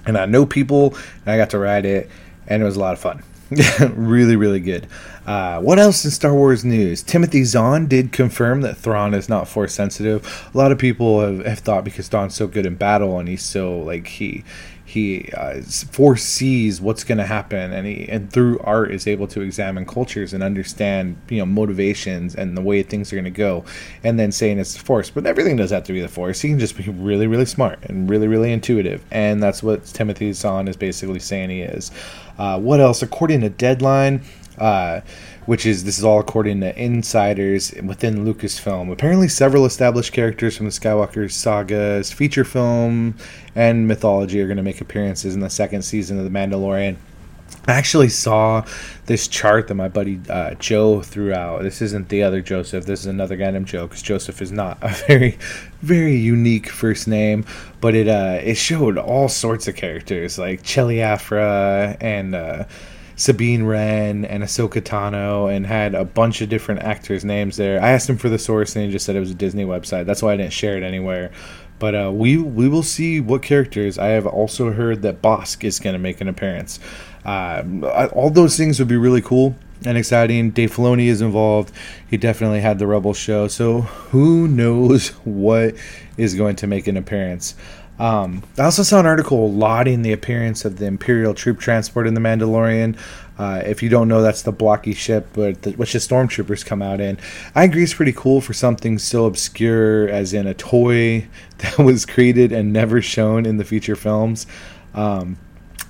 and 0.06 0.16
I 0.16 0.26
know 0.26 0.46
people, 0.46 0.94
and 1.24 1.32
I 1.32 1.36
got 1.36 1.50
to 1.50 1.58
ride 1.58 1.84
it, 1.84 2.10
and 2.46 2.62
it 2.62 2.64
was 2.64 2.76
a 2.76 2.80
lot 2.80 2.92
of 2.92 2.98
fun. 2.98 3.22
really, 3.94 4.36
really 4.36 4.60
good. 4.60 4.86
Uh, 5.26 5.60
what 5.60 5.78
else 5.78 6.04
in 6.04 6.10
Star 6.10 6.32
Wars 6.32 6.64
news? 6.64 7.02
Timothy 7.02 7.44
Zahn 7.44 7.86
did 7.86 8.12
confirm 8.12 8.60
that 8.62 8.76
Thrawn 8.76 9.12
is 9.12 9.28
not 9.28 9.48
force 9.48 9.74
sensitive. 9.74 10.48
A 10.54 10.56
lot 10.56 10.72
of 10.72 10.78
people 10.78 11.20
have, 11.20 11.44
have 11.44 11.58
thought 11.58 11.84
because 11.84 12.08
Thrawn's 12.08 12.34
so 12.34 12.46
good 12.46 12.64
in 12.64 12.76
battle 12.76 13.18
and 13.18 13.28
he's 13.28 13.42
so 13.42 13.78
like 13.78 14.06
he 14.06 14.44
he 14.90 15.30
uh, 15.36 15.62
foresees 15.92 16.80
what's 16.80 17.04
going 17.04 17.18
to 17.18 17.24
happen 17.24 17.72
and 17.72 17.86
he 17.86 18.08
and 18.08 18.32
through 18.32 18.58
art 18.58 18.90
is 18.90 19.06
able 19.06 19.28
to 19.28 19.40
examine 19.40 19.86
cultures 19.86 20.32
and 20.32 20.42
understand 20.42 21.16
you 21.28 21.38
know 21.38 21.46
motivations 21.46 22.34
and 22.34 22.56
the 22.56 22.60
way 22.60 22.82
things 22.82 23.12
are 23.12 23.16
going 23.16 23.24
to 23.24 23.30
go 23.30 23.64
and 24.02 24.18
then 24.18 24.32
saying 24.32 24.58
it's 24.58 24.74
the 24.74 24.80
force. 24.80 25.08
But 25.08 25.26
everything 25.26 25.54
does 25.54 25.70
have 25.70 25.84
to 25.84 25.92
be 25.92 26.00
the 26.00 26.08
force. 26.08 26.40
He 26.40 26.48
can 26.48 26.58
just 26.58 26.76
be 26.76 26.82
really 26.90 27.28
really 27.28 27.46
smart 27.46 27.78
and 27.84 28.10
really 28.10 28.26
really 28.26 28.52
intuitive 28.52 29.04
and 29.12 29.40
that's 29.40 29.62
what 29.62 29.84
timothy 29.84 30.32
zahn 30.32 30.66
is 30.66 30.76
basically 30.76 31.20
saying 31.20 31.50
he 31.50 31.62
is. 31.62 31.92
Uh, 32.36 32.58
what 32.58 32.80
else? 32.80 33.00
According 33.00 33.42
to 33.42 33.48
deadline 33.48 34.22
uh, 34.58 35.00
which 35.50 35.66
is 35.66 35.82
this 35.82 35.98
is 35.98 36.04
all 36.04 36.20
according 36.20 36.60
to 36.60 36.80
insiders 36.80 37.74
within 37.82 38.24
Lucasfilm. 38.24 38.92
Apparently, 38.92 39.26
several 39.26 39.66
established 39.66 40.12
characters 40.12 40.56
from 40.56 40.66
the 40.66 40.70
Skywalker 40.70 41.28
saga's 41.28 42.12
feature 42.12 42.44
film 42.44 43.16
and 43.56 43.88
mythology 43.88 44.40
are 44.40 44.46
going 44.46 44.58
to 44.58 44.62
make 44.62 44.80
appearances 44.80 45.34
in 45.34 45.40
the 45.40 45.50
second 45.50 45.82
season 45.82 46.20
of 46.20 46.24
The 46.24 46.30
Mandalorian. 46.30 46.98
I 47.66 47.72
actually 47.72 48.10
saw 48.10 48.64
this 49.06 49.26
chart 49.26 49.66
that 49.66 49.74
my 49.74 49.88
buddy 49.88 50.20
uh, 50.28 50.54
Joe 50.54 51.02
threw 51.02 51.34
out. 51.34 51.62
This 51.62 51.82
isn't 51.82 52.10
the 52.10 52.22
other 52.22 52.40
Joseph. 52.40 52.86
This 52.86 53.00
is 53.00 53.06
another 53.06 53.34
guy 53.34 53.50
named 53.50 53.66
Joe 53.66 53.88
because 53.88 54.02
Joseph 54.02 54.40
is 54.40 54.52
not 54.52 54.78
a 54.82 54.88
very, 55.08 55.36
very 55.82 56.14
unique 56.14 56.68
first 56.68 57.08
name. 57.08 57.44
But 57.80 57.96
it 57.96 58.06
uh, 58.06 58.38
it 58.40 58.54
showed 58.54 58.98
all 58.98 59.28
sorts 59.28 59.66
of 59.66 59.74
characters 59.74 60.38
like 60.38 60.62
Chelli 60.62 61.00
Aphra 61.00 61.96
and 62.00 62.36
uh, 62.36 62.66
Sabine 63.20 63.64
Wren 63.64 64.24
and 64.24 64.42
Ahsoka 64.42 64.80
Tano 64.80 65.54
and 65.54 65.66
had 65.66 65.94
a 65.94 66.06
bunch 66.06 66.40
of 66.40 66.48
different 66.48 66.80
actors' 66.80 67.22
names 67.22 67.58
there. 67.58 67.78
I 67.78 67.90
asked 67.90 68.08
him 68.08 68.16
for 68.16 68.30
the 68.30 68.38
source 68.38 68.74
and 68.74 68.86
he 68.86 68.90
just 68.90 69.04
said 69.04 69.14
it 69.14 69.20
was 69.20 69.30
a 69.30 69.34
Disney 69.34 69.66
website. 69.66 70.06
That's 70.06 70.22
why 70.22 70.32
I 70.32 70.38
didn't 70.38 70.54
share 70.54 70.78
it 70.78 70.82
anywhere. 70.82 71.30
But 71.78 71.94
uh, 71.94 72.10
we 72.14 72.38
we 72.38 72.66
will 72.66 72.82
see 72.82 73.20
what 73.20 73.42
characters. 73.42 73.98
I 73.98 74.08
have 74.08 74.26
also 74.26 74.72
heard 74.72 75.02
that 75.02 75.20
Bossk 75.20 75.64
is 75.64 75.80
going 75.80 75.92
to 75.92 75.98
make 75.98 76.22
an 76.22 76.28
appearance. 76.28 76.80
Uh, 77.22 78.08
all 78.14 78.30
those 78.30 78.56
things 78.56 78.78
would 78.78 78.88
be 78.88 78.96
really 78.96 79.20
cool 79.20 79.54
and 79.84 79.98
exciting. 79.98 80.50
Dave 80.50 80.74
Filoni 80.74 81.06
is 81.08 81.20
involved. 81.20 81.74
He 82.08 82.16
definitely 82.16 82.60
had 82.60 82.78
the 82.78 82.86
Rebel 82.86 83.12
show, 83.12 83.48
so 83.48 83.82
who 83.82 84.48
knows 84.48 85.08
what 85.24 85.74
is 86.16 86.34
going 86.34 86.56
to 86.56 86.66
make 86.66 86.86
an 86.86 86.96
appearance. 86.96 87.54
Um, 88.00 88.42
I 88.56 88.62
also 88.62 88.82
saw 88.82 88.98
an 88.98 89.04
article 89.04 89.52
lauding 89.52 90.00
the 90.00 90.12
appearance 90.12 90.64
of 90.64 90.78
the 90.78 90.86
Imperial 90.86 91.34
troop 91.34 91.60
transport 91.60 92.06
in 92.06 92.14
The 92.14 92.20
Mandalorian. 92.20 92.98
Uh, 93.38 93.62
if 93.66 93.82
you 93.82 93.90
don't 93.90 94.08
know, 94.08 94.22
that's 94.22 94.40
the 94.40 94.52
blocky 94.52 94.94
ship, 94.94 95.28
but 95.34 95.60
the, 95.62 95.72
which 95.72 95.92
the 95.92 95.98
stormtroopers 95.98 96.64
come 96.64 96.80
out 96.80 96.98
in. 96.98 97.18
I 97.54 97.64
agree, 97.64 97.82
it's 97.82 97.92
pretty 97.92 98.14
cool 98.14 98.40
for 98.40 98.54
something 98.54 98.98
so 98.98 99.26
obscure 99.26 100.08
as 100.08 100.32
in 100.32 100.46
a 100.46 100.54
toy 100.54 101.28
that 101.58 101.78
was 101.78 102.06
created 102.06 102.52
and 102.52 102.72
never 102.72 103.02
shown 103.02 103.44
in 103.44 103.58
the 103.58 103.64
feature 103.64 103.96
films. 103.96 104.46
Um, 104.94 105.38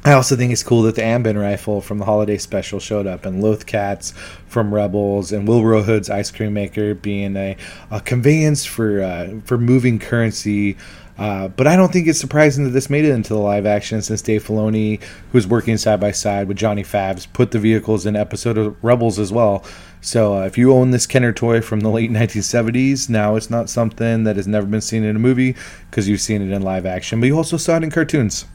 I 0.04 0.12
also 0.12 0.34
think 0.34 0.50
it's 0.50 0.62
cool 0.62 0.82
that 0.82 0.94
the 0.94 1.02
Amban 1.02 1.40
rifle 1.40 1.82
from 1.82 1.98
the 1.98 2.06
holiday 2.06 2.38
special 2.38 2.80
showed 2.80 3.06
up, 3.06 3.26
and 3.26 3.42
Loth 3.42 3.66
Cats 3.66 4.12
from 4.48 4.72
Rebels, 4.72 5.30
and 5.30 5.46
Willrow 5.46 5.84
Hood's 5.84 6.08
ice 6.08 6.30
cream 6.30 6.54
maker 6.54 6.94
being 6.94 7.36
a, 7.36 7.56
a 7.90 8.00
conveyance 8.00 8.64
for 8.64 9.02
uh, 9.02 9.40
for 9.44 9.58
moving 9.58 9.98
currency 9.98 10.78
Uh, 11.20 11.48
but 11.48 11.66
I 11.66 11.76
don't 11.76 11.92
think 11.92 12.08
it's 12.08 12.18
surprising 12.18 12.64
that 12.64 12.70
this 12.70 12.88
made 12.88 13.04
it 13.04 13.10
into 13.10 13.34
the 13.34 13.38
live 13.38 13.66
action 13.66 14.00
since 14.00 14.22
Dave 14.22 14.42
Filoni, 14.42 15.02
who's 15.32 15.46
working 15.46 15.76
side 15.76 16.00
by 16.00 16.12
side 16.12 16.48
with 16.48 16.56
Johnny 16.56 16.82
Favs, 16.82 17.30
put 17.30 17.50
the 17.50 17.58
vehicles 17.58 18.06
in 18.06 18.16
episode 18.16 18.56
of 18.56 18.82
Rebels 18.82 19.18
as 19.18 19.30
well. 19.30 19.62
So 20.00 20.38
uh, 20.38 20.46
if 20.46 20.56
you 20.56 20.72
own 20.72 20.92
this 20.92 21.06
Kenner 21.06 21.34
toy 21.34 21.60
from 21.60 21.80
the 21.80 21.90
late 21.90 22.10
1970s, 22.10 23.10
now 23.10 23.36
it's 23.36 23.50
not 23.50 23.68
something 23.68 24.24
that 24.24 24.36
has 24.36 24.48
never 24.48 24.66
been 24.66 24.80
seen 24.80 25.04
in 25.04 25.14
a 25.14 25.18
movie 25.18 25.56
because 25.90 26.08
you've 26.08 26.22
seen 26.22 26.40
it 26.40 26.54
in 26.54 26.62
live 26.62 26.86
action, 26.86 27.20
but 27.20 27.26
you 27.26 27.36
also 27.36 27.58
saw 27.58 27.76
it 27.76 27.84
in 27.84 27.90
cartoons. 27.90 28.46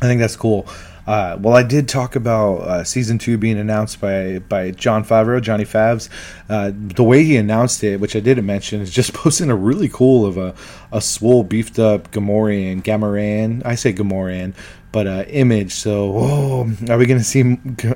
I 0.00 0.06
think 0.06 0.22
that's 0.22 0.36
cool. 0.36 0.66
Uh, 1.10 1.36
well, 1.40 1.56
I 1.56 1.64
did 1.64 1.88
talk 1.88 2.14
about 2.14 2.58
uh, 2.58 2.84
season 2.84 3.18
two 3.18 3.36
being 3.36 3.58
announced 3.58 4.00
by 4.00 4.38
by 4.38 4.70
Jon 4.70 5.04
Favreau, 5.04 5.42
Johnny 5.42 5.64
Favs. 5.64 6.08
Uh, 6.48 6.70
the 6.72 7.02
way 7.02 7.24
he 7.24 7.36
announced 7.36 7.82
it, 7.82 7.98
which 7.98 8.14
I 8.14 8.20
didn't 8.20 8.46
mention, 8.46 8.80
is 8.80 8.92
just 8.92 9.12
posting 9.22 9.50
a 9.50 9.56
really 9.56 9.88
cool 9.88 10.24
of 10.24 10.38
a 10.38 10.54
a 10.92 11.00
swole, 11.00 11.42
beefed 11.42 11.80
up 11.80 12.12
Gamorrean, 12.12 12.84
Gamorrean. 12.84 13.66
I 13.66 13.74
say 13.74 13.92
Gamorrean, 13.92 14.54
but 14.92 15.08
uh, 15.08 15.24
image. 15.26 15.72
So, 15.72 16.12
oh, 16.16 16.70
are 16.88 16.96
we 16.96 17.06
gonna 17.06 17.24
see 17.24 17.42
G- 17.42 17.92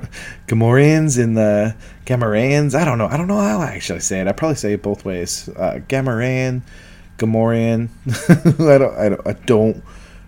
Gamorreans 0.47 1.17
in 1.17 1.35
the 1.35 1.73
Gamorreans? 2.05 2.77
I 2.77 2.83
don't 2.83 2.97
know. 2.97 3.07
I 3.07 3.15
don't 3.15 3.27
know 3.27 3.39
how 3.39 3.61
I 3.61 3.67
actually 3.67 4.01
say 4.01 4.19
it. 4.19 4.27
I 4.27 4.33
probably 4.33 4.57
say 4.57 4.73
it 4.73 4.83
both 4.83 5.05
ways. 5.05 5.47
Uh, 5.55 5.79
Gamorrean, 5.87 6.63
Gamorrean. 7.17 7.87
I 8.69 8.77
don't. 8.77 8.97
I 8.97 9.07
don't. 9.07 9.25
I 9.25 9.33
don't 9.45 9.83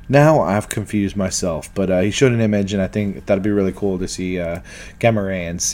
now 0.09 0.41
I've 0.41 0.69
confused 0.69 1.15
myself, 1.15 1.73
but 1.73 1.89
uh, 1.89 2.01
he 2.01 2.11
showed 2.11 2.31
an 2.31 2.41
image, 2.41 2.73
and 2.73 2.81
I 2.81 2.87
think 2.87 3.25
that'd 3.25 3.43
be 3.43 3.49
really 3.49 3.73
cool 3.73 3.99
to 3.99 4.07
see 4.07 4.39
uh, 4.39 4.61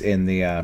in 0.01 0.25
the 0.25 0.43
uh, 0.43 0.63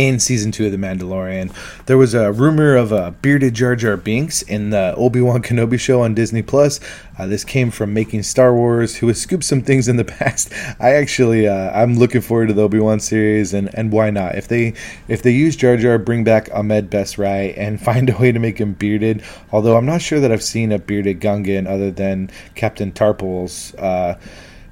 in 0.00 0.18
season 0.18 0.50
two 0.50 0.64
of 0.64 0.72
The 0.72 0.78
Mandalorian. 0.78 1.52
There 1.84 1.98
was 1.98 2.14
a 2.14 2.32
rumor 2.32 2.74
of 2.74 2.90
a 2.90 3.10
bearded 3.10 3.52
Jar 3.52 3.76
Jar 3.76 3.98
Binks 3.98 4.40
in 4.40 4.70
the 4.70 4.94
Obi 4.96 5.20
Wan 5.20 5.42
Kenobi 5.42 5.78
show 5.78 6.00
on 6.00 6.14
Disney 6.14 6.40
Plus. 6.40 6.80
Uh, 7.18 7.26
this 7.26 7.44
came 7.44 7.70
from 7.70 7.92
Making 7.92 8.22
Star 8.22 8.54
Wars, 8.54 8.96
who 8.96 9.08
has 9.08 9.20
scooped 9.20 9.44
some 9.44 9.60
things 9.60 9.88
in 9.88 9.96
the 9.96 10.04
past. 10.20 10.54
I 10.80 10.92
actually, 10.92 11.46
uh, 11.46 11.70
I'm 11.72 11.98
looking 11.98 12.22
forward 12.22 12.48
to 12.48 12.54
the 12.54 12.62
Obi 12.62 12.78
Wan 12.78 12.98
series, 12.98 13.52
and, 13.52 13.68
and 13.74 13.92
why 13.92 14.08
not? 14.08 14.36
If 14.36 14.48
they 14.48 14.72
if 15.06 15.20
they 15.22 15.32
use 15.32 15.54
Jar 15.54 15.76
Jar, 15.76 15.98
bring 15.98 16.24
back 16.24 16.48
Ahmed 16.54 16.88
Best 16.88 17.18
right, 17.18 17.54
and 17.58 17.78
find 17.90 18.08
a 18.08 18.16
way 18.16 18.32
to 18.32 18.38
make 18.38 18.58
him 18.58 18.72
bearded. 18.72 19.22
Although 19.52 19.76
I'm 19.76 19.86
not 19.86 20.00
sure 20.00 20.18
that 20.18 20.32
I've 20.32 20.42
seen 20.42 20.72
a 20.72 20.78
bearded 20.78 21.20
Gungan 21.20 21.68
other 21.68 21.90
than 21.90 22.30
Captain 22.54 22.90
Tarpals. 22.90 23.78
Uh, 23.78 24.18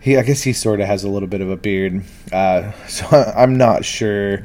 he, 0.01 0.17
I 0.17 0.23
guess 0.23 0.43
he 0.43 0.55
sort 0.55 0.81
of 0.81 0.87
has 0.87 1.05
a 1.05 1.11
little 1.11 1.29
bit 1.29 1.43
of 1.43 1.51
a 1.51 1.57
beard, 1.57 2.03
uh, 2.33 2.73
so 2.89 3.07
I'm 3.37 3.59
not 3.59 3.85
sure 3.85 4.43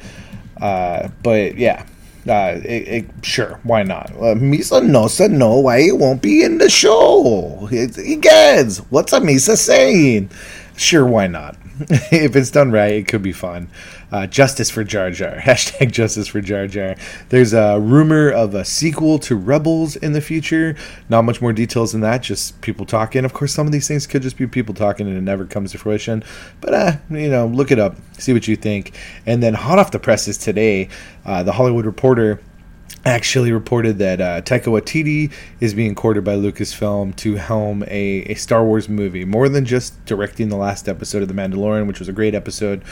uh, 0.63 1.09
but 1.21 1.57
yeah, 1.57 1.85
uh, 2.27 2.57
it, 2.63 2.87
it, 2.87 3.05
sure, 3.21 3.59
why 3.63 3.83
not? 3.83 4.09
Uh, 4.11 4.33
Misa 4.33 4.81
no 4.81 5.07
said 5.07 5.31
no, 5.31 5.59
why 5.59 5.79
it 5.79 5.97
won't 5.97 6.21
be 6.21 6.41
in 6.41 6.57
the 6.57 6.69
show? 6.69 7.67
It, 7.69 7.97
he 7.97 8.15
gets 8.15 8.77
what's 8.89 9.11
a 9.11 9.19
Misa 9.19 9.57
saying? 9.57 10.29
Sure, 10.77 11.05
why 11.05 11.27
not? 11.27 11.57
if 11.89 12.35
it's 12.37 12.49
done 12.49 12.71
right, 12.71 12.93
it 12.93 13.07
could 13.09 13.21
be 13.21 13.33
fun. 13.33 13.67
Uh, 14.13 14.27
justice 14.27 14.69
for 14.69 14.83
Jar 14.83 15.09
Jar. 15.09 15.35
Hashtag 15.39 15.91
justice 15.91 16.27
for 16.27 16.39
Jar 16.39 16.67
Jar. 16.67 16.95
There's 17.29 17.51
a 17.51 17.79
rumor 17.79 18.29
of 18.29 18.53
a 18.53 18.63
sequel 18.63 19.17
to 19.17 19.35
Rebels 19.35 19.95
in 19.95 20.13
the 20.13 20.21
future. 20.21 20.75
Not 21.09 21.23
much 21.23 21.41
more 21.41 21.51
details 21.51 21.93
than 21.93 22.01
that, 22.01 22.21
just 22.21 22.61
people 22.61 22.85
talking. 22.85 23.25
Of 23.25 23.33
course, 23.33 23.51
some 23.55 23.65
of 23.65 23.73
these 23.73 23.87
things 23.87 24.05
could 24.05 24.21
just 24.21 24.37
be 24.37 24.45
people 24.45 24.75
talking 24.75 25.07
and 25.07 25.17
it 25.17 25.21
never 25.21 25.47
comes 25.47 25.71
to 25.71 25.79
fruition. 25.79 26.23
But, 26.61 26.73
uh, 26.75 26.91
you 27.09 27.27
know, 27.27 27.47
look 27.47 27.71
it 27.71 27.79
up, 27.79 27.95
see 28.19 28.33
what 28.33 28.47
you 28.47 28.55
think. 28.55 28.95
And 29.25 29.41
then, 29.41 29.55
hot 29.55 29.79
off 29.79 29.89
the 29.89 29.97
presses 29.97 30.37
today, 30.37 30.89
uh, 31.25 31.41
The 31.41 31.53
Hollywood 31.53 31.87
Reporter 31.87 32.39
actually 33.05 33.51
reported 33.51 33.97
that 33.97 34.21
uh, 34.21 34.41
Taika 34.41 34.65
Waititi 34.65 35.31
is 35.59 35.73
being 35.73 35.93
courted 35.93 36.23
by 36.23 36.35
Lucasfilm 36.35 37.15
to 37.17 37.35
helm 37.35 37.83
a, 37.83 38.23
a 38.27 38.35
Star 38.35 38.63
Wars 38.63 38.87
movie, 38.87 39.25
more 39.25 39.49
than 39.49 39.65
just 39.65 40.03
directing 40.05 40.49
the 40.49 40.55
last 40.55 40.87
episode 40.87 41.21
of 41.21 41.27
The 41.27 41.33
Mandalorian, 41.33 41.87
which 41.87 41.99
was 41.99 42.07
a 42.07 42.13
great 42.13 42.33
episode, 42.33 42.83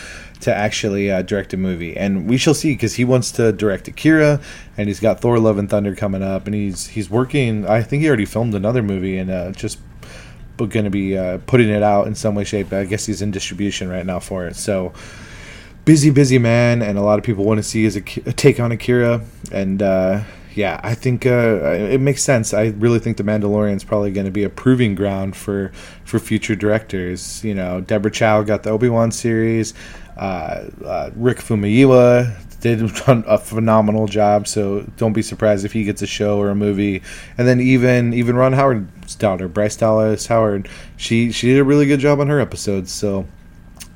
to 0.42 0.54
actually 0.54 1.10
uh, 1.10 1.22
direct 1.22 1.54
a 1.54 1.58
movie. 1.58 1.96
And 1.96 2.30
we 2.30 2.38
shall 2.38 2.54
see 2.54 2.74
because 2.74 2.96
he 2.96 3.06
wants 3.06 3.32
to 3.34 3.52
direct 3.52 3.88
Akira, 3.88 4.42
and 4.78 4.88
he's 4.88 5.00
got 5.00 5.22
Thor: 5.22 5.40
Love 5.40 5.58
and 5.58 5.70
Thunder 5.70 5.96
coming 5.96 6.24
up, 6.24 6.46
and 6.46 6.56
he's 6.56 6.88
he's 6.88 7.10
working. 7.10 7.66
I 7.66 7.82
think 7.82 8.02
he 8.02 8.08
already 8.08 8.26
filmed 8.26 8.54
another 8.54 8.84
movie, 8.84 9.18
and 9.18 9.32
uh, 9.32 9.52
just 9.52 9.80
going 10.58 10.86
to 10.86 10.92
be 10.92 11.18
uh, 11.18 11.40
putting 11.48 11.70
it 11.70 11.82
out 11.82 12.06
in 12.06 12.14
some 12.14 12.36
way, 12.36 12.44
shape. 12.44 12.72
I 12.72 12.86
guess 12.86 13.06
he's 13.06 13.22
in 13.22 13.32
distribution 13.32 13.90
right 13.90 14.06
now 14.06 14.20
for 14.20 14.46
it. 14.46 14.56
So 14.56 14.94
busy, 15.86 16.10
busy 16.10 16.38
man, 16.38 16.82
and 16.82 16.98
a 16.98 17.02
lot 17.02 17.20
of 17.20 17.26
people 17.26 17.44
want 17.44 17.58
to 17.58 17.64
see 17.64 17.84
his 17.84 17.96
a 17.96 18.02
take 18.02 18.60
on 18.60 18.72
Akira. 18.72 19.22
And 19.52 19.82
uh, 19.82 20.24
yeah, 20.56 20.80
I 20.84 20.96
think 20.96 21.26
uh, 21.26 21.30
it 21.30 22.02
makes 22.02 22.24
sense. 22.24 22.54
I 22.54 22.68
really 22.68 23.00
think 23.00 23.18
the 23.18 23.24
Mandalorian 23.24 23.76
is 23.76 23.84
probably 23.84 24.12
going 24.12 24.26
to 24.26 24.32
be 24.32 24.44
a 24.44 24.50
proving 24.50 24.96
ground 24.96 25.36
for 25.36 25.72
for 26.04 26.20
future 26.20 26.56
directors. 26.56 27.44
You 27.44 27.56
know, 27.56 27.82
Deborah 27.82 28.12
Chow 28.12 28.44
got 28.44 28.64
the 28.64 28.70
Obi 28.70 28.90
Wan 28.90 29.12
series. 29.12 29.74
Uh, 30.18 30.70
uh, 30.86 31.10
Rick 31.16 31.40
Famuyiwa 31.40 32.60
did 32.60 32.82
a 33.08 33.38
phenomenal 33.38 34.08
job, 34.08 34.48
so 34.48 34.82
don't 34.98 35.14
be 35.14 35.22
surprised 35.22 35.66
if 35.66 35.74
he 35.74 35.84
gets 35.84 36.02
a 36.02 36.08
show 36.08 36.38
or 36.38 36.50
a 36.50 36.56
movie. 36.56 37.02
And 37.38 37.48
then 37.48 37.60
even 37.60 38.14
even 38.14 38.36
Ron 38.36 38.54
Howard's 38.54 39.16
daughter, 39.16 39.48
Bryce 39.48 39.76
Dallas 39.76 40.28
Howard, 40.28 40.70
she 40.98 41.32
she 41.32 41.48
did 41.48 41.60
a 41.60 41.64
really 41.64 41.86
good 41.86 42.00
job 42.00 42.20
on 42.20 42.28
her 42.28 42.40
episodes. 42.40 42.92
So 42.92 43.26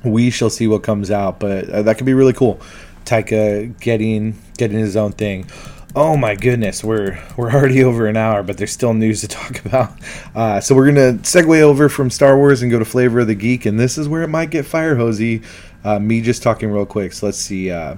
we 0.06 0.30
shall 0.30 0.50
see 0.50 0.66
what 0.66 0.82
comes 0.82 1.10
out, 1.10 1.40
but 1.40 1.68
uh, 1.68 1.82
that 1.82 1.96
could 1.96 2.06
be 2.06 2.14
really 2.14 2.32
cool. 2.32 2.60
Taika 3.04 3.78
getting 3.80 4.36
getting 4.58 4.78
his 4.78 4.96
own 4.96 5.12
thing. 5.12 5.48
Oh 5.94 6.16
my 6.16 6.34
goodness, 6.34 6.84
we're 6.84 7.18
we're 7.36 7.50
already 7.50 7.82
over 7.82 8.06
an 8.06 8.16
hour, 8.16 8.42
but 8.42 8.58
there's 8.58 8.72
still 8.72 8.92
news 8.92 9.22
to 9.22 9.28
talk 9.28 9.64
about. 9.64 9.92
Uh, 10.34 10.60
so 10.60 10.74
we're 10.74 10.86
gonna 10.86 11.14
segue 11.22 11.60
over 11.60 11.88
from 11.88 12.10
Star 12.10 12.36
Wars 12.36 12.62
and 12.62 12.70
go 12.70 12.78
to 12.78 12.84
Flavor 12.84 13.20
of 13.20 13.26
the 13.28 13.34
Geek, 13.34 13.64
and 13.64 13.80
this 13.80 13.96
is 13.96 14.08
where 14.08 14.22
it 14.22 14.28
might 14.28 14.50
get 14.50 14.66
fire 14.66 14.96
hosey. 14.96 15.42
Uh, 15.86 16.00
me 16.00 16.20
just 16.20 16.42
talking 16.42 16.68
real 16.68 16.84
quick. 16.84 17.12
So 17.12 17.26
let's 17.26 17.38
see. 17.38 17.70
Uh, 17.70 17.94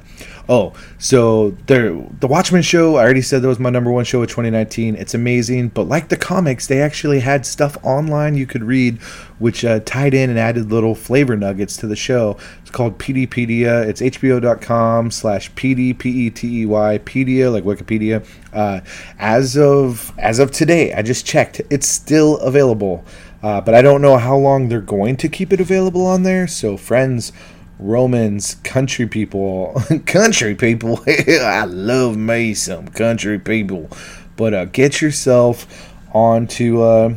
oh, 0.47 0.75
so 0.99 1.53
there, 1.67 1.93
the 2.21 2.27
Watchmen 2.27 2.61
show. 2.61 2.97
I 2.97 3.03
already 3.03 3.23
said 3.23 3.41
that 3.41 3.49
was 3.49 3.59
my 3.59 3.71
number 3.71 3.91
one 3.91 4.05
show 4.05 4.23
of 4.23 4.29
2019. 4.29 4.95
It's 4.95 5.15
amazing, 5.15 5.69
but 5.69 5.85
like 5.85 6.11
the 6.11 6.17
comics, 6.19 6.67
they 6.67 6.83
actually 6.83 7.21
had 7.21 7.47
stuff 7.47 7.79
online 7.83 8.37
you 8.37 8.47
could 8.47 8.63
read, 8.63 8.99
which 9.39 9.65
uh, 9.65 9.81
tied 9.87 10.13
in 10.13 10.29
and 10.29 10.39
added 10.39 10.71
little 10.71 10.95
flavor 10.95 11.35
nuggets 11.35 11.79
to 11.79 11.87
the 11.87 11.97
show. 11.97 12.37
It's 12.61 12.71
called 12.71 12.99
Peteypedia. 12.99 13.87
It's 13.89 14.03
HBO.com 14.03 15.11
slash 15.11 15.51
PD 15.53 15.99
P 15.99 16.27
E 16.27 16.31
T 16.31 16.61
E 16.61 16.67
Y 16.67 16.99
Pedia, 17.07 17.51
like 17.51 17.65
Wikipedia. 17.65 18.23
Uh, 18.53 18.81
as 19.19 19.57
of 19.57 20.13
as 20.19 20.39
of 20.41 20.51
today, 20.51 20.93
I 20.93 21.01
just 21.01 21.25
checked. 21.25 21.63
It's 21.71 21.89
still 21.89 22.37
available. 22.41 23.03
Uh, 23.43 23.61
but 23.61 23.75
I 23.75 23.83
don't 23.83 24.03
know 24.03 24.17
how 24.17 24.37
long 24.37 24.69
they're 24.69 24.81
going 24.81 25.17
to 25.19 25.29
keep 25.29 25.53
it 25.53 25.61
available 25.61 26.05
on 26.05 26.25
there. 26.25 26.49
So, 26.49 26.77
friends, 26.77 27.33
Romans, 27.79 28.57
country 28.57 29.07
people, 29.07 29.81
country 30.07 30.55
people. 30.55 31.01
I 31.07 31.65
love 31.65 32.17
me 32.17 32.55
some 32.55 32.89
country 32.89 33.39
people. 33.39 33.89
But 34.37 34.55
uh, 34.55 34.65
get 34.67 35.01
yourself 35.01 35.93
onto 36.13 36.83
uh, 36.83 37.15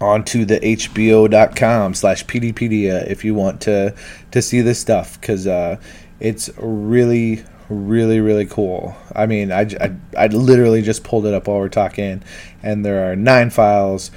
onto 0.00 0.44
the 0.44 0.58
HBO.com 0.60 1.94
slash 1.94 2.26
Peteypedia 2.26 3.06
if 3.06 3.24
you 3.24 3.34
want 3.34 3.60
to 3.62 3.94
to 4.30 4.42
see 4.42 4.60
this 4.60 4.78
stuff 4.78 5.20
because 5.20 5.46
uh, 5.46 5.76
it's 6.20 6.50
really 6.58 7.44
really 7.68 8.20
really 8.20 8.46
cool. 8.46 8.96
I 9.14 9.26
mean, 9.26 9.52
I, 9.52 9.62
I 9.80 9.94
I 10.16 10.26
literally 10.26 10.82
just 10.82 11.04
pulled 11.04 11.26
it 11.26 11.34
up 11.34 11.48
while 11.48 11.58
we're 11.58 11.68
talking, 11.68 12.22
and 12.62 12.84
there 12.84 13.10
are 13.10 13.16
nine 13.16 13.50
files 13.50 14.10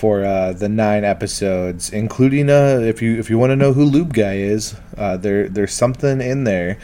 for 0.00 0.24
uh, 0.24 0.54
the 0.54 0.66
nine 0.66 1.04
episodes, 1.04 1.90
including 1.92 2.48
uh, 2.48 2.80
if 2.82 3.02
you 3.02 3.18
if 3.18 3.28
you 3.28 3.36
want 3.36 3.50
to 3.50 3.56
know 3.56 3.74
who 3.74 3.84
Lube 3.84 4.14
Guy 4.14 4.36
is, 4.36 4.74
uh, 4.96 5.18
there 5.18 5.46
there's 5.46 5.74
something 5.74 6.22
in 6.22 6.44
there 6.44 6.78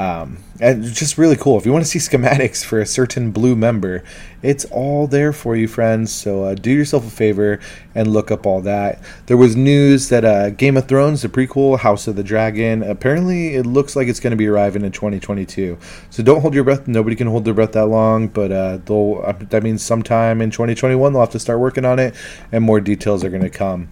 um, 0.00 0.38
and 0.60 0.82
just 0.82 1.18
really 1.18 1.36
cool. 1.36 1.58
If 1.58 1.66
you 1.66 1.72
want 1.72 1.84
to 1.84 1.90
see 1.90 1.98
schematics 1.98 2.64
for 2.64 2.80
a 2.80 2.86
certain 2.86 3.32
blue 3.32 3.54
member, 3.54 4.02
it's 4.42 4.64
all 4.66 5.06
there 5.06 5.34
for 5.34 5.54
you, 5.54 5.68
friends. 5.68 6.10
So 6.10 6.44
uh, 6.44 6.54
do 6.54 6.70
yourself 6.70 7.06
a 7.06 7.10
favor 7.10 7.60
and 7.94 8.10
look 8.10 8.30
up 8.30 8.46
all 8.46 8.62
that. 8.62 9.02
There 9.26 9.36
was 9.36 9.56
news 9.56 10.08
that 10.08 10.24
uh, 10.24 10.50
Game 10.50 10.78
of 10.78 10.88
Thrones, 10.88 11.20
the 11.20 11.28
prequel, 11.28 11.78
House 11.78 12.08
of 12.08 12.16
the 12.16 12.22
Dragon, 12.22 12.82
apparently 12.82 13.54
it 13.56 13.66
looks 13.66 13.94
like 13.94 14.08
it's 14.08 14.20
going 14.20 14.30
to 14.30 14.38
be 14.38 14.46
arriving 14.46 14.86
in 14.86 14.92
2022. 14.92 15.76
So 16.08 16.22
don't 16.22 16.40
hold 16.40 16.54
your 16.54 16.64
breath. 16.64 16.88
Nobody 16.88 17.14
can 17.14 17.26
hold 17.26 17.44
their 17.44 17.54
breath 17.54 17.72
that 17.72 17.86
long, 17.86 18.28
but 18.28 18.50
uh. 18.50 18.78
Uh, 18.80 19.32
that 19.50 19.62
means 19.62 19.82
sometime 19.82 20.40
in 20.40 20.50
2021 20.50 21.12
they'll 21.12 21.20
have 21.20 21.30
to 21.30 21.38
start 21.38 21.60
working 21.60 21.84
on 21.84 21.98
it, 21.98 22.14
and 22.52 22.64
more 22.64 22.80
details 22.80 23.24
are 23.24 23.30
going 23.30 23.42
to 23.42 23.50
come. 23.50 23.88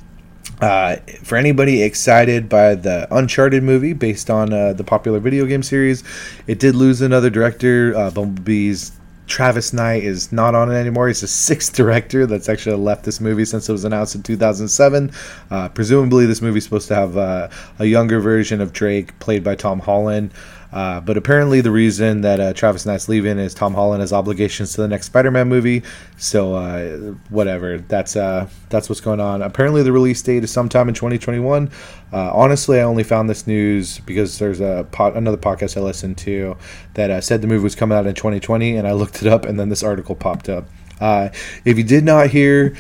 Uh, 0.61 0.97
for 1.23 1.37
anybody 1.37 1.83
excited 1.83 2.49
by 2.49 2.75
the 2.75 3.07
Uncharted 3.15 3.63
movie 3.63 3.93
based 3.93 4.29
on 4.29 4.53
uh, 4.53 4.73
the 4.73 4.85
popular 4.85 5.21
video 5.21 5.47
game 5.47 5.63
series, 5.63 6.03
it 6.47 6.59
did 6.59 6.75
lose 6.75 7.01
another 7.01 7.31
director. 7.31 7.95
Uh, 7.97 8.11
Bumblebee's 8.11 8.93
Travis 9.29 9.73
Knight 9.73 10.03
is 10.03 10.33
not 10.33 10.55
on 10.55 10.73
it 10.73 10.75
anymore. 10.75 11.07
He's 11.07 11.21
the 11.21 11.29
sixth 11.29 11.75
director 11.75 12.27
that's 12.27 12.49
actually 12.49 12.77
left 12.77 13.05
this 13.05 13.21
movie 13.21 13.45
since 13.45 13.69
it 13.69 13.73
was 13.73 13.85
announced 13.85 14.15
in 14.15 14.23
2007. 14.23 15.13
Uh, 15.51 15.69
presumably, 15.69 16.27
this 16.27 16.43
movie's 16.43 16.65
supposed 16.65 16.89
to 16.89 16.95
have 16.95 17.17
uh, 17.17 17.49
a 17.79 17.85
younger 17.85 18.19
version 18.19 18.61
of 18.61 18.73
Drake, 18.73 19.17
played 19.21 19.45
by 19.45 19.55
Tom 19.55 19.79
Holland. 19.79 20.33
Uh, 20.73 21.01
but 21.01 21.17
apparently, 21.17 21.61
the 21.61 21.71
reason 21.71 22.21
that 22.21 22.41
uh, 22.41 22.53
Travis 22.53 22.85
Knight's 22.85 23.09
leaving 23.09 23.39
is 23.39 23.55
Tom 23.55 23.75
Holland 23.75 24.01
has 24.01 24.13
obligations 24.13 24.75
to 24.75 24.83
the 24.83 24.89
next 24.89 25.07
Spider-Man 25.07 25.49
movie. 25.49 25.83
So 26.19 26.55
uh, 26.55 27.15
whatever, 27.31 27.79
that's 27.79 28.17
uh, 28.17 28.49
that's 28.69 28.89
what's 28.89 29.01
going 29.01 29.21
on. 29.21 29.43
Apparently, 29.43 29.83
the 29.83 29.93
release 29.93 30.21
date 30.21 30.45
is 30.45 30.51
sometime 30.51 30.89
in 30.89 30.95
2021. 30.95 31.71
Uh, 32.13 32.33
honestly, 32.33 32.81
I 32.81 32.83
only 32.83 33.03
found 33.03 33.31
this 33.31 33.47
news 33.47 33.99
because 34.01 34.39
there's 34.39 34.61
a 34.61 34.87
pot, 34.91 35.17
another 35.17 35.39
podcast 35.39 35.77
I 35.77 35.81
listened 35.81 36.19
to 36.19 36.57
that 36.95 37.11
uh, 37.11 37.21
said 37.21 37.41
the 37.41 37.47
movie 37.47 37.65
was 37.65 37.75
coming 37.75 37.97
out 37.97 38.07
in 38.07 38.15
2020, 38.15 38.77
and 38.77 38.87
I 38.87 38.93
looked 38.93 39.23
it 39.23 39.29
up, 39.29 39.47
and 39.47 39.59
then 39.59 39.71
this 39.71 39.83
article 39.83 40.15
popped 40.15 40.49
up. 40.49 40.67
if 41.01 41.79
you 41.79 41.85
did 41.85 42.05
not 42.05 42.29
hear 42.29 42.77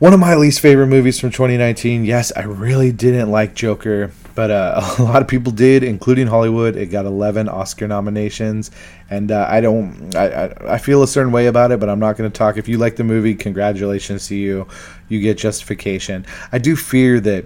one 0.00 0.14
of 0.14 0.18
my 0.18 0.34
least 0.34 0.60
favorite 0.60 0.86
movies 0.86 1.20
from 1.20 1.30
2019. 1.30 2.06
Yes, 2.06 2.32
I 2.34 2.44
really 2.44 2.90
didn't 2.90 3.30
like 3.30 3.54
Joker, 3.54 4.10
but 4.40 4.50
uh, 4.50 4.80
a 4.98 5.02
lot 5.02 5.20
of 5.20 5.28
people 5.28 5.52
did, 5.52 5.84
including 5.84 6.26
Hollywood. 6.26 6.74
It 6.74 6.86
got 6.86 7.04
11 7.04 7.46
Oscar 7.46 7.86
nominations, 7.86 8.70
and 9.10 9.30
uh, 9.30 9.46
I 9.46 9.60
don't. 9.60 10.16
I, 10.16 10.54
I, 10.66 10.78
feel 10.78 11.02
a 11.02 11.06
certain 11.06 11.30
way 11.30 11.46
about 11.46 11.72
it, 11.72 11.78
but 11.78 11.90
I'm 11.90 11.98
not 11.98 12.16
going 12.16 12.30
to 12.30 12.34
talk. 12.34 12.56
If 12.56 12.66
you 12.66 12.78
like 12.78 12.96
the 12.96 13.04
movie, 13.04 13.34
congratulations 13.34 14.28
to 14.28 14.34
you. 14.34 14.66
You 15.10 15.20
get 15.20 15.36
justification. 15.36 16.24
I 16.52 16.58
do 16.58 16.74
fear 16.74 17.20
that 17.20 17.44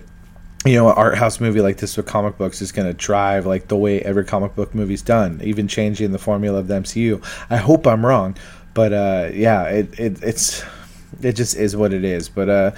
you 0.64 0.74
know, 0.74 0.88
an 0.88 0.94
art 0.96 1.18
house 1.18 1.40
movie 1.40 1.60
like 1.60 1.78
this 1.78 1.96
with 1.96 2.06
comic 2.06 2.38
books 2.38 2.62
is 2.62 2.70
going 2.70 2.86
to 2.86 2.94
drive 2.94 3.44
like 3.44 3.66
the 3.66 3.76
way 3.76 4.00
every 4.02 4.24
comic 4.24 4.54
book 4.54 4.72
movie's 4.72 5.02
done, 5.02 5.40
even 5.42 5.66
changing 5.66 6.12
the 6.12 6.18
formula 6.20 6.60
of 6.60 6.68
the 6.68 6.74
MCU. 6.74 7.20
I 7.50 7.56
hope 7.56 7.88
I'm 7.88 8.06
wrong, 8.06 8.36
but 8.72 8.92
uh, 8.92 9.30
yeah, 9.32 9.64
it, 9.64 9.98
it 9.98 10.22
it's 10.22 10.62
it 11.22 11.34
just 11.34 11.56
is 11.56 11.76
what 11.76 11.92
it 11.92 12.04
is. 12.04 12.28
But 12.28 12.48
uh, 12.48 12.70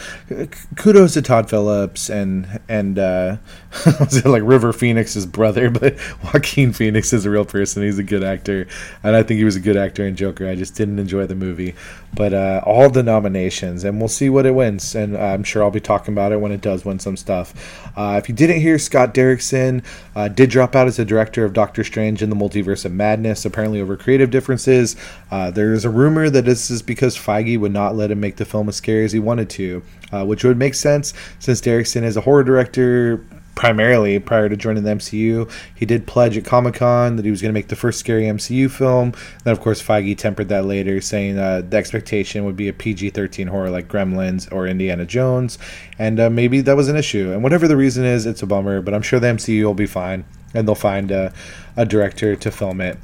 kudos 0.77 1.15
to 1.15 1.23
Todd 1.23 1.49
Phillips 1.49 2.11
and 2.11 2.61
and 2.69 2.99
uh, 2.99 3.37
like 4.25 4.43
River 4.45 4.73
Phoenix's 4.73 5.27
brother, 5.27 5.71
but 5.81 5.97
Joaquin 6.23 6.73
Phoenix 6.73 7.13
is 7.13 7.25
a 7.25 7.31
real 7.31 7.45
person. 7.45 7.83
He's 7.83 7.99
a 7.99 8.03
good 8.03 8.23
actor, 8.23 8.67
and 9.03 9.17
I 9.17 9.23
think 9.23 9.39
he 9.39 9.45
was 9.45 9.57
a 9.57 9.61
good 9.61 9.77
actor 9.77 10.07
in 10.07 10.17
Joker. 10.17 10.49
I 10.49 10.55
just 10.55 10.75
didn't 10.75 10.99
enjoy 10.99 11.27
the 11.27 11.35
movie, 11.35 11.75
but 12.15 12.33
uh, 12.33 12.63
all 12.65 12.91
the 12.91 13.03
nominations, 13.03 13.85
and 13.85 13.99
we'll 13.99 14.09
see 14.09 14.29
what 14.29 14.47
it 14.47 14.55
wins. 14.55 14.95
And 14.95 15.17
I'm 15.17 15.45
sure 15.45 15.63
I'll 15.63 15.71
be 15.71 15.81
talking 15.81 16.15
about 16.15 16.33
it 16.33 16.41
when 16.41 16.53
it 16.53 16.61
does 16.61 16.85
win 16.85 16.99
some 16.99 17.17
stuff. 17.17 17.55
Uh, 17.97 18.21
if 18.23 18.29
you 18.29 18.35
didn't 18.35 18.61
hear, 18.61 18.79
Scott 18.79 19.15
Derrickson 19.15 19.85
uh, 20.15 20.29
did 20.29 20.51
drop 20.51 20.75
out 20.75 20.87
as 20.87 20.99
a 20.99 21.05
director 21.05 21.45
of 21.45 21.53
Doctor 21.53 21.85
Strange 21.85 22.23
in 22.23 22.31
the 22.31 22.37
Multiverse 22.37 22.85
of 22.85 22.93
Madness, 22.93 23.45
apparently 23.45 23.81
over 23.81 23.97
creative 23.97 24.31
differences. 24.31 24.97
Uh, 25.31 25.51
there's 25.51 25.85
a 25.85 25.91
rumor 25.91 26.31
that 26.31 26.45
this 26.45 26.71
is 26.71 26.83
because 26.83 27.17
Feige 27.17 27.59
would 27.59 27.73
not 27.73 27.95
let 27.95 28.11
him 28.11 28.21
make 28.21 28.37
the 28.37 28.45
film 28.45 28.69
as 28.69 28.77
scary 28.77 29.05
as 29.05 29.13
he 29.13 29.19
wanted 29.19 29.51
to, 29.51 29.83
uh, 30.13 30.25
which 30.25 30.45
would 30.45 30.57
make 30.57 30.75
sense 30.75 31.13
since 31.39 31.61
Derrickson 31.61 32.03
is 32.03 32.17
a 32.17 32.21
horror 32.21 32.45
director 32.45 33.25
primarily 33.57 34.19
prior 34.21 34.49
to 34.49 34.57
joining 34.57 34.85
the 34.85 34.91
MCU. 34.91 35.51
He 35.75 35.85
did 35.85 36.07
pledge 36.07 36.37
at 36.37 36.45
Comic 36.45 36.75
Con 36.75 37.17
that 37.17 37.25
he 37.25 37.31
was 37.33 37.43
going 37.43 37.49
to 37.49 37.59
make 37.59 37.69
the 37.69 37.75
first 37.75 37.99
scary 37.99 38.25
MCU 38.25 38.71
film. 38.71 39.13
Then, 39.43 39.53
of 39.53 39.61
course, 39.61 39.83
Feige 39.83 40.17
tempered 40.17 40.49
that 40.51 40.67
later, 40.67 41.01
saying 41.01 41.39
uh, 41.39 41.63
the 41.69 41.77
expectation 41.77 42.45
would 42.45 42.55
be 42.55 42.69
a 42.69 42.73
PG 42.73 43.11
13 43.11 43.49
horror 43.49 43.71
like 43.71 43.89
Gremlins 43.89 44.53
or 44.53 44.69
Indiana 44.69 45.07
Jones. 45.07 45.59
And 45.99 46.21
uh, 46.21 46.31
maybe 46.31 46.61
that 46.61 46.77
was 46.77 46.89
an 46.89 46.97
issue. 46.97 47.33
And 47.33 47.43
whatever 47.43 47.67
the 47.67 47.77
reason 47.77 48.05
is, 48.05 48.27
it's 48.27 48.43
a 48.43 48.47
bummer, 48.47 48.81
but 48.83 48.95
I'm 48.95 49.03
sure 49.03 49.19
the 49.19 49.29
MCU 49.29 49.65
will 49.65 49.75
be 49.75 49.87
fine 49.87 50.25
and 50.55 50.69
they'll 50.69 50.75
find 50.75 51.11
a, 51.11 51.33
a 51.77 51.85
director 51.85 52.37
to 52.37 52.51
film 52.51 52.81
it. 52.81 52.99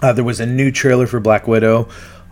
Uh, 0.00 0.12
there 0.12 0.24
was 0.24 0.38
a 0.38 0.46
new 0.46 0.70
trailer 0.70 1.08
for 1.08 1.18
Black 1.18 1.48
Widow. 1.48 1.88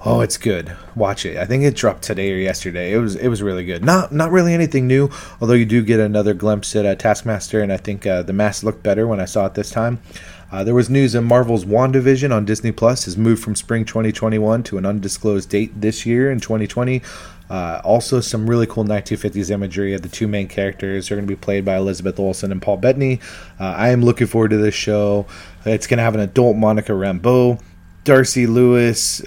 Oh, 0.08 0.20
it's 0.20 0.38
good. 0.38 0.76
Watch 0.94 1.26
it. 1.26 1.36
I 1.36 1.46
think 1.46 1.64
it 1.64 1.74
dropped 1.74 2.02
today 2.02 2.32
or 2.32 2.36
yesterday. 2.36 2.92
It 2.92 2.98
was 2.98 3.16
it 3.16 3.26
was 3.26 3.42
really 3.42 3.64
good. 3.64 3.84
Not 3.84 4.12
not 4.12 4.30
really 4.30 4.54
anything 4.54 4.86
new, 4.86 5.10
although 5.40 5.54
you 5.54 5.66
do 5.66 5.82
get 5.82 5.98
another 5.98 6.32
glimpse 6.32 6.76
at 6.76 6.86
uh, 6.86 6.94
Taskmaster, 6.94 7.60
and 7.60 7.72
I 7.72 7.76
think 7.76 8.06
uh, 8.06 8.22
the 8.22 8.32
mask 8.32 8.62
looked 8.62 8.84
better 8.84 9.08
when 9.08 9.18
I 9.18 9.24
saw 9.24 9.46
it 9.46 9.54
this 9.54 9.68
time. 9.68 10.00
Uh, 10.52 10.62
there 10.62 10.76
was 10.76 10.88
news 10.88 11.14
that 11.14 11.22
Marvel's 11.22 11.64
WandaVision 11.64 12.32
on 12.32 12.44
Disney 12.44 12.70
Plus 12.70 13.06
has 13.06 13.16
moved 13.16 13.42
from 13.42 13.56
spring 13.56 13.84
2021 13.84 14.62
to 14.62 14.78
an 14.78 14.86
undisclosed 14.86 15.50
date 15.50 15.80
this 15.80 16.06
year 16.06 16.30
in 16.30 16.38
2020. 16.38 17.02
Uh, 17.50 17.80
also, 17.82 18.20
some 18.20 18.48
really 18.48 18.66
cool 18.68 18.84
1950s 18.84 19.50
imagery. 19.50 19.92
Of 19.92 20.02
the 20.02 20.08
two 20.08 20.28
main 20.28 20.46
characters 20.46 21.10
are 21.10 21.16
going 21.16 21.26
to 21.26 21.32
be 21.32 21.34
played 21.34 21.64
by 21.64 21.76
Elizabeth 21.76 22.20
Olsen 22.20 22.52
and 22.52 22.62
Paul 22.62 22.76
Bettany. 22.76 23.18
Uh, 23.58 23.74
I 23.76 23.88
am 23.88 24.04
looking 24.04 24.28
forward 24.28 24.50
to 24.50 24.56
this 24.56 24.74
show. 24.74 25.26
It's 25.64 25.88
going 25.88 25.98
to 25.98 26.04
have 26.04 26.14
an 26.14 26.20
adult 26.20 26.56
Monica 26.56 26.92
Rambeau. 26.92 27.60
Darcy 28.06 28.46
Lewis, 28.46 29.20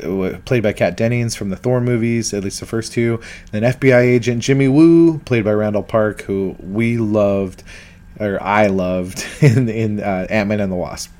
played 0.45 0.63
by 0.63 0.71
Kat 0.71 0.95
Dennings 0.95 1.35
from 1.35 1.49
the 1.49 1.57
Thor 1.57 1.81
movies, 1.81 2.33
at 2.33 2.43
least 2.43 2.61
the 2.61 2.65
first 2.65 2.93
two. 2.93 3.19
Then 3.51 3.63
FBI 3.63 3.99
agent 3.99 4.41
Jimmy 4.41 4.69
Woo, 4.69 5.19
played 5.19 5.43
by 5.43 5.51
Randall 5.51 5.83
Park, 5.83 6.21
who 6.21 6.55
we 6.59 6.97
loved, 6.97 7.61
or 8.19 8.41
I 8.41 8.67
loved, 8.67 9.23
in, 9.41 9.67
in 9.67 9.99
uh, 9.99 10.27
Ant 10.29 10.47
Man 10.47 10.61
and 10.61 10.71
the 10.71 10.77
Wasp. 10.77 11.11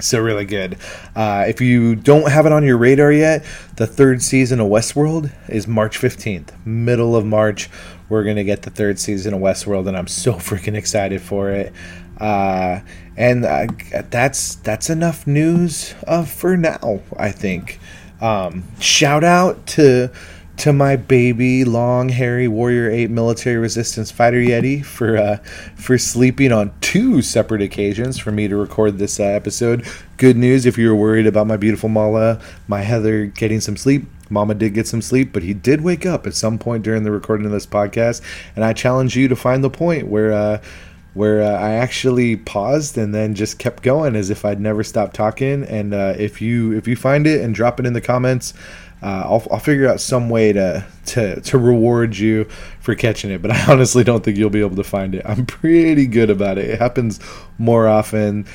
So 0.00 0.20
really 0.20 0.44
good. 0.44 0.78
Uh, 1.14 1.44
if 1.46 1.60
you 1.60 1.94
don't 1.94 2.30
have 2.30 2.46
it 2.46 2.52
on 2.52 2.64
your 2.64 2.78
radar 2.78 3.12
yet, 3.12 3.44
the 3.76 3.86
third 3.86 4.22
season 4.22 4.58
of 4.58 4.68
Westworld 4.68 5.30
is 5.48 5.66
March 5.66 5.98
15th, 5.98 6.64
middle 6.64 7.16
of 7.16 7.26
March. 7.26 7.68
We're 8.08 8.24
gonna 8.24 8.44
get 8.44 8.62
the 8.62 8.70
third 8.70 8.98
season 8.98 9.34
of 9.34 9.40
Westworld, 9.40 9.88
and 9.88 9.96
I'm 9.96 10.06
so 10.06 10.32
freaking 10.34 10.74
excited 10.74 11.20
for 11.20 11.50
it. 11.50 11.74
Uh, 12.18 12.80
and 13.16 13.44
uh, 13.44 13.66
that's 14.10 14.56
that's 14.56 14.90
enough 14.90 15.26
news 15.26 15.94
uh, 16.06 16.24
for 16.24 16.56
now. 16.56 17.00
I 17.16 17.30
think. 17.30 17.78
Um, 18.20 18.64
shout 18.80 19.22
out 19.22 19.66
to 19.68 20.10
to 20.58 20.72
my 20.72 20.96
baby 20.96 21.64
long 21.64 22.08
hairy 22.08 22.48
warrior 22.48 22.90
ape 22.90 23.10
military 23.10 23.56
resistance 23.56 24.10
fighter 24.10 24.38
yeti 24.40 24.84
for 24.84 25.16
uh, 25.16 25.36
for 25.76 25.96
sleeping 25.96 26.50
on 26.50 26.72
two 26.80 27.22
separate 27.22 27.62
occasions 27.62 28.18
for 28.18 28.32
me 28.32 28.48
to 28.48 28.56
record 28.56 28.98
this 28.98 29.20
uh, 29.20 29.22
episode 29.22 29.86
good 30.16 30.36
news 30.36 30.66
if 30.66 30.76
you 30.76 30.88
were 30.88 30.96
worried 30.96 31.28
about 31.28 31.46
my 31.46 31.56
beautiful 31.56 31.88
mala 31.88 32.40
my 32.66 32.80
heather 32.80 33.26
getting 33.26 33.60
some 33.60 33.76
sleep 33.76 34.04
mama 34.30 34.52
did 34.52 34.74
get 34.74 34.88
some 34.88 35.00
sleep 35.00 35.32
but 35.32 35.44
he 35.44 35.54
did 35.54 35.80
wake 35.80 36.04
up 36.04 36.26
at 36.26 36.34
some 36.34 36.58
point 36.58 36.82
during 36.82 37.04
the 37.04 37.10
recording 37.12 37.46
of 37.46 37.52
this 37.52 37.66
podcast 37.66 38.20
and 38.56 38.64
i 38.64 38.72
challenge 38.72 39.16
you 39.16 39.28
to 39.28 39.36
find 39.36 39.62
the 39.62 39.70
point 39.70 40.08
where 40.08 40.32
uh, 40.32 40.60
where 41.18 41.42
uh, 41.42 41.58
I 41.58 41.72
actually 41.72 42.36
paused 42.36 42.96
and 42.96 43.12
then 43.12 43.34
just 43.34 43.58
kept 43.58 43.82
going 43.82 44.14
as 44.14 44.30
if 44.30 44.44
I'd 44.44 44.60
never 44.60 44.84
stopped 44.84 45.16
talking. 45.16 45.64
And 45.64 45.92
uh, 45.92 46.14
if 46.16 46.40
you 46.40 46.72
if 46.76 46.86
you 46.86 46.94
find 46.94 47.26
it 47.26 47.40
and 47.40 47.52
drop 47.52 47.80
it 47.80 47.86
in 47.86 47.92
the 47.92 48.00
comments, 48.00 48.54
uh, 49.02 49.24
I'll, 49.24 49.44
I'll 49.50 49.58
figure 49.58 49.88
out 49.88 50.00
some 50.00 50.30
way 50.30 50.52
to, 50.52 50.86
to 51.06 51.40
to 51.40 51.58
reward 51.58 52.16
you 52.16 52.44
for 52.78 52.94
catching 52.94 53.32
it. 53.32 53.42
But 53.42 53.50
I 53.50 53.64
honestly 53.72 54.04
don't 54.04 54.22
think 54.22 54.38
you'll 54.38 54.48
be 54.48 54.60
able 54.60 54.76
to 54.76 54.84
find 54.84 55.12
it. 55.16 55.22
I'm 55.24 55.44
pretty 55.44 56.06
good 56.06 56.30
about 56.30 56.56
it. 56.56 56.70
It 56.70 56.78
happens 56.78 57.18
more 57.58 57.88
often 57.88 58.46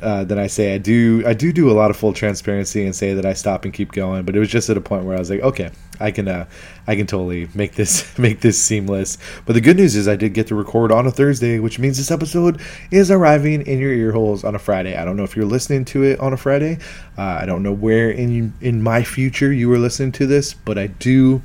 uh, 0.00 0.22
than 0.22 0.38
I 0.38 0.46
say. 0.46 0.76
I 0.76 0.78
do 0.78 1.24
I 1.26 1.34
do 1.34 1.52
do 1.52 1.72
a 1.72 1.74
lot 1.74 1.90
of 1.90 1.96
full 1.96 2.12
transparency 2.12 2.84
and 2.84 2.94
say 2.94 3.14
that 3.14 3.26
I 3.26 3.32
stop 3.32 3.64
and 3.64 3.74
keep 3.74 3.90
going, 3.90 4.24
but 4.24 4.36
it 4.36 4.38
was 4.38 4.48
just 4.48 4.70
at 4.70 4.76
a 4.76 4.80
point 4.80 5.06
where 5.06 5.16
I 5.16 5.18
was 5.18 5.28
like, 5.28 5.40
okay, 5.40 5.72
I 6.02 6.10
can 6.10 6.28
uh, 6.28 6.46
I 6.86 6.96
can 6.96 7.06
totally 7.06 7.48
make 7.54 7.74
this 7.74 8.18
make 8.18 8.40
this 8.40 8.60
seamless. 8.60 9.18
But 9.46 9.54
the 9.54 9.60
good 9.60 9.76
news 9.76 9.96
is 9.96 10.08
I 10.08 10.16
did 10.16 10.34
get 10.34 10.48
to 10.48 10.54
record 10.54 10.92
on 10.92 11.06
a 11.06 11.10
Thursday, 11.10 11.58
which 11.58 11.78
means 11.78 11.96
this 11.96 12.10
episode 12.10 12.60
is 12.90 13.10
arriving 13.10 13.66
in 13.66 13.78
your 13.78 13.92
ear 13.92 14.12
holes 14.12 14.44
on 14.44 14.54
a 14.54 14.58
Friday. 14.58 14.96
I 14.96 15.04
don't 15.04 15.16
know 15.16 15.24
if 15.24 15.36
you're 15.36 15.46
listening 15.46 15.84
to 15.86 16.02
it 16.02 16.20
on 16.20 16.32
a 16.32 16.36
Friday. 16.36 16.78
Uh, 17.16 17.38
I 17.40 17.46
don't 17.46 17.62
know 17.62 17.72
where 17.72 18.10
in 18.10 18.52
in 18.60 18.82
my 18.82 19.02
future 19.02 19.52
you 19.52 19.68
were 19.68 19.78
listening 19.78 20.12
to 20.12 20.26
this, 20.26 20.54
but 20.54 20.78
I 20.78 20.88
do 20.88 21.42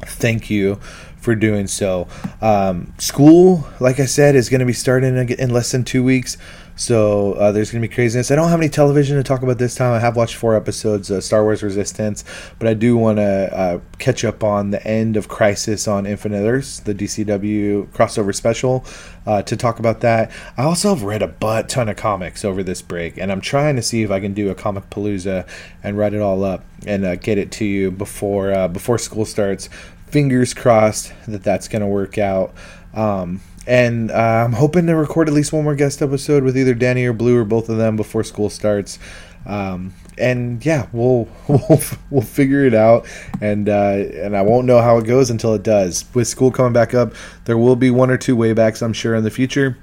thank 0.00 0.48
you 0.48 0.78
for 1.16 1.34
doing 1.34 1.66
so. 1.66 2.08
Um, 2.40 2.94
school, 2.98 3.66
like 3.80 4.00
I 4.00 4.06
said, 4.06 4.34
is 4.34 4.48
going 4.48 4.60
to 4.60 4.66
be 4.66 4.72
starting 4.72 5.16
in 5.16 5.50
less 5.50 5.72
than 5.72 5.84
two 5.84 6.02
weeks. 6.04 6.38
So 6.78 7.32
uh, 7.32 7.50
there's 7.50 7.72
going 7.72 7.82
to 7.82 7.88
be 7.88 7.92
craziness. 7.92 8.30
I 8.30 8.36
don't 8.36 8.50
have 8.50 8.60
any 8.60 8.68
television 8.68 9.16
to 9.16 9.24
talk 9.24 9.42
about 9.42 9.58
this 9.58 9.74
time. 9.74 9.92
I 9.92 9.98
have 9.98 10.14
watched 10.14 10.36
four 10.36 10.54
episodes 10.54 11.10
of 11.10 11.24
Star 11.24 11.42
Wars 11.42 11.60
Resistance, 11.60 12.22
but 12.60 12.68
I 12.68 12.74
do 12.74 12.96
want 12.96 13.18
to 13.18 13.58
uh, 13.58 13.80
catch 13.98 14.24
up 14.24 14.44
on 14.44 14.70
the 14.70 14.86
end 14.86 15.16
of 15.16 15.26
Crisis 15.26 15.88
on 15.88 16.06
Infinite 16.06 16.46
Earths, 16.48 16.78
the 16.78 16.94
DCW 16.94 17.88
crossover 17.88 18.32
special, 18.32 18.84
uh, 19.26 19.42
to 19.42 19.56
talk 19.56 19.80
about 19.80 20.02
that. 20.02 20.30
I 20.56 20.62
also 20.62 20.90
have 20.90 21.02
read 21.02 21.20
a 21.20 21.26
butt 21.26 21.68
ton 21.68 21.88
of 21.88 21.96
comics 21.96 22.44
over 22.44 22.62
this 22.62 22.80
break, 22.80 23.18
and 23.18 23.32
I'm 23.32 23.40
trying 23.40 23.74
to 23.74 23.82
see 23.82 24.02
if 24.02 24.12
I 24.12 24.20
can 24.20 24.32
do 24.32 24.48
a 24.48 24.54
comic 24.54 24.88
palooza 24.88 25.48
and 25.82 25.98
write 25.98 26.14
it 26.14 26.20
all 26.20 26.44
up 26.44 26.64
and 26.86 27.04
uh, 27.04 27.16
get 27.16 27.38
it 27.38 27.50
to 27.52 27.64
you 27.64 27.90
before 27.90 28.52
uh, 28.52 28.68
before 28.68 28.98
school 28.98 29.24
starts. 29.24 29.68
Fingers 30.06 30.54
crossed 30.54 31.12
that 31.26 31.42
that's 31.42 31.66
going 31.66 31.82
to 31.82 31.88
work 31.88 32.18
out. 32.18 32.54
Um, 32.94 33.40
and 33.68 34.10
uh, 34.10 34.14
I'm 34.46 34.54
hoping 34.54 34.86
to 34.86 34.96
record 34.96 35.28
at 35.28 35.34
least 35.34 35.52
one 35.52 35.62
more 35.62 35.76
guest 35.76 36.00
episode 36.00 36.42
with 36.42 36.56
either 36.56 36.72
Danny 36.72 37.04
or 37.04 37.12
Blue 37.12 37.36
or 37.36 37.44
both 37.44 37.68
of 37.68 37.76
them 37.76 37.96
before 37.96 38.24
school 38.24 38.48
starts. 38.48 38.98
Um, 39.44 39.92
and 40.16 40.64
yeah, 40.64 40.88
we'll 40.90 41.28
we'll 41.48 41.80
we'll 42.10 42.22
figure 42.22 42.64
it 42.64 42.74
out, 42.74 43.06
and 43.42 43.68
uh, 43.68 44.04
and 44.14 44.34
I 44.34 44.42
won't 44.42 44.66
know 44.66 44.80
how 44.80 44.96
it 44.96 45.04
goes 45.04 45.28
until 45.28 45.54
it 45.54 45.62
does. 45.62 46.06
With 46.14 46.26
school 46.26 46.50
coming 46.50 46.72
back 46.72 46.94
up, 46.94 47.14
there 47.44 47.58
will 47.58 47.76
be 47.76 47.90
one 47.90 48.10
or 48.10 48.16
two 48.16 48.36
waybacks, 48.36 48.80
I'm 48.80 48.94
sure, 48.94 49.14
in 49.14 49.22
the 49.22 49.30
future 49.30 49.76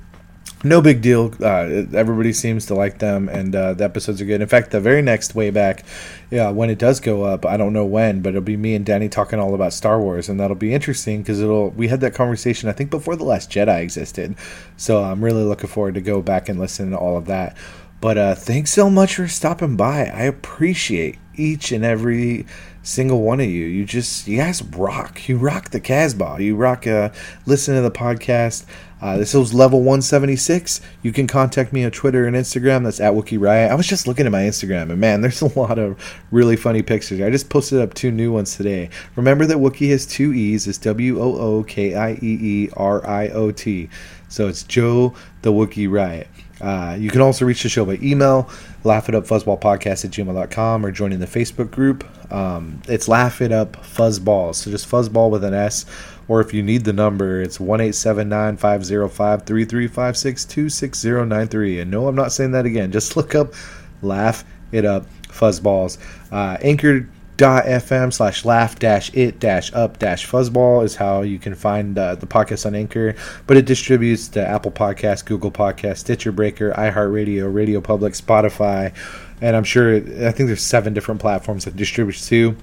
no 0.66 0.82
big 0.82 1.02
deal. 1.02 1.34
Uh, 1.42 1.86
everybody 1.94 2.34
seems 2.34 2.66
to 2.66 2.76
like 2.76 2.98
them, 3.00 3.30
and 3.30 3.56
uh, 3.56 3.74
the 3.74 3.84
episodes 3.84 4.22
are 4.22 4.26
good. 4.26 4.42
In 4.42 4.48
fact, 4.48 4.72
the 4.72 4.80
very 4.80 5.02
next 5.02 5.36
way 5.36 5.50
back, 5.50 5.84
yeah, 6.32 6.50
when 6.50 6.70
it 6.70 6.78
does 6.78 7.00
go 7.00 7.24
up, 7.24 7.46
I 7.46 7.56
don't 7.56 7.74
know 7.74 7.86
when, 7.86 8.22
but 8.22 8.30
it'll 8.30 8.42
be 8.42 8.58
me 8.58 8.76
and 8.76 8.86
Danny 8.86 9.08
talking 9.08 9.40
all 9.40 9.54
about 9.54 9.74
Star 9.74 10.00
Wars, 10.00 10.28
and 10.28 10.40
that'll 10.40 10.56
be 10.56 10.74
interesting 10.74 11.22
because 11.22 11.42
it'll. 11.42 11.70
We 11.70 11.88
had 11.88 12.02
that 12.02 12.14
conversation 12.14 12.68
I 12.68 12.74
think 12.74 12.90
before 12.90 13.16
the 13.16 13.24
Last 13.24 13.50
Jedi 13.50 13.82
existed, 13.82 14.36
so 14.76 15.04
I'm 15.04 15.24
really 15.24 15.44
looking 15.44 15.70
forward 15.70 15.94
to 15.94 16.02
go 16.02 16.22
back 16.22 16.50
and 16.50 16.60
listen 16.60 16.92
to 16.92 16.98
all 16.98 17.18
of 17.18 17.26
that. 17.28 17.56
But 18.02 18.18
uh, 18.18 18.36
thanks 18.36 18.72
so 18.72 18.90
much 18.90 19.16
for 19.16 19.28
stopping 19.28 19.78
by. 19.78 20.06
I 20.06 20.24
appreciate 20.24 21.18
each 21.36 21.72
and 21.72 21.84
every 21.84 22.46
single 22.84 23.22
one 23.22 23.40
of 23.40 23.48
you. 23.48 23.66
You 23.66 23.86
just, 23.86 24.28
you 24.28 24.38
guys 24.38 24.62
rock. 24.62 25.28
You 25.28 25.38
rock 25.38 25.72
the 25.72 25.80
Casbah. 25.80 26.38
You 26.40 26.56
rock, 26.56 26.86
uh, 26.86 27.10
listen 27.46 27.76
to 27.76 27.82
the 27.82 27.92
podcast. 27.92 28.66
Uh, 29.02 29.18
this 29.18 29.36
is 29.36 29.54
level 29.54 29.80
176. 29.80 30.82
You 31.02 31.12
can 31.12 31.28
contact 31.28 31.74
me 31.74 31.84
on 31.84 31.92
Twitter 31.92 32.26
and 32.26 32.36
Instagram. 32.36 32.84
That's 32.84 33.00
at 33.00 33.14
Wookiee 33.14 33.40
Riot. 33.40 33.72
I 33.72 33.76
was 33.76 33.88
just 33.88 34.08
looking 34.08 34.26
at 34.26 34.32
my 34.32 34.44
Instagram, 34.44 34.90
and 34.90 35.00
man, 35.00 35.22
there's 35.26 35.42
a 35.42 35.60
lot 35.60 35.78
of 35.78 36.02
really 36.32 36.56
funny 36.56 36.82
pictures. 36.82 37.22
I 37.22 37.30
just 37.30 37.50
posted 37.50 37.82
up 37.82 37.94
two 37.94 38.12
new 38.12 38.32
ones 38.32 38.56
today. 38.56 38.90
Remember 39.16 39.46
that 39.46 39.58
Wookiee 39.58 39.92
has 39.92 40.06
two 40.06 40.34
E's. 40.34 40.68
It's 40.68 40.78
W 40.80 41.22
O 41.22 41.36
O 41.38 41.64
K 41.64 41.96
I 41.96 42.14
E 42.14 42.18
E 42.22 42.70
R 42.76 43.06
I 43.06 43.30
O 43.30 43.52
T. 43.52 43.90
So 44.30 44.48
it's 44.48 44.64
Joe 44.64 45.14
the 45.42 45.52
Wookiee 45.52 45.92
Riot. 45.92 46.28
Uh, 46.62 46.96
you 46.98 47.10
can 47.10 47.22
also 47.22 47.46
reach 47.46 47.64
the 47.64 47.70
show 47.70 47.86
by 47.86 48.00
email, 48.02 48.50
laugh 48.84 49.10
it 49.10 49.16
up 49.16 49.26
fuzzballpodcast 49.26 50.06
at 50.06 50.12
gmail.com 50.12 50.86
or 50.86 50.92
joining 50.92 51.20
the 51.20 51.26
Facebook 51.26 51.70
group. 51.70 52.06
Um, 52.32 52.82
it's 52.88 53.08
laugh 53.08 53.42
it 53.42 53.52
up 53.52 53.74
fuzzballs. 53.74 54.56
So 54.56 54.72
just 54.72 54.90
fuzzball 54.90 55.30
with 55.30 55.44
an 55.44 55.54
S. 55.54 55.86
Or 56.28 56.42
if 56.42 56.54
you 56.54 56.64
need 56.64 56.86
the 56.86 56.94
number, 56.94 57.42
it's 57.42 57.60
1 57.60 57.92
505 57.92 59.46
3356 59.46 60.46
26093. 60.46 61.80
And 61.80 61.92
no, 61.92 62.08
I'm 62.08 62.16
not 62.16 62.32
saying 62.32 62.52
that 62.52 62.66
again. 62.66 62.92
Just 62.92 63.16
look 63.16 63.36
up 63.36 63.54
laugh 64.02 64.44
it 64.72 64.86
up 64.86 65.06
fuzzballs. 65.30 65.98
Uh, 66.32 66.58
Anchor 66.62 67.08
fm 67.38 68.14
slash 68.14 68.46
laugh 68.46 68.80
dash 68.80 69.14
it 69.14 69.40
dash 69.40 69.74
up 69.74 70.00
dash 70.00 70.26
fuzzball 70.26 70.84
is 70.84 70.96
how 70.96 71.22
you 71.22 71.38
can 71.38 71.54
find 71.54 71.98
uh, 71.98 72.16
the 72.16 72.26
podcast 72.26 72.66
on 72.66 72.74
anchor 72.74 73.14
but 73.46 73.58
it 73.58 73.66
distributes 73.66 74.30
to 74.30 74.46
apple 74.46 74.72
podcast 74.72 75.26
google 75.26 75.52
podcast 75.52 75.98
stitcher 75.98 76.32
breaker 76.32 76.72
iheartradio 76.72 77.54
radio 77.54 77.82
public 77.82 78.14
spotify 78.14 78.94
and 79.42 79.56
i'm 79.56 79.66
sure 79.66 79.96
i 79.98 80.32
think 80.32 80.48
there's 80.48 80.64
seven 80.64 80.94
different 80.94 81.20
platforms 81.20 81.66
that 81.66 81.76
distributes 81.76 82.26
to 82.28 82.56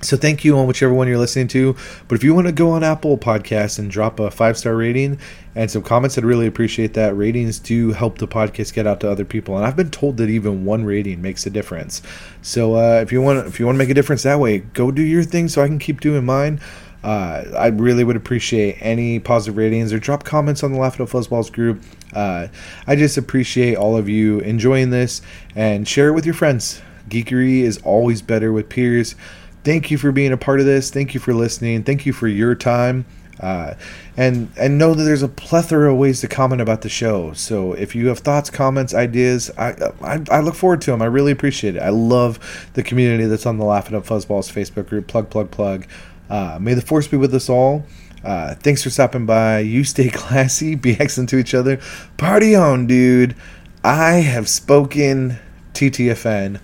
so 0.00 0.16
thank 0.16 0.44
you 0.44 0.56
on 0.56 0.66
whichever 0.66 0.92
one 0.92 1.08
you're 1.08 1.18
listening 1.18 1.48
to. 1.48 1.74
But 2.06 2.14
if 2.14 2.24
you 2.24 2.34
want 2.34 2.46
to 2.46 2.52
go 2.52 2.70
on 2.70 2.84
Apple 2.84 3.18
Podcasts 3.18 3.78
and 3.78 3.90
drop 3.90 4.20
a 4.20 4.30
five 4.30 4.56
star 4.56 4.76
rating 4.76 5.18
and 5.54 5.70
some 5.70 5.82
comments, 5.82 6.16
I'd 6.16 6.24
really 6.24 6.46
appreciate 6.46 6.94
that. 6.94 7.16
Ratings 7.16 7.58
do 7.58 7.92
help 7.92 8.18
the 8.18 8.28
podcast 8.28 8.74
get 8.74 8.86
out 8.86 9.00
to 9.00 9.10
other 9.10 9.24
people, 9.24 9.56
and 9.56 9.66
I've 9.66 9.76
been 9.76 9.90
told 9.90 10.18
that 10.18 10.28
even 10.28 10.64
one 10.64 10.84
rating 10.84 11.20
makes 11.20 11.46
a 11.46 11.50
difference. 11.50 12.02
So 12.42 12.76
uh, 12.76 13.00
if 13.00 13.10
you 13.12 13.20
want 13.20 13.46
if 13.46 13.58
you 13.58 13.66
want 13.66 13.76
to 13.76 13.78
make 13.78 13.90
a 13.90 13.94
difference 13.94 14.22
that 14.22 14.38
way, 14.38 14.58
go 14.58 14.90
do 14.90 15.02
your 15.02 15.24
thing 15.24 15.48
so 15.48 15.62
I 15.62 15.66
can 15.66 15.78
keep 15.78 16.00
doing 16.00 16.24
mine. 16.24 16.60
Uh, 17.02 17.44
I 17.56 17.68
really 17.68 18.02
would 18.02 18.16
appreciate 18.16 18.76
any 18.80 19.20
positive 19.20 19.56
ratings 19.56 19.92
or 19.92 20.00
drop 20.00 20.24
comments 20.24 20.64
on 20.64 20.72
the 20.72 20.78
Laugh 20.78 21.00
at 21.00 21.06
Fuzzballs 21.06 21.52
group. 21.52 21.80
Uh, 22.12 22.48
I 22.88 22.96
just 22.96 23.16
appreciate 23.16 23.76
all 23.76 23.96
of 23.96 24.08
you 24.08 24.40
enjoying 24.40 24.90
this 24.90 25.22
and 25.54 25.86
share 25.86 26.08
it 26.08 26.12
with 26.12 26.26
your 26.26 26.34
friends. 26.34 26.82
Geekery 27.08 27.60
is 27.60 27.78
always 27.78 28.20
better 28.20 28.52
with 28.52 28.68
peers 28.68 29.14
thank 29.64 29.90
you 29.90 29.98
for 29.98 30.12
being 30.12 30.32
a 30.32 30.36
part 30.36 30.60
of 30.60 30.66
this. 30.66 30.90
Thank 30.90 31.14
you 31.14 31.20
for 31.20 31.34
listening. 31.34 31.84
Thank 31.84 32.06
you 32.06 32.12
for 32.12 32.28
your 32.28 32.54
time. 32.54 33.04
Uh, 33.40 33.74
and 34.16 34.50
and 34.58 34.78
know 34.78 34.94
that 34.94 35.04
there's 35.04 35.22
a 35.22 35.28
plethora 35.28 35.92
of 35.92 35.98
ways 35.98 36.20
to 36.20 36.28
comment 36.28 36.60
about 36.60 36.82
the 36.82 36.88
show. 36.88 37.32
So 37.34 37.72
if 37.72 37.94
you 37.94 38.08
have 38.08 38.18
thoughts, 38.18 38.50
comments, 38.50 38.94
ideas, 38.94 39.50
I, 39.56 39.74
I, 40.02 40.24
I 40.30 40.40
look 40.40 40.56
forward 40.56 40.80
to 40.82 40.90
them. 40.90 41.02
I 41.02 41.06
really 41.06 41.30
appreciate 41.30 41.76
it. 41.76 41.82
I 41.82 41.90
love 41.90 42.68
the 42.74 42.82
community 42.82 43.26
that's 43.26 43.46
on 43.46 43.58
the 43.58 43.64
Laugh 43.64 43.88
It 43.88 43.94
Up 43.94 44.04
Fuzzballs 44.04 44.52
Facebook 44.52 44.88
group. 44.88 45.06
Plug, 45.06 45.30
plug, 45.30 45.50
plug. 45.50 45.86
Uh, 46.28 46.58
may 46.60 46.74
the 46.74 46.82
force 46.82 47.06
be 47.06 47.16
with 47.16 47.32
us 47.34 47.48
all. 47.48 47.84
Uh, 48.24 48.54
thanks 48.56 48.82
for 48.82 48.90
stopping 48.90 49.24
by. 49.24 49.60
You 49.60 49.84
stay 49.84 50.08
classy. 50.12 50.74
Be 50.74 50.98
excellent 50.98 51.30
to 51.30 51.38
each 51.38 51.54
other. 51.54 51.80
Party 52.16 52.56
on, 52.56 52.86
dude. 52.86 53.36
I 53.84 54.14
have 54.14 54.48
spoken. 54.48 55.38
TTFN. 55.74 56.60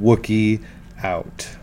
Wookiee 0.00 0.64
out. 1.02 1.54